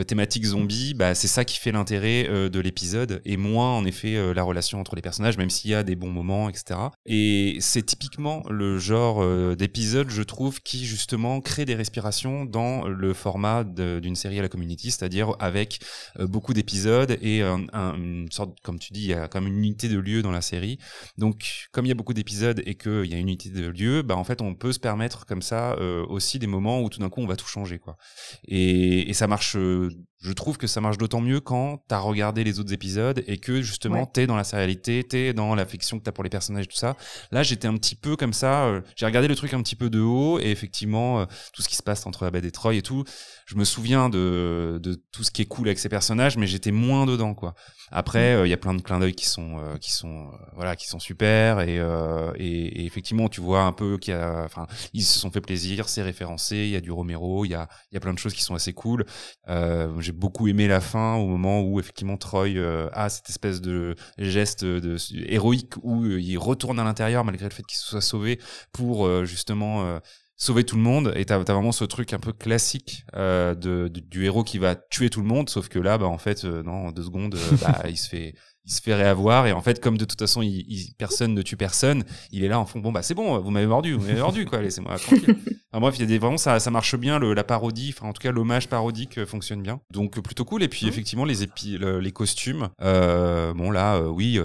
thématique 0.08 0.46
zombie, 0.46 0.94
bah, 0.94 1.14
c'est 1.14 1.28
ça 1.28 1.44
qui 1.44 1.58
fait 1.60 1.72
l'intérêt 1.72 2.30
de 2.50 2.60
l'épisode, 2.60 3.22
et 3.26 3.38
moins, 3.38 3.76
en 3.76 3.86
effet, 3.86 4.34
la 4.34 4.44
relation 4.44 4.80
entre 4.80 4.96
les 4.96 5.02
personnages, 5.02 5.38
même 5.38 5.50
s'il 5.50 5.72
y 5.72 5.76
a 5.76 5.84
des 5.84 5.96
bons 5.96 6.12
moments, 6.12 6.50
etc. 6.50 6.80
Et 7.06 7.58
c'est 7.60 7.86
typiquement 7.86 8.44
le 8.50 8.78
genre 8.78 9.56
d'épisode, 9.56 10.10
je 10.10 10.22
trouve, 10.22 10.62
qui 10.62 10.86
justement 10.86 11.42
crée 11.42 11.66
des 11.66 11.76
respirations 11.76 12.46
dans 12.46 12.88
le 12.88 13.14
format 13.14 13.64
d'une 13.64 14.16
série 14.16 14.40
à 14.40 14.42
la 14.42 14.50
community, 14.50 14.92
c'est-à-dire 14.92 15.36
avec 15.40 15.80
beaucoup 16.20 16.54
d'épisodes 16.54 17.18
et 17.22 17.42
un, 17.42 17.68
une 17.96 18.32
sorte, 18.32 18.60
comme 18.62 18.80
tu 18.80 18.94
dis, 18.94 19.02
il 19.02 19.10
y 19.10 19.14
a 19.14 19.28
quand 19.28 19.42
même 19.42 19.52
une 19.52 19.60
unité 19.60 19.90
de 19.90 20.00
lieu 20.00 20.22
dans 20.22 20.32
la 20.32 20.42
série. 20.42 20.78
Donc, 21.18 21.68
comme 21.72 21.86
il 21.86 21.90
y 21.90 21.94
a 21.94 21.96
beaucoup 21.96 22.14
d'épisodes 22.14 22.61
et 22.66 22.76
qu'il 22.76 23.06
y 23.06 23.14
a 23.14 23.18
une 23.18 23.28
unité 23.28 23.50
de 23.50 23.68
lieu, 23.68 24.02
bah 24.02 24.16
en 24.16 24.24
fait 24.24 24.42
on 24.42 24.54
peut 24.56 24.72
se 24.72 24.80
permettre 24.80 25.26
comme 25.26 25.42
ça 25.42 25.74
euh, 25.74 26.06
aussi 26.08 26.40
des 26.40 26.48
moments 26.48 26.82
où 26.82 26.90
tout 26.90 27.00
d'un 27.00 27.10
coup 27.10 27.22
on 27.22 27.28
va 27.28 27.36
tout 27.36 27.48
changer 27.48 27.80
quoi. 27.80 27.98
Et, 28.48 29.14
ça 29.14 29.28
marche 29.28 29.56
euh, 29.58 29.90
je 30.22 30.32
trouve 30.34 30.58
que 30.58 30.68
ça 30.68 30.82
marche 30.82 30.98
d'autant 30.98 31.20
mieux 31.20 31.40
quand 31.40 31.84
t'as 31.88 31.98
regardé 31.98 32.44
les 32.44 32.60
autres 32.60 32.74
épisodes 32.74 33.24
et 33.28 33.38
que 33.38 33.62
justement 33.62 34.06
t'es 34.06 34.28
dans 34.28 34.36
la 34.36 34.44
sérialité, 34.44 35.04
t'es 35.04 35.34
dans 35.34 35.56
l'affection 35.56 35.98
que 35.98 36.04
t'as 36.04 36.12
pour 36.12 36.24
les 36.24 36.30
personnages 36.30 36.66
et 36.66 36.68
tout 36.68 36.78
ça. 36.78 36.96
Là, 37.32 37.42
j'étais 37.42 37.68
un 37.68 37.76
petit 37.76 37.96
peu 37.96 38.16
comme 38.16 38.34
ça. 38.34 38.66
Euh, 38.66 38.82
j'ai 38.96 39.08
regardé 39.08 39.28
le 39.28 39.36
truc 39.36 39.54
un 39.54 39.62
petit 39.64 39.76
peu 39.76 39.90
de 39.90 40.00
haut 40.00 40.40
et 40.40 40.52
effectivement, 40.52 41.22
euh, 41.22 41.26
tout 41.54 41.64
ce 41.64 41.70
qui 41.70 41.76
se 41.76 41.82
passe 41.82 42.06
entre 42.06 42.26
Abed 42.28 42.46
et 42.46 42.52
Troy 42.52 42.76
et 42.76 42.82
tout, 42.84 43.04
je 43.48 43.56
me 43.56 43.64
souviens 43.64 44.10
de, 44.10 44.80
de 44.82 45.02
tout 45.12 45.24
ce 45.24 45.32
qui 45.32 45.42
est 45.42 45.46
cool 45.46 45.68
avec 45.68 45.80
ces 45.80 45.90
personnages, 45.90 46.38
mais 46.38 46.46
j'étais 46.46 46.72
moins 46.72 47.08
dedans 47.08 47.34
quoi. 47.34 47.56
Après, 47.92 48.36
mm. 48.36 48.40
euh, 48.40 48.48
il 48.48 48.50
y 48.52 48.54
a 48.54 48.58
plein 48.58 48.76
de 48.76 48.82
clins 48.82 49.00
d'œil 49.00 49.16
qui 49.16 49.28
sont 49.28 49.60
qui 49.80 49.92
sont 49.92 50.32
voilà 50.54 50.76
qui 50.76 50.88
sont 50.88 51.00
super 51.00 51.62
et, 51.62 51.78
et, 52.36 52.82
et 52.82 52.86
effectivement 52.86 53.28
tu 53.28 53.42
vois 53.42 53.64
un 53.64 53.74
peu 53.74 53.98
qu'il 53.98 54.14
y 54.14 54.18
a, 54.18 54.44
enfin 54.46 54.68
ils 54.94 55.04
se 55.04 55.20
sont 55.20 55.32
fait 55.32 55.42
plaisir, 55.42 55.90
c'est 55.90 56.04
référencé, 56.04 56.58
il 56.58 56.70
y 56.70 56.76
a 56.76 56.82
du 56.82 56.92
Romero, 56.92 57.46
il 57.46 57.50
y 57.50 57.56
a 57.56 57.68
il 57.92 57.96
y 57.96 57.98
a 57.98 58.00
plein 58.00 58.14
de 58.14 58.20
choses 58.20 58.34
qui 58.34 58.44
sont 58.44 58.56
assez 58.56 58.74
cool. 58.74 59.06
j'ai 59.48 60.11
beaucoup 60.12 60.48
aimé 60.48 60.68
la 60.68 60.82
fin 60.82 61.16
au 61.16 61.28
moment 61.28 61.62
où 61.62 61.80
effectivement 61.80 62.18
Troy 62.18 62.50
euh, 62.50 62.90
a 62.94 63.10
cette 63.10 63.30
espèce 63.30 63.62
de 63.62 63.96
geste 64.18 64.64
de, 64.64 64.98
héroïque 65.28 65.74
où 65.84 66.04
euh, 66.04 66.20
il 66.20 66.38
retourne 66.38 66.80
à 66.80 66.84
l'intérieur 66.84 67.24
malgré 67.24 67.46
le 67.46 67.54
fait 67.54 67.64
qu'il 67.64 67.78
se 67.78 67.88
soit 67.88 68.02
sauvé 68.02 68.40
pour 68.72 69.06
euh, 69.06 69.26
justement 69.26 70.00
sauver 70.38 70.64
tout 70.64 70.76
le 70.76 70.82
monde. 70.82 71.14
Et 71.16 71.26
t'as 71.26 71.36
as 71.36 71.40
vraiment 71.40 71.72
ce 71.72 71.86
truc 71.86 72.14
un 72.14 72.20
peu 72.20 72.34
classique 72.34 73.06
de, 73.14 73.88
du 73.88 74.26
héros 74.26 74.44
qui 74.44 74.58
va 74.58 74.76
tuer 74.76 75.10
tout 75.10 75.22
le 75.22 75.28
monde 75.28 75.50
sauf 75.50 75.68
que 75.70 75.80
là 75.80 75.98
bah 75.98 76.08
en 76.08 76.18
fait 76.18 76.44
non 76.44 76.88
en 76.88 76.92
deux 76.92 77.04
secondes 77.04 77.38
bah, 77.62 77.84
il 77.88 77.98
se 77.98 78.10
fait 78.10 78.34
il 78.66 78.72
se 78.72 78.82
fait 78.82 78.96
réavoir 78.96 79.48
et 79.48 79.52
en 79.52 79.62
fait 79.62 79.82
comme 79.82 79.98
de 79.98 80.06
toute 80.06 80.20
façon 80.20 80.42
il, 80.42 80.94
personne 80.98 81.34
ne 81.34 81.42
tue 81.42 81.58
personne 81.58 82.04
il 82.32 82.44
est 82.44 82.48
là 82.48 82.60
en 82.60 82.66
fond 82.66 82.80
bon 82.80 82.92
bah 82.92 83.02
c'est 83.02 83.16
bon 83.16 83.40
vous 83.40 83.52
m'avez 83.52 83.68
mordu 83.68 83.94
vous 83.94 84.06
m'avez 84.06 84.20
mordu 84.20 84.46
quoi 84.46 84.62
laissez-moi 84.62 84.98
tranquille. 85.00 85.36
Enfin, 85.74 85.80
bref 85.80 85.98
il 85.98 86.02
y 86.02 86.04
a 86.04 86.08
des 86.08 86.20
vraiment 86.20 86.38
ça, 86.38 86.60
ça 86.60 86.70
marche 86.70 86.96
bien 86.98 87.18
le, 87.18 87.34
la 87.34 87.44
parodie 87.44 87.94
enfin 87.96 88.10
en 88.10 88.14
tout 88.14 88.22
cas 88.22 88.32
l'hommage 88.32 88.68
parodique 88.68 89.18
euh, 89.18 89.26
fonctionne 89.26 89.62
bien. 89.62 89.80
Donc 89.90 90.18
euh, 90.18 90.22
plutôt 90.22 90.44
cool. 90.44 90.64
Et 90.64 90.68
puis 90.68 90.86
mmh. 90.86 90.90
effectivement 90.90 91.26
les 91.26 91.44
épi 91.44 91.78
les 91.80 92.12
costumes 92.12 92.70
euh, 92.82 93.54
bon 93.54 93.72
là 93.72 93.96
euh, 93.96 94.08
oui 94.08 94.40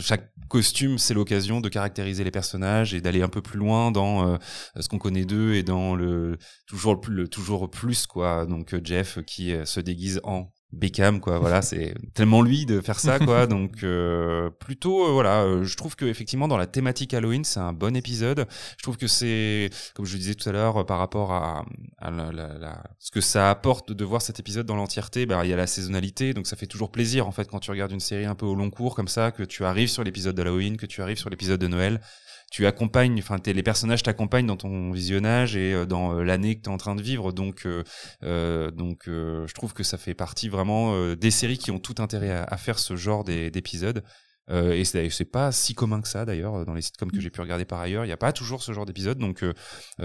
chaque 0.00 0.32
costume 0.48 0.98
c'est 0.98 1.14
l'occasion 1.14 1.60
de 1.60 1.68
caractériser 1.68 2.24
les 2.24 2.30
personnages 2.30 2.94
et 2.94 3.00
d'aller 3.00 3.22
un 3.22 3.28
peu 3.28 3.42
plus 3.42 3.58
loin 3.58 3.90
dans 3.90 4.38
ce 4.78 4.88
qu'on 4.88 4.98
connaît 4.98 5.24
d'eux 5.24 5.54
et 5.54 5.62
dans 5.62 5.94
le 5.94 6.38
toujours 6.66 7.00
le, 7.08 7.28
toujours 7.28 7.70
plus 7.70 8.06
quoi. 8.06 8.46
Donc 8.46 8.74
Jeff 8.82 9.18
qui 9.26 9.54
se 9.64 9.80
déguise 9.80 10.20
en 10.24 10.50
Beckham 10.72 11.20
quoi 11.20 11.38
voilà 11.38 11.62
c'est 11.70 11.94
tellement 12.14 12.42
lui 12.42 12.66
de 12.66 12.80
faire 12.80 13.00
ça 13.00 13.18
quoi. 13.18 13.46
Donc 13.46 13.82
euh, 13.82 14.50
plutôt 14.50 15.06
euh, 15.06 15.12
voilà 15.12 15.42
euh, 15.42 15.64
je 15.64 15.76
trouve 15.76 15.96
que 15.96 16.04
effectivement 16.04 16.48
dans 16.48 16.56
la 16.56 16.66
thématique 16.66 17.14
Halloween 17.14 17.44
c'est 17.44 17.60
un 17.60 17.72
bon 17.72 17.96
épisode. 17.96 18.46
Je 18.76 18.82
trouve 18.82 18.96
que 18.96 19.06
c'est 19.06 19.70
comme 19.94 20.06
je 20.06 20.12
le 20.12 20.18
disais 20.18 20.34
tout 20.34 20.48
à 20.48 20.52
l'heure 20.52 20.86
par 20.86 20.98
rapport 20.98 21.32
à, 21.32 21.64
à 21.98 22.10
la, 22.10 22.32
la, 22.32 22.58
la, 22.58 22.82
ce 22.98 23.10
que 23.10 23.20
ça 23.20 23.50
apporte 23.50 23.92
de 23.92 24.04
voir 24.04 24.22
cet 24.22 24.38
épisode 24.38 24.66
dans 24.66 24.76
l'entièreté 24.76 25.26
bah 25.26 25.40
il 25.44 25.50
y 25.50 25.52
a 25.52 25.56
la 25.56 25.66
saisonnalité. 25.66 26.34
Donc 26.34 26.46
ça 26.46 26.56
fait 26.56 26.66
toujours 26.66 26.90
plaisir 26.90 27.26
en 27.26 27.32
fait 27.32 27.48
quand 27.48 27.60
tu 27.60 27.70
regardes 27.70 27.92
une 27.92 28.00
série 28.00 28.26
un 28.26 28.34
peu 28.34 28.46
au 28.46 28.54
long 28.54 28.70
cours 28.70 28.94
comme 28.94 29.08
ça 29.08 29.32
que 29.32 29.42
tu 29.42 29.64
arrives 29.64 29.88
sur 29.88 30.04
l'épisode 30.04 30.36
d'Halloween 30.36 30.76
que 30.76 30.86
tu 30.86 31.02
arrives 31.02 31.18
sur 31.18 31.30
l'épisode 31.30 31.60
de 31.60 31.66
Noël 31.66 32.00
tu 32.50 32.66
accompagnes, 32.66 33.18
enfin 33.20 33.36
les 33.46 33.62
personnages 33.62 34.02
t'accompagnent 34.02 34.46
dans 34.46 34.56
ton 34.56 34.90
visionnage 34.90 35.56
et 35.56 35.72
euh, 35.72 35.86
dans 35.86 36.16
euh, 36.16 36.24
l'année 36.24 36.56
que 36.56 36.62
tu 36.62 36.68
es 36.68 36.72
en 36.72 36.78
train 36.78 36.96
de 36.96 37.02
vivre. 37.02 37.32
Donc, 37.32 37.64
euh, 37.64 38.70
donc 38.72 39.02
je 39.06 39.52
trouve 39.54 39.72
que 39.72 39.84
ça 39.84 39.96
fait 39.98 40.14
partie 40.14 40.48
vraiment 40.48 41.14
des 41.14 41.30
séries 41.30 41.58
qui 41.58 41.70
ont 41.70 41.78
tout 41.78 41.94
intérêt 41.98 42.30
à, 42.30 42.56
faire 42.56 42.78
ce 42.78 42.96
genre 42.96 43.24
d'épisodes. 43.24 44.02
Et 44.52 44.84
c'est 44.84 45.30
pas 45.30 45.52
si 45.52 45.74
commun 45.74 46.00
que 46.00 46.08
ça 46.08 46.24
d'ailleurs 46.24 46.66
dans 46.66 46.74
les 46.74 46.82
sitcoms 46.82 47.12
que 47.12 47.20
j'ai 47.20 47.30
pu 47.30 47.40
regarder 47.40 47.64
par 47.64 47.78
ailleurs. 47.78 48.04
Il 48.04 48.08
n'y 48.08 48.12
a 48.12 48.16
pas 48.16 48.32
toujours 48.32 48.64
ce 48.64 48.72
genre 48.72 48.84
d'épisode, 48.84 49.18
donc 49.18 49.44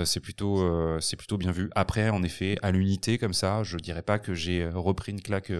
c'est 0.04 0.20
plutôt 0.20 0.64
c'est 1.00 1.16
plutôt 1.16 1.38
bien 1.38 1.52
vu. 1.52 1.70
Après, 1.76 2.10
en 2.10 2.22
effet, 2.22 2.58
à 2.62 2.72
l'unité 2.72 3.18
comme 3.18 3.34
ça, 3.34 3.64
je 3.64 3.78
dirais 3.78 4.04
pas 4.04 4.20
que 4.20 4.36
j'ai 4.36 4.68
repris 4.68 5.12
une 5.14 5.22
claque 5.22 5.52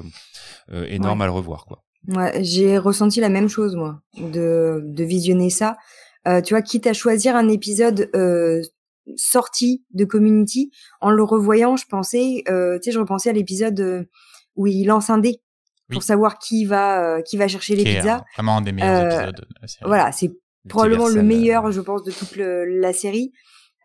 énorme 0.72 1.22
à 1.22 1.26
le 1.26 1.32
revoir 1.32 1.66
quoi. 1.66 1.84
Ouais, 2.08 2.44
j'ai 2.44 2.78
ressenti 2.78 3.20
la 3.20 3.30
même 3.30 3.50
chose 3.50 3.76
moi 3.76 4.02
de 4.18 4.82
de 4.84 5.04
visionner 5.04 5.50
ça. 5.50 5.78
Euh, 6.28 6.42
tu 6.42 6.54
vois, 6.54 6.62
quitte 6.62 6.88
à 6.88 6.94
choisir 6.94 7.36
un 7.36 7.50
épisode 7.50 8.10
euh, 8.16 8.62
sorti 9.16 9.86
de 9.92 10.06
Community, 10.06 10.72
en 11.02 11.12
le 11.12 11.24
revoyant, 11.24 11.76
je 11.78 11.86
pensais, 11.86 12.44
euh, 12.50 12.80
tu 12.80 12.86
sais, 12.86 12.92
je 12.92 13.00
repensais 13.00 13.30
à 13.30 13.34
l'épisode 13.34 13.80
euh, 13.80 14.04
où 14.56 14.68
il 14.68 14.86
lance 14.86 15.10
un 15.10 15.20
dé 15.20 15.42
pour 15.92 16.02
savoir 16.02 16.40
qui 16.40 16.66
va 16.66 17.22
qui 17.22 17.38
va 17.38 17.48
chercher 17.48 17.76
les 17.76 17.84
pizzas. 17.84 18.24
vraiment 18.36 18.58
un 18.58 18.62
des 18.62 18.72
meilleurs 18.72 19.06
épisodes. 19.06 19.36
De 19.36 19.46
la 19.62 19.68
série. 19.68 19.86
Voilà, 19.86 20.12
c'est 20.12 20.32
probablement 20.68 21.08
le 21.08 21.22
meilleur, 21.22 21.72
je 21.72 21.80
pense, 21.80 22.02
de 22.04 22.12
toute 22.12 22.36
la 22.38 22.92
série. 22.92 23.32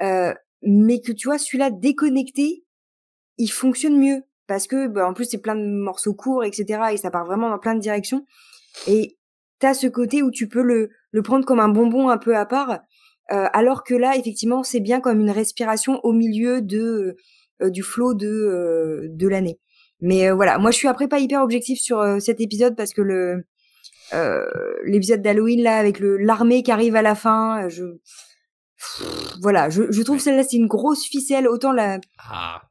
mais 0.01 1.01
que 1.01 1.13
tu 1.13 1.29
vois, 1.29 1.39
celui-là 1.39 1.71
déconnecté, 1.71 2.65
il 3.37 3.49
fonctionne 3.49 3.99
mieux 3.99 4.23
parce 4.47 4.67
que 4.67 4.89
bah, 4.89 5.07
en 5.07 5.13
plus 5.13 5.27
c'est 5.27 5.39
plein 5.43 5.55
de 5.55 5.65
morceaux 5.65 6.15
courts, 6.15 6.43
etc. 6.43 6.85
Et 6.93 6.97
ça 6.97 7.11
part 7.11 7.27
vraiment 7.27 7.51
dans 7.51 7.59
plein 7.59 7.75
de 7.75 7.81
directions. 7.81 8.25
Et 8.87 9.19
t'as 9.59 9.75
ce 9.75 9.87
côté 9.87 10.23
où 10.23 10.31
tu 10.31 10.49
peux 10.49 10.63
le 10.63 10.91
le 11.13 11.23
prendre 11.23 11.45
comme 11.45 11.61
un 11.61 11.69
bonbon 11.69 12.09
un 12.09 12.19
peu 12.19 12.37
à 12.37 12.47
part, 12.47 12.81
euh, 13.33 13.47
alors 13.53 13.85
que 13.85 13.95
là, 13.95 14.17
effectivement, 14.17 14.63
c'est 14.63 14.81
bien 14.81 15.01
comme 15.01 15.21
une 15.21 15.31
respiration 15.31 16.01
au 16.03 16.13
milieu 16.13 16.61
de 16.61 17.17
euh, 17.63 17.71
du 17.71 17.83
flot 17.83 18.15
de 18.15 18.27
euh, 18.27 19.07
de 19.09 19.29
l'année. 19.29 19.59
Mais 20.01 20.31
voilà, 20.31 20.59
moi 20.59 20.71
je 20.71 20.77
suis 20.79 20.89
après 20.89 21.09
pas 21.09 21.19
hyper 21.19 21.43
objectif 21.43 21.79
sur 21.79 22.03
cet 22.21 22.41
épisode 22.41 22.75
parce 22.75 22.95
que 22.95 23.03
le 23.03 23.45
l'épisode 24.85 25.23
d'Halloween 25.23 25.63
là 25.63 25.77
avec 25.77 26.01
le 26.01 26.17
l'armée 26.17 26.63
qui 26.63 26.73
arrive 26.73 26.97
à 26.97 27.03
la 27.03 27.15
fin, 27.15 27.69
je 27.69 27.85
voilà, 29.43 29.69
je, 29.69 29.83
je 29.91 30.03
trouve 30.03 30.19
celle-là 30.19 30.43
c'est 30.43 30.57
une 30.57 30.69
grosse 30.69 31.05
ficelle. 31.05 31.47
Autant 31.47 31.73
la 31.73 32.01
ah. 32.19 32.63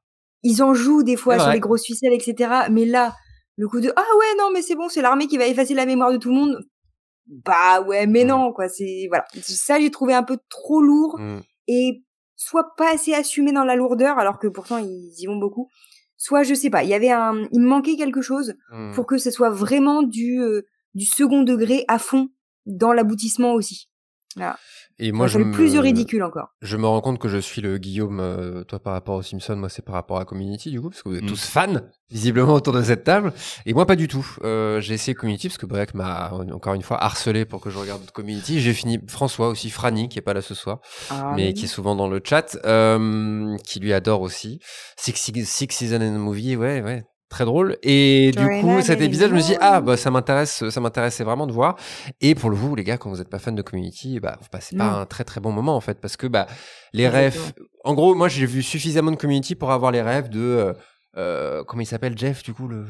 ils 0.41 0.63
en 0.63 0.73
jouent 0.73 1.03
des 1.03 1.15
fois 1.17 1.37
sur 1.37 1.51
les 1.51 1.59
grosses 1.59 1.85
ficelles, 1.85 2.13
etc. 2.13 2.63
Mais 2.71 2.85
là, 2.85 3.13
le 3.57 3.67
coup 3.67 3.79
de 3.79 3.93
ah 3.95 4.05
ouais 4.17 4.35
non 4.39 4.49
mais 4.51 4.63
c'est 4.63 4.75
bon, 4.75 4.89
c'est 4.89 5.03
l'armée 5.03 5.27
qui 5.27 5.37
va 5.37 5.45
effacer 5.45 5.75
la 5.75 5.85
mémoire 5.85 6.11
de 6.11 6.17
tout 6.17 6.29
le 6.29 6.35
monde 6.35 6.65
bah 7.29 7.81
ouais, 7.81 8.07
mais 8.07 8.23
non, 8.23 8.51
quoi. 8.51 8.67
C'est 8.69 9.05
voilà. 9.07 9.25
Ça, 9.41 9.79
j'ai 9.79 9.91
trouvé 9.91 10.13
un 10.13 10.23
peu 10.23 10.37
trop 10.49 10.81
lourd 10.81 11.17
mmh. 11.19 11.39
et 11.67 12.03
soit 12.35 12.75
pas 12.75 12.93
assez 12.93 13.13
assumé 13.13 13.51
dans 13.51 13.63
la 13.63 13.75
lourdeur, 13.75 14.17
alors 14.17 14.39
que 14.39 14.47
pourtant 14.47 14.77
ils 14.77 15.13
y 15.17 15.25
vont 15.27 15.37
beaucoup. 15.37 15.69
Soit 16.17 16.43
je 16.43 16.53
sais 16.53 16.69
pas, 16.69 16.83
il 16.83 16.89
y 16.89 16.93
avait 16.93 17.11
un, 17.11 17.47
il 17.51 17.61
manquait 17.61 17.95
quelque 17.95 18.21
chose 18.21 18.55
mmh. 18.71 18.91
pour 18.91 19.05
que 19.05 19.17
ce 19.17 19.31
soit 19.31 19.49
vraiment 19.49 20.01
du 20.03 20.41
euh, 20.41 20.63
du 20.95 21.05
second 21.05 21.43
degré 21.43 21.85
à 21.87 21.99
fond 21.99 22.29
dans 22.65 22.91
l'aboutissement 22.91 23.53
aussi. 23.53 23.89
Voilà. 24.35 24.57
Et 25.01 25.13
moi, 25.13 25.27
je 25.27 25.39
me... 25.39 25.53
plus 25.53 25.73
de 25.73 25.79
ridicule 25.79 26.23
encore. 26.23 26.49
Je 26.61 26.75
me 26.75 26.85
rends 26.85 26.99
compte 26.99 27.19
que 27.19 27.29
je 27.29 27.37
suis 27.37 27.61
le 27.61 27.77
Guillaume, 27.77 28.19
euh, 28.19 28.63
toi 28.65 28.79
par 28.79 28.91
rapport 28.91 29.15
aux 29.15 29.21
Simpsons, 29.21 29.55
moi 29.55 29.69
c'est 29.69 29.81
par 29.81 29.95
rapport 29.95 30.19
à 30.19 30.25
Community 30.25 30.71
du 30.71 30.81
coup, 30.81 30.89
parce 30.89 31.01
que 31.01 31.09
vous 31.09 31.15
êtes 31.15 31.23
mm. 31.23 31.27
tous 31.27 31.45
fans 31.45 31.81
visiblement 32.11 32.53
autour 32.53 32.73
de 32.73 32.83
cette 32.83 33.05
table, 33.05 33.31
et 33.65 33.73
moi 33.73 33.85
pas 33.85 33.95
du 33.95 34.09
tout. 34.09 34.27
Euh, 34.43 34.81
j'ai 34.81 34.95
essayé 34.95 35.15
Community 35.15 35.47
parce 35.47 35.57
que 35.57 35.65
Break 35.65 35.93
m'a 35.93 36.31
encore 36.51 36.73
une 36.73 36.81
fois 36.81 37.01
harcelé 37.01 37.45
pour 37.45 37.61
que 37.61 37.69
je 37.69 37.77
regarde 37.77 38.11
Community. 38.11 38.59
J'ai 38.59 38.73
fini 38.73 38.99
François 39.07 39.47
aussi, 39.47 39.69
Franny 39.69 40.09
qui 40.09 40.19
est 40.19 40.23
pas 40.23 40.33
là 40.33 40.41
ce 40.41 40.53
soir, 40.53 40.79
ah, 41.11 41.31
mais 41.35 41.53
qui 41.53 41.65
est 41.65 41.69
souvent 41.69 41.95
dans 41.95 42.09
le 42.09 42.19
chat, 42.21 42.57
euh, 42.65 43.55
qui 43.63 43.79
lui 43.79 43.93
adore 43.93 44.21
aussi. 44.21 44.59
Six, 44.97 45.13
Six, 45.15 45.45
Six 45.45 45.67
Season 45.71 46.01
and 46.01 46.19
Movie, 46.19 46.57
ouais, 46.57 46.81
ouais, 46.81 47.03
très 47.29 47.45
drôle. 47.45 47.77
Et 47.83 48.31
du 48.31 48.61
coup 48.61 48.81
cet 48.81 49.01
épisode 49.01 49.29
je 49.29 49.35
me 49.35 49.39
suis 49.39 49.53
dit 49.53 49.59
ah 49.61 49.81
bah 49.81 49.97
ça 49.97 50.11
m'intéresse 50.11 50.67
ça 50.69 50.81
m'intéressait 50.81 51.23
vraiment 51.23 51.47
de 51.47 51.51
voir. 51.51 51.75
Et 52.21 52.35
pour 52.35 52.49
le 52.49 52.55
vous 52.55 52.75
les 52.75 52.83
gars 52.83 52.97
quand 52.97 53.09
vous 53.09 53.21
êtes 53.21 53.29
pas 53.29 53.39
fan 53.39 53.55
de 53.55 53.61
Community 53.61 54.19
bah 54.19 54.37
vous 54.41 54.49
passez 54.49 54.75
pas 54.75 54.85
un 54.85 55.05
très 55.05 55.23
très 55.23 55.39
bon 55.39 55.51
moment 55.51 55.75
en 55.75 55.81
fait 55.81 55.99
parce 55.99 56.17
que 56.17 56.27
bah 56.27 56.47
les 56.93 57.07
rêves 57.07 57.53
en 57.83 57.93
gros 57.93 58.15
moi 58.15 58.27
j'ai 58.27 58.45
vu 58.45 58.61
suffisamment 58.61 59.11
de 59.11 59.17
Community 59.17 59.55
pour 59.55 59.71
avoir 59.71 59.91
les 59.91 60.01
rêves 60.01 60.29
de 60.29 60.39
euh, 60.39 60.73
euh 61.17 61.63
comment 61.63 61.81
il 61.81 61.85
s'appelle 61.85 62.17
Jeff 62.17 62.43
du 62.43 62.53
coup 62.53 62.67
le 62.67 62.85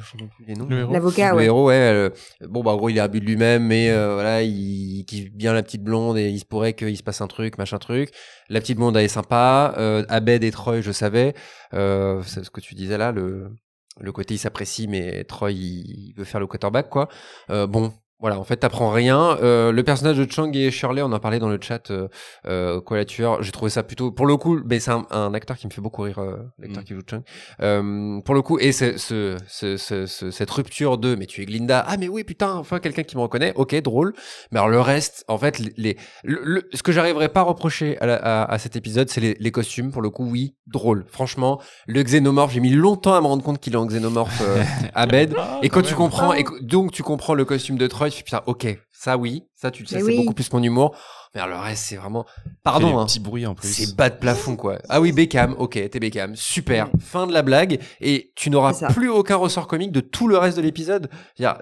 l'avocat 0.92 1.34
le 1.34 1.44
héros 1.44 1.68
ouais 1.68 2.12
bon 2.48 2.64
bah 2.64 2.72
en 2.72 2.78
gros 2.78 2.90
il 2.90 2.98
est 2.98 3.02
abus 3.02 3.22
de 3.22 3.26
lui-même 3.26 3.66
mais 3.66 3.90
euh, 3.90 4.14
voilà 4.16 4.42
il 4.42 5.06
kiffe 5.06 5.32
bien 5.32 5.54
la 5.54 5.64
petite 5.64 5.84
blonde 5.84 6.18
et 6.18 6.30
il 6.30 6.40
se 6.40 6.46
pourrait 6.46 6.74
qu'il 6.74 6.96
se 6.96 7.04
passe 7.04 7.22
un 7.22 7.28
truc 7.28 7.58
machin 7.58 7.78
truc. 7.78 8.12
La 8.50 8.60
petite 8.62 8.78
blonde 8.78 8.96
elle 8.98 9.06
est 9.06 9.08
sympa. 9.08 9.74
Euh, 9.78 10.06
Abed 10.10 10.44
et 10.44 10.52
Troy 10.52 10.82
je 10.82 10.92
savais. 10.92 11.34
Euh, 11.74 12.22
c'est 12.26 12.44
ce 12.44 12.50
que 12.52 12.62
tu 12.62 12.76
disais 12.76 12.98
là 12.98 13.12
le 13.12 13.52
le 14.00 14.12
côté 14.12 14.36
il 14.36 14.38
s'apprécie, 14.38 14.88
mais 14.88 15.24
Troy 15.24 15.52
il 15.52 16.14
veut 16.16 16.26
faire 16.26 16.40
le 16.40 16.48
quarterback 16.48 16.90
quoi. 16.90 17.10
Euh, 17.50 17.68
bon, 17.68 17.94
voilà, 18.20 18.38
en 18.38 18.44
fait, 18.44 18.58
t'apprends 18.58 18.92
rien. 18.92 19.38
Euh, 19.42 19.72
le 19.72 19.82
personnage 19.84 20.18
de 20.18 20.30
Chang 20.30 20.52
et 20.54 20.72
Shirley, 20.72 21.02
on 21.02 21.12
en 21.14 21.20
parlait 21.20 21.40
dans 21.40 21.48
le 21.48 21.58
chat, 21.62 21.90
euh, 21.90 22.10
euh, 22.48 22.82
quoi 22.82 22.98
la 22.98 23.06
tueur. 23.06 23.42
J'ai 23.42 23.52
trouvé 23.52 23.72
ça 23.72 23.82
plutôt, 23.82 24.12
pour 24.12 24.26
le 24.26 24.36
coup, 24.36 24.60
mais 24.66 24.82
c'est 24.82 24.92
un, 24.92 25.06
un, 25.10 25.34
acteur 25.34 25.58
qui 25.58 25.68
me 25.68 25.72
fait 25.72 25.80
beaucoup 25.80 26.02
rire, 26.02 26.20
euh, 26.20 26.36
l'acteur 26.60 26.84
mm. 26.84 26.86
qui 26.86 26.94
joue 26.94 27.02
Chang. 27.10 27.22
Euh, 27.62 28.20
pour 28.20 28.36
le 28.36 28.42
coup, 28.42 28.60
et 28.60 28.74
ce, 28.74 28.98
ce, 28.98 29.38
ce, 29.48 29.78
ce, 29.78 30.32
cette 30.32 30.52
rupture 30.52 30.98
de, 30.98 31.16
mais 31.16 31.28
tu 31.28 31.42
es 31.42 31.46
Glinda, 31.46 31.86
ah 31.88 31.96
mais 31.98 32.10
oui 32.10 32.26
putain, 32.26 32.56
enfin 32.56 32.80
quelqu'un 32.80 33.04
qui 33.04 33.16
me 33.16 33.22
reconnaît, 33.22 33.54
ok, 33.56 33.74
drôle. 33.82 34.14
Mais 34.52 34.60
alors 34.60 34.70
le 34.70 34.82
reste, 34.82 35.24
en 35.30 35.38
fait, 35.38 35.58
les, 35.78 35.96
le, 36.24 36.68
ce 36.74 36.84
que 36.84 36.92
j'arriverais 36.92 37.30
pas 37.30 37.40
à 37.40 37.44
reprocher 37.44 37.98
à, 38.02 38.16
à, 38.16 38.52
à 38.52 38.60
cet 38.60 38.76
épisode, 38.76 39.10
c'est 39.10 39.22
les, 39.22 39.38
les, 39.40 39.52
costumes. 39.52 39.92
Pour 39.92 40.02
le 40.02 40.10
coup, 40.10 40.30
oui, 40.30 40.56
drôle. 40.68 41.06
Franchement, 41.08 41.62
le 41.88 42.04
xénomorphe, 42.04 42.52
j'ai 42.52 42.60
mis 42.60 42.70
longtemps 42.70 43.16
à 43.16 43.22
me 43.22 43.28
rendre 43.28 43.44
compte 43.44 43.60
qu'il 43.60 43.74
est 43.74 43.78
en 43.78 43.86
xénomorphe 43.86 44.42
euh, 44.46 44.62
à 44.94 45.06
bed. 45.06 45.34
Ah, 45.38 45.60
et 45.64 45.70
quand 45.70 45.84
tu 45.84 45.96
comprends, 45.96 46.34
et 46.34 46.44
donc 46.62 46.92
tu 46.92 47.02
comprends 47.02 47.34
le 47.34 47.46
costume 47.46 47.78
de 47.78 47.88
Troy 47.88 48.09
tu 48.10 48.24
putain, 48.24 48.42
ok, 48.46 48.68
ça 48.92 49.18
oui, 49.18 49.44
ça 49.56 49.72
tu 49.72 49.84
le 49.84 49.88
sais, 49.88 50.02
c'est 50.02 50.16
beaucoup 50.16 50.34
plus 50.34 50.52
mon 50.54 50.62
humour. 50.62 50.96
Mais 51.34 51.42
alors 51.42 51.60
le 51.60 51.64
reste, 51.64 51.84
c'est 51.86 51.96
vraiment, 51.96 52.26
pardon, 52.64 52.98
hein, 52.98 53.06
petit 53.06 53.20
bruit 53.20 53.46
en 53.46 53.56
plus. 53.56 53.68
C'est 53.68 53.96
bas 53.96 54.10
de 54.10 54.16
plafond 54.16 54.56
quoi. 54.56 54.80
Ah 54.90 55.00
oui, 55.00 55.12
Beckham, 55.12 55.56
ok, 55.58 55.74
t'es 55.90 56.00
Beckham, 56.00 56.36
super. 56.36 56.90
Fin 57.00 57.28
de 57.28 57.34
la 57.34 57.42
blague 57.42 57.80
et 58.02 58.32
tu 58.36 58.50
n'auras 58.50 58.74
plus 58.94 59.10
aucun 59.10 59.36
ressort 59.36 59.68
comique 59.68 59.92
de 59.92 60.02
tout 60.02 60.28
le 60.28 60.38
reste 60.38 60.58
de 60.58 60.62
l'épisode. 60.64 61.10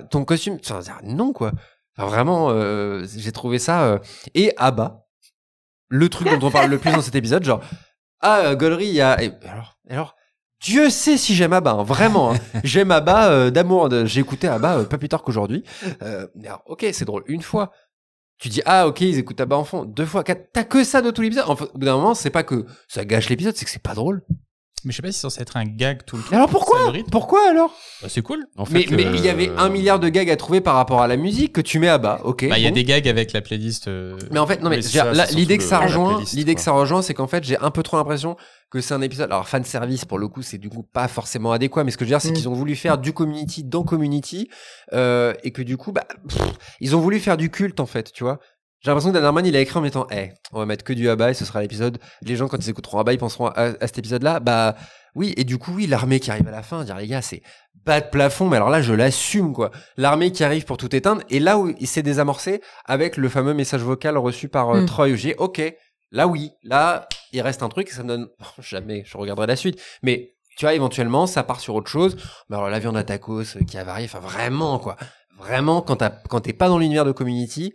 Ton 0.10 0.26
costume, 0.26 0.58
non 1.04 1.34
quoi. 1.34 1.52
vraiment, 1.98 2.50
euh, 2.52 3.06
j'ai 3.16 3.32
trouvé 3.32 3.60
ça. 3.60 3.84
Euh, 3.84 4.00
et 4.34 4.54
Abba, 4.58 5.06
le 5.90 6.10
truc 6.10 6.30
dont 6.30 6.48
on 6.48 6.52
parle 6.52 6.70
le 6.70 6.78
plus 6.78 6.92
dans 6.92 7.02
cet 7.02 7.16
épisode, 7.16 7.44
genre 7.44 7.62
ah 8.22 8.40
euh, 8.40 8.56
Gollery, 8.56 8.88
il 8.88 8.96
y 8.96 9.02
a 9.02 9.12
alors 9.46 9.78
alors 9.90 10.16
Dieu 10.62 10.90
sait 10.90 11.18
si 11.18 11.36
j'aime 11.36 11.54
Abba, 11.54 11.72
hein, 11.72 11.84
vraiment. 11.84 12.34
Hein. 12.34 12.38
j'aime 12.64 12.92
Abba 12.92 13.30
euh, 13.30 13.50
d'amour. 13.52 13.90
J'ai 14.06 14.22
écouté 14.22 14.48
Abba 14.48 14.80
euh, 14.80 14.84
pas 14.86 14.98
plus 14.98 15.10
tard 15.10 15.22
qu'aujourd'hui. 15.22 15.64
Euh, 16.02 16.28
ok, 16.66 16.86
c'est 16.92 17.06
drôle. 17.06 17.24
Une 17.28 17.42
fois, 17.42 17.72
tu 18.40 18.50
dis 18.50 18.62
ah 18.66 18.88
ok 18.88 19.02
ils 19.02 19.20
écoutent 19.20 19.42
Abba 19.42 19.56
en 19.56 19.64
fond. 19.64 19.86
Deux 19.86 20.06
fois, 20.06 20.24
quatre. 20.24 20.50
T'as 20.54 20.64
que 20.64 20.84
ça 20.84 21.02
de 21.02 21.12
tout 21.12 21.22
l'épisode. 21.22 21.46
Enfin, 21.48 21.68
au 21.74 21.78
bout 21.78 21.86
d'un 21.86 21.96
moment, 21.96 22.16
c'est 22.16 22.32
pas 22.32 22.44
que 22.44 22.66
ça 22.88 23.06
gâche 23.06 23.30
l'épisode, 23.30 23.56
c'est 23.56 23.66
que 23.66 23.72
c'est 23.72 23.82
pas 23.82 23.94
drôle. 23.94 24.24
Mais 24.84 24.92
je 24.92 24.98
sais 24.98 25.02
pas 25.02 25.12
si 25.12 25.16
c'est 25.16 25.22
censé 25.22 25.42
être 25.42 25.58
un 25.58 25.66
gag 25.66 26.06
tout 26.06 26.18
le 26.18 26.24
temps. 26.24 26.36
Alors 26.36 26.50
pourquoi 26.50 26.94
Pourquoi 27.12 27.50
alors? 27.50 27.74
Bah, 28.02 28.08
C'est 28.10 28.22
cool. 28.22 28.46
En 28.58 28.66
fait, 28.66 28.90
mais 28.92 29.04
il 29.04 29.26
y 29.26 29.30
avait 29.30 29.50
un 29.58 29.70
milliard 29.70 30.00
de 30.00 30.08
gags 30.08 30.30
à 30.30 30.36
trouver 30.38 30.62
par 30.62 30.76
rapport 30.76 31.02
à 31.02 31.08
la 31.08 31.18
musique 31.18 31.52
que 31.54 31.62
tu 31.62 31.80
mets 31.80 31.88
à 31.88 31.98
bas, 31.98 32.22
ok. 32.24 32.48
Bah 32.48 32.58
il 32.58 32.64
y 32.64 32.68
a 32.68 32.72
des 32.72 32.84
gags 32.84 33.08
avec 33.08 33.34
la 33.34 33.42
playlist. 33.42 33.90
Mais 34.32 34.40
en 34.40 34.48
fait 34.48 34.62
non 34.62 34.70
mais 34.72 34.80
l'idée 35.32 35.58
que 35.58 35.64
ça 35.64 35.80
rejoint, 35.80 36.24
l'idée 36.34 36.56
que 36.56 36.62
ça 36.62 36.72
rejoint, 36.72 37.02
c'est 37.04 37.14
qu'en 37.14 37.28
fait 37.28 37.44
j'ai 37.44 37.58
un 37.58 37.72
peu 37.72 37.84
trop 37.84 37.98
l'impression 37.98 38.38
que 38.70 38.82
c'est 38.82 38.94
un 38.94 39.02
épisode. 39.02 39.32
Alors 39.32 39.48
fan 39.48 39.64
service 39.64 40.06
pour 40.06 40.20
le 40.20 40.28
coup, 40.28 40.42
c'est 40.42 40.58
du 40.58 40.70
coup 40.70 40.84
pas 40.84 41.08
forcément 41.08 41.52
adéquat, 41.52 41.84
mais 41.84 41.92
ce 41.92 41.98
que 41.98 42.06
je 42.06 42.10
veux 42.10 42.14
dire, 42.14 42.22
c'est 42.22 42.32
mm. 42.32 42.34
qu'ils 42.34 42.50
ont 42.50 42.54
voulu 42.54 42.76
faire 42.76 42.98
du 42.98 43.14
community 43.14 43.64
dans 43.64 43.84
community 43.84 44.50
euh, 44.94 45.34
et 45.44 45.52
que 45.52 45.62
du 45.62 45.78
coup, 45.78 45.92
bah, 45.92 46.06
ils 46.80 46.96
ont 46.96 47.00
voulu 47.00 47.20
faire 47.20 47.38
du 47.38 47.50
culte 47.50 47.80
en 47.80 47.86
fait, 47.86 48.12
tu 48.12 48.24
vois. 48.24 48.40
J'ai 48.82 48.92
l'impression 48.92 49.10
que 49.10 49.16
Dan 49.16 49.26
Harmon, 49.26 49.42
il 49.44 49.56
a 49.56 49.60
écrit 49.60 49.78
en 49.78 49.82
mettant, 49.82 50.06
eh, 50.12 50.30
on 50.54 50.60
va 50.60 50.66
mettre 50.68 50.84
que 50.84 50.94
du 50.94 51.10
Abba 51.10 51.32
et 51.32 51.34
ce 51.34 51.46
sera 51.46 51.62
l'épisode. 51.62 51.98
Les 52.22 52.36
gens, 52.36 52.48
quand 52.48 52.58
ils 52.58 52.70
écouteront 52.70 53.00
Abba, 53.00 53.12
ils 53.12 53.18
penseront 53.18 53.48
à, 53.48 53.74
cet 53.82 53.98
épisode-là. 53.98 54.40
Bah, 54.40 54.76
oui. 55.16 55.34
Et 55.36 55.46
du 55.46 55.58
coup, 55.58 55.74
oui, 55.74 55.88
l'armée 55.88 56.20
qui 56.20 56.30
arrive 56.30 56.48
à 56.48 56.52
la 56.52 56.62
fin, 56.62 56.84
dire, 56.84 56.96
les 56.96 57.08
gars, 57.08 57.24
c'est 57.24 57.42
bas 57.86 58.02
de 58.02 58.10
plafond. 58.10 58.48
Mais 58.48 58.58
alors 58.58 58.70
là, 58.70 58.82
je 58.84 58.94
l'assume, 58.94 59.52
quoi. 59.52 59.72
L'armée 59.98 60.32
qui 60.32 60.44
arrive 60.44 60.66
pour 60.66 60.78
tout 60.78 60.96
éteindre. 60.96 61.24
Et 61.32 61.40
là 61.40 61.58
où 61.58 61.74
il 61.80 61.88
s'est 61.88 62.04
désamorcé 62.04 62.62
avec 62.86 63.18
le 63.18 63.30
fameux 63.30 63.56
message 63.56 63.82
vocal 63.82 64.16
reçu 64.16 64.48
par 64.48 64.70
euh, 64.70 64.82
mm. 64.82 64.86
Troy, 64.86 65.16
j'ai, 65.16 65.36
ok, 65.36 65.60
Là, 66.12 66.28
oui. 66.28 66.52
Là, 66.64 67.08
il 67.32 67.42
reste 67.42 67.64
un 67.64 67.70
truc, 67.70 67.90
ça 67.90 68.04
me 68.04 68.08
donne, 68.08 68.30
jamais 68.60 69.04
je 69.06 69.18
regarderai 69.18 69.48
la 69.48 69.56
suite, 69.56 69.82
mais 70.04 70.34
tu 70.58 70.66
vois, 70.66 70.74
éventuellement, 70.74 71.28
ça 71.28 71.44
part 71.44 71.60
sur 71.60 71.76
autre 71.76 71.90
chose. 71.90 72.18
Mais 72.50 72.56
alors, 72.56 72.70
la 72.70 72.80
viande 72.80 72.98
à 72.98 73.04
tacos 73.04 73.42
euh, 73.42 73.64
qui 73.68 73.78
a 73.78 73.84
varié, 73.84 74.06
enfin, 74.06 74.20
vraiment, 74.20 74.80
quoi. 74.80 74.98
Vraiment, 75.38 75.82
quand 75.82 76.04
quand 76.30 76.42
t'es 76.42 76.54
pas 76.54 76.68
dans 76.68 76.80
l'univers 76.80 77.06
de 77.06 77.12
Community. 77.12 77.74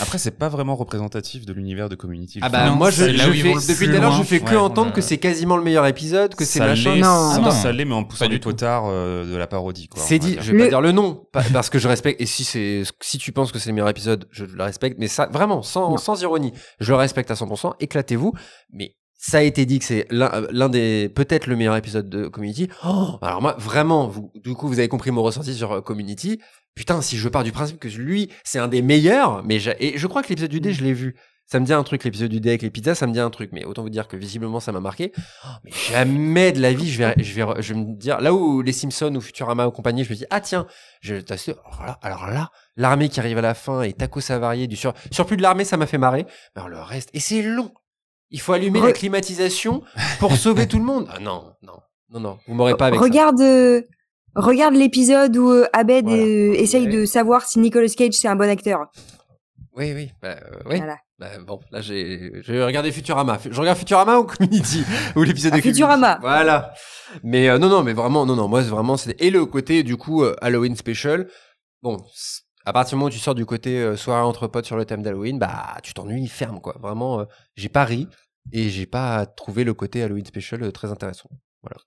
Après, 0.00 0.18
c'est 0.18 0.32
pas 0.32 0.48
vraiment 0.48 0.76
représentatif 0.76 1.46
de 1.46 1.52
l'univers 1.54 1.88
de 1.88 1.94
Community. 1.94 2.38
Ah 2.42 2.48
bah, 2.50 2.70
moi, 2.70 2.90
je, 2.90 3.04
je 3.06 3.18
fais, 3.32 3.54
depuis 3.72 3.86
tout 3.88 3.94
à 3.96 3.98
l'heure, 3.98 4.12
je 4.12 4.22
fais 4.24 4.40
que 4.40 4.50
Ouais, 4.50 4.56
entendre 4.56 4.92
que 4.92 5.00
c'est 5.00 5.16
quasiment 5.18 5.56
le 5.56 5.62
meilleur 5.62 5.86
épisode, 5.86 6.34
que 6.34 6.44
c'est 6.44 6.60
machin. 6.60 6.96
Non. 6.96 7.02
ça- 7.02 7.32
Ah 7.36 7.38
non. 7.40 7.50
ça 7.50 7.72
l'est, 7.72 7.84
mais 7.86 7.94
en 7.94 8.04
poussant 8.04 8.26
Pas 8.26 8.28
du 8.30 8.38
potard 8.38 8.84
euh, 8.86 9.24
de 9.24 9.36
la 9.36 9.46
parodie. 9.46 9.88
quoi, 9.88 10.02
C'est 10.02 10.18
dit, 10.18 10.32
dire. 10.32 10.42
je 10.42 10.52
vais 10.52 10.58
Le- 10.58 10.64
pas 10.64 10.68
dire 10.68 10.80
le 10.82 10.92
nom, 10.92 11.26
parce 11.32 11.70
que 11.70 11.78
je 11.78 11.88
respecte, 11.88 12.20
et 12.20 12.26
si 12.26 12.44
c'est, 12.44 12.82
si 13.00 13.16
tu 13.18 13.32
penses 13.32 13.52
que 13.52 13.58
c'est 13.58 13.70
le 13.70 13.74
meilleur 13.74 13.88
épisode, 13.88 14.26
je 14.30 14.44
le 14.44 14.62
respecte, 14.62 14.96
mais 14.98 15.08
ça, 15.08 15.26
vraiment, 15.32 15.62
sans, 15.62 15.96
sans 15.96 16.20
ironie, 16.20 16.52
je 16.78 16.90
le 16.92 16.96
respecte 16.96 17.30
à 17.30 17.34
100%, 17.34 17.72
éclatez-vous, 17.80 18.32
mais 18.72 18.96
ça 19.18 19.38
a 19.38 19.42
été 19.42 19.64
dit 19.64 19.78
que 19.78 19.84
c'est 19.86 20.06
l'un, 20.10 20.30
euh, 20.34 20.46
l'un 20.50 20.68
des, 20.68 21.08
peut-être 21.08 21.46
le 21.46 21.56
meilleur 21.56 21.74
épisode 21.74 22.10
de 22.10 22.28
Community. 22.28 22.68
Oh, 22.86 23.16
alors 23.22 23.40
moi, 23.40 23.56
vraiment, 23.58 24.06
vous, 24.08 24.30
du 24.34 24.52
coup, 24.54 24.68
vous 24.68 24.78
avez 24.78 24.88
compris 24.88 25.10
mon 25.10 25.22
ressenti 25.22 25.54
sur 25.54 25.72
euh, 25.72 25.80
Community. 25.80 26.38
Putain, 26.76 27.00
si 27.02 27.16
je 27.16 27.28
pars 27.28 27.42
du 27.42 27.50
principe 27.52 27.80
que 27.80 27.88
lui, 27.88 28.30
c'est 28.44 28.58
un 28.60 28.68
des 28.68 28.82
meilleurs, 28.82 29.42
mais 29.42 29.56
et 29.80 29.98
je 29.98 30.06
crois 30.06 30.22
que 30.22 30.28
l'épisode 30.28 30.50
du 30.50 30.60
dé, 30.60 30.72
je 30.72 30.84
l'ai 30.84 30.92
vu. 30.92 31.16
Ça 31.48 31.60
me 31.60 31.64
dit 31.64 31.72
un 31.72 31.84
truc, 31.84 32.02
l'épisode 32.02 32.30
du 32.30 32.40
dé 32.40 32.48
avec 32.50 32.62
les 32.62 32.70
pizzas, 32.70 32.96
ça 32.96 33.06
me 33.06 33.12
dit 33.12 33.20
un 33.20 33.30
truc, 33.30 33.50
mais 33.52 33.64
autant 33.64 33.82
vous 33.82 33.88
dire 33.88 34.08
que 34.08 34.16
visiblement 34.16 34.58
ça 34.58 34.72
m'a 34.72 34.80
marqué. 34.80 35.12
Oh, 35.16 35.48
mais 35.64 35.70
jamais 35.70 36.50
de 36.50 36.60
la 36.60 36.72
vie, 36.72 36.90
je 36.90 36.98
vais, 36.98 37.14
je 37.18 37.34
vais, 37.34 37.62
je 37.62 37.72
vais 37.72 37.78
me 37.80 37.94
dire, 37.94 38.20
là 38.20 38.34
où 38.34 38.62
les 38.62 38.72
Simpsons 38.72 39.14
ou 39.14 39.20
Futurama 39.20 39.64
ou 39.68 39.70
compagnie, 39.70 40.02
je 40.02 40.10
me 40.10 40.16
dis, 40.16 40.24
ah 40.30 40.40
tiens, 40.40 40.66
je 41.02 41.14
alors 41.14 41.86
là, 41.86 41.98
alors 42.02 42.26
là, 42.26 42.50
l'armée 42.76 43.08
qui 43.08 43.20
arrive 43.20 43.38
à 43.38 43.42
la 43.42 43.54
fin 43.54 43.82
et 43.82 43.92
tacos 43.92 44.32
avariés, 44.32 44.66
du 44.66 44.74
sur, 44.74 44.92
surplus 45.12 45.36
de 45.36 45.42
l'armée, 45.42 45.64
ça 45.64 45.76
m'a 45.76 45.86
fait 45.86 45.98
marrer. 45.98 46.26
Mais 46.56 46.62
alors 46.62 46.68
le 46.68 46.80
reste, 46.80 47.10
et 47.14 47.20
c'est 47.20 47.42
long. 47.42 47.72
Il 48.30 48.40
faut 48.40 48.52
allumer 48.52 48.80
Re- 48.80 48.86
la 48.86 48.92
climatisation 48.92 49.84
pour 50.18 50.36
sauver 50.36 50.66
tout 50.66 50.78
le 50.78 50.84
monde. 50.84 51.08
Ah 51.14 51.20
non, 51.20 51.52
non, 51.62 51.78
non, 52.10 52.18
non, 52.20 52.38
vous 52.48 52.54
m'aurez 52.54 52.76
pas 52.76 52.86
avec 52.88 52.98
ça. 52.98 53.04
regarde, 53.04 53.40
euh, 53.40 53.82
regarde 54.36 54.74
l'épisode 54.74 55.36
où 55.36 55.50
euh, 55.50 55.66
Abed 55.72 56.06
Voilà. 56.06 56.22
euh, 56.22 56.52
essaye 56.54 56.86
Ouais. 56.86 56.92
de 56.92 57.04
savoir 57.04 57.44
si 57.46 57.58
Nicolas 57.58 57.88
Cage 57.88 58.12
c'est 58.14 58.28
un 58.28 58.36
bon 58.36 58.48
acteur. 58.48 58.86
Oui, 59.74 59.92
oui, 59.94 60.10
bah, 60.22 60.36
euh, 60.40 60.58
oui. 60.66 60.76
Voilà. 60.78 60.98
Bah, 61.18 61.30
bon, 61.46 61.60
là 61.70 61.80
j'ai, 61.80 62.30
regardé 62.46 62.92
Futurama. 62.92 63.38
Je 63.50 63.58
regarde 63.60 63.78
Futurama 63.78 64.18
ou 64.18 64.24
Community 64.24 64.84
ou 65.16 65.22
l'épisode 65.22 65.52
Ah, 65.54 65.56
de 65.56 65.62
Community. 65.62 65.80
Futurama. 65.80 66.18
Voilà. 66.20 66.72
Mais 67.22 67.48
euh, 67.48 67.58
non, 67.58 67.68
non, 67.68 67.82
mais 67.82 67.92
vraiment, 67.92 68.24
non, 68.26 68.36
non. 68.36 68.48
Moi, 68.48 68.62
c'est 68.62 68.68
vraiment, 68.70 68.96
c'est 68.96 69.20
et 69.20 69.30
le 69.30 69.44
côté 69.46 69.82
du 69.82 69.96
coup 69.96 70.24
Halloween 70.40 70.76
special. 70.76 71.28
Bon, 71.82 71.98
à 72.64 72.72
partir 72.72 72.90
du 72.90 72.96
moment 72.96 73.06
où 73.06 73.10
tu 73.10 73.18
sors 73.20 73.34
du 73.34 73.46
côté 73.46 73.78
euh, 73.78 73.96
soirée 73.96 74.22
entre 74.22 74.46
potes 74.48 74.66
sur 74.66 74.76
le 74.76 74.84
thème 74.84 75.02
d'Halloween, 75.02 75.38
bah 75.38 75.76
tu 75.82 75.94
t'ennuies 75.94 76.26
ferme 76.26 76.60
quoi. 76.60 76.74
Vraiment, 76.80 77.20
euh, 77.20 77.24
j'ai 77.54 77.68
pas 77.68 77.84
ri 77.84 78.08
et 78.52 78.68
j'ai 78.70 78.86
pas 78.86 79.24
trouvé 79.24 79.62
le 79.62 79.72
côté 79.72 80.02
Halloween 80.02 80.24
special 80.26 80.72
très 80.72 80.90
intéressant. 80.90 81.30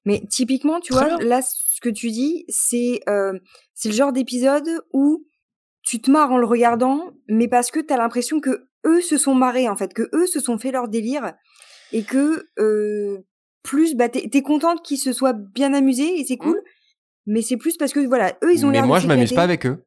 Mais 0.05 0.23
typiquement, 0.29 0.79
tu 0.79 0.93
Très 0.93 1.09
vois, 1.09 1.23
là, 1.23 1.41
ce 1.41 1.79
que 1.81 1.89
tu 1.89 2.09
dis, 2.11 2.45
c'est 2.49 3.01
euh, 3.09 3.33
c'est 3.73 3.89
le 3.89 3.95
genre 3.95 4.11
d'épisode 4.13 4.67
où 4.93 5.25
tu 5.83 6.01
te 6.01 6.11
marres 6.11 6.31
en 6.31 6.37
le 6.37 6.45
regardant, 6.45 7.11
mais 7.27 7.47
parce 7.47 7.71
que 7.71 7.79
t'as 7.79 7.97
l'impression 7.97 8.39
que 8.39 8.67
eux 8.85 9.01
se 9.01 9.17
sont 9.17 9.35
marrés, 9.35 9.67
en 9.69 9.75
fait, 9.75 9.93
que 9.93 10.09
eux 10.13 10.27
se 10.27 10.39
sont 10.39 10.57
fait 10.57 10.71
leur 10.71 10.87
délire, 10.87 11.33
et 11.91 12.03
que 12.03 12.45
euh, 12.59 13.19
plus, 13.63 13.95
bah, 13.95 14.09
t'es 14.09 14.29
t'es 14.29 14.41
contente 14.41 14.83
qu'ils 14.83 14.97
se 14.99 15.13
soient 15.13 15.33
bien 15.33 15.73
amusés, 15.73 16.19
et 16.19 16.25
c'est 16.25 16.37
cool, 16.37 16.61
mais 17.25 17.41
c'est 17.41 17.57
plus 17.57 17.77
parce 17.77 17.93
que, 17.93 17.99
voilà, 18.05 18.33
eux, 18.43 18.53
ils 18.53 18.65
ont 18.65 18.69
mais 18.69 18.73
l'air 18.75 18.83
de 18.83 18.87
moi, 18.87 18.99
je 18.99 19.07
m'amuse 19.07 19.33
pas 19.33 19.43
avec 19.43 19.65
eux. 19.65 19.83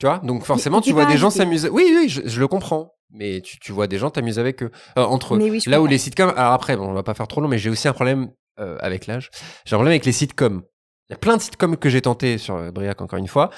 Tu 0.00 0.06
vois, 0.06 0.18
donc 0.18 0.44
forcément, 0.44 0.80
tu 0.80 0.92
vois 0.92 1.06
des 1.06 1.16
gens 1.16 1.30
s'amuser. 1.30 1.68
Oui, 1.68 1.84
oui, 1.94 2.08
je, 2.08 2.22
je 2.24 2.40
le 2.40 2.48
comprends. 2.48 2.92
Mais 3.14 3.42
tu, 3.42 3.60
tu 3.60 3.72
vois 3.72 3.86
des 3.86 3.98
gens 3.98 4.08
t'amuser 4.08 4.40
avec 4.40 4.62
eux, 4.62 4.70
euh, 4.98 5.02
entre 5.02 5.34
eux. 5.34 5.38
Mais 5.38 5.50
oui, 5.50 5.60
Là 5.66 5.78
où 5.78 5.82
comprends. 5.82 5.90
les 5.90 5.98
sitcoms, 5.98 6.32
alors 6.34 6.54
après, 6.54 6.78
bon, 6.78 6.88
on 6.88 6.94
va 6.94 7.02
pas 7.02 7.12
faire 7.12 7.28
trop 7.28 7.42
long, 7.42 7.48
mais 7.48 7.58
j'ai 7.58 7.68
aussi 7.68 7.86
un 7.86 7.92
problème 7.92 8.30
euh, 8.58 8.76
avec 8.80 9.06
l'âge. 9.06 9.30
J'ai 9.64 9.74
un 9.74 9.78
problème 9.78 9.92
avec 9.92 10.04
les 10.04 10.12
sitcoms. 10.12 10.62
Il 11.08 11.12
y 11.12 11.14
a 11.14 11.18
plein 11.18 11.36
de 11.36 11.42
sitcoms 11.42 11.76
que 11.76 11.88
j'ai 11.90 12.00
tenté 12.02 12.38
sur 12.38 12.56
euh, 12.56 12.70
Briac 12.70 13.00
encore 13.00 13.18
une 13.18 13.28
fois. 13.28 13.50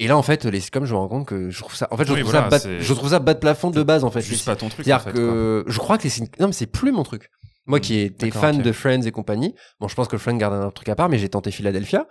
Et 0.00 0.06
là, 0.06 0.16
en 0.16 0.22
fait, 0.22 0.44
les 0.44 0.60
sitcoms, 0.60 0.84
je 0.84 0.92
me 0.92 0.98
rends 0.98 1.08
compte 1.08 1.26
que 1.26 1.50
je 1.50 1.58
trouve 1.58 1.74
ça, 1.74 1.88
en 1.90 1.96
fait, 1.96 2.04
je 2.06 2.12
Oui, 2.12 2.20
trouve 2.20 2.30
voilà, 2.30 2.46
ça 2.46 2.50
bas, 2.50 2.58
c'est- 2.60 2.80
je 2.80 2.92
trouve 2.94 3.10
ça 3.10 3.18
bas 3.18 3.34
de 3.34 3.40
plafond 3.40 3.70
de 3.70 3.82
base, 3.82 4.04
en 4.04 4.10
fait. 4.10 4.20
Juste 4.20 4.46
pas 4.46 4.54
ton 4.54 4.68
truc. 4.68 4.80
en 4.80 4.84
c'est-à-dire 4.84 5.02
fait, 5.04 5.12
que 5.12 5.64
je 5.66 5.78
crois 5.78 5.98
que 5.98 6.04
les 6.04 6.10
sitcoms, 6.10 6.40
non, 6.40 6.46
mais 6.48 6.52
c'est 6.52 6.66
plus 6.66 6.92
mon 6.92 7.02
truc. 7.02 7.28
Moi 7.66 7.80
qui 7.80 7.98
étais 7.98 8.26
D'accord, 8.26 8.40
fan 8.42 8.62
de 8.62 8.72
Friends 8.72 9.02
et 9.02 9.10
compagnie, 9.10 9.54
bon, 9.80 9.88
je 9.88 9.94
pense 9.94 10.08
que 10.08 10.16
Friends 10.16 10.36
garde 10.38 10.54
un 10.54 10.70
truc 10.70 10.88
à 10.88 10.94
part, 10.94 11.08
mais 11.08 11.18
j'ai 11.18 11.28
tenté 11.28 11.50
Philadelphia. 11.50 12.06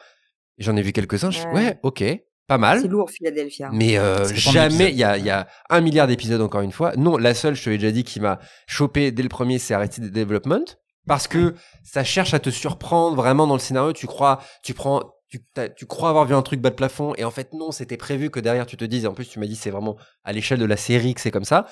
J'en 0.60 0.76
ai 0.76 0.82
vu 0.82 0.92
quelques-uns. 0.92 1.32
je- 1.32 1.40
Ouais. 1.48 1.54
Ouais, 1.54 1.80
ok, 1.84 2.04
pas 2.48 2.58
mal. 2.58 2.82
C'est 2.82 2.88
lourd, 2.88 3.10
Philadelphia. 3.10 3.70
Mais 3.72 3.98
euh, 3.98 4.26
jamais, 4.36 4.92
il 4.92 4.98
y 4.98 5.04
a, 5.04 5.18
il 5.18 5.26
y 5.26 5.30
a 5.30 5.48
un 5.70 5.82
milliard 5.82 6.08
d'épisodes 6.08 6.42
encore 6.42 6.62
une 6.62 6.72
fois. 6.74 6.92
Non, 6.98 7.16
la 7.18 7.34
seule, 7.34 7.56
je 7.56 7.64
te 7.64 7.70
l'ai 7.70 7.78
déjà 7.78 7.92
dit, 7.92 8.04
qui 8.04 8.20
m'a 8.20 8.38
chopé 8.68 9.12
dès 9.12 9.24
le 9.24 9.30
premier, 9.30 9.60
c'est 9.60 9.74
Arrested 9.74 10.12
Development. 10.12 10.66
Parce 11.08 11.28
que 11.28 11.56
ça 11.84 12.04
cherche 12.04 12.34
à 12.34 12.40
te 12.40 12.50
surprendre 12.50 13.16
vraiment 13.16 13.48
dans 13.48 13.54
le 13.54 13.60
scénario. 13.60 13.94
Tu 13.94 14.08
crois, 14.08 14.42
tu 14.64 14.74
prends, 14.74 15.02
tu, 15.30 15.86
crois 15.86 16.10
avoir 16.10 16.26
vu 16.26 16.36
un 16.36 16.42
truc 16.42 16.62
bas 16.62 16.70
de 16.70 16.76
plafond. 16.76 17.14
Et 17.18 17.24
en 17.24 17.32
fait, 17.32 17.54
non, 17.54 17.72
c'était 17.72 17.98
prévu 17.98 18.30
que 18.30 18.40
derrière 18.40 18.66
tu 18.66 18.78
te 18.78 18.86
dises. 18.86 19.06
Et 19.06 19.08
en 19.08 19.14
plus, 19.14 19.26
tu 19.26 19.40
m'as 19.40 19.48
dit, 19.48 19.56
c'est 19.56 19.72
vraiment 19.72 19.98
à 20.24 20.34
l'échelle 20.34 20.60
de 20.60 20.66
la 20.66 20.78
série 20.78 21.14
que 21.14 21.22
c'est 21.22 21.32
comme 21.32 21.46
ça. 21.46 21.68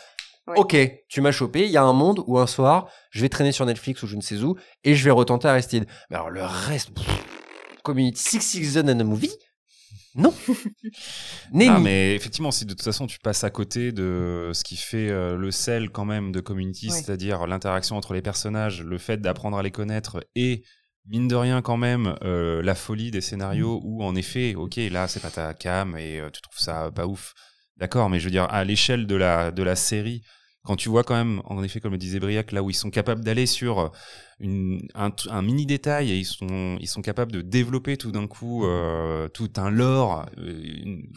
Ouais. 0.47 0.53
Ok, 0.57 0.77
tu 1.09 1.21
m'as 1.21 1.31
chopé. 1.31 1.65
Il 1.65 1.71
y 1.71 1.77
a 1.77 1.83
un 1.83 1.93
monde 1.93 2.23
où 2.27 2.37
un 2.37 2.47
soir, 2.47 2.87
je 3.09 3.21
vais 3.21 3.29
traîner 3.29 3.51
sur 3.51 3.65
Netflix 3.65 4.03
ou 4.03 4.07
je 4.07 4.15
ne 4.15 4.21
sais 4.21 4.43
où. 4.43 4.55
Et 4.83 4.95
je 4.95 5.03
vais 5.03 5.11
retenter 5.11 5.47
Arrested. 5.47 5.85
Mais 6.09 6.17
alors, 6.17 6.29
le 6.29 6.43
reste, 6.43 6.93
pff, 6.93 7.25
Community 7.83 8.21
Six 8.21 8.41
Seasons 8.41 8.87
and 8.87 8.99
a 8.99 9.03
Movie? 9.03 9.31
Non. 10.15 10.33
Ah, 11.67 11.79
mais 11.79 12.15
effectivement, 12.15 12.51
si 12.51 12.65
de 12.65 12.71
toute 12.73 12.81
façon 12.83 13.07
tu 13.07 13.19
passes 13.19 13.43
à 13.43 13.49
côté 13.49 13.91
de 13.91 14.51
ce 14.53 14.63
qui 14.63 14.75
fait 14.77 15.09
euh, 15.09 15.35
le 15.37 15.51
sel 15.51 15.89
quand 15.89 16.05
même 16.05 16.31
de 16.31 16.39
Community, 16.39 16.87
Ouais. 16.87 16.91
c'est-à-dire 16.93 17.47
l'interaction 17.47 17.95
entre 17.97 18.13
les 18.13 18.21
personnages, 18.21 18.81
le 18.81 18.97
fait 18.97 19.17
d'apprendre 19.17 19.57
à 19.57 19.63
les 19.63 19.71
connaître 19.71 20.25
et 20.35 20.63
mine 21.07 21.27
de 21.27 21.35
rien 21.35 21.61
quand 21.61 21.77
même 21.77 22.15
euh, 22.23 22.61
la 22.63 22.75
folie 22.75 23.11
des 23.11 23.21
scénarios 23.21 23.79
où 23.83 24.03
en 24.03 24.15
effet, 24.15 24.55
ok, 24.55 24.77
là 24.91 25.07
c'est 25.07 25.19
pas 25.21 25.29
ta 25.31 25.53
cam 25.53 25.95
et 25.97 26.19
euh, 26.19 26.29
tu 26.31 26.41
trouves 26.41 26.59
ça 26.59 26.91
pas 26.93 27.05
ouf, 27.07 27.33
d'accord, 27.77 28.09
mais 28.09 28.19
je 28.19 28.25
veux 28.25 28.31
dire 28.31 28.47
à 28.49 28.63
l'échelle 28.63 29.05
de 29.07 29.15
la 29.15 29.51
de 29.51 29.63
la 29.63 29.75
série. 29.75 30.21
Quand 30.65 30.75
tu 30.75 30.89
vois 30.89 31.03
quand 31.03 31.15
même, 31.15 31.41
en 31.45 31.63
effet, 31.63 31.79
comme 31.79 31.91
le 31.91 31.97
disait 31.97 32.19
Briac, 32.19 32.51
là 32.51 32.63
où 32.63 32.69
ils 32.69 32.73
sont 32.75 32.89
capables 32.89 33.23
d'aller 33.23 33.45
sur 33.45 33.91
une, 34.39 34.81
un, 34.95 35.41
mini 35.41 35.65
détail 35.65 36.11
et 36.11 36.17
ils 36.17 36.25
sont, 36.25 36.77
ils 36.81 36.87
sont 36.87 37.01
capables 37.01 37.31
de 37.31 37.41
développer 37.41 37.97
tout 37.97 38.11
d'un 38.11 38.27
coup 38.27 38.65
euh, 38.65 39.27
tout 39.29 39.49
un 39.57 39.69
lore 39.69 40.25
euh, 40.37 40.61
une- 40.83 41.07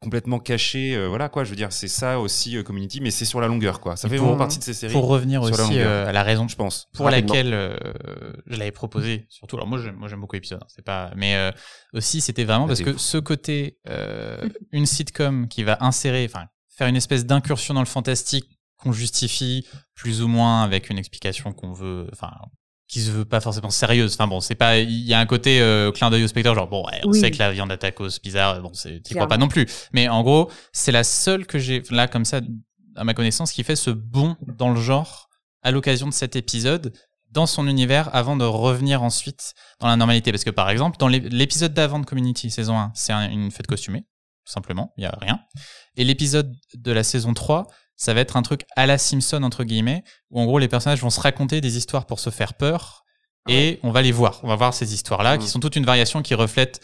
complètement 0.00 0.40
caché. 0.40 0.96
euh, 0.96 1.06
voilà 1.06 1.28
quoi, 1.28 1.44
je 1.44 1.50
veux 1.50 1.56
dire, 1.56 1.72
c'est 1.72 1.86
ça 1.88 2.18
aussi 2.18 2.56
euh, 2.56 2.62
Community, 2.64 3.00
mais 3.00 3.10
c'est 3.12 3.24
sur 3.24 3.40
la 3.40 3.46
longueur 3.46 3.78
quoi. 3.80 3.94
Ça 3.96 4.08
Et 4.08 4.10
fait 4.10 4.16
pour- 4.16 4.26
vraiment 4.26 4.38
partie 4.38 4.58
de 4.58 4.64
ces 4.64 4.74
séries, 4.74 4.92
Pour 4.92 5.06
revenir 5.06 5.44
sur 5.46 5.54
aussi 5.54 5.78
euh, 5.78 6.08
à 6.08 6.12
la 6.12 6.22
raison 6.24 6.48
je 6.48 6.56
pense. 6.56 6.88
pour 6.92 7.06
Rapidement. 7.06 7.34
laquelle 7.34 7.54
euh, 7.54 7.76
je 8.46 8.58
l'avais 8.58 8.72
proposé 8.72 9.26
surtout 9.28 9.56
alors 9.56 9.68
moi 9.68 9.78
j'aime 9.78 9.94
moi 9.94 10.08
j'aime 10.08 10.20
beaucoup 10.20 10.34
l'épisode 10.34 10.58
hein, 10.62 10.66
c'est 10.68 10.84
pas 10.84 11.12
mais 11.16 11.36
euh, 11.36 11.52
aussi 11.92 12.20
c'était 12.20 12.42
vraiment 12.44 12.64
Bah, 12.64 12.68
parce 12.70 12.82
que 12.82 12.92
fou. 12.94 12.98
ce 12.98 13.18
côté 13.18 13.78
euh, 13.88 14.48
une 14.72 14.86
sitcom 14.86 15.46
qui 15.48 15.62
va 15.62 15.76
insérer 15.80 16.24
enfin 16.28 16.46
faire 16.76 16.88
une 16.88 16.96
espèce 16.96 17.24
d'incursion 17.24 17.74
dans 17.74 17.80
le 17.80 17.86
fantastique 17.86 18.58
qu'on 18.80 18.92
justifie 18.92 19.66
plus 19.94 20.22
ou 20.22 20.28
moins 20.28 20.62
avec 20.62 20.90
une 20.90 20.98
explication 20.98 21.52
qu'on 21.52 21.72
veut 21.72 22.08
enfin 22.12 22.30
qui 22.88 23.00
se 23.00 23.10
veut 23.10 23.24
pas 23.24 23.40
forcément 23.40 23.70
sérieuse 23.70 24.14
enfin 24.14 24.26
bon 24.26 24.40
c'est 24.40 24.54
pas 24.56 24.78
il 24.78 24.90
y 25.06 25.14
a 25.14 25.20
un 25.20 25.26
côté 25.26 25.60
euh, 25.60 25.92
clin 25.92 26.10
d'œil 26.10 26.24
au 26.24 26.28
spectateur 26.28 26.56
genre 26.56 26.68
bon 26.68 26.84
ouais, 26.86 27.00
on 27.04 27.10
Oui. 27.10 27.20
sait 27.20 27.30
que 27.30 27.38
la 27.38 27.52
viande 27.52 27.70
à 27.70 27.76
tacos 27.76 28.20
bizarre 28.22 28.60
bon 28.60 28.72
c'est 28.74 29.00
t'y 29.02 29.14
crois 29.14 29.28
pas 29.28 29.36
non 29.36 29.48
plus 29.48 29.66
mais 29.92 30.08
en 30.08 30.22
gros 30.22 30.50
c'est 30.72 30.90
la 30.92 31.04
seule 31.04 31.46
que 31.46 31.58
j'ai 31.58 31.82
là 31.90 32.08
comme 32.08 32.24
ça 32.24 32.40
à 32.96 33.04
ma 33.04 33.14
connaissance 33.14 33.52
qui 33.52 33.62
fait 33.62 33.76
ce 33.76 33.90
bond 33.90 34.36
dans 34.58 34.70
le 34.70 34.80
genre 34.80 35.28
à 35.62 35.70
l'occasion 35.70 36.08
de 36.08 36.12
cet 36.12 36.34
épisode 36.36 36.92
dans 37.30 37.46
son 37.46 37.68
univers 37.68 38.12
avant 38.12 38.36
de 38.36 38.44
revenir 38.44 39.04
ensuite 39.04 39.52
dans 39.78 39.86
la 39.86 39.94
normalité. 39.94 40.32
Parce 40.32 40.42
que 40.42 40.50
par 40.50 40.68
exemple, 40.68 40.96
dans 40.98 41.06
l'ép- 41.06 41.28
l'épisode 41.30 41.72
d'avant 41.72 42.00
de 42.00 42.04
Community, 42.04 42.50
saison 42.50 42.76
1, 42.76 42.90
c'est 42.96 43.12
un- 43.12 43.30
une 43.30 43.52
fête 43.52 43.68
costumée, 43.68 44.00
tout 44.44 44.52
simplement, 44.52 44.92
il 44.96 45.04
y 45.04 45.06
a 45.06 45.16
rien. 45.20 45.38
Et 45.96 46.02
l'épisode 46.02 46.52
de 46.74 46.90
la 46.90 47.04
saison 47.04 47.32
3, 47.32 47.68
ça 48.00 48.14
va 48.14 48.20
être 48.20 48.36
un 48.38 48.42
truc 48.42 48.62
à 48.76 48.86
la 48.86 48.96
Simpson, 48.96 49.42
entre 49.42 49.62
guillemets, 49.62 50.02
où 50.30 50.40
en 50.40 50.46
gros 50.46 50.58
les 50.58 50.68
personnages 50.68 51.02
vont 51.02 51.10
se 51.10 51.20
raconter 51.20 51.60
des 51.60 51.76
histoires 51.76 52.06
pour 52.06 52.18
se 52.18 52.30
faire 52.30 52.54
peur, 52.54 53.04
et 53.48 53.78
on 53.82 53.90
va 53.90 54.00
les 54.02 54.12
voir. 54.12 54.40
On 54.42 54.48
va 54.48 54.56
voir 54.56 54.72
ces 54.74 54.94
histoires-là, 54.94 55.36
qui 55.38 55.44
Mm. 55.44 55.48
sont 55.48 55.60
toute 55.60 55.76
une 55.76 55.84
variation 55.84 56.22
qui 56.22 56.34
reflète 56.34 56.80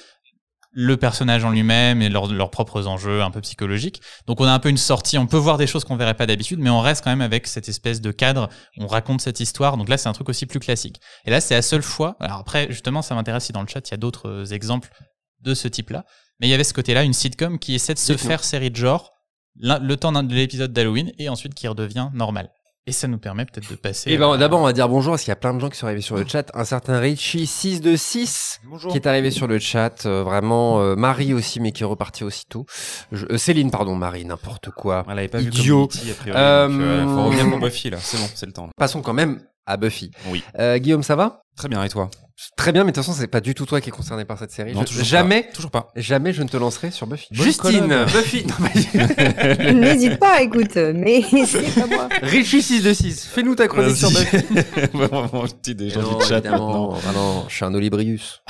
le 0.79 0.99
personnage 0.99 1.43
en 1.43 1.51
lui-même 1.51 2.03
et 2.03 2.11
leurs 2.11 2.27
leurs 2.31 2.51
propres 2.51 2.87
enjeux 2.87 3.23
un 3.23 3.31
peu 3.31 3.41
psychologiques. 3.41 4.03
Donc 4.27 4.43
on 4.43 4.45
a 4.45 4.53
un 4.53 4.59
peu 4.59 4.69
une 4.69 4.77
sortie, 4.77 5.17
on 5.17 5.27
peut 5.27 5.39
voir 5.39 5.57
des 5.57 5.67
choses 5.67 5.85
qu'on 5.85 5.97
verrait 5.97 6.13
pas 6.13 6.27
d'habitude, 6.27 6.59
mais 6.59 6.69
on 6.69 6.83
reste 6.83 7.03
quand 7.03 7.09
même 7.11 7.23
avec 7.23 7.47
cette 7.47 7.67
espèce 7.71 8.03
de 8.03 8.11
cadre, 8.11 8.51
on 8.77 8.87
raconte 8.87 9.23
cette 9.23 9.41
histoire, 9.41 9.79
donc 9.79 9.89
là 9.89 9.97
c'est 9.97 10.11
un 10.11 10.13
truc 10.13 10.29
aussi 10.29 10.45
plus 10.45 10.61
classique. 10.61 11.01
Et 11.25 11.31
là 11.31 11.41
c'est 11.41 11.55
la 11.55 11.63
seule 11.63 11.83
fois, 11.83 12.17
alors 12.21 12.39
après 12.41 12.67
justement 12.69 13.01
ça 13.01 13.15
m'intéresse 13.15 13.45
si 13.45 13.53
dans 13.53 13.63
le 13.63 13.69
chat 13.69 13.89
il 13.89 13.93
y 13.93 13.95
a 13.95 13.97
d'autres 13.97 14.53
exemples 14.53 14.91
de 15.41 15.55
ce 15.55 15.67
type-là, 15.69 16.05
mais 16.41 16.47
il 16.47 16.51
y 16.51 16.55
avait 16.55 16.65
ce 16.65 16.75
côté-là, 16.75 17.05
une 17.05 17.15
sitcom 17.15 17.59
qui 17.59 17.75
essaie 17.75 17.95
de 17.95 17.99
se 17.99 18.15
faire 18.19 18.45
série 18.45 18.71
de 18.71 18.77
genre, 18.77 19.13
le 19.61 19.95
temps 19.97 20.13
de 20.13 20.35
l'épisode 20.35 20.73
d'Halloween, 20.73 21.13
et 21.19 21.29
ensuite 21.29 21.55
qui 21.55 21.67
redevient 21.69 22.09
normal. 22.15 22.51
Et 22.89 22.93
ça 22.93 23.09
nous 23.09 23.19
permet 23.19 23.45
peut-être 23.47 23.69
de 23.69 23.75
passer... 23.75 24.13
Et 24.13 24.17
ben, 24.17 24.31
à- 24.31 24.37
d'abord, 24.39 24.61
on 24.61 24.65
va 24.65 24.73
dire 24.73 24.89
bonjour 24.89 25.15
parce 25.15 25.23
qu'il 25.25 25.31
y 25.31 25.33
a 25.33 25.37
plein 25.37 25.53
de 25.53 25.59
gens 25.59 25.69
qui 25.71 25.77
sont 25.77 25.87
arrivés 25.87 26.03
sur 26.03 26.17
le 26.17 26.25
chat. 26.25 26.53
Un 26.55 26.65
certain 26.65 27.01
Richie 27.01 27.45
6 27.45 27.81
de 27.81 27.97
6 27.97 28.61
Bonjour. 28.65 28.93
qui 28.93 28.97
est 28.97 29.09
arrivé 29.09 29.33
sur 29.33 29.49
le 29.49 29.59
chat. 29.59 30.07
euh, 30.07 30.23
vraiment, 30.23 30.81
euh, 30.81 30.95
Marie 30.95 31.35
aussi, 31.35 31.59
mais 31.59 31.73
qui 31.73 31.83
est 31.83 31.87
repartie 31.87 32.23
aussitôt. 32.23 32.65
Je- 33.11 33.27
euh, 33.29 33.39
Céline, 33.39 33.73
pardon, 33.73 33.97
Marie, 33.97 34.25
n'importe 34.25 34.71
quoi. 34.71 35.05
Elle 35.11 35.19
avait 35.19 35.27
pas 35.27 35.39
vu 35.39 35.47
Idiot. 35.49 35.89
Community 35.89 36.11
a 36.13 36.15
priori. 36.15 36.39
Euh, 36.41 36.69
euh, 36.69 37.05
faut 37.09 37.25
revenir 37.25 37.51
pour 37.51 37.59
Buffy 37.59 37.91
là, 37.91 37.99
c'est 38.01 38.19
bon, 38.19 38.29
c'est 38.37 38.47
le 38.47 38.53
temps. 38.53 38.69
Passons 38.77 39.03
quand 39.03 39.15
même 39.15 39.41
à 39.67 39.77
Buffy. 39.77 40.13
Oui. 40.29 40.45
Euh, 40.61 40.79
Guillaume, 40.79 41.03
ça 41.03 41.17
va? 41.17 41.41
Très 41.57 41.69
bien, 41.69 41.83
et 41.83 41.89
toi? 41.89 42.09
Très 42.57 42.71
bien, 42.73 42.85
mais 42.85 42.91
de 42.93 42.97
toute 42.97 43.05
façon, 43.05 43.19
c'est 43.19 43.29
pas 43.29 43.41
du 43.41 43.55
tout 43.55 43.65
toi 43.65 43.81
qui 43.81 43.89
est 43.89 43.93
concerné 43.93 44.25
par 44.27 44.39
cette 44.39 44.51
série. 44.51 44.75
Non, 44.75 44.83
Je- 44.83 44.87
toujours 44.89 45.05
jamais, 45.05 45.45
pas. 45.45 45.53
Toujours 45.55 45.71
pas. 45.71 45.91
jamais 45.97 46.33
je 46.35 46.43
ne 46.43 46.49
te 46.49 46.57
lancerai 46.59 46.91
sur 46.91 47.07
Buffy. 47.07 47.29
Bonne 47.33 47.45
Justine, 47.45 47.89
colonne. 47.89 48.05
Buffy, 48.13 48.45
N'hésite 49.75 50.19
pas, 50.19 50.43
écoute, 50.43 50.77
mais 50.77 51.23
c'est 51.47 51.75
pas 51.81 51.87
moi. 51.87 52.09
Richie 52.23 52.63
6 52.63 52.83
de 52.83 52.93
6, 52.93 53.27
fais-nous 53.27 53.55
ta 53.55 53.69
chronique 53.69 53.97
sur 53.97 54.11
Buffy. 54.11 54.37
Vraiment, 54.93 55.29
petit 55.47 55.75
des 55.75 55.89
gens 55.91 56.03
non, 56.03 56.19
du 56.19 56.25
chat. 56.25 56.43
Ah 56.47 56.59
non, 56.59 57.45
je 57.49 57.55
suis 57.55 57.65
un 57.65 57.73
Olibrius. 57.75 58.43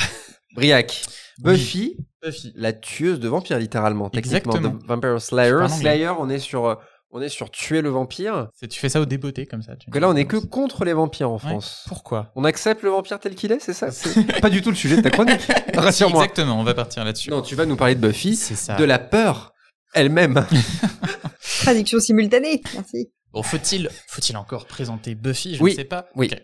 Briac. 0.55 1.03
Buffy, 1.39 1.97
Buffy. 2.24 2.53
la 2.57 2.72
tueuse 2.72 3.20
de 3.20 3.28
vampires, 3.28 3.59
littéralement. 3.59 4.09
Techniquement, 4.09 4.55
Exactement. 4.55 4.78
The 4.78 4.87
Vampire 4.87 5.18
Je 5.18 5.24
Slayer. 5.24 5.68
Slayer, 5.68 6.12
on 6.18 6.30
est 6.30 6.39
sur, 6.39 6.66
euh, 6.66 6.74
on 7.11 7.21
est 7.21 7.29
sur 7.29 7.51
tuer 7.51 7.81
le 7.83 7.89
vampire. 7.89 8.49
C'est- 8.55 8.69
Tu 8.69 8.79
fais 8.81 8.89
ça 8.89 9.01
au 9.01 9.07
débeauté 9.07 9.47
comme 9.47 9.63
ça. 9.63 9.77
tu- 9.77 9.91
Que 9.91 9.99
là, 9.99 10.09
on 10.09 10.17
est 10.17 10.25
que 10.27 10.37
contre 10.37 10.85
les 10.85 10.93
vampires 10.93 11.31
en 11.31 11.35
Ouais. 11.35 11.39
France. 11.41 11.85
Pourquoi? 11.89 12.33
On 12.37 12.45
accepte 12.45 12.83
le 12.83 12.91
vampire 12.91 13.19
tel 13.21 13.35
qu'il 13.35 13.53
est, 13.53 13.61
c'est 13.61 13.73
ça? 13.73 13.91
C'est 13.91 14.41
pas 14.41 14.51
du 14.51 14.61
tout 14.63 14.71
le 14.71 14.77
sujet 14.77 14.97
de 14.97 15.03
ta 15.03 15.11
chronique. 15.11 15.41
Rassure-moi. 15.75 16.25
Exactement, 16.25 16.61
on 16.61 16.65
va 16.65 16.75
partir 16.75 17.05
là-dessus. 17.05 17.31
Non, 17.31 17.43
tu 17.43 17.55
vas 17.55 17.65
nous 17.67 17.77
parler 17.77 17.95
de 17.95 18.07
Buffy, 18.07 18.37
C'est 18.37 18.55
ça. 18.57 18.77
de 18.77 18.85
la 18.85 18.99
peur 18.99 19.53
elle-même. 19.95 20.45
Traduction 21.63 21.99
simultanée, 22.01 22.61
merci. 22.75 23.11
Bon, 23.37 23.43
faut-il, 23.43 23.91
faut-il 24.09 24.34
encore 24.39 24.64
présenter 24.64 25.14
Buffy? 25.14 25.57
Je 25.57 25.62
Oui, 25.62 25.72
ne 25.72 25.76
sais 25.76 25.84
pas. 25.84 26.07
oui. 26.14 26.30
Ok. 26.32 26.39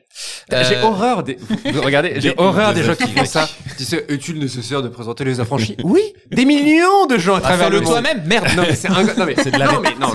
J'ai 0.69 0.77
Euh, 0.77 0.83
horreur 0.83 1.23
des. 1.23 1.39
Regardez, 1.83 2.21
j'ai 2.21 2.35
horreur 2.37 2.75
des 2.75 2.81
des 2.83 2.87
gens 2.87 2.95
qui 2.95 3.11
font 3.11 3.25
ça. 3.25 3.49
Tu 3.79 3.85
sais, 3.85 4.05
est-il 4.11 4.39
nécessaire 4.39 4.83
de 4.83 4.89
présenter 4.89 5.25
les 5.25 5.41
affranchis? 5.41 5.75
Oui, 5.85 6.03
des 6.31 6.45
millions 6.45 7.07
de 7.07 7.17
gens 7.17 7.37
à 7.37 7.39
Ah, 7.39 7.41
travers 7.41 7.71
le 7.71 7.81
monde. 7.81 7.87
toi-même, 7.93 8.23
merde. 8.27 8.47
Non 8.55 8.65
mais 8.69 8.75
c'est 8.75 8.89
un... 8.89 9.05
non 9.05 9.25
mais 9.25 9.37
C'est 9.43 9.53
de 9.53 9.59
la 9.59 9.73
non 9.73 9.81
mais 9.81 9.95
non, 9.99 10.13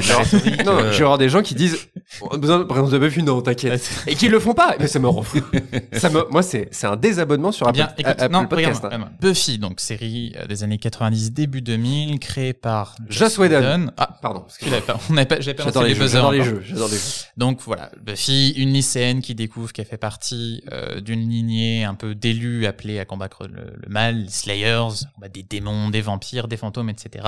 euh. 0.77 0.91
j'ai 0.91 1.03
horreur 1.03 1.17
des 1.17 1.29
gens 1.29 1.41
qui 1.41 1.55
disent 1.55 1.79
on 2.21 2.27
a 2.29 2.37
besoin 2.37 2.59
de 2.59 2.97
Buffy 2.97 3.21
non 3.21 3.41
t'inquiète 3.41 4.03
et 4.07 4.15
qui 4.15 4.29
le 4.29 4.39
font 4.39 4.53
pas 4.53 4.75
mais 4.79 4.87
ça 4.87 4.99
me 4.99 5.07
rend 5.07 5.23
fou. 5.23 5.39
ça 5.93 6.09
me 6.09 6.29
moi 6.31 6.41
c'est 6.41 6.69
c'est 6.71 6.87
un 6.87 6.95
désabonnement 6.95 7.51
sur 7.51 7.67
Apple, 7.67 7.77
bien, 7.77 7.89
écoute, 7.97 8.15
Apple 8.17 8.33
non, 8.33 8.47
Podcast. 8.47 8.83
regarde-moi, 8.83 9.09
hein. 9.11 9.17
Buffy, 9.19 9.57
donc 9.57 9.79
série 9.79 10.33
euh, 10.37 10.47
des 10.47 10.63
années 10.63 10.77
90, 10.77 11.33
début 11.33 11.61
2000, 11.61 12.19
créée 12.19 12.53
par 12.53 12.95
Joss 13.09 13.37
Whedon. 13.37 13.91
Ah, 13.97 14.17
Pardon. 14.21 14.45
tu 14.57 14.69
l'avais 14.69 14.81
pas, 14.81 14.97
on 15.09 15.15
pas, 15.15 15.39
j'avais 15.41 15.53
pas 15.53 15.65
lancé 15.65 15.79
les 15.79 15.89
les 15.89 15.95
jeux, 15.95 16.01
buzzers 16.01 16.21
j'adore 16.21 16.31
les 16.31 16.43
jeux, 16.43 16.61
j'adore 16.63 16.87
les 16.87 16.95
jeux. 16.95 17.03
Donc 17.35 17.61
voilà, 17.61 17.91
Buffy, 18.01 18.51
une 18.51 18.71
lycéenne 18.71 19.21
qui 19.21 19.35
découvre 19.35 19.73
qu'elle 19.73 19.85
fait 19.85 19.97
partie 19.97 20.63
euh, 20.71 21.01
d'une 21.01 21.27
lignée 21.29 21.83
un 21.83 21.95
peu 21.95 22.15
d'élus 22.15 22.65
appelés 22.65 22.99
à 22.99 23.05
combattre 23.05 23.47
le, 23.47 23.73
le 23.75 23.89
mal, 23.89 24.23
les 24.23 24.29
Slayers, 24.29 25.05
des 25.33 25.43
démons, 25.43 25.89
des 25.89 26.01
vampires, 26.01 26.47
des 26.47 26.57
fantômes, 26.57 26.89
etc. 26.89 27.25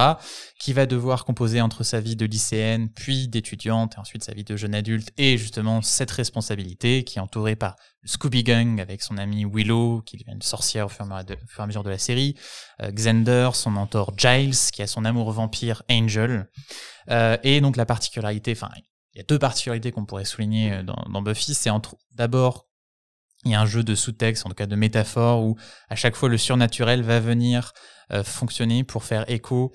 Qui 0.57 0.73
va 0.73 0.85
devoir 0.85 1.25
composer 1.25 1.61
entre 1.61 1.83
sa 1.83 1.99
vie 1.99 2.15
de 2.15 2.25
lycéenne, 2.25 2.89
puis 2.89 3.27
d'étudiante, 3.27 3.95
et 3.97 3.99
ensuite 3.99 4.23
sa 4.23 4.33
vie 4.33 4.43
de 4.43 4.55
jeune 4.55 4.68
adulte, 4.73 5.11
et 5.17 5.37
justement 5.37 5.81
cette 5.81 6.11
responsabilité 6.11 7.03
qui 7.03 7.19
est 7.19 7.21
entourée 7.21 7.55
par 7.55 7.75
Scooby 8.05 8.43
Gang 8.43 8.79
avec 8.79 9.01
son 9.01 9.17
amie 9.17 9.45
Willow, 9.45 10.01
qui 10.01 10.17
devient 10.17 10.33
une 10.33 10.41
sorcière 10.41 10.85
au 10.85 10.89
fur 10.89 11.05
et 11.05 11.61
à, 11.61 11.67
mesure 11.67 11.83
de 11.83 11.89
la 11.89 11.97
série, 11.97 12.35
euh, 12.81 12.91
Xander, 12.91 13.51
son 13.53 13.71
mentor 13.71 14.13
Giles, 14.17 14.55
qui 14.71 14.81
a 14.81 14.87
son 14.87 15.05
amour 15.05 15.31
vampire 15.31 15.83
Angel, 15.89 16.47
Euh, 17.09 17.37
et 17.41 17.59
donc 17.59 17.75
la 17.75 17.87
particularité, 17.87 18.51
enfin 18.51 18.69
il 19.13 19.17
y 19.17 19.21
a 19.21 19.23
deux 19.23 19.39
particularités 19.39 19.91
qu'on 19.91 20.05
pourrait 20.05 20.25
souligner 20.25 20.73
euh, 20.73 20.83
dans, 20.83 21.21
Buffy. 21.23 21.55
C'est 21.55 21.71
entre 21.71 21.95
d'abord 22.11 22.67
il 23.45 23.51
y 23.51 23.55
a 23.55 23.61
un 23.61 23.65
jeu 23.65 23.83
de 23.83 23.95
sous-texte, 23.95 24.45
en 24.45 24.49
tout 24.49 24.55
cas 24.55 24.67
de 24.67 24.75
métaphore, 24.75 25.43
où 25.43 25.57
à 25.89 25.95
chaque 25.95 26.15
fois 26.15 26.29
le 26.29 26.37
surnaturel 26.37 27.01
va 27.01 27.19
venir 27.19 27.73
fonctionner 28.23 28.83
pour 28.83 29.03
faire 29.03 29.23
écho 29.29 29.71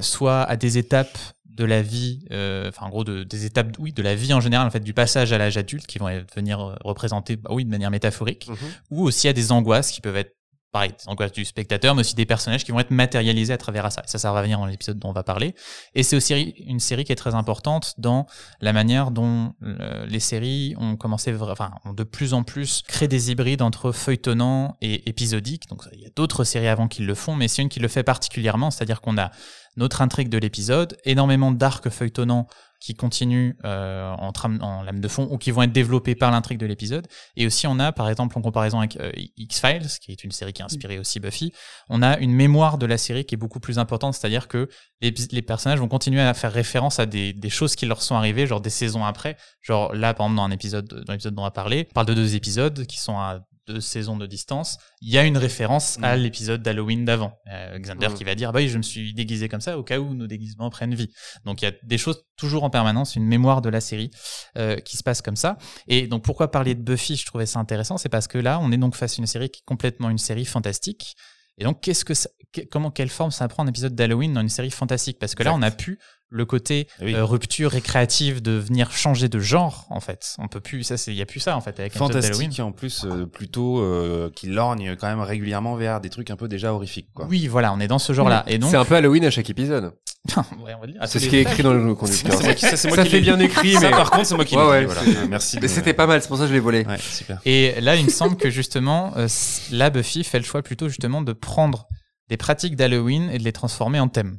soit 0.00 0.42
à 0.42 0.56
des 0.56 0.78
étapes 0.78 1.18
de 1.54 1.64
la 1.64 1.82
vie, 1.82 2.24
euh, 2.32 2.68
enfin 2.68 2.86
en 2.86 2.90
gros 2.90 3.04
de, 3.04 3.22
des 3.22 3.44
étapes, 3.46 3.76
oui, 3.78 3.92
de 3.92 4.02
la 4.02 4.14
vie 4.14 4.32
en 4.34 4.40
général, 4.40 4.66
en 4.66 4.70
fait, 4.70 4.80
du 4.80 4.92
passage 4.94 5.32
à 5.32 5.38
l'âge 5.38 5.56
adulte, 5.56 5.86
qui 5.86 5.98
vont 5.98 6.08
venir 6.34 6.60
euh, 6.60 6.74
représenter, 6.84 7.36
bah 7.36 7.50
oui, 7.52 7.64
de 7.64 7.70
manière 7.70 7.90
métaphorique, 7.90 8.48
Mhm. 8.48 8.56
ou 8.90 9.02
aussi 9.04 9.28
à 9.28 9.32
des 9.32 9.52
angoisses 9.52 9.90
qui 9.92 10.00
peuvent 10.00 10.16
être 10.16 10.34
pareil, 10.72 10.90
des 10.90 11.08
angoisses 11.08 11.30
du 11.30 11.44
spectateur, 11.44 11.94
mais 11.94 12.00
aussi 12.00 12.16
des 12.16 12.26
personnages 12.26 12.64
qui 12.64 12.72
vont 12.72 12.80
être 12.80 12.90
matérialisés 12.90 13.52
à 13.52 13.56
travers 13.56 13.92
ça. 13.92 14.02
Et 14.04 14.08
ça, 14.08 14.18
ça 14.18 14.32
va 14.32 14.42
venir 14.42 14.58
dans 14.58 14.66
l'épisode 14.66 14.98
dont 14.98 15.10
on 15.10 15.12
va 15.12 15.22
parler. 15.22 15.54
Et 15.94 16.02
c'est 16.02 16.16
aussi 16.16 16.34
une 16.66 16.80
série 16.80 17.04
qui 17.04 17.12
est 17.12 17.16
très 17.16 17.36
importante 17.36 17.94
dans 17.96 18.26
la 18.60 18.72
manière 18.72 19.12
dont 19.12 19.52
euh, 19.62 20.04
les 20.06 20.18
séries 20.18 20.74
ont 20.76 20.96
commencé, 20.96 21.32
enfin, 21.40 21.70
ont 21.84 21.92
de 21.92 22.02
plus 22.02 22.34
en 22.34 22.42
plus 22.42 22.82
créé 22.88 23.06
des 23.06 23.30
hybrides 23.30 23.62
entre 23.62 23.92
feuilletonnant 23.92 24.76
et 24.80 25.08
épisodique. 25.08 25.68
Donc, 25.68 25.84
il 25.92 26.00
y 26.00 26.06
a 26.06 26.10
d'autres 26.16 26.42
séries 26.42 26.66
avant 26.66 26.88
qui 26.88 27.02
le 27.02 27.14
font, 27.14 27.36
mais 27.36 27.46
c'est 27.46 27.62
une 27.62 27.68
qui 27.68 27.78
le 27.78 27.86
fait 27.86 28.02
particulièrement, 28.02 28.72
c'est-à-dire 28.72 29.00
qu'on 29.00 29.16
a 29.16 29.30
notre 29.76 30.02
intrigue 30.02 30.28
de 30.28 30.38
l'épisode, 30.38 30.96
énormément 31.04 31.52
d'arcs 31.52 31.88
feuilletonnants 31.88 32.46
qui 32.84 32.94
continuent 32.94 33.54
euh, 33.64 34.12
en 34.12 34.30
trame, 34.32 34.58
en 34.60 34.82
lame 34.82 35.00
de 35.00 35.08
fond 35.08 35.26
ou 35.30 35.38
qui 35.38 35.50
vont 35.50 35.62
être 35.62 35.72
développés 35.72 36.14
par 36.14 36.30
l'intrigue 36.30 36.58
de 36.58 36.66
l'épisode. 36.66 37.06
Et 37.34 37.46
aussi, 37.46 37.66
on 37.66 37.78
a, 37.78 37.92
par 37.92 38.10
exemple, 38.10 38.36
en 38.36 38.42
comparaison 38.42 38.78
avec 38.78 38.98
euh, 39.00 39.10
X-Files, 39.38 39.88
qui 40.02 40.12
est 40.12 40.22
une 40.22 40.32
série 40.32 40.52
qui 40.52 40.60
a 40.60 40.66
inspiré 40.66 40.98
aussi 40.98 41.18
Buffy, 41.18 41.52
on 41.88 42.02
a 42.02 42.18
une 42.18 42.32
mémoire 42.32 42.76
de 42.76 42.84
la 42.84 42.98
série 42.98 43.24
qui 43.24 43.36
est 43.36 43.38
beaucoup 43.38 43.58
plus 43.58 43.78
importante, 43.78 44.12
c'est-à-dire 44.12 44.48
que 44.48 44.68
les, 45.00 45.42
personnages 45.42 45.80
vont 45.80 45.88
continuer 45.88 46.20
à 46.20 46.34
faire 46.34 46.52
référence 46.52 46.98
à 46.98 47.06
des, 47.06 47.32
des 47.32 47.50
choses 47.50 47.74
qui 47.74 47.86
leur 47.86 48.02
sont 48.02 48.16
arrivées, 48.16 48.46
genre 48.46 48.60
des 48.60 48.70
saisons 48.70 49.04
après. 49.04 49.38
Genre 49.62 49.94
là, 49.94 50.12
par 50.12 50.26
exemple, 50.26 50.36
dans 50.36 50.44
un 50.44 50.50
épisode, 50.50 50.86
dans 51.06 51.12
l'épisode 51.14 51.34
dont 51.34 51.42
on 51.42 51.46
va 51.46 51.50
parler, 51.52 51.86
on 51.90 51.94
parle 51.94 52.06
de 52.06 52.14
deux 52.14 52.34
épisodes 52.34 52.84
qui 52.84 52.98
sont 52.98 53.16
à 53.16 53.40
deux 53.66 53.80
saisons 53.80 54.16
de 54.16 54.26
distance. 54.26 54.78
Il 55.00 55.10
y 55.10 55.18
a 55.18 55.24
une 55.24 55.36
référence 55.38 55.98
à 56.02 56.16
Mm. 56.16 56.20
l'épisode 56.20 56.62
d'Halloween 56.62 57.04
d'avant. 57.04 57.38
Euh, 57.52 57.78
Xander 57.78 58.08
qui 58.16 58.24
va 58.24 58.34
dire, 58.34 58.52
bah 58.52 58.60
oui, 58.60 58.68
je 58.68 58.76
me 58.78 58.82
suis 58.82 59.14
déguisé 59.14 59.48
comme 59.48 59.60
ça 59.60 59.78
au 59.78 59.82
cas 59.82 59.98
où 59.98 60.14
nos 60.14 60.26
déguisements 60.26 60.70
prennent 60.70 60.94
vie. 60.94 61.10
Donc 61.44 61.62
il 61.62 61.64
y 61.64 61.68
a 61.68 61.72
des 61.82 61.98
choses 61.98 62.24
toujours 62.36 62.64
en 62.64 62.70
permanence, 62.70 63.16
une 63.16 63.26
mémoire 63.26 63.62
de 63.62 63.68
la 63.68 63.80
série 63.80 64.10
euh, 64.58 64.76
qui 64.76 64.96
se 64.96 65.02
passe 65.02 65.22
comme 65.22 65.36
ça. 65.36 65.56
Et 65.88 66.06
donc 66.06 66.24
pourquoi 66.24 66.50
parler 66.50 66.74
de 66.74 66.82
Buffy, 66.82 67.16
je 67.16 67.26
trouvais 67.26 67.46
ça 67.46 67.58
intéressant, 67.58 67.96
c'est 67.98 68.08
parce 68.08 68.28
que 68.28 68.38
là, 68.38 68.58
on 68.60 68.70
est 68.72 68.76
donc 68.76 68.94
face 68.96 69.18
à 69.18 69.22
une 69.22 69.26
série 69.26 69.50
qui 69.50 69.60
est 69.60 69.66
complètement 69.66 70.10
une 70.10 70.18
série 70.18 70.44
fantastique. 70.44 71.16
Et 71.56 71.64
donc 71.64 71.80
qu'est-ce 71.80 72.04
que 72.04 72.14
ça, 72.14 72.28
comment 72.70 72.90
quelle 72.90 73.08
forme 73.08 73.30
ça 73.30 73.46
prend 73.48 73.62
un 73.62 73.68
épisode 73.68 73.94
d'Halloween 73.94 74.32
dans 74.32 74.40
une 74.40 74.48
série 74.48 74.70
fantastique? 74.70 75.18
Parce 75.20 75.34
que 75.34 75.42
là, 75.44 75.54
on 75.54 75.62
a 75.62 75.70
pu 75.70 75.98
le 76.34 76.44
côté 76.44 76.88
Oui. 77.00 77.14
euh, 77.14 77.24
rupture 77.24 77.70
récréative 77.70 78.42
de 78.42 78.52
venir 78.52 78.90
changer 78.90 79.28
de 79.28 79.38
genre 79.38 79.86
en 79.90 80.00
fait. 80.00 80.34
On 80.38 80.48
peut 80.48 80.60
plus 80.60 80.82
ça, 80.82 80.96
c'est 80.96 81.12
il 81.12 81.16
y 81.16 81.22
a 81.22 81.26
plus 81.26 81.38
ça 81.40 81.56
en 81.56 81.60
fait 81.60 81.78
avec. 81.78 81.92
Fantastique 81.94 82.58
et 82.58 82.62
en 82.62 82.72
plus 82.72 83.04
euh, 83.04 83.24
plutôt 83.26 83.80
euh, 83.80 84.30
qui 84.34 84.48
lorgne 84.48 84.96
quand 84.96 85.06
même 85.06 85.20
régulièrement 85.20 85.76
vers 85.76 86.00
des 86.00 86.10
trucs 86.10 86.30
un 86.30 86.36
peu 86.36 86.48
déjà 86.48 86.72
horrifiques 86.74 87.08
quoi. 87.14 87.26
Oui, 87.30 87.46
voilà, 87.46 87.72
on 87.72 87.78
est 87.78 87.86
dans 87.88 88.00
ce 88.00 88.12
genre-là. 88.12 88.42
Et 88.48 88.58
donc, 88.58 88.70
C'est 88.70 88.76
un 88.76 88.84
peu 88.84 88.96
Halloween 88.96 89.24
à 89.24 89.30
chaque 89.30 89.48
épisode. 89.48 89.92
Ouais, 90.64 90.72
C'est 91.06 91.18
ce 91.20 91.28
qui 91.28 91.36
est 91.36 91.42
écrit 91.42 91.62
dans 91.62 91.74
le 91.74 91.94
conducteur. 91.94 92.32
C'est 92.34 92.44
moi 92.44 92.54
qui- 92.54 92.64
ça, 92.66 92.76
Ça 92.76 92.90
qui 93.04 93.10
fait 93.10 93.20
bien 93.20 93.38
écrit, 93.38 93.74
Ça, 93.74 93.80
mais 93.82 93.90
par 93.90 94.10
contre 94.10 94.26
c'est 94.26 94.34
moi 94.34 94.44
qui 94.46 94.56
Ouais, 94.56 94.62
l'ai 94.80 94.86
ouais, 94.86 94.92
voilà. 94.94 95.26
Merci. 95.28 95.58
mais 95.60 95.68
c'était 95.68 95.92
pas 95.92 96.06
mal. 96.06 96.20
C'est 96.22 96.28
pour 96.28 96.38
ça 96.38 96.44
que 96.44 96.48
je 96.48 96.54
l'ai 96.54 96.60
volé. 96.60 96.84
Ouais, 96.86 96.96
super. 96.98 97.40
Et 97.44 97.78
là, 97.80 97.94
il 97.94 98.06
me 98.06 98.10
semble 98.10 98.36
que 98.36 98.48
justement, 98.50 99.12
euh, 99.16 99.28
là, 99.70 99.90
Buffy 99.90 100.24
fait 100.24 100.38
le 100.38 100.44
choix 100.44 100.62
plutôt 100.62 100.88
justement 100.88 101.20
de 101.22 101.32
prendre 101.34 101.86
des 102.30 102.38
pratiques 102.38 102.74
d'Halloween 102.74 103.28
et 103.30 103.38
de 103.38 103.44
les 103.44 103.52
transformer 103.52 104.00
en 104.00 104.08
thème. 104.08 104.38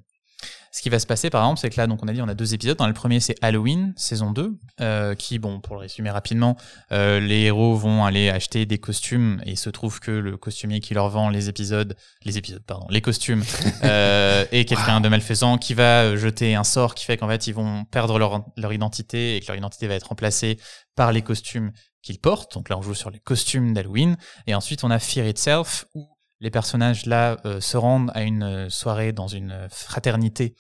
Ce 0.76 0.82
qui 0.82 0.90
va 0.90 1.00
se 1.00 1.08
passer, 1.08 1.30
par 1.30 1.42
exemple, 1.42 1.62
c'est 1.62 1.70
que 1.70 1.78
là, 1.80 1.88
donc 1.88 2.04
on 2.04 2.08
a 2.10 2.12
dit, 2.12 2.22
on 2.22 2.28
a 2.28 2.34
deux 2.34 2.54
épisodes. 2.54 2.78
Dans 2.78 2.86
le 2.86 2.94
premier, 2.94 3.22
c'est 3.22 3.42
Halloween, 3.42 3.94
saison 3.96 4.32
2, 4.32 4.60
euh, 4.82 5.16
qui, 5.16 5.40
bon, 5.40 5.62
pour 5.62 5.76
le 5.76 5.80
résumer 5.80 6.10
rapidement, 6.10 6.58
euh, 6.92 7.22
les 7.22 7.44
héros 7.44 7.76
vont 7.76 8.04
aller 8.04 8.30
acheter 8.30 8.66
des 8.66 8.78
costumes 8.78 9.42
et 9.46 9.52
il 9.52 9.58
se 9.58 9.70
trouve 9.70 10.02
que 10.02 10.12
le 10.12 10.36
costumier 10.36 10.82
qui 10.82 10.94
leur 10.94 11.08
vend 11.08 11.30
les 11.30 11.48
épisodes, 11.48 11.96
les 12.26 12.38
épisodes, 12.38 12.62
pardon, 12.62 12.88
les 12.90 13.00
costumes, 13.00 13.42
euh, 13.86 14.44
est 14.52 14.66
quelqu'un 14.66 15.00
de 15.00 15.08
malfaisant 15.08 15.58
qui 15.58 15.76
va 15.76 16.04
euh, 16.04 16.18
jeter 16.18 16.56
un 16.56 16.66
sort 16.66 16.94
qui 16.94 17.06
fait 17.06 17.16
qu'en 17.16 17.30
fait, 17.30 17.48
ils 17.48 17.54
vont 17.54 17.86
perdre 17.86 18.20
leur, 18.20 18.44
leur 18.58 18.74
identité 18.74 19.38
et 19.38 19.40
que 19.40 19.48
leur 19.48 19.56
identité 19.56 19.88
va 19.88 19.94
être 19.94 20.10
remplacée 20.10 20.60
par 20.98 21.14
les 21.14 21.22
costumes 21.22 21.72
qu'ils 22.02 22.20
portent. 22.20 22.54
Donc 22.54 22.68
là, 22.68 22.78
on 22.78 22.82
joue 22.82 22.96
sur 22.96 23.12
les 23.12 23.20
costumes 23.20 23.74
d'Halloween. 23.74 24.18
Et 24.46 24.54
ensuite, 24.54 24.84
on 24.84 24.92
a 24.92 25.00
Fear 25.00 25.26
Itself, 25.26 25.86
où 25.94 26.06
les 26.46 26.52
personnages 26.52 27.08
là 27.08 27.38
euh, 27.46 27.60
se 27.60 27.76
rendent 27.76 28.12
à 28.14 28.22
une 28.22 28.44
euh, 28.44 28.70
soirée 28.70 29.12
dans 29.14 29.28
une 29.28 29.68
fraternité 29.72 30.54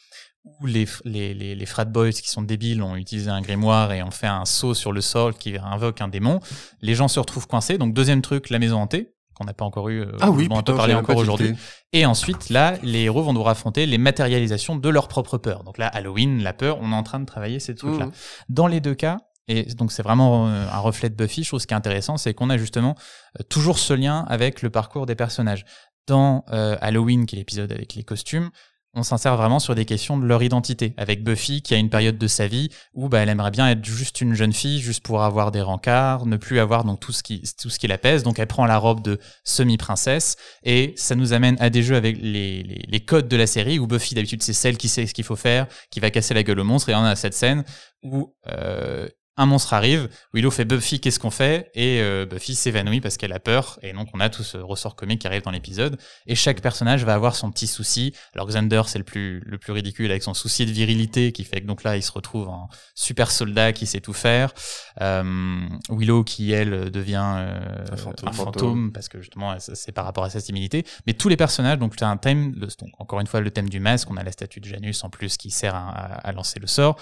où 0.43 0.65
les, 0.65 0.88
les, 1.03 1.36
les, 1.36 1.53
les 1.53 1.65
frat 1.67 1.86
boys 1.86 2.09
qui 2.09 2.27
sont 2.27 2.41
débiles 2.41 2.81
ont 2.81 2.95
utilisé 2.95 3.29
un 3.29 3.41
grimoire 3.41 3.91
et 3.93 4.01
ont 4.01 4.09
fait 4.09 4.25
un 4.25 4.45
saut 4.45 4.73
sur 4.73 4.91
le 4.91 5.01
sol 5.01 5.36
qui 5.36 5.57
invoque 5.57 6.01
un 6.01 6.07
démon. 6.07 6.39
Les 6.81 6.95
gens 6.95 7.07
se 7.07 7.19
retrouvent 7.19 7.47
coincés. 7.47 7.77
Donc 7.77 7.93
deuxième 7.93 8.23
truc, 8.23 8.49
la 8.49 8.57
maison 8.57 8.78
hantée 8.78 9.13
qu'on 9.36 9.43
n'a 9.43 9.53
pas 9.53 9.66
encore 9.66 9.89
eu, 9.89 10.01
euh, 10.01 10.17
Ah 10.21 10.32
oui, 10.32 10.47
on 10.49 10.63
peut 10.63 10.75
parler 10.75 10.95
encore 10.95 11.17
aujourd'hui. 11.17 11.53
Et 11.93 12.05
ensuite, 12.05 12.49
là, 12.49 12.75
les 12.82 13.01
héros 13.01 13.21
vont 13.21 13.33
devoir 13.33 13.49
affronter 13.49 13.86
les 13.86 13.97
matérialisations 13.97 14.78
de 14.78 14.89
leur 14.89 15.07
propre 15.07 15.37
peur. 15.37 15.63
Donc 15.66 15.78
là, 15.78 15.87
Halloween, 15.87 16.41
la 16.41 16.53
peur, 16.53 16.79
on 16.82 16.91
est 16.91 16.95
en 16.95 17.03
train 17.03 17.20
de 17.20 17.25
travailler 17.25 17.59
ces 17.59 17.75
trucs-là. 17.75 18.09
Dans 18.49 18.67
les 18.67 18.79
deux 18.79 18.95
cas, 18.95 19.17
et 19.47 19.63
donc 19.76 19.92
c'est 19.92 20.04
vraiment 20.04 20.47
euh, 20.47 20.67
un 20.70 20.80
reflet 20.80 21.09
de 21.09 21.16
Buffy, 21.16 21.43
je 21.43 21.50
trouve 21.50 21.59
ce 21.59 21.67
qui 21.67 21.74
est 21.74 21.78
intéressant, 21.78 22.17
c'est 22.17 22.34
qu'on 22.34 22.50
a 22.50 22.58
justement 22.58 22.96
euh, 23.39 23.43
toujours 23.43 23.80
ce 23.80 23.93
lien 23.93 24.26
avec 24.28 24.62
le 24.62 24.70
parcours 24.70 25.05
des 25.05 25.16
personnages. 25.16 25.66
Dans 26.08 26.46
euh, 26.51 26.78
Halloween, 26.82 27.26
qui 27.26 27.36
est 27.36 27.39
l'épisode 27.39 27.72
avec 27.72 27.96
les 27.96 28.04
costumes, 28.04 28.51
on 28.97 29.04
s'insère 29.04 29.36
vraiment 29.36 29.59
sur 29.59 29.76
des 29.76 29.84
questions 29.84 30.17
de 30.17 30.26
leur 30.26 30.42
identité. 30.42 30.93
Avec 30.97 31.24
Buffy, 31.24 31.62
qui 31.62 31.74
a 31.74 31.78
une 31.78 31.89
période 31.89 32.17
de 32.17 32.28
sa 32.28 32.47
vie 32.47 32.70
où 32.93 33.09
bah, 33.09 33.20
elle 33.20 33.30
aimerait 33.30 33.51
bien 33.51 33.70
être 33.70 33.84
juste 33.84 34.22
une 34.22 34.34
jeune 34.34 34.54
fille, 34.54 34.80
juste 34.80 35.04
pour 35.04 35.22
avoir 35.22 35.51
des 35.51 35.62
rencarts, 35.62 36.26
ne 36.26 36.38
plus 36.38 36.59
avoir 36.59 36.86
donc 36.86 37.01
tout 37.01 37.12
ce 37.12 37.22
qui 37.22 37.43
tout 37.59 37.70
ce 37.70 37.78
qui 37.78 37.88
la 37.88 37.97
pèse. 37.97 38.24
Donc 38.24 38.39
elle 38.39 38.47
prend 38.47 38.66
la 38.66 38.78
robe 38.78 39.01
de 39.01 39.20
semi-princesse 39.43 40.38
et 40.63 40.93
ça 40.96 41.16
nous 41.16 41.34
amène 41.34 41.58
à 41.59 41.70
des 41.70 41.84
jeux 41.84 41.97
avec 41.97 42.17
les, 42.22 42.63
les, 42.63 43.00
codes 43.01 43.28
de 43.28 43.36
la 43.36 43.47
série 43.47 43.80
où 43.80 43.88
Buffy 43.88 44.16
d'habitude 44.16 44.42
c'est 44.42 44.54
celle 44.54 44.78
qui 44.78 44.88
sait 44.88 45.05
ce 45.05 45.13
qu'il 45.13 45.26
faut 45.26 45.36
faire, 45.36 45.67
qui 45.92 46.00
va 46.00 46.09
casser 46.09 46.34
la 46.34 46.43
gueule 46.43 46.62
au 46.62 46.63
monstre 46.63 46.89
et 46.89 46.96
on 46.96 47.04
a 47.04 47.17
cette 47.17 47.34
scène 47.34 47.66
où 48.01 48.34
euh, 48.47 49.09
un 49.37 49.45
monstre 49.45 49.74
arrive, 49.74 50.07
Willow 50.33 50.49
fait 50.49 50.63
Buffy, 50.63 51.01
qu'est-ce 51.01 51.20
qu'on 51.20 51.32
fait? 51.32 51.70
Et 51.75 51.99
euh, 51.99 52.25
Buffy 52.25 52.55
s'évanouit 52.55 53.01
parce 53.01 53.17
qu'elle 53.17 53.33
a 53.33 53.39
peur, 53.39 53.79
et 53.82 53.91
donc 53.91 54.07
on 54.13 54.21
a 54.21 54.29
tout 54.29 54.43
ce 54.43 54.57
ressort 54.57 54.95
comique 54.95 55.21
qui 55.21 55.28
arrive 55.28 55.41
dans 55.41 55.51
l'épisode. 55.51 55.97
Et 56.25 56.36
chaque 56.36 56.62
personnage 56.62 57.03
va 57.03 57.16
avoir 57.16 57.36
son 57.36 57.51
petit 57.51 57.67
souci. 57.67 58.13
Alors 58.33 58.47
Xander, 58.47 58.83
c'est 58.87 58.97
le 58.97 59.03
plus 59.03 59.41
le 59.45 59.57
plus 59.57 59.74
ridicule 59.74 60.09
avec 60.09 60.24
son 60.24 60.33
souci 60.33 60.66
de 60.66 60.71
virilité 60.71 61.33
qui 61.33 61.43
fait 61.43 61.59
que 61.62 61.67
donc 61.67 61.83
là 61.83 61.97
il 61.97 62.03
se 62.03 62.13
retrouve 62.13 62.47
en 62.47 62.70
super 62.93 63.29
soldat 63.29 63.74
qui 63.74 63.86
sait 63.87 63.99
tout 63.99 64.13
faire. 64.13 64.53
Euh, 65.01 65.67
Willow 65.89 66.24
qui 66.24 66.53
elle 66.53 66.89
devient 66.89 67.25
euh, 67.37 67.86
un, 67.91 67.97
fantôme, 67.97 68.29
un, 68.29 68.32
fantôme, 68.32 68.91
parce 68.93 69.09
que 69.09 69.20
justement 69.20 69.57
c'est 69.59 69.91
par 69.91 70.05
rapport 70.05 70.24
à 70.24 70.29
sa 70.29 70.41
timidité. 70.41 70.86
Mais 71.07 71.13
tous 71.13 71.28
les 71.28 71.37
personnages, 71.37 71.78
donc 71.78 71.97
tu 71.97 72.05
as 72.05 72.09
un 72.09 72.17
thème, 72.17 72.53
le, 72.55 72.67
donc, 72.67 72.89
encore 72.99 73.20
une 73.20 73.28
fois 73.28 73.41
le 73.41 73.51
thème 73.51 73.67
du 73.67 73.82
masque, 73.82 74.09
on 74.09 74.16
a 74.16 74.24
la 74.24 74.32
statue 74.32 74.62
de 74.62 74.66
Janus 74.66 75.03
en 75.03 75.09
plus 75.09 75.36
qui 75.36 75.51
sert 75.51 75.75
à, 75.75 75.89
à 75.89 76.32
lancer 76.32 76.59
le 76.62 76.67
sort. 76.67 76.97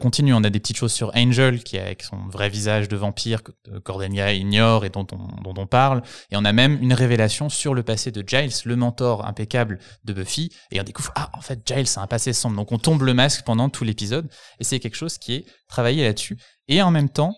Continue, 0.00 0.32
on 0.32 0.44
a 0.44 0.50
des 0.50 0.60
petites 0.60 0.78
choses 0.78 0.92
sur 0.92 1.12
Angel 1.14 1.57
qui 1.62 1.78
a 1.78 1.84
avec 1.84 2.02
son 2.02 2.16
vrai 2.28 2.48
visage 2.48 2.88
de 2.88 2.96
vampire 2.96 3.42
que 3.42 3.52
euh, 3.68 3.80
Cordelia 3.80 4.32
ignore 4.32 4.84
et 4.84 4.90
dont 4.90 5.06
on, 5.12 5.66
parle. 5.66 6.02
Et 6.30 6.36
on 6.36 6.44
a 6.44 6.52
même 6.52 6.78
une 6.80 6.92
révélation 6.92 7.48
sur 7.48 7.74
le 7.74 7.82
passé 7.82 8.10
de 8.10 8.26
Giles, 8.26 8.52
le 8.64 8.76
mentor 8.76 9.26
impeccable 9.26 9.78
de 10.04 10.12
Buffy. 10.12 10.50
Et 10.70 10.80
on 10.80 10.84
découvre, 10.84 11.12
ah, 11.14 11.30
en 11.34 11.40
fait, 11.40 11.60
Giles 11.66 11.88
a 11.96 12.02
un 12.02 12.06
passé 12.06 12.32
sombre. 12.32 12.56
Donc 12.56 12.72
on 12.72 12.78
tombe 12.78 13.02
le 13.02 13.14
masque 13.14 13.44
pendant 13.44 13.68
tout 13.68 13.84
l'épisode. 13.84 14.28
Et 14.60 14.64
c'est 14.64 14.80
quelque 14.80 14.96
chose 14.96 15.18
qui 15.18 15.34
est 15.34 15.46
travaillé 15.68 16.04
là-dessus. 16.04 16.38
Et 16.68 16.82
en 16.82 16.90
même 16.90 17.08
temps, 17.08 17.34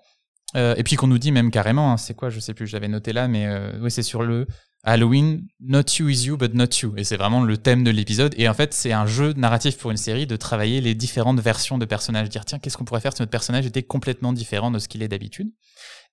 euh, 0.56 0.74
et 0.76 0.82
puis 0.82 0.96
qu'on 0.96 1.06
nous 1.06 1.18
dit 1.18 1.32
même 1.32 1.50
carrément, 1.50 1.92
hein, 1.92 1.96
c'est 1.96 2.14
quoi, 2.14 2.30
je 2.30 2.40
sais 2.40 2.54
plus, 2.54 2.66
j'avais 2.66 2.88
noté 2.88 3.12
là, 3.12 3.28
mais 3.28 3.46
euh, 3.46 3.88
c'est 3.88 4.02
sur 4.02 4.22
le 4.22 4.46
Halloween, 4.82 5.46
Not 5.60 5.82
You 5.98 6.08
is 6.08 6.26
You, 6.26 6.36
but 6.36 6.54
Not 6.54 6.68
You. 6.82 6.94
Et 6.96 7.04
c'est 7.04 7.16
vraiment 7.16 7.42
le 7.42 7.56
thème 7.58 7.84
de 7.84 7.90
l'épisode. 7.90 8.34
Et 8.38 8.48
en 8.48 8.54
fait, 8.54 8.72
c'est 8.72 8.92
un 8.92 9.06
jeu 9.06 9.34
narratif 9.34 9.76
pour 9.76 9.90
une 9.90 9.96
série 9.96 10.26
de 10.26 10.36
travailler 10.36 10.80
les 10.80 10.94
différentes 10.94 11.40
versions 11.40 11.76
de 11.76 11.84
personnages. 11.84 12.28
Dire, 12.28 12.44
tiens, 12.44 12.58
qu'est-ce 12.58 12.78
qu'on 12.78 12.84
pourrait 12.84 13.00
faire 13.00 13.14
si 13.14 13.20
notre 13.20 13.30
personnage 13.30 13.66
était 13.66 13.82
complètement 13.82 14.32
différent 14.32 14.70
de 14.70 14.78
ce 14.78 14.88
qu'il 14.88 15.02
est 15.02 15.08
d'habitude? 15.08 15.48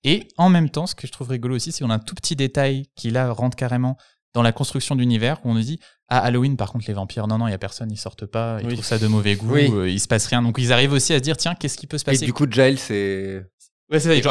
Et 0.04 0.28
en 0.36 0.48
même 0.48 0.70
temps, 0.70 0.86
ce 0.86 0.94
que 0.94 1.06
je 1.06 1.12
trouve 1.12 1.30
rigolo 1.30 1.56
aussi, 1.56 1.72
c'est 1.72 1.84
qu'on 1.84 1.90
a 1.90 1.94
un 1.94 1.98
tout 1.98 2.14
petit 2.14 2.36
détail 2.36 2.84
qui 2.94 3.10
là 3.10 3.32
rentre 3.32 3.56
carrément 3.56 3.96
dans 4.34 4.42
la 4.42 4.52
construction 4.52 4.94
d'univers 4.94 5.40
où 5.44 5.50
on 5.50 5.54
nous 5.54 5.62
dit 5.62 5.80
ah 6.08 6.20
Halloween 6.20 6.56
par 6.56 6.70
contre 6.70 6.84
les 6.88 6.94
vampires 6.94 7.26
non 7.26 7.38
non 7.38 7.48
il 7.48 7.50
y 7.50 7.54
a 7.54 7.58
personne 7.58 7.90
ils 7.90 7.96
sortent 7.96 8.26
pas 8.26 8.58
ils 8.62 8.68
trouvent 8.68 8.84
ça 8.84 8.98
de 8.98 9.06
mauvais 9.06 9.36
goût 9.36 9.56
euh, 9.56 9.88
il 9.88 10.00
se 10.00 10.06
passe 10.06 10.26
rien 10.26 10.42
donc 10.42 10.58
ils 10.58 10.72
arrivent 10.72 10.92
aussi 10.92 11.14
à 11.14 11.16
se 11.18 11.22
dire 11.22 11.36
tiens 11.36 11.54
qu'est-ce 11.54 11.78
qui 11.78 11.86
peut 11.86 11.98
se 11.98 12.04
passer 12.04 12.24
et 12.24 12.26
du 12.26 12.32
coup 12.32 12.46
Giles 12.48 12.78
c'est 12.78 13.42
ouais 13.90 13.98
c'est 14.00 14.22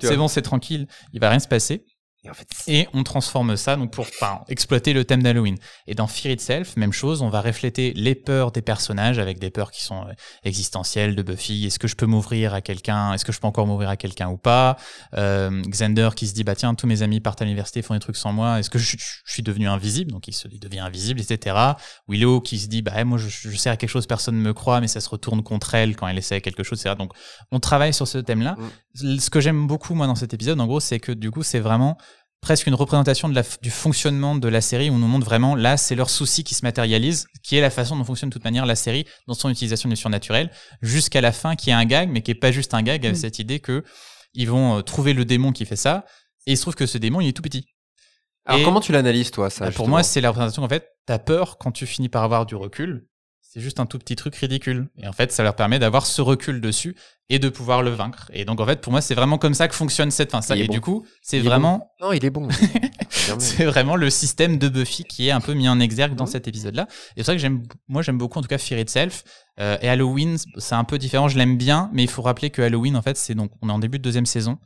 c'est 0.00 0.16
bon 0.16 0.28
c'est 0.28 0.42
tranquille 0.42 0.86
il 1.12 1.20
va 1.20 1.30
rien 1.30 1.38
se 1.38 1.48
passer 1.48 1.84
et, 2.66 2.86
on 2.92 3.02
transforme 3.02 3.56
ça 3.56 3.76
donc 3.76 3.92
pour 3.92 4.06
enfin, 4.06 4.40
exploiter 4.48 4.92
le 4.92 5.04
thème 5.04 5.22
d'Halloween. 5.22 5.56
Et 5.86 5.94
dans 5.94 6.06
Fear 6.06 6.32
Itself, 6.34 6.76
même 6.76 6.92
chose, 6.92 7.22
on 7.22 7.30
va 7.30 7.40
refléter 7.40 7.94
les 7.94 8.14
peurs 8.14 8.52
des 8.52 8.60
personnages 8.60 9.18
avec 9.18 9.38
des 9.38 9.50
peurs 9.50 9.70
qui 9.70 9.82
sont 9.82 10.02
euh, 10.02 10.12
existentielles 10.44 11.16
de 11.16 11.22
Buffy. 11.22 11.64
Est-ce 11.64 11.78
que 11.78 11.88
je 11.88 11.96
peux 11.96 12.06
m'ouvrir 12.06 12.52
à 12.52 12.60
quelqu'un? 12.60 13.14
Est-ce 13.14 13.24
que 13.24 13.32
je 13.32 13.40
peux 13.40 13.46
encore 13.46 13.66
m'ouvrir 13.66 13.88
à 13.88 13.96
quelqu'un 13.96 14.28
ou 14.28 14.36
pas? 14.36 14.76
Euh, 15.16 15.62
Xander 15.62 16.10
qui 16.14 16.26
se 16.26 16.34
dit 16.34 16.44
bah 16.44 16.54
tiens 16.54 16.74
tous 16.74 16.86
mes 16.86 17.02
amis 17.02 17.20
partent 17.20 17.40
à 17.40 17.44
l'université 17.44 17.80
font 17.80 17.94
des 17.94 18.00
trucs 18.00 18.16
sans 18.16 18.32
moi. 18.32 18.58
Est-ce 18.58 18.68
que 18.68 18.78
je, 18.78 18.96
suis 19.24 19.42
devenu 19.42 19.68
invisible? 19.68 20.12
Donc 20.12 20.28
il 20.28 20.34
se 20.34 20.46
devient 20.48 20.80
invisible, 20.80 21.20
etc. 21.20 21.56
Willow 22.06 22.42
qui 22.42 22.58
se 22.58 22.68
dit 22.68 22.82
bah 22.82 23.02
moi 23.04 23.16
je, 23.16 23.28
je 23.28 23.56
sers 23.56 23.72
à 23.72 23.76
quelque 23.76 23.90
chose, 23.90 24.06
personne 24.06 24.36
ne 24.36 24.42
me 24.42 24.52
croit, 24.52 24.80
mais 24.80 24.88
ça 24.88 25.00
se 25.00 25.08
retourne 25.08 25.42
contre 25.42 25.74
elle 25.74 25.96
quand 25.96 26.06
elle 26.06 26.18
essaie 26.18 26.42
quelque 26.42 26.62
chose, 26.62 26.80
etc. 26.80 26.96
Donc 26.98 27.12
on 27.50 27.60
travaille 27.60 27.94
sur 27.94 28.06
ce 28.06 28.18
thème-là. 28.18 28.56
Mm. 28.58 29.18
Ce 29.18 29.30
que 29.30 29.40
j'aime 29.40 29.66
beaucoup 29.66 29.94
moi 29.94 30.06
dans 30.06 30.16
cet 30.16 30.34
épisode, 30.34 30.60
en 30.60 30.66
gros, 30.66 30.80
c'est 30.80 31.00
que 31.00 31.12
du 31.12 31.30
coup 31.30 31.42
c'est 31.42 31.60
vraiment 31.60 31.96
presque 32.40 32.66
une 32.66 32.74
représentation 32.74 33.28
de 33.28 33.34
la, 33.34 33.42
du 33.62 33.70
fonctionnement 33.70 34.34
de 34.34 34.48
la 34.48 34.60
série 34.60 34.90
où 34.90 34.94
on 34.94 34.98
nous 34.98 35.06
montre 35.06 35.26
vraiment 35.26 35.54
là 35.54 35.76
c'est 35.76 35.94
leur 35.94 36.10
souci 36.10 36.42
qui 36.44 36.54
se 36.54 36.64
matérialise 36.64 37.26
qui 37.42 37.56
est 37.56 37.60
la 37.60 37.70
façon 37.70 37.96
dont 37.96 38.04
fonctionne 38.04 38.30
de 38.30 38.32
toute 38.32 38.44
manière 38.44 38.66
la 38.66 38.76
série 38.76 39.04
dans 39.26 39.34
son 39.34 39.50
utilisation 39.50 39.88
du 39.88 39.96
surnaturel 39.96 40.50
jusqu'à 40.80 41.20
la 41.20 41.32
fin 41.32 41.54
qui 41.54 41.70
est 41.70 41.74
un 41.74 41.84
gag 41.84 42.08
mais 42.10 42.22
qui 42.22 42.30
est 42.30 42.36
pas 42.36 42.50
juste 42.50 42.74
un 42.74 42.82
gag 42.82 43.04
avec 43.04 43.16
mm. 43.16 43.20
cette 43.20 43.38
idée 43.38 43.60
que 43.60 43.84
ils 44.32 44.48
vont 44.48 44.78
euh, 44.78 44.82
trouver 44.82 45.12
le 45.12 45.24
démon 45.24 45.52
qui 45.52 45.66
fait 45.66 45.76
ça 45.76 46.04
et 46.46 46.52
il 46.52 46.56
se 46.56 46.62
trouve 46.62 46.74
que 46.74 46.86
ce 46.86 46.98
démon 46.98 47.20
il 47.20 47.28
est 47.28 47.32
tout 47.32 47.42
petit 47.42 47.66
alors 48.46 48.62
comment 48.64 48.80
tu 48.80 48.92
l'analyses 48.92 49.30
toi 49.30 49.50
ça 49.50 49.66
bah, 49.66 49.72
pour 49.72 49.88
moi 49.88 50.02
c'est 50.02 50.20
la 50.20 50.30
représentation 50.30 50.62
en 50.62 50.68
fait 50.68 50.88
t'as 51.06 51.18
peur 51.18 51.58
quand 51.58 51.72
tu 51.72 51.86
finis 51.86 52.08
par 52.08 52.22
avoir 52.22 52.46
du 52.46 52.54
recul 52.54 53.06
c'est 53.52 53.60
juste 53.60 53.80
un 53.80 53.86
tout 53.86 53.98
petit 53.98 54.14
truc 54.14 54.36
ridicule. 54.36 54.86
Et 54.96 55.08
en 55.08 55.12
fait, 55.12 55.32
ça 55.32 55.42
leur 55.42 55.56
permet 55.56 55.80
d'avoir 55.80 56.06
ce 56.06 56.22
recul 56.22 56.60
dessus 56.60 56.94
et 57.28 57.40
de 57.40 57.48
pouvoir 57.48 57.82
le 57.82 57.90
vaincre. 57.90 58.30
Et 58.32 58.44
donc, 58.44 58.60
en 58.60 58.66
fait, 58.66 58.80
pour 58.80 58.92
moi, 58.92 59.00
c'est 59.00 59.16
vraiment 59.16 59.38
comme 59.38 59.54
ça 59.54 59.66
que 59.66 59.74
fonctionne 59.74 60.12
cette 60.12 60.30
fin. 60.30 60.40
Ça, 60.40 60.56
et 60.56 60.68
du 60.68 60.80
coup, 60.80 61.04
c'est 61.20 61.40
vraiment. 61.40 61.90
Non, 62.00 62.12
il 62.12 62.24
est 62.24 62.30
bon. 62.30 62.48
c'est 63.40 63.64
vraiment 63.64 63.96
le 63.96 64.08
système 64.08 64.56
de 64.56 64.68
Buffy 64.68 65.02
qui 65.02 65.26
est 65.26 65.32
un 65.32 65.40
peu 65.40 65.54
mis 65.54 65.68
en 65.68 65.80
exergue 65.80 66.14
dans 66.14 66.26
cet 66.26 66.46
épisode-là. 66.46 66.86
Et 67.16 67.24
c'est 67.24 67.26
vrai 67.32 67.34
que 67.34 67.42
j'aime, 67.42 67.64
moi, 67.88 68.02
j'aime 68.02 68.18
beaucoup, 68.18 68.38
en 68.38 68.42
tout 68.42 68.48
cas, 68.48 68.58
Fear 68.58 68.78
Itself. 68.78 69.24
Euh, 69.58 69.76
et 69.82 69.88
Halloween, 69.88 70.36
c'est 70.58 70.76
un 70.76 70.84
peu 70.84 70.96
différent. 70.96 71.26
Je 71.26 71.36
l'aime 71.36 71.58
bien, 71.58 71.90
mais 71.92 72.04
il 72.04 72.08
faut 72.08 72.22
rappeler 72.22 72.50
que 72.50 72.62
Halloween, 72.62 72.96
en 72.96 73.02
fait, 73.02 73.16
c'est 73.16 73.34
donc, 73.34 73.50
on 73.62 73.68
est 73.68 73.72
en 73.72 73.80
début 73.80 73.98
de 73.98 74.04
deuxième 74.04 74.26
saison. 74.26 74.58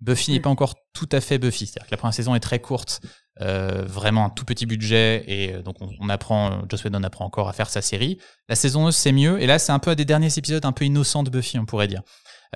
Buffy 0.00 0.32
n'est 0.32 0.40
pas 0.40 0.50
encore 0.50 0.74
tout 0.94 1.08
à 1.12 1.20
fait 1.20 1.38
Buffy. 1.38 1.66
C'est-à-dire 1.66 1.86
que 1.86 1.92
la 1.92 1.96
première 1.96 2.14
saison 2.14 2.34
est 2.34 2.40
très 2.40 2.58
courte. 2.58 3.02
Euh, 3.42 3.82
vraiment 3.86 4.26
un 4.26 4.30
tout 4.30 4.44
petit 4.44 4.66
budget 4.66 5.24
et 5.26 5.54
euh, 5.54 5.62
donc 5.62 5.76
on, 5.80 6.08
apprend 6.08 6.62
Joss 6.68 6.84
Whedon 6.84 7.02
apprend 7.02 7.24
encore 7.24 7.48
à 7.48 7.52
faire 7.52 7.68
sa 7.68 7.82
série. 7.82 8.18
La 8.48 8.54
saison 8.54 8.86
1 8.86 8.92
c'est 8.92 9.10
mieux 9.10 9.42
et 9.42 9.46
là 9.46 9.58
c'est 9.58 9.72
un 9.72 9.80
peu 9.80 9.90
un 9.90 9.94
des 9.96 10.04
derniers 10.04 10.38
épisodes 10.38 10.64
un 10.64 10.70
peu 10.70 10.84
innocents 10.84 11.24
de 11.24 11.30
Buffy 11.30 11.58
on 11.58 11.64
pourrait 11.64 11.88
dire. 11.88 12.02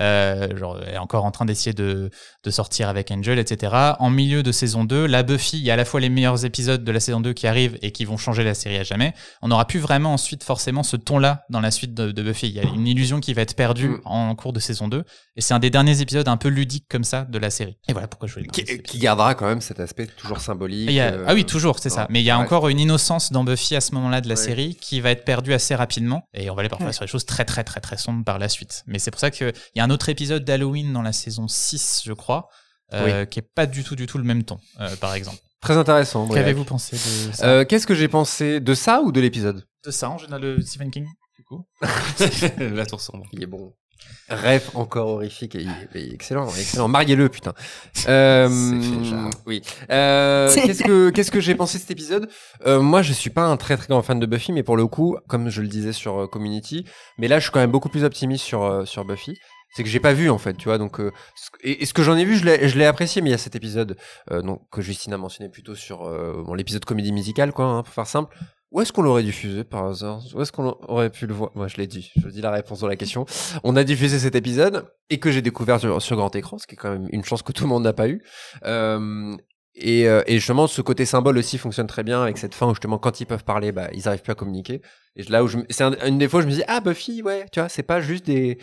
Euh, 0.01 0.57
genre, 0.57 0.79
elle 0.87 0.95
est 0.95 0.99
encore 0.99 1.25
en 1.25 1.31
train 1.31 1.47
d'essayer 1.47 1.73
de, 1.73 2.11
de, 2.45 2.51
sortir 2.51 2.89
avec 2.89 3.11
Angel, 3.11 3.39
etc. 3.39 3.73
En 3.99 4.11
milieu 4.11 4.43
de 4.43 4.53
saison 4.53 4.85
2, 4.85 5.07
la 5.07 5.23
Buffy, 5.23 5.59
il 5.59 5.65
y 5.65 5.71
a 5.71 5.75
à 5.75 5.77
la 5.77 5.85
fois 5.85 6.01
les 6.01 6.11
meilleurs 6.11 6.45
épisodes 6.45 6.85
de 6.85 6.93
la 6.93 7.01
saison 7.01 7.21
2 7.21 7.33
qui 7.33 7.47
arrivent 7.47 7.79
et 7.83 7.93
qui 7.93 8.05
vont 8.05 8.17
changer 8.17 8.45
la 8.45 8.55
série 8.55 8.77
à 8.77 8.83
jamais. 8.83 9.15
On 9.41 9.49
n'aura 9.49 9.67
plus 9.67 9.81
vraiment 9.81 10.13
ensuite 10.13 10.45
forcément 10.45 10.83
ce 10.83 10.97
ton-là 10.97 11.45
dans 11.49 11.61
la 11.61 11.71
suite 11.71 11.95
de, 11.95 12.13
de, 12.13 12.23
Buffy. 12.23 12.49
Il 12.49 12.55
y 12.55 12.61
a 12.61 12.65
une 12.65 12.87
illusion 12.87 13.21
qui 13.21 13.33
va 13.33 13.43
être 13.43 13.55
perdue 13.55 13.89
mm. 13.89 14.01
en, 14.05 14.35
cours 14.35 14.53
de 14.53 14.61
saison 14.61 14.89
2. 14.89 15.03
Et 15.37 15.41
c'est 15.41 15.55
un 15.55 15.59
des 15.59 15.71
derniers 15.71 16.01
épisodes 16.01 16.29
un 16.29 16.37
peu 16.37 16.49
ludiques 16.49 16.87
comme 16.91 17.05
ça 17.05 17.25
de 17.25 17.39
la 17.39 17.51
série. 17.51 17.79
Et 17.89 17.93
voilà 17.93 18.09
pourquoi 18.09 18.29
je 18.29 18.35
voulais 18.35 18.47
qui, 18.49 18.65
qui 18.65 18.99
gardera 18.99 19.35
quand 19.35 19.47
même 19.47 19.61
cet 19.61 19.81
aspect 19.81 20.07
toujours 20.07 20.41
symbolique. 20.41 20.91
Euh, 20.91 21.25
ah 21.27 21.35
oui, 21.35 21.45
toujours, 21.45 21.79
c'est 21.79 21.91
ça. 21.91 22.07
Mais 22.11 22.21
il 22.21 22.25
y 22.25 22.31
a 22.31 22.39
encore 22.39 22.69
une 22.69 22.81
innocence 22.81 23.33
dans 23.33 23.45
Buffy 23.45 23.77
à 23.77 23.81
ce 23.81 23.95
moment-là 23.95 24.21
de 24.21 24.29
la 24.29 24.37
série 24.37 24.77
qui 24.77 25.01
va 25.01 25.11
être 25.11 25.25
perdue 25.25 25.55
assez 25.55 25.75
rapidement. 25.75 26.23
Et 26.35 26.51
on 26.51 26.55
va 26.55 26.61
aller 26.61 26.69
parfois 26.69 26.93
sur 26.93 27.05
des 27.05 27.11
choses 27.11 27.25
très 27.25 27.45
très 27.45 27.65
très 27.65 27.81
très 27.81 27.97
sombres 27.97 28.25
par 28.25 28.39
la 28.39 28.49
suite. 28.49 28.83
Mais 28.87 28.99
c'est 28.99 29.11
pour 29.11 29.21
ça 29.21 29.31
qu'il 29.31 29.53
y 29.75 29.81
a 29.81 29.85
un 29.85 29.86
autre 29.91 30.09
épisode 30.09 30.45
d'Halloween 30.45 30.93
dans 30.93 31.03
la 31.03 31.13
saison 31.13 31.49
6, 31.49 32.03
je 32.05 32.13
crois, 32.13 32.49
euh, 32.93 33.25
qui 33.25 33.39
est 33.39 33.49
pas 33.55 33.67
du 33.67 33.85
tout, 33.85 33.97
du 33.97 34.07
tout 34.07 34.19
le 34.19 34.25
même 34.25 34.45
ton, 34.45 34.59
euh, 34.81 34.95
par 34.97 35.15
exemple. 35.15 35.39
Très 35.61 35.77
intéressant. 35.77 36.29
Qu'avez-vous 36.29 36.65
pensé 36.65 36.97
de 36.97 37.33
ça 37.33 37.47
euh, 37.47 37.65
Qu'est-ce 37.65 37.87
que 37.87 37.95
j'ai 37.95 38.09
pensé 38.09 38.61
de 38.61 38.75
ça 38.75 39.01
ou 39.03 39.11
de 39.11 39.21
l'épisode? 39.21 39.65
De 39.85 39.91
ça, 39.91 40.11
en 40.11 40.19
général, 40.19 40.43
de 40.43 40.61
Stephen 40.61 40.91
King, 40.91 41.07
du 41.37 41.45
coup. 41.45 41.67
la 42.59 42.87
tour 42.87 43.01
sombre. 43.01 43.25
Il 43.33 43.43
est 43.43 43.47
bon. 43.47 43.73
Rêve 44.29 44.71
encore 44.75 45.09
horrifique 45.09 45.55
et, 45.55 45.67
excellent, 46.13 46.49
excellent. 46.49 46.89
Mariez-le, 46.89 47.29
putain. 47.29 47.55
Euh, 48.09 48.49
oui. 49.47 49.63
Euh, 49.91 50.53
qu'est-ce 50.53 50.83
que 50.83 51.11
qu'est-ce 51.11 51.31
que 51.31 51.41
j'ai 51.41 51.55
pensé 51.55 51.79
de 51.79 51.83
cet 51.83 51.93
épisode? 51.93 52.29
Euh, 52.67 52.81
Moi, 52.81 53.03
je 53.03 53.13
suis 53.13 53.31
pas 53.31 53.45
un 53.45 53.57
très 53.57 53.77
très 53.77 53.87
grand 53.87 54.03
fan 54.03 54.19
de 54.19 54.27
Buffy, 54.27 54.53
mais 54.53 54.65
pour 54.65 54.77
le 54.77 54.87
coup, 54.87 55.17
comme 55.29 55.49
je 55.49 55.63
le 55.63 55.69
disais 55.69 55.93
sur 55.93 56.29
Community, 56.29 56.85
mais 57.19 57.29
là, 57.29 57.39
je 57.39 57.45
suis 57.45 57.53
quand 57.53 57.61
même 57.61 57.71
beaucoup 57.71 57.89
plus 57.89 58.05
optimiste 58.05 58.45
sur 58.45 58.87
sur 58.87 59.05
Buffy 59.05 59.39
c'est 59.77 59.83
que 59.83 59.91
j'ai 59.91 60.01
pas 60.01 60.15
vu 60.15 60.31
en 60.31 60.39
fait, 60.39 60.55
tu 60.55 60.69
vois. 60.69 60.79
Donc, 60.79 61.01
euh, 61.01 61.13
et, 61.63 61.85
ce 61.85 61.93
que 61.93 62.03
j'en 62.03 62.17
ai 62.17 62.25
vu, 62.25 62.37
je 62.37 62.45
l'ai, 62.79 62.87
apprécié. 62.87 63.21
Mais 63.21 63.29
il 63.29 63.33
y 63.33 63.35
a 63.35 63.39
cet 63.39 63.57
épisode 63.57 63.99
euh, 64.31 64.41
donc 64.41 64.63
que 64.71 64.81
Justine 64.81 65.13
a 65.13 65.19
mentionné 65.19 65.51
plutôt 65.51 65.75
sur 65.75 66.07
euh, 66.07 66.43
bon, 66.47 66.55
l'épisode 66.55 66.87
comédie 66.87 67.13
musicale, 67.13 67.53
quoi, 67.53 67.67
hein, 67.67 67.83
pour 67.83 67.93
faire 67.93 68.07
simple. 68.07 68.35
Où 68.71 68.81
est-ce 68.81 68.91
qu'on 68.91 69.03
l'aurait 69.03 69.23
diffusé 69.23 69.65
par 69.65 69.85
hasard? 69.85 70.23
Où 70.35 70.41
est-ce 70.41 70.51
qu'on 70.51 70.77
aurait 70.89 71.11
pu 71.11 71.27
le 71.27 71.35
voir? 71.35 71.51
Moi, 71.55 71.69
je 71.69 71.77
l'ai 71.77 71.87
dit. 71.87 72.11
Je 72.17 72.27
dis 72.29 72.41
la 72.41 72.51
réponse 72.51 72.83
à 72.83 72.89
la 72.89 72.97
question. 72.97 73.27
On 73.65 73.77
a 73.77 73.85
diffusé 73.85 74.19
cet 74.19 74.35
épisode 74.35 74.91
et 75.11 75.21
que 75.21 75.31
j'ai 75.31 75.43
découvert 75.43 75.79
sur, 75.79 76.17
grand 76.17 76.35
écran, 76.35 76.57
ce 76.57 76.67
qui 76.67 76.75
est 76.75 76.79
quand 76.79 76.91
même 76.91 77.09
une 77.13 77.23
chance 77.23 77.43
que 77.43 77.53
tout 77.53 77.65
le 77.65 77.69
monde 77.69 77.85
n'a 77.85 77.93
pas 77.93 78.09
eu. 78.09 78.23
Euh, 78.65 79.37
et, 79.75 80.05
et, 80.05 80.39
justement, 80.39 80.67
ce 80.67 80.81
côté 80.81 81.05
symbole 81.05 81.37
aussi 81.37 81.59
fonctionne 81.59 81.87
très 81.87 82.03
bien 82.03 82.23
avec 82.23 82.39
cette 82.39 82.55
fin 82.55 82.67
où 82.67 82.71
justement, 82.71 82.99
quand 82.99 83.21
ils 83.21 83.27
peuvent 83.27 83.45
parler, 83.45 83.73
bah, 83.73 83.89
ils 83.93 84.09
arrivent 84.09 84.23
plus 84.23 84.33
à 84.33 84.35
communiquer. 84.35 84.81
Et 85.17 85.23
là 85.25 85.45
où 85.45 85.49
c'est 85.49 85.83
une 85.83 86.19
des 86.19 86.29
fois, 86.29 86.41
je 86.41 86.47
me 86.47 86.53
dis 86.53 86.63
ah 86.67 86.81
Buffy, 86.81 87.23
ouais, 87.23 87.47
tu 87.53 87.61
vois, 87.61 87.69
c'est 87.69 87.83
pas 87.83 88.01
juste 88.01 88.27
des 88.27 88.59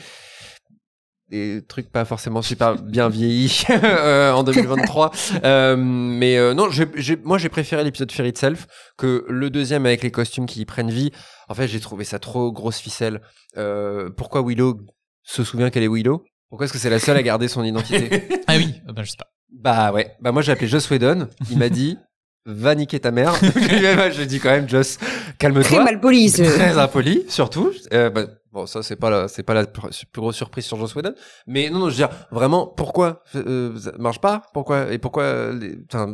des 1.34 1.64
trucs 1.68 1.92
pas 1.92 2.06
forcément 2.06 2.42
super 2.42 2.76
bien 2.76 3.10
vieillis 3.10 3.64
euh, 3.70 4.32
en 4.32 4.44
2023. 4.44 5.12
euh, 5.44 5.76
mais 5.78 6.38
euh, 6.38 6.54
non, 6.54 6.70
j'ai, 6.70 7.16
moi 7.24 7.38
j'ai 7.38 7.50
préféré 7.50 7.84
l'épisode 7.84 8.12
Fear 8.12 8.28
Itself 8.28 8.68
que 8.98 9.26
le 9.28 9.50
deuxième 9.50 9.86
avec 9.86 10.04
les 10.04 10.12
costumes 10.12 10.46
qui 10.46 10.64
prennent 10.66 10.92
vie. 10.92 11.12
En 11.50 11.56
fait, 11.56 11.68
j'ai 11.68 11.80
trouvé 11.80 12.04
ça 12.04 12.20
trop 12.20 12.52
grosse 12.52 12.78
ficelle. 12.78 13.22
Euh, 13.58 14.10
pourquoi 14.16 14.44
Willow 14.46 14.80
se 15.24 15.44
souvient 15.44 15.70
qu'elle 15.70 15.84
est 15.84 15.88
Willow? 15.88 16.24
Pourquoi 16.50 16.66
est-ce 16.66 16.74
que 16.74 16.80
c'est 16.80 16.92
la 16.92 17.00
seule 17.00 17.18
à 17.18 17.24
garder 17.24 17.48
son 17.48 17.64
identité? 17.64 18.24
Ah 18.48 18.58
oui, 18.58 18.76
bah, 18.86 19.02
je 19.04 19.10
sais 19.10 19.18
pas. 19.18 19.30
Bah 19.52 19.92
ouais, 19.94 20.12
bah 20.20 20.32
moi 20.32 20.42
j'ai 20.42 20.52
appelé 20.52 20.68
Joss 20.68 20.90
Whedon. 20.90 21.30
Il 21.50 21.58
m'a 21.58 21.70
dit 21.70 21.98
va 22.46 22.76
niquer 22.76 23.00
ta 23.00 23.12
mère. 23.12 23.34
je 23.42 24.24
dis 24.24 24.40
quand 24.40 24.50
même, 24.50 24.68
Joss, 24.70 25.00
calme-toi. 25.40 25.64
Très 25.64 25.84
mal 25.84 26.00
poli. 26.00 26.32
Très 26.32 26.78
impoli, 26.78 27.24
surtout. 27.30 27.72
Euh, 27.94 28.10
bah, 28.10 28.26
Bon, 28.54 28.68
ça 28.68 28.84
c'est 28.84 28.96
pas 28.96 29.10
la, 29.10 29.28
c'est 29.28 29.42
pas 29.42 29.56
la 29.56 29.66
plus 29.66 30.22
grosse 30.22 30.36
surprise 30.36 30.64
sur 30.64 30.78
Joss 30.78 30.94
Whedon, 30.94 31.16
mais 31.48 31.72
non, 31.72 31.80
non, 31.80 31.86
je 31.90 31.96
veux 31.96 32.08
dire 32.08 32.10
vraiment 32.30 32.68
pourquoi 32.68 33.24
euh, 33.34 33.76
ça 33.80 33.94
marche 33.98 34.22
pas, 34.22 34.44
pourquoi 34.54 34.94
et 34.94 35.00
pourquoi. 35.00 35.50
Enfin, 35.92 36.14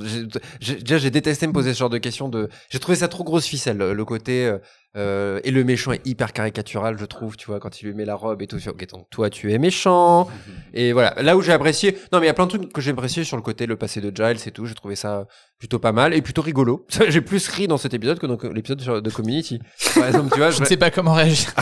j'ai, 0.61 0.75
déjà 0.75 0.97
j'ai 0.97 1.11
détesté 1.11 1.47
me 1.47 1.51
poser 1.51 1.73
ce 1.73 1.79
genre 1.79 1.89
de 1.89 1.97
questions. 1.97 2.29
De, 2.29 2.47
j'ai 2.69 2.79
trouvé 2.79 2.95
ça 2.95 3.09
trop 3.09 3.25
grosse 3.25 3.45
ficelle, 3.45 3.77
le 3.77 4.05
côté. 4.05 4.45
Euh, 4.45 4.57
Euh, 4.97 5.39
et 5.43 5.51
le 5.51 5.63
méchant 5.63 5.91
est 5.91 6.05
hyper 6.05 6.33
caricatural, 6.33 6.97
je 6.99 7.05
trouve, 7.05 7.37
tu 7.37 7.45
vois, 7.45 7.59
quand 7.59 7.81
il 7.81 7.87
lui 7.87 7.93
met 7.93 8.05
la 8.05 8.15
robe 8.15 8.41
et 8.41 8.47
tout. 8.47 8.57
Ok, 8.67 8.87
donc 8.87 9.07
toi, 9.11 9.29
tu 9.29 9.53
es 9.53 9.59
méchant. 9.59 10.27
Et 10.73 10.93
voilà, 10.93 11.13
là 11.21 11.37
où 11.37 11.41
j'ai 11.41 11.51
apprécié. 11.51 11.95
Non, 12.11 12.19
mais 12.19 12.25
il 12.25 12.27
y 12.27 12.31
a 12.31 12.33
plein 12.33 12.45
de 12.45 12.49
trucs 12.57 12.73
que 12.73 12.81
j'ai 12.81 12.91
apprécié 12.91 13.23
sur 13.23 13.37
le 13.37 13.43
côté 13.43 13.67
le 13.67 13.75
passé 13.75 14.01
de 14.01 14.11
Giles 14.15 14.47
et 14.47 14.51
tout. 14.51 14.65
J'ai 14.65 14.73
trouvé 14.73 14.95
ça 14.95 15.27
plutôt 15.59 15.77
pas 15.77 15.91
mal 15.91 16.13
et 16.15 16.21
plutôt 16.23 16.41
rigolo. 16.41 16.87
j'ai 17.09 17.21
plus 17.21 17.47
ri 17.49 17.67
dans 17.67 17.77
cet 17.77 17.93
épisode 17.93 18.17
que 18.17 18.25
dans 18.25 18.37
l'épisode 18.51 19.03
de 19.03 19.09
Community. 19.11 19.59
Par 19.93 20.07
exemple, 20.07 20.31
tu 20.31 20.39
vois, 20.39 20.49
je 20.51 20.61
ne 20.61 20.65
sais 20.65 20.77
pas 20.77 20.89
comment 20.89 21.13
réagir. 21.13 21.53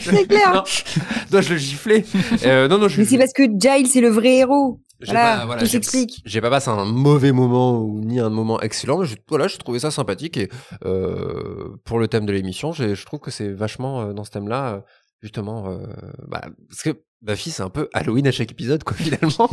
c'est 0.00 0.26
clair. 0.26 0.62
Dois-je 1.30 1.50
le 1.50 1.56
gifler? 1.56 2.04
Euh, 2.44 2.68
Non, 2.68 2.78
non. 2.78 2.88
Je... 2.88 3.00
Mais 3.00 3.06
c'est 3.06 3.18
parce 3.18 3.32
que 3.32 3.44
Giles 3.44 3.86
c'est 3.88 4.02
le 4.02 4.10
vrai 4.10 4.36
héros. 4.36 4.80
Voilà, 5.06 5.46
voilà, 5.46 5.62
tout 5.62 5.66
s'explique. 5.68 6.22
J'ai 6.24 6.40
pas 6.40 6.50
passé 6.50 6.70
un 6.70 6.84
mauvais 6.84 7.32
moment 7.32 7.78
ou 7.78 8.00
ni 8.00 8.20
un 8.20 8.30
moment 8.30 8.60
excellent, 8.60 8.98
mais 8.98 9.06
je, 9.06 9.16
voilà, 9.28 9.48
je 9.48 9.56
trouvais 9.56 9.78
ça 9.78 9.90
sympathique 9.90 10.36
et 10.36 10.48
euh, 10.84 11.76
pour 11.84 11.98
le 11.98 12.08
thème 12.08 12.26
de 12.26 12.32
l'émission, 12.32 12.72
je 12.72 13.04
trouve 13.04 13.20
que 13.20 13.30
c'est 13.30 13.50
vachement 13.50 14.00
euh, 14.02 14.12
dans 14.12 14.24
ce 14.24 14.30
thème-là, 14.30 14.74
euh, 14.74 14.80
justement, 15.20 15.68
euh, 15.68 15.86
bah, 16.28 16.42
parce 16.68 16.82
que 16.82 17.02
Buffy 17.22 17.50
c'est 17.50 17.62
un 17.62 17.70
peu 17.70 17.88
Halloween 17.92 18.26
à 18.26 18.32
chaque 18.32 18.50
épisode, 18.50 18.84
quoi, 18.84 18.96
finalement. 18.98 19.50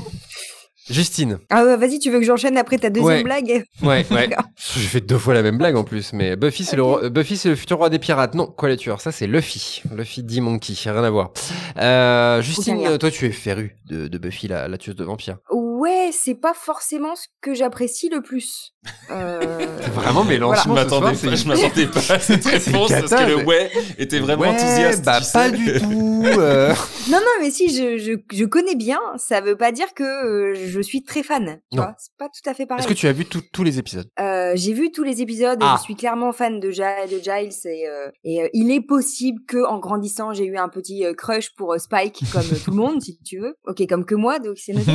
Justine. 0.89 1.37
Ah 1.49 1.63
ouais, 1.63 1.77
vas-y, 1.77 1.99
tu 1.99 2.09
veux 2.09 2.19
que 2.19 2.25
j'enchaîne 2.25 2.57
après 2.57 2.77
ta 2.77 2.89
deuxième 2.89 3.23
blague 3.23 3.63
Ouais, 3.83 4.05
ouais. 4.11 4.29
J'ai 4.75 4.87
fait 4.87 5.01
deux 5.01 5.17
fois 5.17 5.33
la 5.33 5.43
même 5.43 5.57
blague 5.57 5.75
en 5.75 5.83
plus, 5.83 6.11
mais 6.13 6.35
Buffy 6.35 6.63
c'est 6.65 6.75
le 6.75 7.09
Buffy 7.09 7.37
c'est 7.37 7.49
le 7.49 7.55
futur 7.55 7.77
roi 7.77 7.89
des 7.89 7.99
pirates. 7.99 8.33
Non, 8.35 8.47
quoi 8.47 8.67
les 8.69 8.77
tueurs? 8.77 8.99
Ça 8.99 9.11
c'est 9.11 9.27
Luffy, 9.27 9.83
Luffy 9.95 10.23
D 10.23 10.41
Monkey, 10.41 10.73
rien 10.83 11.03
à 11.03 11.09
voir. 11.09 11.31
Euh, 11.77 12.41
Justine, 12.41 12.97
toi 12.97 13.11
tu 13.11 13.25
es 13.25 13.31
féru 13.31 13.77
de, 13.85 14.07
de 14.07 14.17
Buffy 14.17 14.47
la, 14.47 14.67
la 14.67 14.77
tueuse 14.77 14.95
de 14.95 15.03
vampires. 15.03 15.37
Ouais, 15.81 16.11
c'est 16.13 16.35
pas 16.35 16.53
forcément 16.53 17.15
ce 17.15 17.25
que 17.41 17.55
j'apprécie 17.55 18.07
le 18.09 18.21
plus. 18.21 18.75
Euh... 19.09 19.65
vraiment 19.95 20.23
mélange. 20.23 20.59
Je 20.63 20.69
m'attendais 20.69 21.15
pas, 21.17 21.35
je 21.35 21.47
m'attendais 21.47 21.87
pas 21.87 22.13
à 22.13 22.19
cette 22.19 22.45
réponse 22.45 22.91
parce 22.91 23.09
que 23.09 23.27
le 23.27 23.43
ouais 23.43 23.71
était 23.97 24.19
vraiment 24.19 24.43
enthousiaste. 24.43 25.03
Bah 25.03 25.19
pas 25.33 25.49
du 25.49 25.73
tout. 25.79 26.23
Euh. 26.23 26.71
non 27.09 27.17
non, 27.17 27.31
mais 27.41 27.49
si 27.49 27.75
je, 27.75 27.97
je, 27.97 28.11
je 28.31 28.45
connais 28.45 28.75
bien, 28.75 28.99
ça 29.17 29.41
veut 29.41 29.55
pas 29.55 29.71
dire 29.71 29.95
que 29.95 30.03
euh, 30.03 30.53
je 30.53 30.81
suis 30.81 31.03
très 31.03 31.23
fan. 31.23 31.59
Tu 31.71 31.77
vois, 31.77 31.95
c'est 31.97 32.15
pas 32.15 32.27
tout 32.27 32.47
à 32.47 32.53
fait 32.53 32.67
pareil. 32.67 32.83
Est-ce 32.83 32.87
que 32.87 32.99
tu 32.99 33.07
as 33.07 33.13
vu 33.13 33.25
tous 33.25 33.63
les 33.63 33.79
épisodes? 33.79 34.07
Euh, 34.19 34.51
J'ai 34.53 34.73
vu 34.73 34.91
tous 34.91 35.03
les 35.03 35.23
épisodes. 35.23 35.59
Et 35.59 35.65
ah. 35.65 35.77
je 35.79 35.81
suis 35.81 35.95
clairement 35.95 36.31
fan 36.31 36.59
de, 36.59 36.67
de 36.67 37.23
Giles 37.23 37.71
et, 37.71 37.87
euh, 37.87 38.11
et 38.23 38.43
euh, 38.43 38.49
il 38.53 38.69
est 38.69 38.85
possible 38.85 39.39
que 39.47 39.67
en 39.67 39.79
grandissant, 39.79 40.31
j'ai 40.31 40.45
eu 40.45 40.57
un 40.57 40.69
petit 40.69 41.03
crush 41.17 41.55
pour 41.55 41.73
Spike 41.79 42.21
comme 42.31 42.43
tout 42.43 42.69
le 42.69 42.77
monde, 42.77 43.01
si 43.01 43.17
tu 43.23 43.39
veux. 43.39 43.55
Ok, 43.65 43.81
comme 43.89 44.05
que 44.05 44.13
moi, 44.13 44.37
donc 44.37 44.59
c'est 44.59 44.73
noté. 44.73 44.91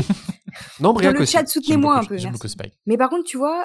Non, 0.81 0.93
Dans 0.93 1.11
le 1.11 1.25
chat, 1.25 1.47
soutenez-moi 1.47 1.99
un 1.99 2.05
peu. 2.05 2.17
Mais 2.87 2.97
par 2.97 3.11
contre, 3.11 3.25
tu 3.25 3.37
vois, 3.37 3.65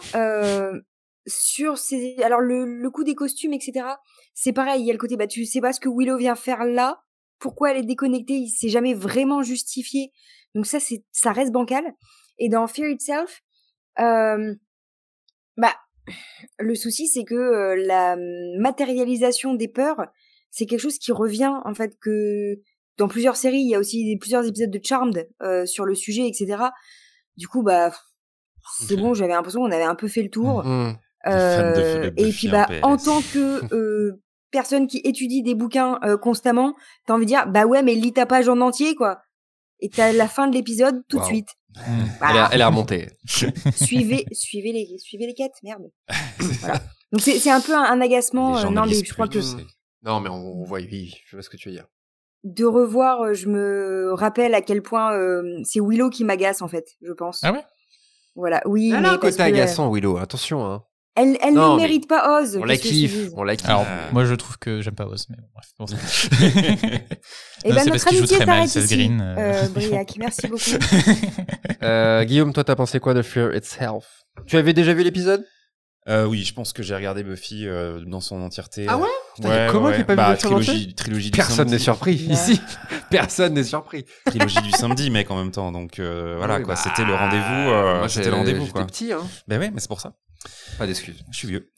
sur 1.27 1.77
ces, 1.77 2.17
alors 2.23 2.39
le, 2.39 2.65
le 2.65 2.89
coup 2.89 3.03
des 3.03 3.15
costumes, 3.15 3.53
etc. 3.53 3.85
C'est 4.33 4.53
pareil. 4.53 4.81
Il 4.81 4.87
y 4.87 4.89
a 4.89 4.93
le 4.93 4.99
côté, 4.99 5.17
bah 5.17 5.27
tu 5.27 5.45
sais 5.45 5.61
pas 5.61 5.73
ce 5.73 5.79
que 5.79 5.89
Willow 5.89 6.17
vient 6.17 6.35
faire 6.35 6.63
là. 6.65 7.01
Pourquoi 7.39 7.71
elle 7.71 7.77
est 7.77 7.85
déconnectée 7.85 8.35
Il 8.35 8.49
s'est 8.49 8.69
jamais 8.69 8.93
vraiment 8.93 9.41
justifié. 9.41 10.11
Donc 10.55 10.65
ça, 10.65 10.79
c'est, 10.79 11.03
ça 11.11 11.31
reste 11.31 11.51
bancal. 11.51 11.83
Et 12.37 12.49
dans 12.49 12.67
Fear 12.67 12.89
Itself, 12.89 13.41
euh, 13.99 14.55
bah, 15.57 15.73
le 16.59 16.75
souci, 16.75 17.07
c'est 17.07 17.23
que 17.23 17.35
euh, 17.35 17.75
la 17.75 18.17
matérialisation 18.59 19.53
des 19.53 19.67
peurs, 19.67 20.07
c'est 20.49 20.65
quelque 20.65 20.79
chose 20.79 20.97
qui 20.97 21.11
revient, 21.11 21.53
en 21.63 21.73
fait, 21.73 21.97
que 21.99 22.59
dans 22.97 23.07
plusieurs 23.07 23.35
séries, 23.35 23.61
il 23.61 23.69
y 23.69 23.75
a 23.75 23.79
aussi 23.79 24.17
plusieurs 24.19 24.45
épisodes 24.45 24.71
de 24.71 24.79
Charmed 24.83 25.29
euh, 25.41 25.65
sur 25.65 25.85
le 25.85 25.95
sujet, 25.95 26.27
etc. 26.27 26.63
Du 27.37 27.47
coup, 27.47 27.63
bah, 27.63 27.91
c'est 28.79 28.97
bon, 28.97 29.13
j'avais 29.13 29.33
l'impression 29.33 29.61
qu'on 29.61 29.71
avait 29.71 29.83
un 29.83 29.95
peu 29.95 30.07
fait 30.07 30.23
le 30.23 30.29
tour. 30.29 30.63
Mmh. 30.63 30.97
Euh, 31.27 32.11
et 32.17 32.31
puis, 32.31 32.47
bah, 32.47 32.67
en 32.83 32.97
tant 32.97 33.21
que 33.21 33.61
euh, 33.73 34.21
personne 34.51 34.87
qui 34.87 34.97
étudie 35.03 35.43
des 35.43 35.55
bouquins 35.55 35.99
constamment, 36.21 36.75
t'as 37.05 37.13
envie 37.13 37.25
de 37.25 37.29
dire, 37.29 37.47
bah 37.47 37.65
ouais, 37.65 37.83
mais 37.83 37.95
lis 37.95 38.13
ta 38.13 38.25
page 38.25 38.49
en 38.49 38.59
entier, 38.61 38.95
quoi. 38.95 39.21
Et 39.79 39.89
t'as 39.89 40.13
la 40.13 40.27
fin 40.27 40.47
de 40.47 40.53
l'épisode 40.53 41.01
tout 41.07 41.19
de 41.19 41.23
suite. 41.23 41.49
Mmh. 41.75 41.81
Elle, 42.51 42.61
est, 42.61 42.65
remontée. 42.65 43.09
suivez, 43.25 44.25
suivez 44.31 44.73
les, 44.73 44.97
suivez 44.97 45.27
les 45.27 45.33
quêtes, 45.33 45.55
merde. 45.63 45.89
Donc 47.11 47.21
c'est, 47.21 47.49
un 47.49 47.61
peu 47.61 47.75
un, 47.75 47.99
agacement. 47.99 48.57
Euh, 48.57 48.69
non, 48.69 48.85
mais 48.85 48.93
je 48.93 49.13
crois 49.13 49.27
que. 49.27 49.39
Non, 50.03 50.19
mais 50.19 50.29
on, 50.29 50.63
voit, 50.63 50.79
oui, 50.79 51.13
je 51.25 51.35
vois 51.35 51.43
ce 51.43 51.49
que 51.49 51.57
tu 51.57 51.69
veux 51.69 51.75
dire. 51.75 51.87
De 52.43 52.65
revoir, 52.65 53.21
euh, 53.21 53.33
je 53.33 53.47
me 53.47 54.13
rappelle 54.13 54.55
à 54.55 54.61
quel 54.61 54.81
point 54.81 55.13
euh, 55.13 55.43
c'est 55.63 55.79
Willow 55.79 56.09
qui 56.09 56.23
m'agace 56.23 56.61
en 56.61 56.67
fait, 56.67 56.85
je 57.01 57.13
pense. 57.13 57.41
Ah 57.43 57.51
ouais? 57.51 57.63
Voilà, 58.35 58.61
oui. 58.65 58.93
Elle 58.95 59.05
a 59.05 59.11
un 59.13 59.17
côté 59.17 59.41
agaçant, 59.41 59.91
Willow. 59.91 60.17
Attention, 60.17 60.65
hein. 60.65 60.83
Elle, 61.15 61.37
elle 61.43 61.55
ne 61.55 61.75
mérite 61.75 62.07
pas 62.07 62.39
Oz. 62.39 62.57
On 62.61 62.63
la 62.63 62.77
kiffe, 62.77 63.29
on 63.35 63.43
la 63.43 63.57
kiffe. 63.57 63.67
Alors, 63.67 63.85
moi, 64.13 64.23
je 64.23 64.33
trouve 64.33 64.57
que 64.57 64.81
j'aime 64.81 64.95
pas 64.95 65.05
Oz, 65.05 65.27
mais 65.29 65.35
bon, 65.37 65.47
bref. 65.53 65.71
Bon, 65.77 65.85
Et 67.65 67.73
ben, 67.73 67.85
notre 67.85 68.07
amitié 68.07 68.37
s'arrête 68.37 68.73
ici. 68.73 68.95
Green, 68.95 69.21
euh... 69.21 69.35
euh 69.37 69.67
Briac, 69.73 70.15
merci 70.17 70.47
beaucoup. 70.47 70.63
euh, 71.83 72.23
Guillaume, 72.23 72.53
toi, 72.53 72.63
t'as 72.63 72.75
pensé 72.75 73.01
quoi 73.01 73.13
de 73.13 73.21
Fear 73.21 73.53
Itself? 73.53 74.23
Tu 74.47 74.55
avais 74.55 74.73
déjà 74.73 74.93
vu 74.93 75.03
l'épisode? 75.03 75.45
Euh, 76.09 76.25
oui, 76.25 76.43
je 76.43 76.53
pense 76.53 76.73
que 76.73 76.81
j'ai 76.81 76.95
regardé 76.95 77.23
Buffy 77.23 77.67
euh, 77.67 78.03
dans 78.05 78.21
son 78.21 78.41
entièreté. 78.41 78.85
Ah 78.87 78.97
ouais, 78.97 79.07
ouais 79.43 79.67
Comment 79.71 79.87
ouais. 79.87 80.03
pas 80.03 80.15
bah, 80.15 80.31
vu 80.31 80.39
trilogie, 80.39 80.95
trilogie 80.95 81.29
Personne 81.29 81.69
n'est 81.69 81.77
surpris 81.77 82.15
ici. 82.15 82.59
Personne 83.11 83.53
n'est 83.53 83.63
surpris. 83.63 84.05
Trilogie 84.25 84.61
du 84.61 84.71
samedi, 84.77 85.11
mec, 85.11 85.29
en 85.29 85.37
même 85.37 85.51
temps. 85.51 85.71
Donc 85.71 85.99
euh, 85.99 86.35
voilà, 86.37 86.59
quoi. 86.59 86.73
Bah, 86.73 86.81
c'était 86.81 87.05
le 87.05 87.13
rendez-vous. 87.13 87.71
Euh, 87.71 88.07
c'était 88.07 88.29
le 88.29 88.35
rendez-vous, 88.35 88.67
quoi. 88.67 88.85
petit, 88.87 89.13
hein. 89.13 89.21
Ben 89.47 89.59
ouais, 89.59 89.69
mais 89.69 89.79
c'est 89.79 89.87
pour 89.87 90.01
ça. 90.01 90.13
Pas 90.79 90.87
d'excuses. 90.87 91.23
Je 91.31 91.37
suis 91.37 91.47
vieux. 91.47 91.71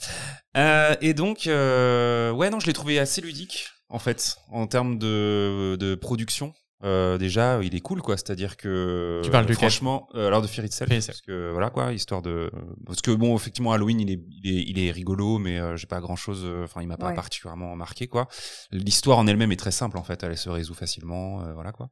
Euh, 0.56 0.96
et 1.02 1.14
donc, 1.14 1.48
euh, 1.48 2.32
ouais, 2.32 2.50
non, 2.50 2.62
je 2.62 2.68
l'ai 2.68 2.74
trouvé 2.74 3.00
assez 3.00 3.20
ludique, 3.20 3.68
en 3.90 4.00
fait, 4.00 4.38
en 4.52 4.68
termes 4.68 4.98
de, 4.98 5.76
de 5.78 5.96
production. 5.96 6.54
Euh, 6.84 7.18
déjà, 7.18 7.60
il 7.64 7.76
est 7.76 7.80
cool, 7.80 8.02
quoi. 8.02 8.18
C'est-à-dire 8.18 8.58
que 8.58 9.22
tu 9.24 9.30
parles 9.32 9.46
de 9.46 9.54
franchement, 9.54 10.10
euh, 10.16 10.28
alors 10.28 10.42
de 10.42 10.48
Fear 10.48 10.66
Itself, 10.66 10.90
parce 10.90 11.22
que 11.22 11.52
voilà, 11.52 11.70
quoi, 11.70 11.94
histoire 11.94 12.22
de, 12.22 12.52
parce 12.86 13.02
que 13.02 13.12
bon, 13.12 13.36
effectivement, 13.36 13.72
Halloween, 13.72 14.02
il 14.02 14.12
est, 14.12 14.20
il 14.44 14.58
est, 14.58 14.64
il 14.68 14.80
est 14.80 14.92
rigolo, 14.92 15.38
mais 15.38 15.60
euh, 15.60 15.78
j'ai 15.78 15.88
pas 15.88 16.02
grand-chose. 16.02 16.42
Euh, 16.44 16.66
enfin, 16.66 16.82
il 16.82 16.88
m'a 16.88 16.98
pas 16.98 17.14
particulièrement 17.14 17.76
marqué, 17.76 18.08
quoi. 18.08 18.28
L'histoire 18.72 19.18
en 19.18 19.28
elle-même 19.28 19.52
est 19.52 19.58
très 19.58 19.72
simple, 19.72 19.98
en 19.98 20.04
fait. 20.04 20.24
Elle 20.24 20.38
se 20.38 20.50
résout 20.50 20.74
facilement, 20.74 21.42
euh, 21.42 21.54
voilà, 21.54 21.72
quoi. 21.72 21.90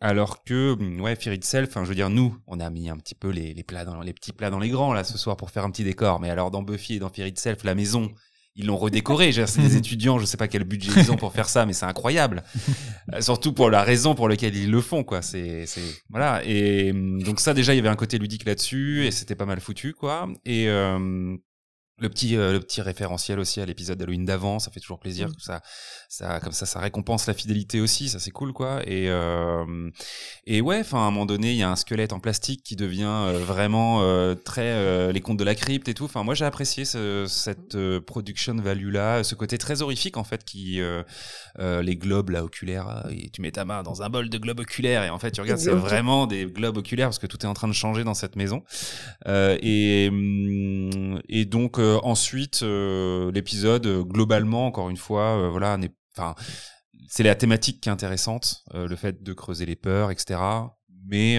alors 0.00 0.44
que 0.44 0.76
ouais 1.00 1.16
Fear 1.16 1.34
Itself, 1.34 1.70
enfin 1.70 1.82
je 1.82 1.88
veux 1.88 1.96
dire 1.96 2.08
nous 2.08 2.36
on 2.46 2.60
a 2.60 2.70
mis 2.70 2.88
un 2.88 2.96
petit 2.96 3.16
peu 3.16 3.30
les, 3.30 3.52
les 3.52 3.64
plats 3.64 3.84
dans 3.84 4.00
les 4.00 4.12
petits 4.12 4.32
plats 4.32 4.50
dans 4.50 4.60
les 4.60 4.68
grands 4.68 4.92
là 4.92 5.02
ce 5.02 5.18
soir 5.18 5.36
pour 5.36 5.50
faire 5.50 5.64
un 5.64 5.72
petit 5.72 5.82
décor 5.82 6.20
mais 6.20 6.30
alors 6.30 6.52
dans 6.52 6.62
Buffy 6.62 6.94
et 6.94 6.98
dans 7.00 7.08
Fear 7.08 7.26
Itself 7.26 7.64
la 7.64 7.74
maison 7.74 8.12
ils 8.54 8.66
l'ont 8.66 8.76
redécoré. 8.76 9.32
C'est 9.32 9.60
des 9.60 9.76
étudiants, 9.76 10.18
je 10.18 10.24
sais 10.24 10.36
pas 10.36 10.48
quel 10.48 10.64
budget 10.64 10.90
ils 10.96 11.10
ont 11.10 11.16
pour 11.16 11.32
faire 11.32 11.48
ça, 11.48 11.66
mais 11.66 11.72
c'est 11.72 11.86
incroyable. 11.86 12.42
Euh, 13.12 13.20
surtout 13.20 13.52
pour 13.52 13.70
la 13.70 13.82
raison 13.82 14.14
pour 14.14 14.28
laquelle 14.28 14.54
ils 14.54 14.70
le 14.70 14.80
font, 14.80 15.02
quoi. 15.02 15.22
C'est, 15.22 15.66
c'est, 15.66 15.80
voilà. 16.08 16.42
Et 16.44 16.92
hum, 16.92 17.22
donc 17.22 17.40
ça, 17.40 17.52
déjà, 17.54 17.74
il 17.74 17.76
y 17.76 17.80
avait 17.80 17.88
un 17.88 17.96
côté 17.96 18.18
ludique 18.18 18.44
là-dessus, 18.44 19.06
et 19.06 19.10
c'était 19.10 19.34
pas 19.34 19.46
mal 19.46 19.60
foutu, 19.60 19.92
quoi. 19.92 20.28
Et 20.44 20.68
euh, 20.68 21.36
le 22.02 22.08
petit, 22.08 22.36
euh, 22.36 22.52
le 22.52 22.60
petit 22.60 22.82
référentiel 22.82 23.38
aussi 23.38 23.60
à 23.60 23.66
l'épisode 23.66 23.96
d'Halloween 23.96 24.24
d'avant, 24.24 24.58
ça 24.58 24.70
fait 24.70 24.80
toujours 24.80 24.98
plaisir. 24.98 25.28
Mm. 25.28 25.34
Ça, 25.38 25.62
ça, 26.08 26.40
comme 26.40 26.52
ça, 26.52 26.66
ça 26.66 26.80
récompense 26.80 27.26
la 27.26 27.34
fidélité 27.34 27.80
aussi, 27.80 28.08
ça 28.08 28.18
c'est 28.18 28.30
cool 28.30 28.52
quoi. 28.52 28.80
Et 28.86 29.08
euh, 29.08 29.90
et 30.46 30.60
ouais, 30.60 30.80
enfin 30.80 30.98
à 30.98 31.02
un 31.02 31.10
moment 31.10 31.26
donné, 31.26 31.52
il 31.52 31.56
y 31.56 31.62
a 31.62 31.70
un 31.70 31.76
squelette 31.76 32.12
en 32.12 32.20
plastique 32.20 32.62
qui 32.64 32.76
devient 32.76 33.04
euh, 33.04 33.38
vraiment 33.38 34.02
très 34.44 35.12
les 35.12 35.20
contes 35.20 35.38
de 35.38 35.44
la 35.44 35.54
crypte 35.54 35.88
et 35.88 35.94
tout. 35.94 36.04
Enfin 36.04 36.22
moi 36.22 36.34
j'ai 36.34 36.44
apprécié 36.44 36.84
ce, 36.84 37.26
cette 37.28 37.76
production 38.00 38.56
value 38.56 38.90
là, 38.90 39.22
ce 39.22 39.34
côté 39.34 39.56
très 39.58 39.82
horrifique 39.82 40.16
en 40.16 40.24
fait 40.24 40.44
qui 40.44 40.80
les 41.58 41.96
globes 41.96 42.30
là 42.30 42.44
oculaires. 42.44 43.06
Et 43.10 43.30
tu 43.30 43.40
mets 43.40 43.52
ta 43.52 43.64
main 43.64 43.82
dans 43.82 44.02
un 44.02 44.10
bol 44.10 44.28
de 44.28 44.38
globes 44.38 44.60
oculaires 44.60 45.04
et 45.04 45.10
en 45.10 45.18
fait 45.18 45.30
tu 45.30 45.40
regardes 45.40 45.60
c'est 45.60 45.70
vraiment 45.70 46.26
des 46.26 46.46
globes 46.46 46.76
oculaires 46.76 47.08
parce 47.08 47.18
que 47.18 47.26
tout 47.26 47.38
est 47.42 47.46
en 47.46 47.54
train 47.54 47.68
de 47.68 47.72
changer 47.72 48.02
dans 48.02 48.14
cette 48.14 48.36
maison. 48.36 48.64
et 49.26 50.08
hum, 50.10 51.20
et 51.28 51.44
donc 51.44 51.78
ensuite, 52.02 52.62
euh, 52.62 53.30
l'épisode 53.32 53.86
euh, 53.86 54.02
globalement, 54.02 54.66
encore 54.66 54.90
une 54.90 54.96
fois, 54.96 55.38
euh, 55.38 55.48
voilà, 55.48 55.78
enfin, 56.16 56.34
c'est 57.08 57.22
la 57.22 57.34
thématique 57.34 57.80
qui 57.80 57.88
est 57.88 57.92
intéressante, 57.92 58.64
le 58.74 58.96
fait 58.96 59.22
de 59.22 59.32
creuser 59.32 59.66
les 59.66 59.76
peurs, 59.76 60.10
etc. 60.10 60.40
Mais 61.06 61.36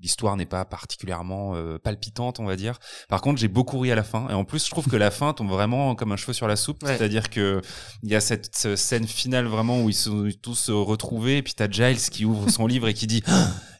l'histoire 0.00 0.36
n'est 0.36 0.46
pas 0.46 0.64
particulièrement 0.64 1.54
palpitante, 1.82 2.40
on 2.40 2.44
va 2.44 2.56
dire. 2.56 2.78
Par 3.08 3.20
contre, 3.20 3.40
j'ai 3.40 3.48
beaucoup 3.48 3.78
ri 3.78 3.90
à 3.92 3.94
la 3.94 4.02
fin, 4.02 4.28
et 4.28 4.34
en 4.34 4.44
plus, 4.44 4.64
je 4.64 4.70
trouve 4.70 4.86
que 4.88 4.96
la 4.96 5.10
fin 5.10 5.32
tombe 5.32 5.50
vraiment 5.50 5.94
comme 5.94 6.12
un 6.12 6.16
cheveu 6.16 6.32
sur 6.32 6.48
la 6.48 6.56
soupe. 6.56 6.78
C'est-à-dire 6.84 7.30
que 7.30 7.60
il 8.02 8.10
y 8.10 8.14
a 8.14 8.20
cette 8.20 8.76
scène 8.76 9.06
finale 9.06 9.46
vraiment 9.46 9.82
où 9.82 9.88
ils 9.88 9.94
sont 9.94 10.28
tous 10.42 10.70
retrouvés, 10.70 11.38
et 11.38 11.42
puis 11.42 11.54
t'as 11.54 11.68
Giles 11.68 12.00
qui 12.10 12.24
ouvre 12.24 12.48
son 12.50 12.66
livre 12.66 12.88
et 12.88 12.94
qui 12.94 13.06
dit 13.06 13.22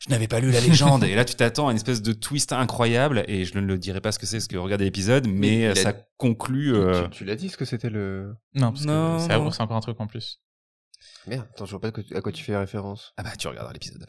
je 0.00 0.10
n'avais 0.10 0.28
pas 0.28 0.40
lu 0.40 0.50
la 0.50 0.60
légende. 0.60 1.04
et 1.04 1.14
là, 1.14 1.24
tu 1.24 1.34
t'attends 1.34 1.68
à 1.68 1.70
une 1.70 1.76
espèce 1.76 2.02
de 2.02 2.12
twist 2.12 2.52
incroyable. 2.52 3.24
Et 3.28 3.44
je 3.44 3.58
ne 3.58 3.64
le 3.64 3.78
dirai 3.78 4.00
pas 4.00 4.12
ce 4.12 4.18
que 4.18 4.26
c'est, 4.26 4.40
ce 4.40 4.48
que 4.48 4.56
regardez 4.56 4.84
l'épisode, 4.84 5.26
mais, 5.28 5.74
ça 5.74 5.92
conclut. 6.16 6.74
Euh... 6.74 7.08
Tu, 7.08 7.24
l'as 7.24 7.36
dit 7.36 7.48
ce 7.48 7.56
que 7.56 7.64
c'était 7.64 7.90
le. 7.90 8.34
Non, 8.54 8.72
parce 8.72 8.84
que 8.84 9.52
c'est 9.52 9.60
encore 9.62 9.76
un 9.76 9.80
truc 9.80 10.00
en 10.00 10.06
plus. 10.06 10.40
Merde, 11.28 11.46
attends, 11.52 11.66
je 11.66 11.70
vois 11.72 11.80
pas 11.80 11.88
à 12.14 12.20
quoi 12.20 12.32
tu 12.32 12.42
fais 12.42 12.56
référence. 12.56 13.12
Ah 13.16 13.22
bah 13.22 13.32
tu 13.38 13.48
regarderas 13.48 13.72
l'épisode. 13.72 14.06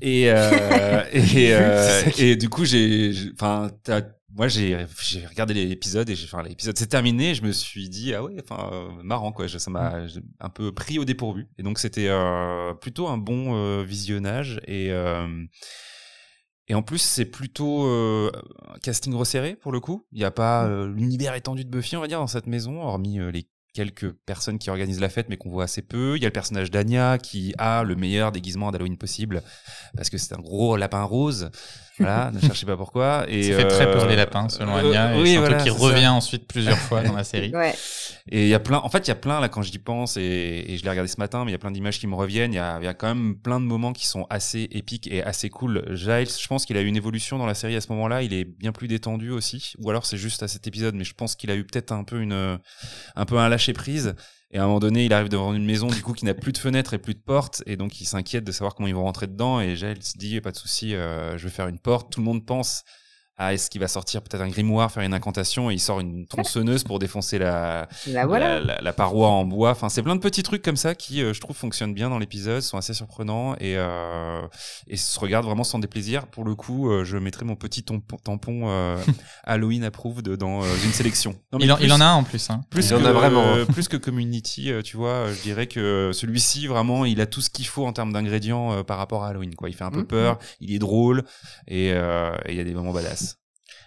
Et 0.00 0.30
euh, 0.30 1.04
et, 1.12 1.54
euh, 1.54 2.02
et 2.18 2.36
du 2.36 2.48
coup 2.48 2.64
j'ai, 2.64 3.12
enfin 3.32 3.70
moi 4.34 4.48
j'ai 4.48 4.86
j'ai 5.02 5.26
regardé 5.26 5.54
l'épisode 5.54 6.10
et 6.10 6.14
j'ai 6.14 6.26
enfin 6.26 6.42
l'épisode 6.42 6.76
s'est 6.76 6.86
terminé, 6.86 7.34
je 7.34 7.42
me 7.42 7.52
suis 7.52 7.88
dit 7.88 8.14
ah 8.14 8.22
ouais, 8.22 8.36
enfin 8.42 8.70
euh, 8.72 9.02
marrant 9.02 9.32
quoi, 9.32 9.48
ça 9.48 9.70
m'a 9.70 10.06
un 10.40 10.48
peu 10.50 10.72
pris 10.72 10.98
au 10.98 11.04
dépourvu. 11.04 11.48
Et 11.58 11.62
donc 11.62 11.78
c'était 11.78 12.10
plutôt 12.80 13.08
un 13.08 13.18
bon 13.18 13.82
visionnage 13.82 14.60
et 14.66 14.92
et 16.70 16.74
en 16.74 16.82
plus, 16.82 16.98
c'est 16.98 17.24
plutôt 17.24 17.86
euh, 17.86 18.30
casting 18.82 19.14
resserré 19.14 19.56
pour 19.56 19.72
le 19.72 19.80
coup. 19.80 20.06
Il 20.12 20.18
n'y 20.18 20.24
a 20.26 20.30
pas 20.30 20.68
l'univers 20.86 21.32
étendu 21.34 21.64
de 21.64 21.70
Buffy, 21.70 21.96
on 21.96 22.00
va 22.02 22.08
dire, 22.08 22.18
dans 22.18 22.26
cette 22.26 22.46
maison, 22.46 22.82
hormis 22.82 23.18
les 23.32 23.48
quelques 23.78 24.10
personnes 24.10 24.58
qui 24.58 24.70
organisent 24.70 24.98
la 24.98 25.08
fête 25.08 25.28
mais 25.28 25.36
qu'on 25.36 25.50
voit 25.50 25.62
assez 25.62 25.82
peu. 25.82 26.16
Il 26.16 26.22
y 26.22 26.24
a 26.24 26.28
le 26.28 26.32
personnage 26.32 26.72
d'Anya 26.72 27.16
qui 27.16 27.54
a 27.58 27.84
le 27.84 27.94
meilleur 27.94 28.32
déguisement 28.32 28.72
d'Halloween 28.72 28.98
possible 28.98 29.40
parce 29.96 30.10
que 30.10 30.18
c'est 30.18 30.34
un 30.34 30.40
gros 30.40 30.76
lapin 30.76 31.04
rose. 31.04 31.52
Voilà, 31.98 32.30
ne 32.34 32.40
cherchez 32.40 32.66
pas 32.66 32.76
pourquoi. 32.76 33.24
Et 33.28 33.42
ça 33.42 33.56
fait 33.58 33.68
très 33.68 33.90
peur 33.90 34.06
les 34.06 34.16
lapins 34.16 34.48
selon 34.48 34.76
euh, 34.76 34.80
Anya. 34.80 35.14
et 35.14 35.20
oui, 35.20 35.30
c'est 35.32 35.36
un 35.38 35.42
truc 35.44 35.58
qui 35.58 35.70
revient 35.70 36.08
ensuite 36.08 36.46
plusieurs 36.46 36.78
fois 36.78 37.02
dans 37.02 37.14
la 37.14 37.24
série. 37.32 37.54
Ouais. 37.54 37.74
Et 38.30 38.42
il 38.42 38.48
y 38.48 38.54
a 38.54 38.60
plein, 38.60 38.78
en 38.78 38.88
fait, 38.88 39.06
il 39.06 39.08
y 39.08 39.12
a 39.12 39.16
plein 39.16 39.40
là 39.40 39.48
quand 39.48 39.62
j'y 39.62 39.78
pense 39.78 40.16
et, 40.16 40.64
et 40.68 40.76
je 40.76 40.82
l'ai 40.84 40.90
regardé 40.90 41.08
ce 41.08 41.18
matin, 41.18 41.44
mais 41.44 41.50
il 41.50 41.52
y 41.52 41.56
a 41.56 41.58
plein 41.58 41.70
d'images 41.70 41.98
qui 41.98 42.06
me 42.06 42.14
reviennent. 42.14 42.52
Il 42.52 42.56
y 42.56 42.60
a, 42.60 42.80
y 42.82 42.86
a 42.86 42.94
quand 42.94 43.08
même 43.08 43.36
plein 43.36 43.60
de 43.60 43.64
moments 43.64 43.92
qui 43.92 44.06
sont 44.06 44.26
assez 44.30 44.68
épiques 44.70 45.08
et 45.10 45.22
assez 45.22 45.48
cool. 45.50 45.84
Giles, 45.94 46.28
je 46.28 46.46
pense 46.46 46.66
qu'il 46.66 46.76
a 46.76 46.82
eu 46.82 46.86
une 46.86 46.96
évolution 46.96 47.38
dans 47.38 47.46
la 47.46 47.54
série 47.54 47.76
à 47.76 47.80
ce 47.80 47.90
moment-là. 47.92 48.22
Il 48.22 48.32
est 48.34 48.44
bien 48.44 48.72
plus 48.72 48.88
détendu 48.88 49.30
aussi, 49.30 49.72
ou 49.78 49.88
alors 49.90 50.04
c'est 50.06 50.18
juste 50.18 50.42
à 50.42 50.48
cet 50.48 50.66
épisode, 50.66 50.94
mais 50.94 51.04
je 51.04 51.14
pense 51.14 51.36
qu'il 51.36 51.50
a 51.50 51.56
eu 51.56 51.64
peut-être 51.64 51.92
un 51.92 52.04
peu 52.04 52.20
une, 52.20 52.58
un 53.16 53.24
peu 53.24 53.38
un 53.38 53.48
lâcher 53.48 53.72
prise. 53.72 54.14
Et 54.50 54.58
à 54.58 54.64
un 54.64 54.66
moment 54.66 54.80
donné, 54.80 55.04
il 55.04 55.12
arrive 55.12 55.28
devant 55.28 55.52
une 55.52 55.66
maison 55.66 55.88
du 55.88 56.02
coup 56.02 56.14
qui 56.14 56.24
n'a 56.24 56.34
plus 56.34 56.52
de 56.52 56.58
fenêtres 56.58 56.94
et 56.94 56.98
plus 56.98 57.14
de 57.14 57.20
portes, 57.20 57.62
et 57.66 57.76
donc 57.76 58.00
il 58.00 58.06
s'inquiète 58.06 58.44
de 58.44 58.52
savoir 58.52 58.74
comment 58.74 58.88
ils 58.88 58.94
vont 58.94 59.04
rentrer 59.04 59.26
dedans. 59.26 59.60
Et 59.60 59.76
Giles 59.76 60.02
se 60.02 60.16
dit 60.16 60.40
pas 60.40 60.52
de 60.52 60.56
souci, 60.56 60.94
euh, 60.94 61.36
je 61.36 61.44
vais 61.44 61.50
faire 61.50 61.68
une 61.68 61.78
porte. 61.78 62.10
Tout 62.10 62.20
le 62.20 62.24
monde 62.24 62.46
pense 62.46 62.82
ah, 63.40 63.54
est-ce 63.54 63.70
qu'il 63.70 63.80
va 63.80 63.86
sortir 63.86 64.20
peut-être 64.20 64.40
un 64.40 64.48
grimoire, 64.48 64.90
faire 64.90 65.04
une 65.04 65.14
incantation 65.14 65.70
et 65.70 65.74
il 65.74 65.78
sort 65.78 66.00
une 66.00 66.26
tronçonneuse 66.26 66.82
pour 66.82 66.98
défoncer 66.98 67.38
la, 67.38 67.88
la, 68.08 68.26
la, 68.80 68.92
paroi 68.92 69.28
en 69.28 69.44
bois. 69.44 69.70
Enfin, 69.70 69.88
c'est 69.88 70.02
plein 70.02 70.16
de 70.16 70.20
petits 70.20 70.42
trucs 70.42 70.60
comme 70.60 70.76
ça 70.76 70.96
qui, 70.96 71.22
euh, 71.22 71.32
je 71.32 71.40
trouve, 71.40 71.54
fonctionnent 71.54 71.94
bien 71.94 72.10
dans 72.10 72.18
l'épisode, 72.18 72.62
sont 72.62 72.78
assez 72.78 72.94
surprenants 72.94 73.54
et, 73.60 73.76
euh, 73.76 74.40
et 74.88 74.96
se 74.96 75.20
regardent 75.20 75.46
vraiment 75.46 75.62
sans 75.62 75.78
déplaisir. 75.78 76.26
Pour 76.26 76.44
le 76.44 76.56
coup, 76.56 76.90
euh, 76.90 77.04
je 77.04 77.16
mettrai 77.16 77.44
mon 77.44 77.54
petit 77.54 77.84
tampon 77.84 78.62
euh, 78.64 78.96
Halloween 79.44 79.84
approved 79.84 80.28
dans 80.36 80.62
une 80.84 80.92
sélection. 80.92 81.36
il, 81.60 81.70
en, 81.70 81.78
il, 81.78 81.92
en, 81.92 82.00
a 82.00 82.06
un 82.06 82.14
en 82.14 82.24
plus. 82.24 82.50
Hein. 82.50 82.62
Plus 82.70 82.90
il 82.90 82.96
en 82.96 83.04
a 83.04 83.12
vraiment. 83.12 83.64
plus 83.66 83.86
que 83.86 83.96
Community, 83.96 84.72
tu 84.82 84.96
vois, 84.96 85.32
je 85.32 85.40
dirais 85.42 85.68
que 85.68 86.10
celui-ci, 86.12 86.66
vraiment, 86.66 87.04
il 87.04 87.20
a 87.20 87.26
tout 87.26 87.40
ce 87.40 87.50
qu'il 87.50 87.68
faut 87.68 87.86
en 87.86 87.92
termes 87.92 88.12
d'ingrédients 88.12 88.82
par 88.82 88.98
rapport 88.98 89.22
à 89.22 89.28
Halloween. 89.28 89.54
Quoi. 89.54 89.68
Il 89.68 89.76
fait 89.76 89.84
un 89.84 89.92
peu 89.92 90.00
mm, 90.00 90.06
peur, 90.08 90.38
il 90.60 90.74
est 90.74 90.80
drôle 90.80 91.22
et 91.68 91.90
il 91.90 92.54
y 92.54 92.60
a 92.60 92.64
des 92.64 92.74
moments 92.74 92.92
badass. 92.92 93.27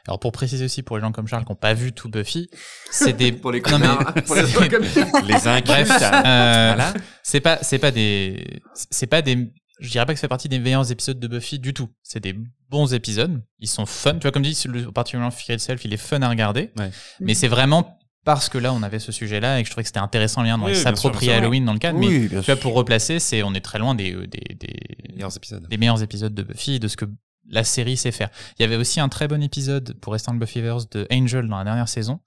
Alors 0.08 0.20
pour 0.20 0.32
préciser 0.32 0.66
aussi 0.66 0.84
pour 0.84 0.98
les 0.98 1.02
gens 1.02 1.12
comme 1.12 1.28
Charles 1.28 1.46
qui 1.46 1.52
n'ont 1.52 1.56
pas 1.56 1.74
vu 1.74 1.92
tout 1.94 2.10
Buffy, 2.10 2.50
c'est 2.90 3.14
des 3.14 3.32
pour 3.32 3.52
les 3.52 3.62
connards, 3.62 4.14
pour 4.26 4.36
les, 4.36 4.42
les 5.28 5.48
incultes. 5.48 5.90
Euh, 5.92 6.74
voilà. 6.74 6.94
C'est 7.24 7.40
pas 7.42 7.60
c'est 7.62 7.80
pas 7.80 7.92
des 7.92 8.62
c'est 8.74 9.08
pas 9.08 9.22
des 9.22 9.52
je 9.80 9.90
dirais 9.90 10.06
pas 10.06 10.14
que 10.14 10.20
ça 10.20 10.22
fait 10.22 10.28
partie 10.28 10.50
des 10.50 10.60
meilleurs 10.60 10.92
épisodes 10.92 11.20
de 11.20 11.28
Buffy 11.28 11.60
du 11.60 11.74
tout. 11.74 11.90
C'est 12.04 12.20
des 12.20 12.36
bons 12.70 12.94
épisodes, 12.94 13.42
ils 13.60 13.68
sont 13.68 13.86
fun. 13.86 14.14
Tu 14.14 14.22
vois 14.22 14.32
comme 14.32 14.44
dit 14.44 14.58
le 14.66 14.92
particulièrement 14.92 15.32
Fear 15.32 15.56
Itself, 15.56 15.84
il 15.86 15.94
est 15.94 15.98
fun 15.98 16.22
à 16.22 16.30
regarder. 16.30 16.72
Ouais. 16.78 16.92
Mais 17.20 17.34
c'est 17.34 17.48
vraiment 17.48 17.98
parce 18.24 18.50
que 18.50 18.60
là 18.60 18.74
on 18.74 18.84
avait 18.84 19.00
ce 19.00 19.12
sujet-là 19.12 19.60
et 19.60 19.64
que 19.64 19.68
je 19.68 19.72
trouvais 19.72 19.84
que 19.84 19.88
c'était 19.90 20.00
intéressant 20.00 20.44
lien 20.44 20.58
de 20.58 20.74
s'approprier 20.74 21.34
Halloween 21.34 21.66
dans 21.66 21.74
le 21.74 21.80
cadre. 21.80 22.00
mais 22.00 22.28
tu 22.30 22.36
vois, 22.38 22.56
pour 22.56 22.74
replacer, 22.74 23.20
c'est 23.20 23.44
on 23.44 23.54
est 23.54 23.62
très 23.62 23.80
loin 23.80 23.96
des 23.96 24.12
des, 24.28 24.56
des 24.56 25.14
meilleurs 25.16 25.36
épisodes. 25.36 25.68
des 25.68 25.78
meilleurs 25.78 26.04
épisodes 26.04 26.34
de 26.34 26.44
Buffy, 26.44 26.80
de 26.80 26.88
ce 26.88 26.98
que 26.98 27.06
la 27.52 27.64
série 27.64 27.98
sait 27.98 28.12
faire. 28.12 28.30
Il 28.58 28.62
y 28.64 28.66
avait 28.66 28.78
aussi 28.78 29.00
un 29.00 29.10
très 29.10 29.28
bon 29.28 29.44
épisode 29.44 29.94
pour 30.00 30.14
rester 30.14 30.28
dans 30.28 30.34
le 30.34 30.40
Buffyverse 30.40 30.90
de 30.90 31.08
Angel 31.12 31.48
dans 31.48 31.58
la 31.58 31.64
dernière 31.64 31.90
saison, 31.90 32.22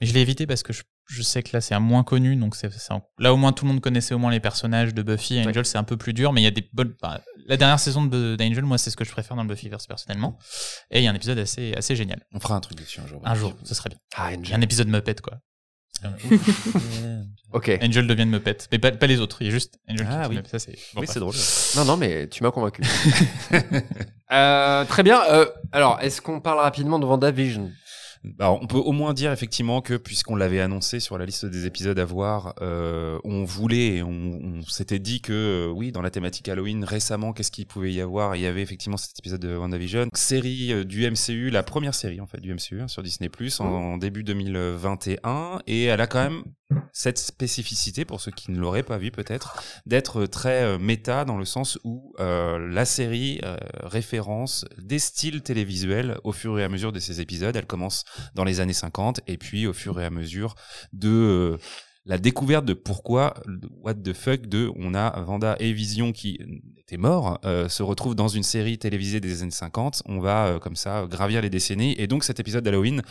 mais 0.00 0.06
je 0.06 0.12
l'ai 0.12 0.20
évité 0.20 0.46
parce 0.46 0.62
que 0.62 0.72
je, 0.72 1.22
sais 1.22 1.42
que 1.42 1.50
là 1.52 1.60
c'est 1.60 1.74
un 1.74 1.80
moins 1.80 2.02
connu, 2.02 2.36
donc 2.36 2.56
c'est 2.56 2.70
là 3.18 3.32
au 3.32 3.36
moins 3.36 3.52
tout 3.52 3.64
le 3.64 3.72
monde 3.72 3.80
connaissait 3.80 4.14
au 4.14 4.18
moins 4.18 4.30
les 4.30 4.40
personnages 4.40 4.92
de 4.92 5.02
Buffy. 5.02 5.40
Angel 5.40 5.64
c'est 5.64 5.78
un 5.78 5.84
peu 5.84 5.96
plus 5.96 6.12
dur, 6.12 6.32
mais 6.32 6.40
il 6.40 6.44
y 6.44 6.48
a 6.48 6.50
des 6.50 6.68
bonnes. 6.72 6.94
la 7.46 7.56
dernière 7.56 7.80
saison 7.80 8.04
d'Angel, 8.04 8.64
moi 8.64 8.78
c'est 8.78 8.90
ce 8.90 8.96
que 8.96 9.04
je 9.04 9.12
préfère 9.12 9.36
dans 9.36 9.44
le 9.44 9.48
Buffyverse 9.48 9.86
personnellement, 9.86 10.38
et 10.90 11.00
il 11.00 11.04
y 11.04 11.06
a 11.06 11.10
un 11.10 11.14
épisode 11.14 11.38
assez 11.38 11.72
assez 11.74 11.96
génial. 11.96 12.26
On 12.32 12.40
fera 12.40 12.56
un 12.56 12.60
truc 12.60 12.78
dessus 12.78 13.00
un 13.00 13.06
jour. 13.06 13.20
Un 13.24 13.34
jour, 13.34 13.54
ce 13.62 13.74
serait 13.74 13.90
bien. 13.90 13.98
Ah, 14.16 14.30
un 14.52 14.60
épisode 14.60 14.88
Muppet 14.88 15.16
quoi. 15.22 15.40
ok. 17.52 17.78
Angel 17.82 18.06
devient 18.06 18.26
Muppet, 18.26 18.56
mais 18.72 18.78
pas, 18.78 18.92
pas, 18.92 19.06
les 19.06 19.20
autres. 19.20 19.38
Il 19.40 19.46
y 19.46 19.50
a 19.50 19.52
juste 19.52 19.78
Angel 19.88 20.06
ah, 20.10 20.28
oui. 20.28 20.38
Ça, 20.50 20.58
c'est 20.58 20.76
oui, 20.96 21.06
c'est 21.08 21.20
drôle. 21.20 21.34
Non, 21.76 21.84
non, 21.84 21.96
mais 21.96 22.28
tu 22.28 22.42
m'as 22.42 22.50
convaincu. 22.50 22.82
euh, 24.32 24.84
très 24.84 25.02
bien. 25.02 25.22
Euh, 25.30 25.46
alors, 25.72 25.98
est-ce 26.00 26.20
qu'on 26.20 26.40
parle 26.40 26.58
rapidement 26.58 26.98
de 26.98 27.06
WandaVision 27.06 27.70
alors, 28.38 28.60
on 28.62 28.66
peut 28.66 28.78
au 28.78 28.92
moins 28.92 29.12
dire 29.12 29.32
effectivement 29.32 29.80
que 29.80 29.94
puisqu'on 29.94 30.36
l'avait 30.36 30.60
annoncé 30.60 31.00
sur 31.00 31.18
la 31.18 31.26
liste 31.26 31.44
des 31.46 31.66
épisodes 31.66 31.98
à 31.98 32.04
voir, 32.04 32.54
euh, 32.62 33.18
on 33.24 33.44
voulait, 33.44 34.02
on, 34.02 34.40
on 34.42 34.62
s'était 34.62 34.98
dit 34.98 35.20
que 35.20 35.32
euh, 35.32 35.72
oui, 35.72 35.92
dans 35.92 36.02
la 36.02 36.10
thématique 36.10 36.48
Halloween 36.48 36.84
récemment, 36.84 37.32
qu'est-ce 37.32 37.50
qu'il 37.50 37.66
pouvait 37.66 37.92
y 37.92 38.00
avoir? 38.00 38.36
Il 38.36 38.42
y 38.42 38.46
avait 38.46 38.62
effectivement 38.62 38.96
cet 38.96 39.18
épisode 39.18 39.40
de 39.40 39.56
WandaVision, 39.56 40.08
série 40.14 40.72
euh, 40.72 40.84
du 40.84 41.08
MCU, 41.08 41.50
la 41.50 41.62
première 41.62 41.94
série 41.94 42.20
en 42.20 42.26
fait 42.26 42.40
du 42.40 42.52
MCU 42.54 42.80
hein, 42.80 42.88
sur 42.88 43.02
Disney 43.02 43.28
Plus 43.28 43.60
en, 43.60 43.66
en, 43.66 43.96
début 43.98 44.24
2021, 44.24 45.60
et 45.66 45.84
elle 45.84 46.00
a 46.00 46.06
quand 46.06 46.22
même 46.22 46.44
cette 46.92 47.18
spécificité 47.18 48.04
pour 48.04 48.20
ceux 48.20 48.30
qui 48.30 48.50
ne 48.50 48.58
l'auraient 48.58 48.82
pas 48.82 48.98
vu 48.98 49.10
peut-être 49.10 49.62
d'être 49.86 50.26
très 50.26 50.62
euh, 50.62 50.78
méta 50.78 51.24
dans 51.24 51.36
le 51.36 51.44
sens 51.44 51.78
où 51.84 52.14
euh, 52.20 52.58
la 52.70 52.84
série 52.84 53.40
euh, 53.44 53.56
référence 53.82 54.64
des 54.78 54.98
styles 54.98 55.42
télévisuels 55.42 56.18
au 56.24 56.32
fur 56.32 56.58
et 56.58 56.64
à 56.64 56.68
mesure 56.68 56.92
de 56.92 57.00
ses 57.00 57.20
épisodes. 57.20 57.54
Elle 57.54 57.66
commence 57.66 58.04
dans 58.34 58.44
les 58.44 58.60
années 58.60 58.72
50 58.72 59.20
et 59.26 59.36
puis 59.36 59.66
au 59.66 59.72
fur 59.72 60.00
et 60.00 60.04
à 60.04 60.10
mesure 60.10 60.54
de 60.92 61.08
euh, 61.08 61.56
la 62.04 62.18
découverte 62.18 62.64
de 62.64 62.74
pourquoi 62.74 63.34
what 63.82 63.94
the 63.94 64.12
fuck 64.12 64.46
de 64.46 64.70
on 64.76 64.94
a 64.94 65.20
Vanda 65.20 65.56
et 65.58 65.72
Vision 65.72 66.12
qui 66.12 66.38
étaient 66.78 66.96
morts 66.96 67.40
euh, 67.44 67.68
se 67.68 67.82
retrouvent 67.82 68.14
dans 68.14 68.28
une 68.28 68.42
série 68.42 68.78
télévisée 68.78 69.20
des 69.20 69.42
années 69.42 69.50
50 69.50 70.02
on 70.06 70.20
va 70.20 70.46
euh, 70.46 70.58
comme 70.58 70.76
ça 70.76 71.06
gravir 71.06 71.40
les 71.40 71.50
décennies. 71.50 71.94
Et 71.98 72.06
donc 72.06 72.24
cet 72.24 72.40
épisode 72.40 72.64
d'Halloween 72.64 73.02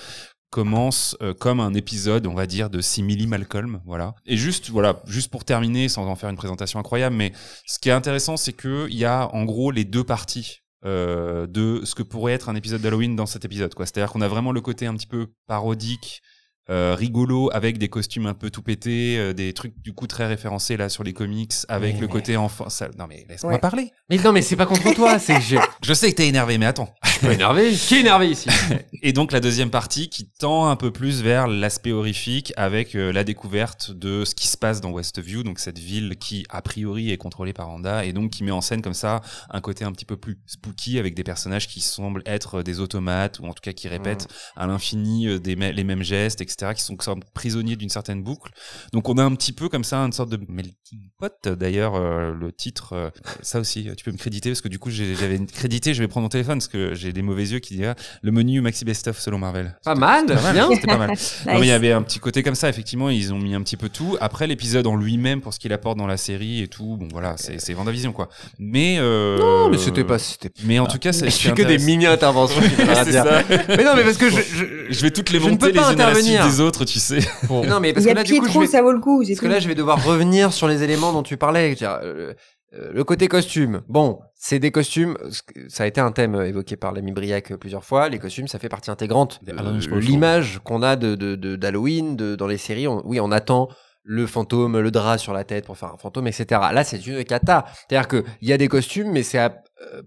commence 0.52 1.18
comme 1.40 1.60
un 1.60 1.74
épisode, 1.74 2.28
on 2.28 2.36
va 2.36 2.46
dire, 2.46 2.70
de 2.70 2.80
Simili 2.80 3.26
Malcolm, 3.26 3.82
voilà. 3.88 4.14
Et 4.28 4.38
juste, 4.38 4.70
voilà, 4.70 5.02
juste 5.08 5.32
pour 5.32 5.46
terminer, 5.46 5.90
sans 5.90 6.06
en 6.06 6.16
faire 6.16 6.30
une 6.30 6.36
présentation 6.36 6.80
incroyable, 6.80 7.16
mais 7.16 7.34
ce 7.66 7.80
qui 7.80 7.90
est 7.90 7.94
intéressant, 7.94 8.38
c'est 8.38 8.54
que 8.54 8.88
il 8.92 8.96
y 8.96 9.04
a 9.04 9.34
en 9.34 9.46
gros 9.46 9.72
les 9.72 9.84
deux 9.84 10.04
parties 10.04 10.63
euh, 10.86 11.48
de 11.48 11.82
ce 11.86 11.96
que 11.96 12.04
pourrait 12.04 12.34
être 12.34 12.50
un 12.50 12.56
épisode 12.56 12.82
d'Halloween 12.82 13.16
dans 13.16 13.26
cet 13.26 13.46
épisode, 13.46 13.74
quoi. 13.74 13.86
C'est-à-dire 13.86 14.12
qu'on 14.12 14.22
a 14.22 14.28
vraiment 14.28 14.52
le 14.52 14.62
côté 14.62 14.86
un 14.86 14.94
petit 14.96 15.08
peu 15.08 15.28
parodique 15.48 16.22
euh, 16.70 16.96
rigolo 16.98 17.50
avec 17.52 17.78
des 17.78 17.90
costumes 17.90 18.26
un 18.26 18.34
peu 18.34 18.50
tout 18.50 18.62
pétés, 18.62 19.18
euh, 19.18 19.34
des 19.34 19.52
trucs 19.52 19.78
du 19.82 19.92
coup 19.92 20.08
très 20.08 20.28
référencés 20.28 20.78
là 20.78 20.88
sur 20.88 21.04
les 21.04 21.12
comics 21.12 21.52
avec 21.68 22.00
le 22.00 22.08
côté 22.08 22.38
enfant. 22.38 22.70
Ça... 22.70 22.88
Non 22.98 23.06
mais 23.08 23.26
laisse-moi 23.28 23.60
parler. 23.60 23.92
Mais 24.10 24.18
non 24.18 24.32
mais 24.32 24.42
c'est 24.42 24.56
pas 24.56 24.66
contre 24.66 24.94
toi, 24.94 25.20
c'est 25.20 25.42
je... 25.42 25.58
je 25.82 25.94
sais 25.94 26.10
que 26.12 26.16
t'es 26.16 26.28
énervé, 26.28 26.58
mais 26.58 26.66
attends. 26.66 26.94
Pas 27.24 27.34
énervé. 27.34 27.72
Qui 27.74 27.96
est 27.96 28.00
énervé 28.02 28.30
ici 28.30 28.50
Et 29.02 29.14
donc 29.14 29.32
la 29.32 29.40
deuxième 29.40 29.70
partie 29.70 30.10
qui 30.10 30.30
tend 30.30 30.68
un 30.68 30.76
peu 30.76 30.92
plus 30.92 31.22
vers 31.22 31.48
l'aspect 31.48 31.92
horrifique 31.92 32.54
avec 32.58 32.96
euh, 32.96 33.12
la 33.12 33.24
découverte 33.24 33.92
de 33.92 34.26
ce 34.26 34.36
qui 34.36 34.48
se 34.48 34.58
passe 34.58 34.82
dans 34.82 34.92
Westview, 34.92 35.44
donc 35.44 35.60
cette 35.60 35.80
ville 35.80 36.16
qui 36.18 36.46
a 36.50 36.62
priori 36.62 37.12
est 37.12 37.18
contrôlée 37.18 37.54
par 37.54 37.70
Anda 37.70 38.06
et 38.06 38.14
donc 38.14 38.32
qui 38.32 38.44
met 38.44 38.52
en 38.52 38.62
scène 38.62 38.82
comme 38.82 38.94
ça 38.94 39.22
un 39.50 39.62
côté 39.62 39.86
un 39.86 39.92
petit 39.92 40.06
peu 40.06 40.18
plus 40.18 40.40
spooky 40.48 41.00
avec 41.00 41.16
des 41.16 41.24
personnages 41.24 41.68
qui 41.68 41.82
semblent 41.82 42.24
être 42.26 42.64
des 42.64 42.80
automates 42.80 43.40
ou 43.40 43.46
en 43.46 43.54
tout 43.54 43.62
cas 43.62 43.74
qui 43.74 43.88
répètent 43.88 44.28
mmh. 44.30 44.60
à 44.60 44.68
l'infini 44.68 45.40
des 45.40 45.56
les 45.56 45.84
mêmes 45.84 46.04
gestes, 46.04 46.42
etc 46.42 46.74
qui 46.74 46.84
sont 46.84 46.98
prisonniers 47.34 47.76
d'une 47.76 47.90
certaine 47.90 48.24
boucle. 48.24 48.52
Donc 48.92 49.10
on 49.10 49.18
a 49.18 49.24
un 49.24 49.36
petit 49.36 49.54
peu 49.54 49.70
comme 49.70 49.84
ça 49.84 50.00
une 50.00 50.12
sorte 50.12 50.30
de 50.30 50.40
melting 50.48 51.10
pot. 51.18 51.34
D'ailleurs, 51.48 51.96
euh, 51.96 52.34
le 52.34 52.52
titre, 52.52 52.94
euh, 52.94 53.10
ça 53.42 53.60
aussi, 53.60 53.90
tu 53.98 54.04
peux 54.04 54.12
me 54.12 54.18
créditer 54.18 54.50
parce 54.50 54.62
que 54.62 54.68
du 54.68 54.80
coup 54.80 54.90
j'avais 54.90 55.40
crédité. 55.46 55.94
Je 55.94 56.02
vais 56.02 56.08
prendre 56.08 56.24
mon 56.24 56.30
téléphone 56.30 56.60
parce 56.60 56.68
que 56.68 56.94
j'ai 56.94 57.13
des 57.14 57.22
mauvais 57.22 57.44
yeux 57.44 57.60
qui 57.60 57.84
ah, 57.86 57.96
le 58.22 58.32
menu 58.32 58.62
Maxi 58.62 58.86
Best 58.86 59.08
of 59.08 59.20
selon 59.20 59.38
Marvel. 59.38 59.76
Pas 59.84 59.96
mal, 59.96 60.26
bien. 60.26 60.70
C'était 60.74 60.88
pas 60.88 60.98
mal. 60.98 61.14
il 61.60 61.66
y 61.66 61.72
avait 61.72 61.92
un 61.92 62.02
petit 62.02 62.20
côté 62.20 62.44
comme 62.44 62.56
ça. 62.56 62.70
Effectivement, 62.70 63.10
ils 63.10 63.34
ont 63.34 63.40
mis 63.40 63.56
un 63.56 63.62
petit 63.62 63.78
peu 63.78 63.90
tout. 63.90 64.18
Après 64.22 64.48
l'épisode 64.48 64.88
en 64.88 64.96
lui-même 64.96 65.42
pour 65.42 65.54
ce 65.54 65.60
qu'il 65.60 65.74
apporte 65.74 65.98
dans 65.98 66.08
la 66.08 66.18
série 66.18 66.62
et 66.62 66.68
tout. 66.68 66.98
Bon 66.98 67.08
voilà, 67.12 67.36
c'est 67.38 67.74
Vendavision 67.74 68.12
quoi. 68.12 68.30
Mais 68.60 68.98
euh, 69.00 69.38
non, 69.38 69.70
mais 69.70 69.78
c'était 69.78 70.04
pas. 70.04 70.18
Mais 70.64 70.80
en 70.80 70.88
tout 70.88 71.00
cas, 71.00 71.14
c'est. 71.14 71.30
Je 71.30 71.38
fais 71.38 71.52
que 71.52 71.64
des 71.64 71.78
mini 71.78 72.06
interventions. 72.06 72.62
mais 73.68 73.84
non, 73.84 73.96
mais 73.96 74.04
parce 74.04 74.18
que 74.18 74.30
je, 74.30 74.38
je, 74.90 75.02
vais 75.02 75.12
toutes 75.12 75.32
les 75.32 75.40
monter 75.40 75.72
les 75.72 75.80
unes 75.80 76.02
à 76.02 76.14
la 76.14 76.16
suite 76.16 76.44
des 76.44 76.60
autres 76.60 76.86
tu 76.86 77.00
sais. 77.00 77.20
Non, 77.50 77.80
mais 77.80 77.94
parce 77.94 78.06
que 78.06 78.12
là, 78.12 78.24
du 78.24 78.40
coup, 78.40 78.48
je 78.48 78.60
vais... 78.60 78.68
ça 78.68 78.82
vaut 78.82 78.92
le 78.92 79.00
coup. 79.00 79.24
Parce 79.26 79.40
que 79.40 79.48
là, 79.48 79.60
je 79.60 79.68
vais 79.68 79.76
devoir 79.76 80.04
revenir 80.04 80.54
sur 80.54 80.68
les 80.68 80.84
éléments 80.84 81.14
dont 81.14 81.24
tu 81.24 81.38
parlais. 81.38 81.76
Euh, 82.74 82.84
euh, 82.84 82.92
le 82.94 83.04
côté 83.04 83.28
costume. 83.28 83.82
Bon, 83.88 84.20
c'est 84.36 84.60
des 84.60 84.72
costumes. 84.72 85.18
Ça 85.68 85.84
a 85.84 85.88
été 85.88 86.02
un 86.02 86.12
thème 86.12 86.36
évoqué 86.36 86.76
par 86.76 86.92
l'ami 86.92 87.12
Briac 87.12 87.54
plusieurs 87.56 87.84
fois. 87.84 88.10
Les 88.10 88.20
costumes, 88.20 88.48
ça 88.48 88.60
fait 88.60 88.70
partie 88.70 88.92
intégrante. 88.92 89.40
de 89.44 90.00
L'image 90.00 90.60
qu'on 90.64 90.82
a 90.82 90.96
de 90.96 91.16
d'Halloween, 91.56 92.16
de, 92.16 92.36
dans 92.36 92.48
les 92.48 92.58
séries. 92.58 92.88
oui, 92.88 93.20
on 93.20 93.32
attend 93.32 93.70
le 94.04 94.28
fantôme, 94.28 94.80
le 94.80 94.92
drap 94.92 95.18
sur 95.18 95.34
la 95.34 95.44
tête 95.44 95.66
pour 95.66 95.78
faire 95.78 95.94
un 95.94 95.98
fantôme, 95.98 96.28
etc. 96.28 96.46
Là, 96.74 96.84
c'est 96.84 97.06
une 97.08 97.24
cata. 97.24 97.66
C'est-à-dire 97.88 98.08
qu'il 98.08 98.24
y 98.42 98.52
a 98.52 98.58
des 98.58 98.68
costumes, 98.68 99.12
mais 99.12 99.24
c'est 99.24 99.40
euh, 99.40 99.50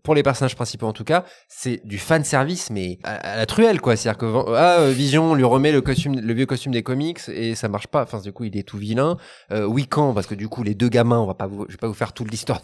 pour 0.03 0.15
les 0.15 0.23
personnages 0.23 0.55
principaux 0.55 0.87
en 0.87 0.93
tout 0.93 1.05
cas, 1.05 1.25
c'est 1.49 1.81
du 1.85 1.99
fan 1.99 2.25
service 2.25 2.71
mais 2.71 2.99
à, 3.05 3.37
la 3.37 3.47
truelle 3.47 3.81
quoi. 3.81 3.97
C'est-à-dire 3.97 4.19
que 4.19 4.27
ah, 4.55 4.81
euh, 4.81 4.91
Vision 4.91 5.35
lui 5.35 5.45
remet 5.45 5.73
le 5.73 5.81
costume, 5.81 6.19
le 6.19 6.35
vieux 6.35 6.47
costume 6.47 6.73
des 6.73 6.83
comics 6.83 7.21
et 7.29 7.55
ça 7.55 7.69
marche 7.69 7.87
pas. 7.87 8.03
Enfin 8.03 8.21
du 8.21 8.33
coup 8.33 8.45
il 8.45 8.57
est 8.57 8.63
tout 8.63 8.79
vilain. 8.79 9.17
Euh, 9.53 9.67
Wiccan 9.67 10.15
parce 10.15 10.27
que 10.27 10.35
du 10.35 10.49
coup 10.49 10.63
les 10.63 10.75
deux 10.75 10.89
gamins, 10.89 11.19
on 11.19 11.27
va 11.27 11.35
pas 11.35 11.47
vous, 11.47 11.67
je 11.69 11.73
vais 11.73 11.79
pas 11.79 11.89
vous 11.89 11.95
faire 11.95 12.13
toute 12.13 12.31
l'histoire 12.31 12.61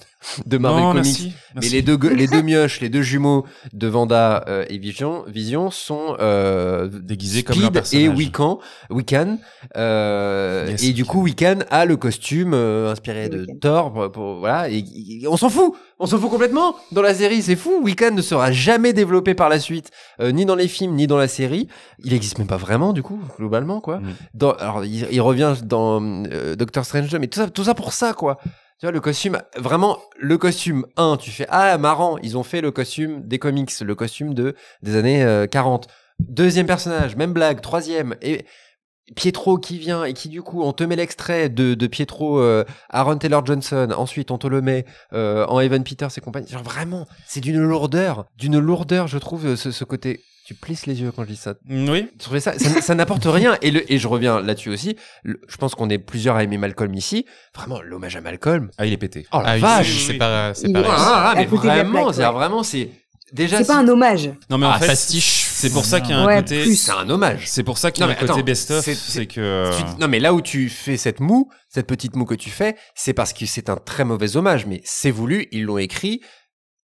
de 0.47 0.59
Marvel 0.59 1.03
Comics, 1.03 1.35
mais 1.55 1.69
les 1.69 1.83
deux 1.83 1.99
les 2.09 2.27
deux 2.27 2.43
mioches, 2.51 2.81
les 2.81 2.89
deux 2.89 3.03
jumeaux 3.03 3.45
de 3.73 3.87
Vanda 3.87 4.45
euh, 4.49 4.65
et 4.69 4.79
Vision, 4.79 5.25
Vision 5.27 5.71
sont 5.71 6.17
euh, 6.21 6.89
déguisés 6.89 7.43
comme 7.43 7.61
leur 7.61 7.73
et 7.93 8.09
Wiccan, 8.09 8.59
Wiccan 8.91 9.39
et 9.75 10.93
du 10.93 11.05
coup 11.05 11.23
Wiccan 11.23 11.59
a 11.71 11.85
le 11.85 11.97
costume 11.97 12.55
inspiré 12.55 13.29
de 13.29 13.47
Thor 13.61 14.11
pour, 14.13 14.37
voilà 14.37 14.69
et 14.69 14.85
on 15.29 15.37
s'en 15.37 15.49
fout 15.49 15.75
on 16.03 16.07
s'en 16.07 16.19
fout 16.19 16.31
complètement 16.31 16.75
dans 16.91 17.01
la 17.01 17.15
série, 17.15 17.43
c'est 17.43 17.55
fou. 17.55 17.81
Wiccan 17.81 18.11
ne 18.11 18.23
sera 18.23 18.51
jamais 18.51 18.93
développé 18.93 19.35
par 19.35 19.49
la 19.49 19.61
suite, 19.61 19.93
euh, 20.21 20.33
ni 20.33 20.45
dans 20.45 20.57
les 20.57 20.67
films, 20.67 20.97
ni 20.97 21.07
dans 21.07 21.17
la 21.17 21.29
série. 21.29 21.69
Il 22.01 22.13
existe 22.13 22.39
même 22.39 22.49
pas 22.49 22.57
vraiment, 22.57 22.93
du 22.93 23.05
coup, 23.05 23.21
globalement, 23.39 23.81
quoi. 23.81 23.99
Mm. 23.99 24.15
Dans, 24.35 24.51
alors, 24.51 24.85
il, 24.85 25.21
revient 25.21 25.55
dans 25.63 26.03
euh, 26.03 26.57
Doctor 26.57 26.85
Strange 26.85 27.15
mais 27.15 27.29
tout 27.29 27.39
ça, 27.39 27.49
tout 27.49 27.63
ça 27.63 27.75
pour 27.75 27.93
ça, 27.93 28.15
quoi. 28.15 28.39
Tu 28.81 28.87
vois, 28.87 28.91
le 28.91 29.01
costume, 29.01 29.39
vraiment, 29.57 29.97
le 30.19 30.37
costume 30.39 30.87
1, 30.97 31.19
tu 31.19 31.31
fais, 31.31 31.47
ah, 31.51 31.79
marrant, 31.79 32.19
ils 32.19 32.37
ont 32.37 32.43
fait 32.43 32.61
le 32.61 32.73
costume 32.73 33.23
des 33.23 33.39
comics, 33.39 33.71
le 33.81 33.95
costume 33.95 34.35
de, 34.35 34.57
des 34.83 34.97
années 34.97 35.47
40. 35.51 35.87
Euh, 35.87 35.91
Deuxième 36.19 36.67
personnage, 36.67 37.17
même 37.17 37.33
blague. 37.33 37.61
Troisième, 37.61 38.17
et 38.23 38.45
Pietro 39.15 39.59
qui 39.59 39.79
vient 39.79 40.05
et 40.05 40.13
qui 40.13 40.29
du 40.29 40.43
coup 40.43 40.63
on 40.63 40.73
te 40.73 40.85
met 40.85 40.97
l'extrait 40.97 41.49
de, 41.49 41.75
de 41.75 41.87
Pietro 41.87 42.39
euh, 42.41 42.65
Aaron 42.91 43.19
Taylor 43.19 43.45
Johnson 43.45 43.89
ensuite 43.97 44.31
on 44.31 44.39
te 44.39 44.47
le 44.47 44.63
met 44.63 44.85
euh, 45.13 45.47
en 45.47 45.61
Evan 45.61 45.83
Peters 45.85 46.11
et 46.17 46.21
compagnie. 46.21 46.49
Genre 46.49 46.63
vraiment 46.63 47.07
c'est 47.27 47.41
d'une 47.41 47.61
lourdeur 47.61 48.27
d'une 48.39 48.59
lourdeur 48.59 49.07
je 49.09 49.19
trouve 49.19 49.47
euh, 49.47 49.57
ce, 49.57 49.71
ce, 49.71 49.85
côté. 49.85 50.21
Tu 50.45 50.55
plisses 50.55 50.87
les 50.87 51.01
yeux 51.01 51.13
quand 51.13 51.23
je 51.23 51.29
dis 51.29 51.37
ça. 51.37 51.55
Mm, 51.67 51.89
oui. 51.89 52.11
Je 52.21 52.39
ça 52.39 52.59
ça, 52.59 52.81
ça 52.81 52.95
n'apporte 52.95 53.25
rien. 53.27 53.57
Et, 53.63 53.71
le, 53.71 53.91
et 53.93 53.99
je 53.99 54.09
reviens 54.09 54.41
là-dessus 54.41 54.71
aussi. 54.71 54.97
Je 55.25 55.57
pense 55.57 55.75
qu'on 55.75 55.89
est 55.89 55.99
plusieurs 55.99 56.35
à 56.35 56.43
aimer 56.43 56.59
Malcolm 56.59 56.93
ici. 56.95 57.27
Vraiment 57.55 57.81
l'hommage 57.81 58.17
à 58.17 58.21
Malcolm. 58.21 58.71
Ah 58.77 58.87
il 58.87 58.93
est 58.93 58.97
pété. 58.97 59.27
Oh 59.33 59.41
la 59.41 59.51
ah, 59.51 59.59
vache. 59.59 60.07
c'est 60.07 60.15
pas 60.15 60.53
c'est 60.55 60.73
pas 60.73 60.83
ah, 60.85 61.31
ah, 61.31 61.35
mais 61.37 61.47
vraiment 61.47 62.13
c'est 62.13 62.25
vraiment 62.25 62.63
c'est 62.63 62.91
déjà 63.33 63.59
c'est 63.59 63.67
pas 63.67 63.79
un 63.79 63.89
hommage. 63.89 64.31
Non 64.51 64.59
mais 64.59 64.67
en 64.67 64.79
fait 64.79 64.97
c'est 65.69 65.73
pour 65.73 65.85
ça 65.85 66.01
qu'il 66.01 66.11
y 66.11 66.15
a 66.15 66.21
un 66.21 66.41
côté. 66.41 66.75
C'est 66.75 66.93
un 66.93 67.09
hommage. 67.09 67.45
C'est 67.47 67.63
pour 67.63 67.79
ça 67.79 67.91
qu'il 67.91 68.05
y 68.05 68.09
a 68.09 68.11
un 68.11 68.15
côté 68.15 68.43
best-of. 68.43 68.85
C'est 68.85 69.27
que. 69.27 69.71
Non, 70.01 70.09
mais 70.09 70.21
là 70.21 70.35
où 70.35 70.41
tu 70.41 70.69
fais 70.69 70.97
cette 70.97 71.21
moue, 71.21 71.49
cette 71.69 71.87
petite 71.87 72.17
moue 72.17 72.25
que 72.25 72.35
tu 72.35 72.51
fais, 72.51 72.77
c'est 72.95 73.13
parce 73.13 73.33
que 73.33 73.47
c'est 73.47 73.71
un 73.71 73.77
très 73.77 74.05
mauvais 74.05 74.37
hommage. 74.37 74.67
Mais 74.67 74.81
c'est 74.85 75.11
voulu, 75.11 75.49
ils 75.53 75.65
l'ont 75.65 75.79
écrit. 75.79 76.21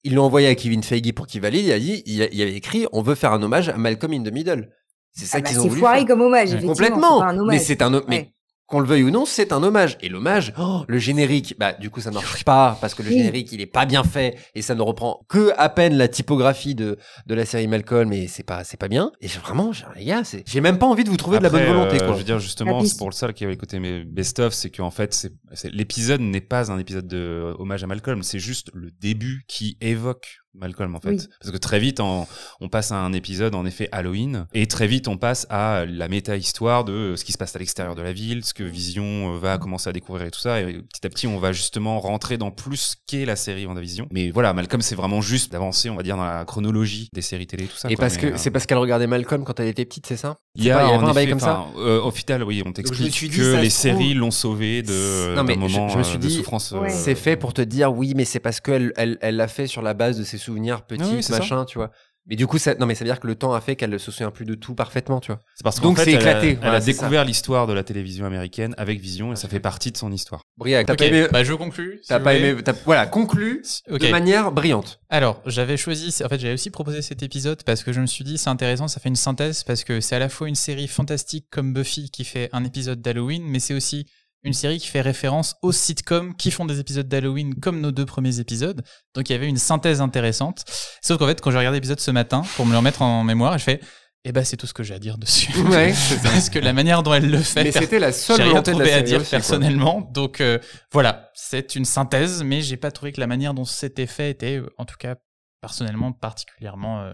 Ils 0.05 0.14
l'ont 0.14 0.24
envoyé 0.24 0.46
à 0.46 0.55
Kevin 0.55 0.82
Feige 0.82 1.12
pour 1.12 1.26
qu'il 1.26 1.40
valide. 1.40 1.66
Il 1.66 1.72
a 1.72 1.78
dit, 1.78 2.02
il, 2.06 2.22
avait 2.22 2.55
écrit, 2.55 2.86
on 2.92 3.02
veut 3.02 3.16
faire 3.16 3.32
un 3.32 3.42
hommage 3.42 3.68
à 3.68 3.76
Malcolm 3.76 4.12
in 4.12 4.22
the 4.22 4.32
Middle. 4.32 4.70
C'est 5.12 5.26
ça 5.26 5.38
ah 5.38 5.40
qu'ils 5.40 5.56
bah, 5.56 5.62
ont 5.62 5.64
voulu. 5.64 5.74
C'est 5.74 5.80
foiré 5.80 6.05
comme 6.05 6.20
hommage, 6.20 6.55
effectivement. 6.55 7.18
Complètement. 7.18 7.46
Mais 7.46 7.59
c'est 7.59 7.82
un, 7.82 8.02
mais 8.06 8.32
qu'on 8.69 8.81
le 8.81 8.86
veuille 8.86 9.03
ou 9.03 9.11
non, 9.11 9.24
c'est 9.24 9.53
un 9.53 9.62
hommage. 9.62 9.97
Et 10.03 10.11
l'hommage, 10.11 10.53
oh, 10.59 10.85
le 10.86 10.99
générique, 10.99 11.57
bah 11.59 11.73
du 11.73 11.89
coup 11.89 12.01
ça 12.01 12.11
marche 12.11 12.45
pas 12.45 12.77
parce 12.81 12.95
que 12.95 13.03
le 13.03 13.09
générique 13.09 13.51
il 13.51 13.61
est 13.62 13.66
pas 13.66 13.86
bien 13.86 14.05
fait 14.05 14.36
et 14.55 14.61
ça 14.61 14.74
ne 14.74 14.82
reprend 14.82 15.24
que 15.28 15.53
à 15.57 15.70
peine 15.70 15.97
la 15.97 16.07
typographie 16.07 16.74
de 16.74 16.99
de 17.27 17.35
la 17.35 17.47
série 17.47 17.66
Malcolm 17.66 18.12
et 18.12 18.28
c'est 18.28 18.43
pas 18.43 18.65
c'est 18.65 18.77
pas 18.77 18.89
bien. 18.89 19.11
Et 19.23 19.27
vraiment, 19.27 19.73
les 19.97 20.05
gars, 20.05 20.23
j'ai 20.45 20.61
même 20.61 20.78
pas 20.78 20.86
envie 20.86 21.03
de 21.03 21.09
vous 21.09 21.16
trouver 21.16 21.39
de 21.39 21.45
la 21.45 21.51
bonne 21.51 21.65
volonté. 21.65 21.97
Euh, 21.97 22.07
quoi. 22.07 22.12
je 22.12 22.19
veux 22.19 22.24
dire 22.24 22.39
justement, 22.39 22.85
c'est 22.85 22.99
pour 22.99 23.12
ça 23.12 23.32
qu'il 23.32 23.47
y 23.47 23.49
avait 23.49 23.57
côté 23.57 23.81
mes 23.81 24.05
best 24.05 24.39
of, 24.39 24.53
c'est 24.53 24.70
qu'en 24.70 24.90
fait 24.90 25.15
c'est 25.15 25.32
l'épisode 25.73 26.20
n'est 26.20 26.43
pas 26.43 26.70
un 26.70 26.78
épisode 26.78 27.09
de 27.09 27.55
hommage 27.59 27.82
à 27.82 27.86
Malcolm, 27.86 28.23
c'est 28.23 28.39
juste 28.39 28.70
le 28.74 28.90
début 28.90 29.45
qui 29.49 29.78
évoque 29.81 30.40
Malcolm 30.55 30.95
en 30.95 31.01
fait. 31.01 31.29
Parce 31.41 31.53
que 31.53 31.57
très 31.57 31.79
vite 31.79 32.01
on, 32.01 32.27
on, 32.61 32.69
passe 32.69 32.93
à 32.93 32.97
un 32.97 33.12
épisode 33.12 33.55
en 33.55 33.65
effet 33.66 33.89
Halloween 33.93 34.47
et 34.55 34.66
très 34.66 34.87
vite 34.87 35.09
on 35.09 35.16
passe 35.16 35.47
à 35.51 35.85
la 35.87 36.09
méta-histoire 36.09 36.85
de 36.85 37.15
ce 37.16 37.25
qui 37.25 37.33
se 37.33 37.39
passe 37.39 37.55
à 37.55 37.59
l'extérieur 37.59 37.95
de 37.95 38.03
la 38.03 38.12
ville, 38.12 38.45
ce 38.45 38.55
que 38.55 38.62
Vision 38.62 39.35
euh, 39.35 39.39
va 39.39 39.59
commencer 39.59 39.89
à 39.89 39.93
découvrir 39.93 40.27
et 40.27 40.31
tout 40.31 40.41
ça. 40.41 40.61
Et 40.61 40.83
petit 40.83 41.07
à 41.07 41.11
petit 41.11 41.27
on 41.27 41.39
va 41.39 41.53
justement 41.53 42.01
rentrer 42.01 42.39
dans 42.39 42.51
plus 42.51 42.97
qu'est 43.07 43.25
la 43.25 43.37
série 43.37 43.66
WandaVision. 43.66 44.07
Mais 44.11 44.31
voilà, 44.31 44.53
Malcolm 44.53 44.83
c'est 44.83 44.95
vraiment 44.95 45.20
juste 45.20 45.53
d'avancer 45.53 45.91
on 45.91 45.97
va 45.97 46.03
dire 46.03 46.16
dans 46.16 46.27
la 46.27 46.45
chronologie 46.45 47.09
des 47.12 47.23
séries 47.23 47.47
télé 47.47 47.65
et 47.65 47.69
tout 47.69 47.77
ça. 47.77 47.91
Et 47.91 47.97
parce 47.97 48.16
que 48.16 48.27
euh, 48.27 48.37
c'est 48.37 48.51
parce 48.51 48.66
qu'elle 48.66 48.79
regardait 48.79 49.07
Malcolm 49.07 49.45
quand 49.45 49.59
elle 49.61 49.69
était 49.69 49.85
petite, 49.85 50.07
c'est 50.07 50.16
ça? 50.16 50.39
Il 50.59 50.64
y 50.64 50.70
a, 50.72 50.86
un 50.86 51.12
bail 51.12 51.28
comme 51.28 51.39
ça 51.39 51.66
euh, 51.78 52.01
Au 52.01 52.10
final 52.10 52.43
oui, 52.43 52.62
on 52.66 52.72
t'explique 52.72 53.30
que 53.30 53.56
les 53.60 53.70
séries 53.70 54.14
l'ont 54.14 54.32
sauvé 54.32 54.82
de 54.82 55.35
d'un 55.35 55.44
moment 55.44 55.89
je, 55.89 55.98
me 55.98 56.02
suis 56.02 56.18
dit, 56.18 56.30
souffrance. 56.30 56.74
C'est 56.89 57.14
fait 57.14 57.36
pour 57.36 57.55
te 57.55 57.62
dire 57.62 57.93
oui 57.93 58.12
mais 58.16 58.24
c'est 58.24 58.40
parce 58.40 58.60
qu'elle 58.60 58.93
elle 58.97 59.36
l'a 59.36 59.48
fait 59.48 59.66
sur 59.66 59.82
la 59.82 59.94
base 59.94 60.18
de 60.18 60.24
ses 60.24 60.39
souvenirs 60.39 60.82
petits 60.82 61.20
machin, 61.30 61.64
tu 61.64 61.78
vois. 61.78 61.90
Mais 62.28 62.36
du 62.36 62.46
coup, 62.46 62.59
ça, 62.59 62.74
non, 62.74 62.84
mais 62.84 62.94
ça 62.94 63.05
veut 63.05 63.10
dire 63.10 63.20
que 63.20 63.26
le 63.26 63.34
temps 63.34 63.55
a 63.55 63.60
fait 63.60 63.74
qu'elle 63.74 63.98
se 63.98 64.10
souvient 64.10 64.30
plus 64.30 64.44
de 64.44 64.55
tout 64.55 64.74
parfaitement, 64.74 65.18
tu 65.18 65.32
vois. 65.32 65.40
C'est 65.55 65.64
parce 65.64 65.80
donc 65.80 65.98
c'est 65.98 66.12
éclaté. 66.12 66.59
Elle 66.60 66.74
a, 66.74 66.80
découvert 66.80 67.24
l'histoire 67.24 67.66
de 67.66 67.72
la 67.72 67.82
télévision 67.82 68.26
américaine 68.26 68.74
avec 68.76 69.00
Vision 69.00 69.32
et 69.32 69.36
ça 69.36 69.48
fait 69.48 69.60
partie 69.60 69.92
de 69.92 69.96
son 69.96 70.12
histoire. 70.12 70.42
Briac, 70.59 70.86
t'as 70.86 70.94
pas 70.94 71.06
aimé. 71.06 71.26
Bah, 71.32 71.42
je 71.42 71.55
conclue. 71.55 72.00
t'as 72.06 72.20
pas 72.20 72.34
aimé. 72.34 72.60
Voilà, 72.84 73.06
conclu 73.06 73.62
de 73.88 74.10
manière 74.10 74.52
brillante. 74.52 75.00
Alors, 75.09 75.40
j'avais 75.46 75.78
choisi. 75.78 76.14
En 76.22 76.28
fait, 76.28 76.38
j'avais 76.38 76.55
aussi 76.55 76.70
proposé 76.70 77.00
cet 77.00 77.22
épisode 77.22 77.62
parce 77.64 77.82
que 77.82 77.92
je 77.92 78.00
me 78.00 78.06
suis 78.06 78.24
dit 78.24 78.36
c'est 78.36 78.50
intéressant. 78.50 78.88
Ça 78.88 79.00
fait 79.00 79.09
une 79.09 79.16
synthèse 79.16 79.64
parce 79.64 79.84
que 79.84 80.00
c'est 80.00 80.16
à 80.16 80.18
la 80.18 80.28
fois 80.28 80.48
une 80.48 80.55
série 80.55 80.88
fantastique 80.88 81.46
comme 81.50 81.72
Buffy 81.72 82.10
qui 82.10 82.24
fait 82.24 82.50
un 82.52 82.64
épisode 82.64 83.00
d'Halloween, 83.00 83.42
mais 83.46 83.59
c'est 83.59 83.74
aussi 83.74 84.06
une 84.44 84.52
série 84.52 84.78
qui 84.78 84.86
fait 84.89 85.01
référence 85.01 85.56
aux 85.62 85.73
sitcoms 85.73 86.35
qui 86.36 86.51
font 86.51 86.65
des 86.65 86.81
épisodes 86.81 87.09
d'Halloween 87.09 87.55
comme 87.56 87.81
nos 87.81 87.90
deux 87.90 88.06
premiers 88.06 88.40
épisodes. 88.40 88.82
Donc 89.15 89.28
il 89.28 89.32
y 89.32 89.36
avait 89.36 89.48
une 89.48 89.56
synthèse 89.56 90.01
intéressante. 90.01 90.65
Sauf 91.02 91.19
qu'en 91.19 91.27
fait, 91.27 91.40
quand 91.40 91.51
j'ai 91.51 91.59
regardé 91.59 91.77
l'épisode 91.77 92.01
ce 92.01 92.10
matin 92.10 92.43
pour 92.56 92.66
me 92.66 92.73
le 92.73 92.78
remettre 92.78 93.02
en 93.02 93.24
mémoire, 93.24 93.59
je 93.59 93.65
fais 93.65 93.81
eh 94.24 94.32
ben 94.32 94.44
c'est 94.44 94.56
tout 94.56 94.66
ce 94.66 94.74
que 94.74 94.82
j'ai 94.82 94.94
à 94.94 94.98
dire 94.98 95.16
dessus. 95.16 95.56
Ouais, 95.59 95.94
Parce 96.23 96.51
que 96.51 96.59
la 96.59 96.73
manière 96.73 97.02
dont 97.02 97.15
elle 97.15 97.31
le 97.31 97.39
fait, 97.39 97.65
mais 97.65 97.73
c'était 97.73 97.98
la 97.98 98.12
seule 98.12 98.43
rien 98.43 98.62
trouvé 98.62 98.93
à 98.93 99.02
dire 99.02 99.24
personnellement. 99.24 100.02
Donc 100.12 100.40
euh, 100.40 100.59
voilà, 100.93 101.31
c'est 101.35 101.77
une 101.77 101.85
synthèse, 101.85 102.43
mais 102.43 102.60
j'ai 102.60 102.77
pas 102.77 102.90
trouvé 102.90 103.12
que 103.12 103.20
la 103.20 103.27
manière 103.27 103.55
dont 103.55 103.65
c'était 103.65 104.06
fait 104.06 104.31
était, 104.31 104.56
euh, 104.56 104.69
en 104.77 104.85
tout 104.85 104.97
cas 104.98 105.16
personnellement, 105.60 106.12
particulièrement 106.12 107.01
euh, 107.01 107.12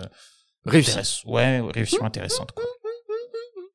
réussie. 0.65 1.23
Ouais, 1.27 1.61
réussie 1.61 1.99
intéressante. 2.03 2.53
Quoi. 2.53 2.65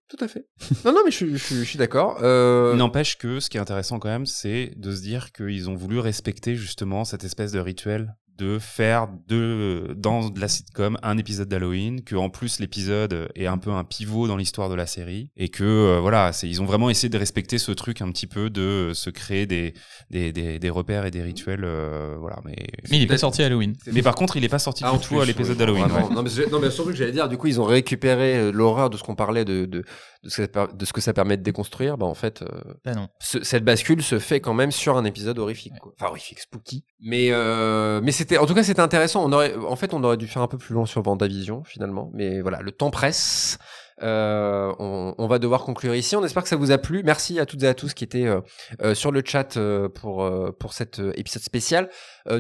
Tout 0.10 0.26
à 0.26 0.28
fait. 0.28 0.48
non, 0.86 0.92
non, 0.92 1.02
mais 1.06 1.12
je, 1.12 1.36
suis 1.38 1.78
d'accord. 1.78 2.20
Euh... 2.24 2.76
N'empêche 2.76 3.18
que 3.18 3.40
ce 3.40 3.50
qui 3.50 3.58
est 3.58 3.60
intéressant 3.60 4.00
quand 4.00 4.10
même, 4.10 4.26
c'est 4.26 4.74
de 4.76 4.92
se 4.94 5.02
dire 5.02 5.32
qu'ils 5.32 5.70
ont 5.70 5.76
voulu 5.76 6.00
respecter 6.00 6.56
justement 6.56 7.06
cette 7.06 7.24
espèce 7.24 7.52
de 7.52 7.60
rituel 7.60 8.16
de 8.40 8.58
faire 8.58 9.08
de 9.28 9.94
dans 9.98 10.30
de 10.30 10.40
la 10.40 10.48
sitcom 10.48 10.98
un 11.04 11.18
épisode 11.18 11.50
d'Halloween, 11.50 12.02
que 12.02 12.16
en 12.16 12.30
plus 12.30 12.60
l'épisode 12.60 13.30
est 13.36 13.48
un 13.48 13.58
peu 13.58 13.72
un 13.72 13.84
pivot 13.84 14.28
dans 14.28 14.38
l'histoire 14.38 14.70
de 14.70 14.76
la 14.76 14.88
série 14.88 15.30
et 15.36 15.50
que 15.50 15.64
euh, 15.64 16.00
voilà, 16.00 16.32
c'est 16.32 16.48
ils 16.48 16.62
ont 16.62 16.66
vraiment 16.66 16.90
essayé 16.90 17.10
de 17.10 17.18
respecter 17.18 17.58
ce 17.58 17.72
truc 17.72 18.02
un 18.02 18.10
petit 18.12 18.28
peu 18.28 18.50
de 18.50 18.92
se 18.94 19.10
créer 19.10 19.46
des 19.46 19.74
des, 20.10 20.32
des, 20.32 20.58
des 20.58 20.70
repères 20.70 21.06
et 21.06 21.12
des 21.12 21.22
rituels 21.22 21.66
euh, 21.66 22.16
voilà 22.20 22.40
mais 22.46 22.56
mais 22.90 22.98
il 22.98 23.04
est 23.04 23.08
pas 23.08 23.18
sorti 23.18 23.44
Halloween. 23.44 23.76
Mais 23.92 24.02
par 24.02 24.16
contre, 24.16 24.38
il 24.38 24.44
est 24.44 24.50
pas 24.50 24.60
sorti 24.60 24.84
ah, 24.86 24.94
du 24.94 25.00
tout 25.00 25.20
à 25.20 25.26
l'épisode 25.26 25.58
d'Halloween. 25.58 25.88
Non, 25.88 26.24
mais, 26.24 26.30
non 26.52 26.60
mais 26.60 26.72
surtout 26.72 26.92
que 26.92 26.96
j'allais 26.96 27.12
dire 27.12 27.28
du 27.28 27.38
coup 27.38 27.48
ils 27.48 27.60
ont 27.60 27.66
récupéré 27.66 28.38
euh, 28.38 28.52
l'horreur 28.52 28.90
de 28.90 28.98
ce 28.98 29.04
qu'on 29.04 29.16
parlait 29.16 29.46
de, 29.46 29.66
de 29.66 29.84
de 30.24 30.30
ce, 30.30 30.42
que, 30.42 30.76
de 30.76 30.86
ce 30.86 30.94
que 30.94 31.02
ça 31.02 31.14
permet 31.14 31.38
de 31.38 31.44
déconstruire, 31.44 31.98
bah 31.98 32.06
en 32.06 32.14
fait, 32.14 32.42
euh, 32.42 32.48
bah 32.84 32.94
non. 32.94 33.08
cette 33.20 33.64
bascule 33.64 34.04
se 34.04 34.20
fait 34.20 34.42
quand 34.42 34.54
même 34.54 34.72
sur 34.72 34.98
un 34.98 35.06
épisode 35.06 35.40
horrifique, 35.40 35.80
quoi. 35.80 35.94
enfin 35.98 36.10
horrifique, 36.10 36.40
spooky. 36.40 36.84
Mais 37.02 37.30
euh, 37.32 38.02
mais 38.04 38.12
c'était, 38.12 38.38
en 38.38 38.46
tout 38.46 38.54
cas, 38.54 38.64
c'était 38.64 38.82
intéressant. 38.82 39.24
On 39.24 39.32
aurait, 39.32 39.56
en 39.56 39.76
fait, 39.76 39.94
on 39.94 40.04
aurait 40.04 40.18
dû 40.18 40.28
faire 40.28 40.42
un 40.42 40.48
peu 40.48 40.58
plus 40.58 40.76
long 40.76 40.86
sur 40.86 41.02
Vendavision 41.02 41.64
finalement, 41.64 42.12
mais 42.14 42.42
voilà, 42.42 42.62
le 42.62 42.72
temps 42.72 42.92
presse. 42.92 43.58
Euh, 44.02 44.74
on, 44.80 45.14
on, 45.18 45.28
va 45.28 45.40
devoir 45.40 45.64
conclure 45.64 45.96
ici. 45.96 46.16
On 46.16 46.24
espère 46.24 46.44
que 46.44 46.50
ça 46.50 46.56
vous 46.56 46.72
a 46.72 46.78
plu. 46.78 47.04
Merci 47.04 47.40
à 47.40 47.46
toutes 47.46 47.64
et 47.64 47.68
à 47.68 47.74
tous 47.74 47.94
qui 47.94 48.04
étaient 48.04 48.26
euh, 48.26 48.42
euh 48.82 48.94
sur 48.94 49.12
le 49.12 49.22
chat 49.26 49.58
euh, 49.58 49.90
pour 49.90 50.24
euh, 50.24 50.52
pour 50.58 50.74
cet 50.74 51.02
épisode 51.16 51.44
spécial. 51.44 51.90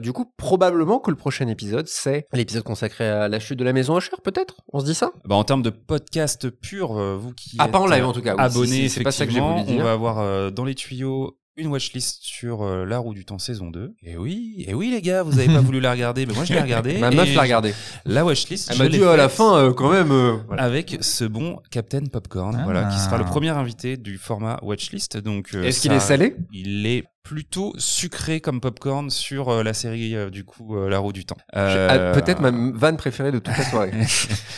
du 0.02 0.14
coup, 0.14 0.31
probablement 0.38 0.99
que 0.99 1.11
le 1.11 1.18
prochain 1.18 1.48
épisode, 1.48 1.88
c'est 1.88 2.27
l'épisode 2.34 2.64
consacré 2.64 3.07
à 3.07 3.27
la 3.27 3.40
chute 3.40 3.57
de 3.57 3.64
la 3.64 3.73
maison 3.73 3.98
Usher, 3.98 4.18
peut-être? 4.23 4.61
On 4.72 4.80
se 4.80 4.86
dit 4.86 4.94
ça? 4.94 5.11
Bah, 5.26 5.36
En 5.36 5.44
termes 5.44 5.64
de 5.64 5.69
podcast 5.69 6.49
pur, 6.49 6.94
vous 6.94 7.34
qui 7.34 7.57
ah, 7.60 7.68
pas 7.68 7.80
en 7.80 7.88
live 7.88 8.06
en 8.06 8.14
tout 8.14 8.22
cas. 8.22 8.36
Oui, 8.36 8.41
abonnés, 8.41 8.90
c'est 8.90 9.03
pas 9.03 9.11
ça 9.11 9.26
que 9.26 9.31
j'ai 9.31 9.40
voulu 9.40 9.64
dire. 9.64 9.81
On 9.81 9.84
va 9.84 9.91
avoir 9.91 10.52
dans 10.52 10.65
les 10.65 10.76
tuyaux 10.76 11.38
une 11.60 11.68
watchlist 11.68 12.19
sur 12.22 12.64
euh, 12.64 12.86
La 12.86 12.98
Roue 12.98 13.14
du 13.14 13.26
Temps 13.26 13.38
saison 13.38 13.69
2. 13.69 13.94
Et 14.03 14.18
oui, 14.18 14.64
et 14.68 14.73
oui 14.73 14.90
les 14.90 15.02
gars, 15.02 15.23
vous 15.23 15.38
avez 15.40 15.48
pas 15.48 15.60
voulu 15.61 15.80
la 15.80 15.91
regarder, 15.91 16.26
mais 16.26 16.34
moi 16.34 16.45
je 16.45 16.53
l'ai 16.53 16.61
regardée. 16.61 16.98
Ma 16.98 17.11
meuf 17.11 17.34
l'a 17.36 17.41
regardée. 17.41 17.73
La 18.06 18.26
watchlist. 18.26 18.69
Elle 18.72 18.77
m'a 18.77 18.88
dit 18.88 19.03
à 19.03 19.18
la 19.18 19.30
fin 19.30 19.57
euh, 19.57 19.73
quand 19.73 19.91
même. 19.91 20.11
Euh, 20.11 20.38
Avec 20.57 20.98
ce 21.02 21.26
bon 21.26 21.60
Captain 21.69 22.06
Popcorn, 22.06 22.57
ah. 22.60 22.64
voilà, 22.64 22.86
qui 22.86 22.99
sera 22.99 23.18
le 23.18 23.26
premier 23.26 23.49
invité 23.49 23.98
du 23.98 24.18
format 24.18 24.60
watchlist. 24.64 25.18
Donc. 25.18 25.53
Est-ce 25.53 25.81
qu'il 25.81 25.91
est 25.91 25.99
salé? 25.99 26.36
Il 26.53 26.86
est 26.88 27.03
plutôt 27.24 27.74
sucré 27.78 28.41
comme 28.41 28.62
popcorn 28.62 29.10
sur 29.10 29.50
euh, 29.50 29.64
la 29.64 29.74
série 29.74 30.16
euh, 30.16 30.30
du 30.30 30.46
coup 30.46 30.76
euh, 30.76 30.90
La 30.90 31.00
Roue 31.00 31.14
du 31.14 31.26
Temps. 31.26 31.38
Ah, 31.54 32.12
peut-être 32.14 32.41
ma 32.41 32.52
vanne 32.52 32.98
préférée 32.98 33.32
de 33.32 33.40
toute 33.40 33.58
la 33.58 33.64
soirée. 33.64 33.91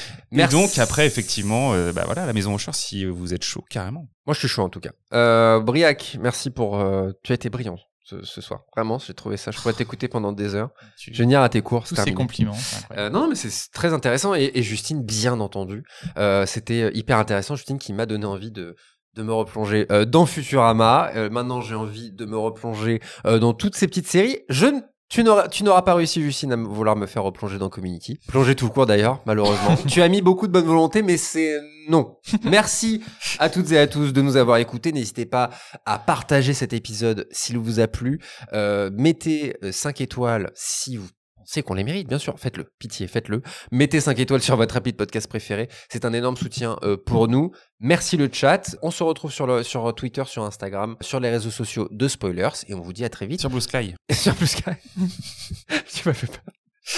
Et 0.31 0.47
donc 0.47 0.77
après 0.77 1.05
effectivement, 1.05 1.71
bah 1.91 2.03
voilà, 2.05 2.25
la 2.25 2.33
maison 2.33 2.53
au 2.53 2.57
char 2.57 2.73
si 2.73 3.05
vous 3.05 3.33
êtes 3.33 3.43
chaud 3.43 3.65
carrément. 3.69 4.07
Moi 4.25 4.33
je 4.33 4.39
suis 4.39 4.47
chaud 4.47 4.63
en 4.63 4.69
tout 4.69 4.79
cas. 4.79 5.59
Briac, 5.59 6.17
merci 6.21 6.49
pour. 6.49 6.81
tu 7.23 7.31
as 7.31 7.35
été 7.35 7.49
brillant 7.49 7.77
ce, 8.23 8.41
soir. 8.41 8.63
Vraiment, 8.75 8.99
j'ai 8.99 9.13
trouvé 9.13 9.37
ça. 9.37 9.51
Je 9.51 9.59
pourrais 9.59 9.73
t'écouter 9.73 10.07
pendant 10.07 10.31
des 10.31 10.55
heures. 10.55 10.71
Je 10.97 11.11
vais 11.11 11.17
venir 11.17 11.41
à 11.41 11.49
tes 11.49 11.61
cours. 11.61 11.85
Tous 11.85 11.95
ces 11.95 12.13
compliments. 12.13 12.57
Euh, 12.91 13.09
non, 13.09 13.27
mais 13.27 13.35
c'est 13.35 13.71
très 13.71 13.93
intéressant. 13.93 14.33
Et, 14.33 14.61
Justine, 14.61 15.03
bien 15.03 15.39
entendu, 15.39 15.83
euh, 16.17 16.45
c'était 16.45 16.91
hyper 16.93 17.17
intéressant. 17.17 17.55
Justine 17.55 17.79
qui 17.79 17.93
m'a 17.93 18.05
donné 18.05 18.25
envie 18.25 18.51
de 18.51 18.75
de 19.15 19.23
me 19.23 19.33
replonger 19.33 19.87
dans 20.07 20.25
Futurama. 20.25 21.11
maintenant, 21.31 21.61
j'ai 21.61 21.75
envie 21.75 22.11
de 22.11 22.25
me 22.25 22.37
replonger 22.37 23.01
dans 23.23 23.53
toutes 23.53 23.75
ces 23.75 23.87
petites 23.87 24.07
séries. 24.07 24.39
Je 24.49 24.67
ne 24.67 24.81
tu 25.11 25.63
n'auras 25.63 25.81
pas 25.81 25.93
réussi, 25.93 26.21
Justine, 26.21 26.53
à 26.53 26.55
vouloir 26.55 26.95
me 26.95 27.05
faire 27.05 27.23
replonger 27.23 27.57
dans 27.57 27.69
Community. 27.69 28.17
Plonger 28.29 28.55
tout 28.55 28.69
court 28.69 28.85
d'ailleurs, 28.85 29.21
malheureusement. 29.25 29.75
tu 29.87 30.01
as 30.01 30.07
mis 30.07 30.21
beaucoup 30.21 30.47
de 30.47 30.53
bonne 30.53 30.65
volonté, 30.65 31.01
mais 31.01 31.17
c'est 31.17 31.59
non. 31.89 32.17
Merci 32.45 33.03
à 33.37 33.49
toutes 33.49 33.71
et 33.73 33.77
à 33.77 33.87
tous 33.87 34.13
de 34.13 34.21
nous 34.21 34.37
avoir 34.37 34.57
écoutés. 34.57 34.93
N'hésitez 34.93 35.25
pas 35.25 35.49
à 35.85 35.99
partager 35.99 36.53
cet 36.53 36.71
épisode 36.71 37.27
s'il 37.31 37.57
vous 37.57 37.81
a 37.81 37.87
plu. 37.87 38.21
Euh, 38.53 38.89
mettez 38.93 39.57
5 39.69 39.99
euh, 39.99 40.03
étoiles 40.03 40.51
si 40.55 40.95
vous 40.95 41.09
c'est 41.51 41.63
qu'on 41.63 41.73
les 41.73 41.83
mérite, 41.83 42.07
bien 42.07 42.17
sûr. 42.17 42.39
Faites-le, 42.39 42.71
pitié, 42.79 43.07
faites-le. 43.07 43.41
Mettez 43.71 43.99
5 43.99 44.17
étoiles 44.19 44.41
sur 44.41 44.55
votre 44.55 44.73
rapide 44.73 44.95
podcast 44.95 45.27
préféré. 45.27 45.67
C'est 45.89 46.05
un 46.05 46.13
énorme 46.13 46.37
soutien 46.37 46.77
euh, 46.83 46.95
pour 46.95 47.27
nous. 47.27 47.51
Merci 47.81 48.15
le 48.15 48.29
chat. 48.31 48.77
On 48.81 48.89
se 48.89 49.03
retrouve 49.03 49.33
sur, 49.33 49.47
le, 49.47 49.61
sur 49.61 49.93
Twitter, 49.93 50.23
sur 50.25 50.43
Instagram, 50.43 50.95
sur 51.01 51.19
les 51.19 51.29
réseaux 51.29 51.51
sociaux 51.51 51.89
de 51.91 52.07
Spoilers. 52.07 52.63
Et 52.69 52.73
on 52.73 52.79
vous 52.79 52.93
dit 52.93 53.03
à 53.03 53.09
très 53.09 53.25
vite. 53.25 53.41
Sur 53.41 53.49
Blue 53.49 53.59
Sky. 53.59 53.95
sur 54.13 54.33
Blue 54.35 54.47
Sky. 54.47 54.71
tu 55.93 56.07
m'as 56.07 56.13
fait 56.13 56.27
peur. 56.27 56.53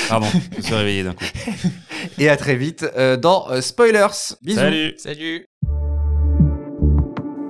Pardon, 0.07 0.27
je 0.51 0.57
me 0.57 0.61
suis 0.61 0.75
réveillé 0.75 1.03
d'un 1.03 1.13
coup. 1.13 1.25
Et 2.19 2.29
à 2.29 2.37
très 2.37 2.55
vite 2.55 2.85
euh, 2.95 3.17
dans 3.17 3.49
euh, 3.49 3.59
Spoilers. 3.59 4.35
Bisous. 4.43 4.59
Salut. 4.59 4.93
Salut. 4.97 5.45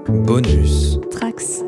Bonus. 0.07 0.99
Trax. 1.11 1.63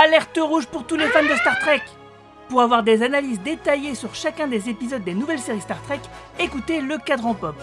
Alerte 0.00 0.38
rouge 0.40 0.66
pour 0.66 0.86
tous 0.86 0.94
les 0.94 1.08
fans 1.08 1.24
de 1.24 1.34
Star 1.34 1.58
Trek 1.58 1.82
Pour 2.48 2.60
avoir 2.60 2.84
des 2.84 3.02
analyses 3.02 3.40
détaillées 3.40 3.96
sur 3.96 4.14
chacun 4.14 4.46
des 4.46 4.68
épisodes 4.68 5.02
des 5.02 5.12
nouvelles 5.12 5.40
séries 5.40 5.60
Star 5.60 5.82
Trek, 5.82 5.98
écoutez 6.38 6.80
Le 6.80 6.98
Cadran 6.98 7.34
Pop, 7.34 7.56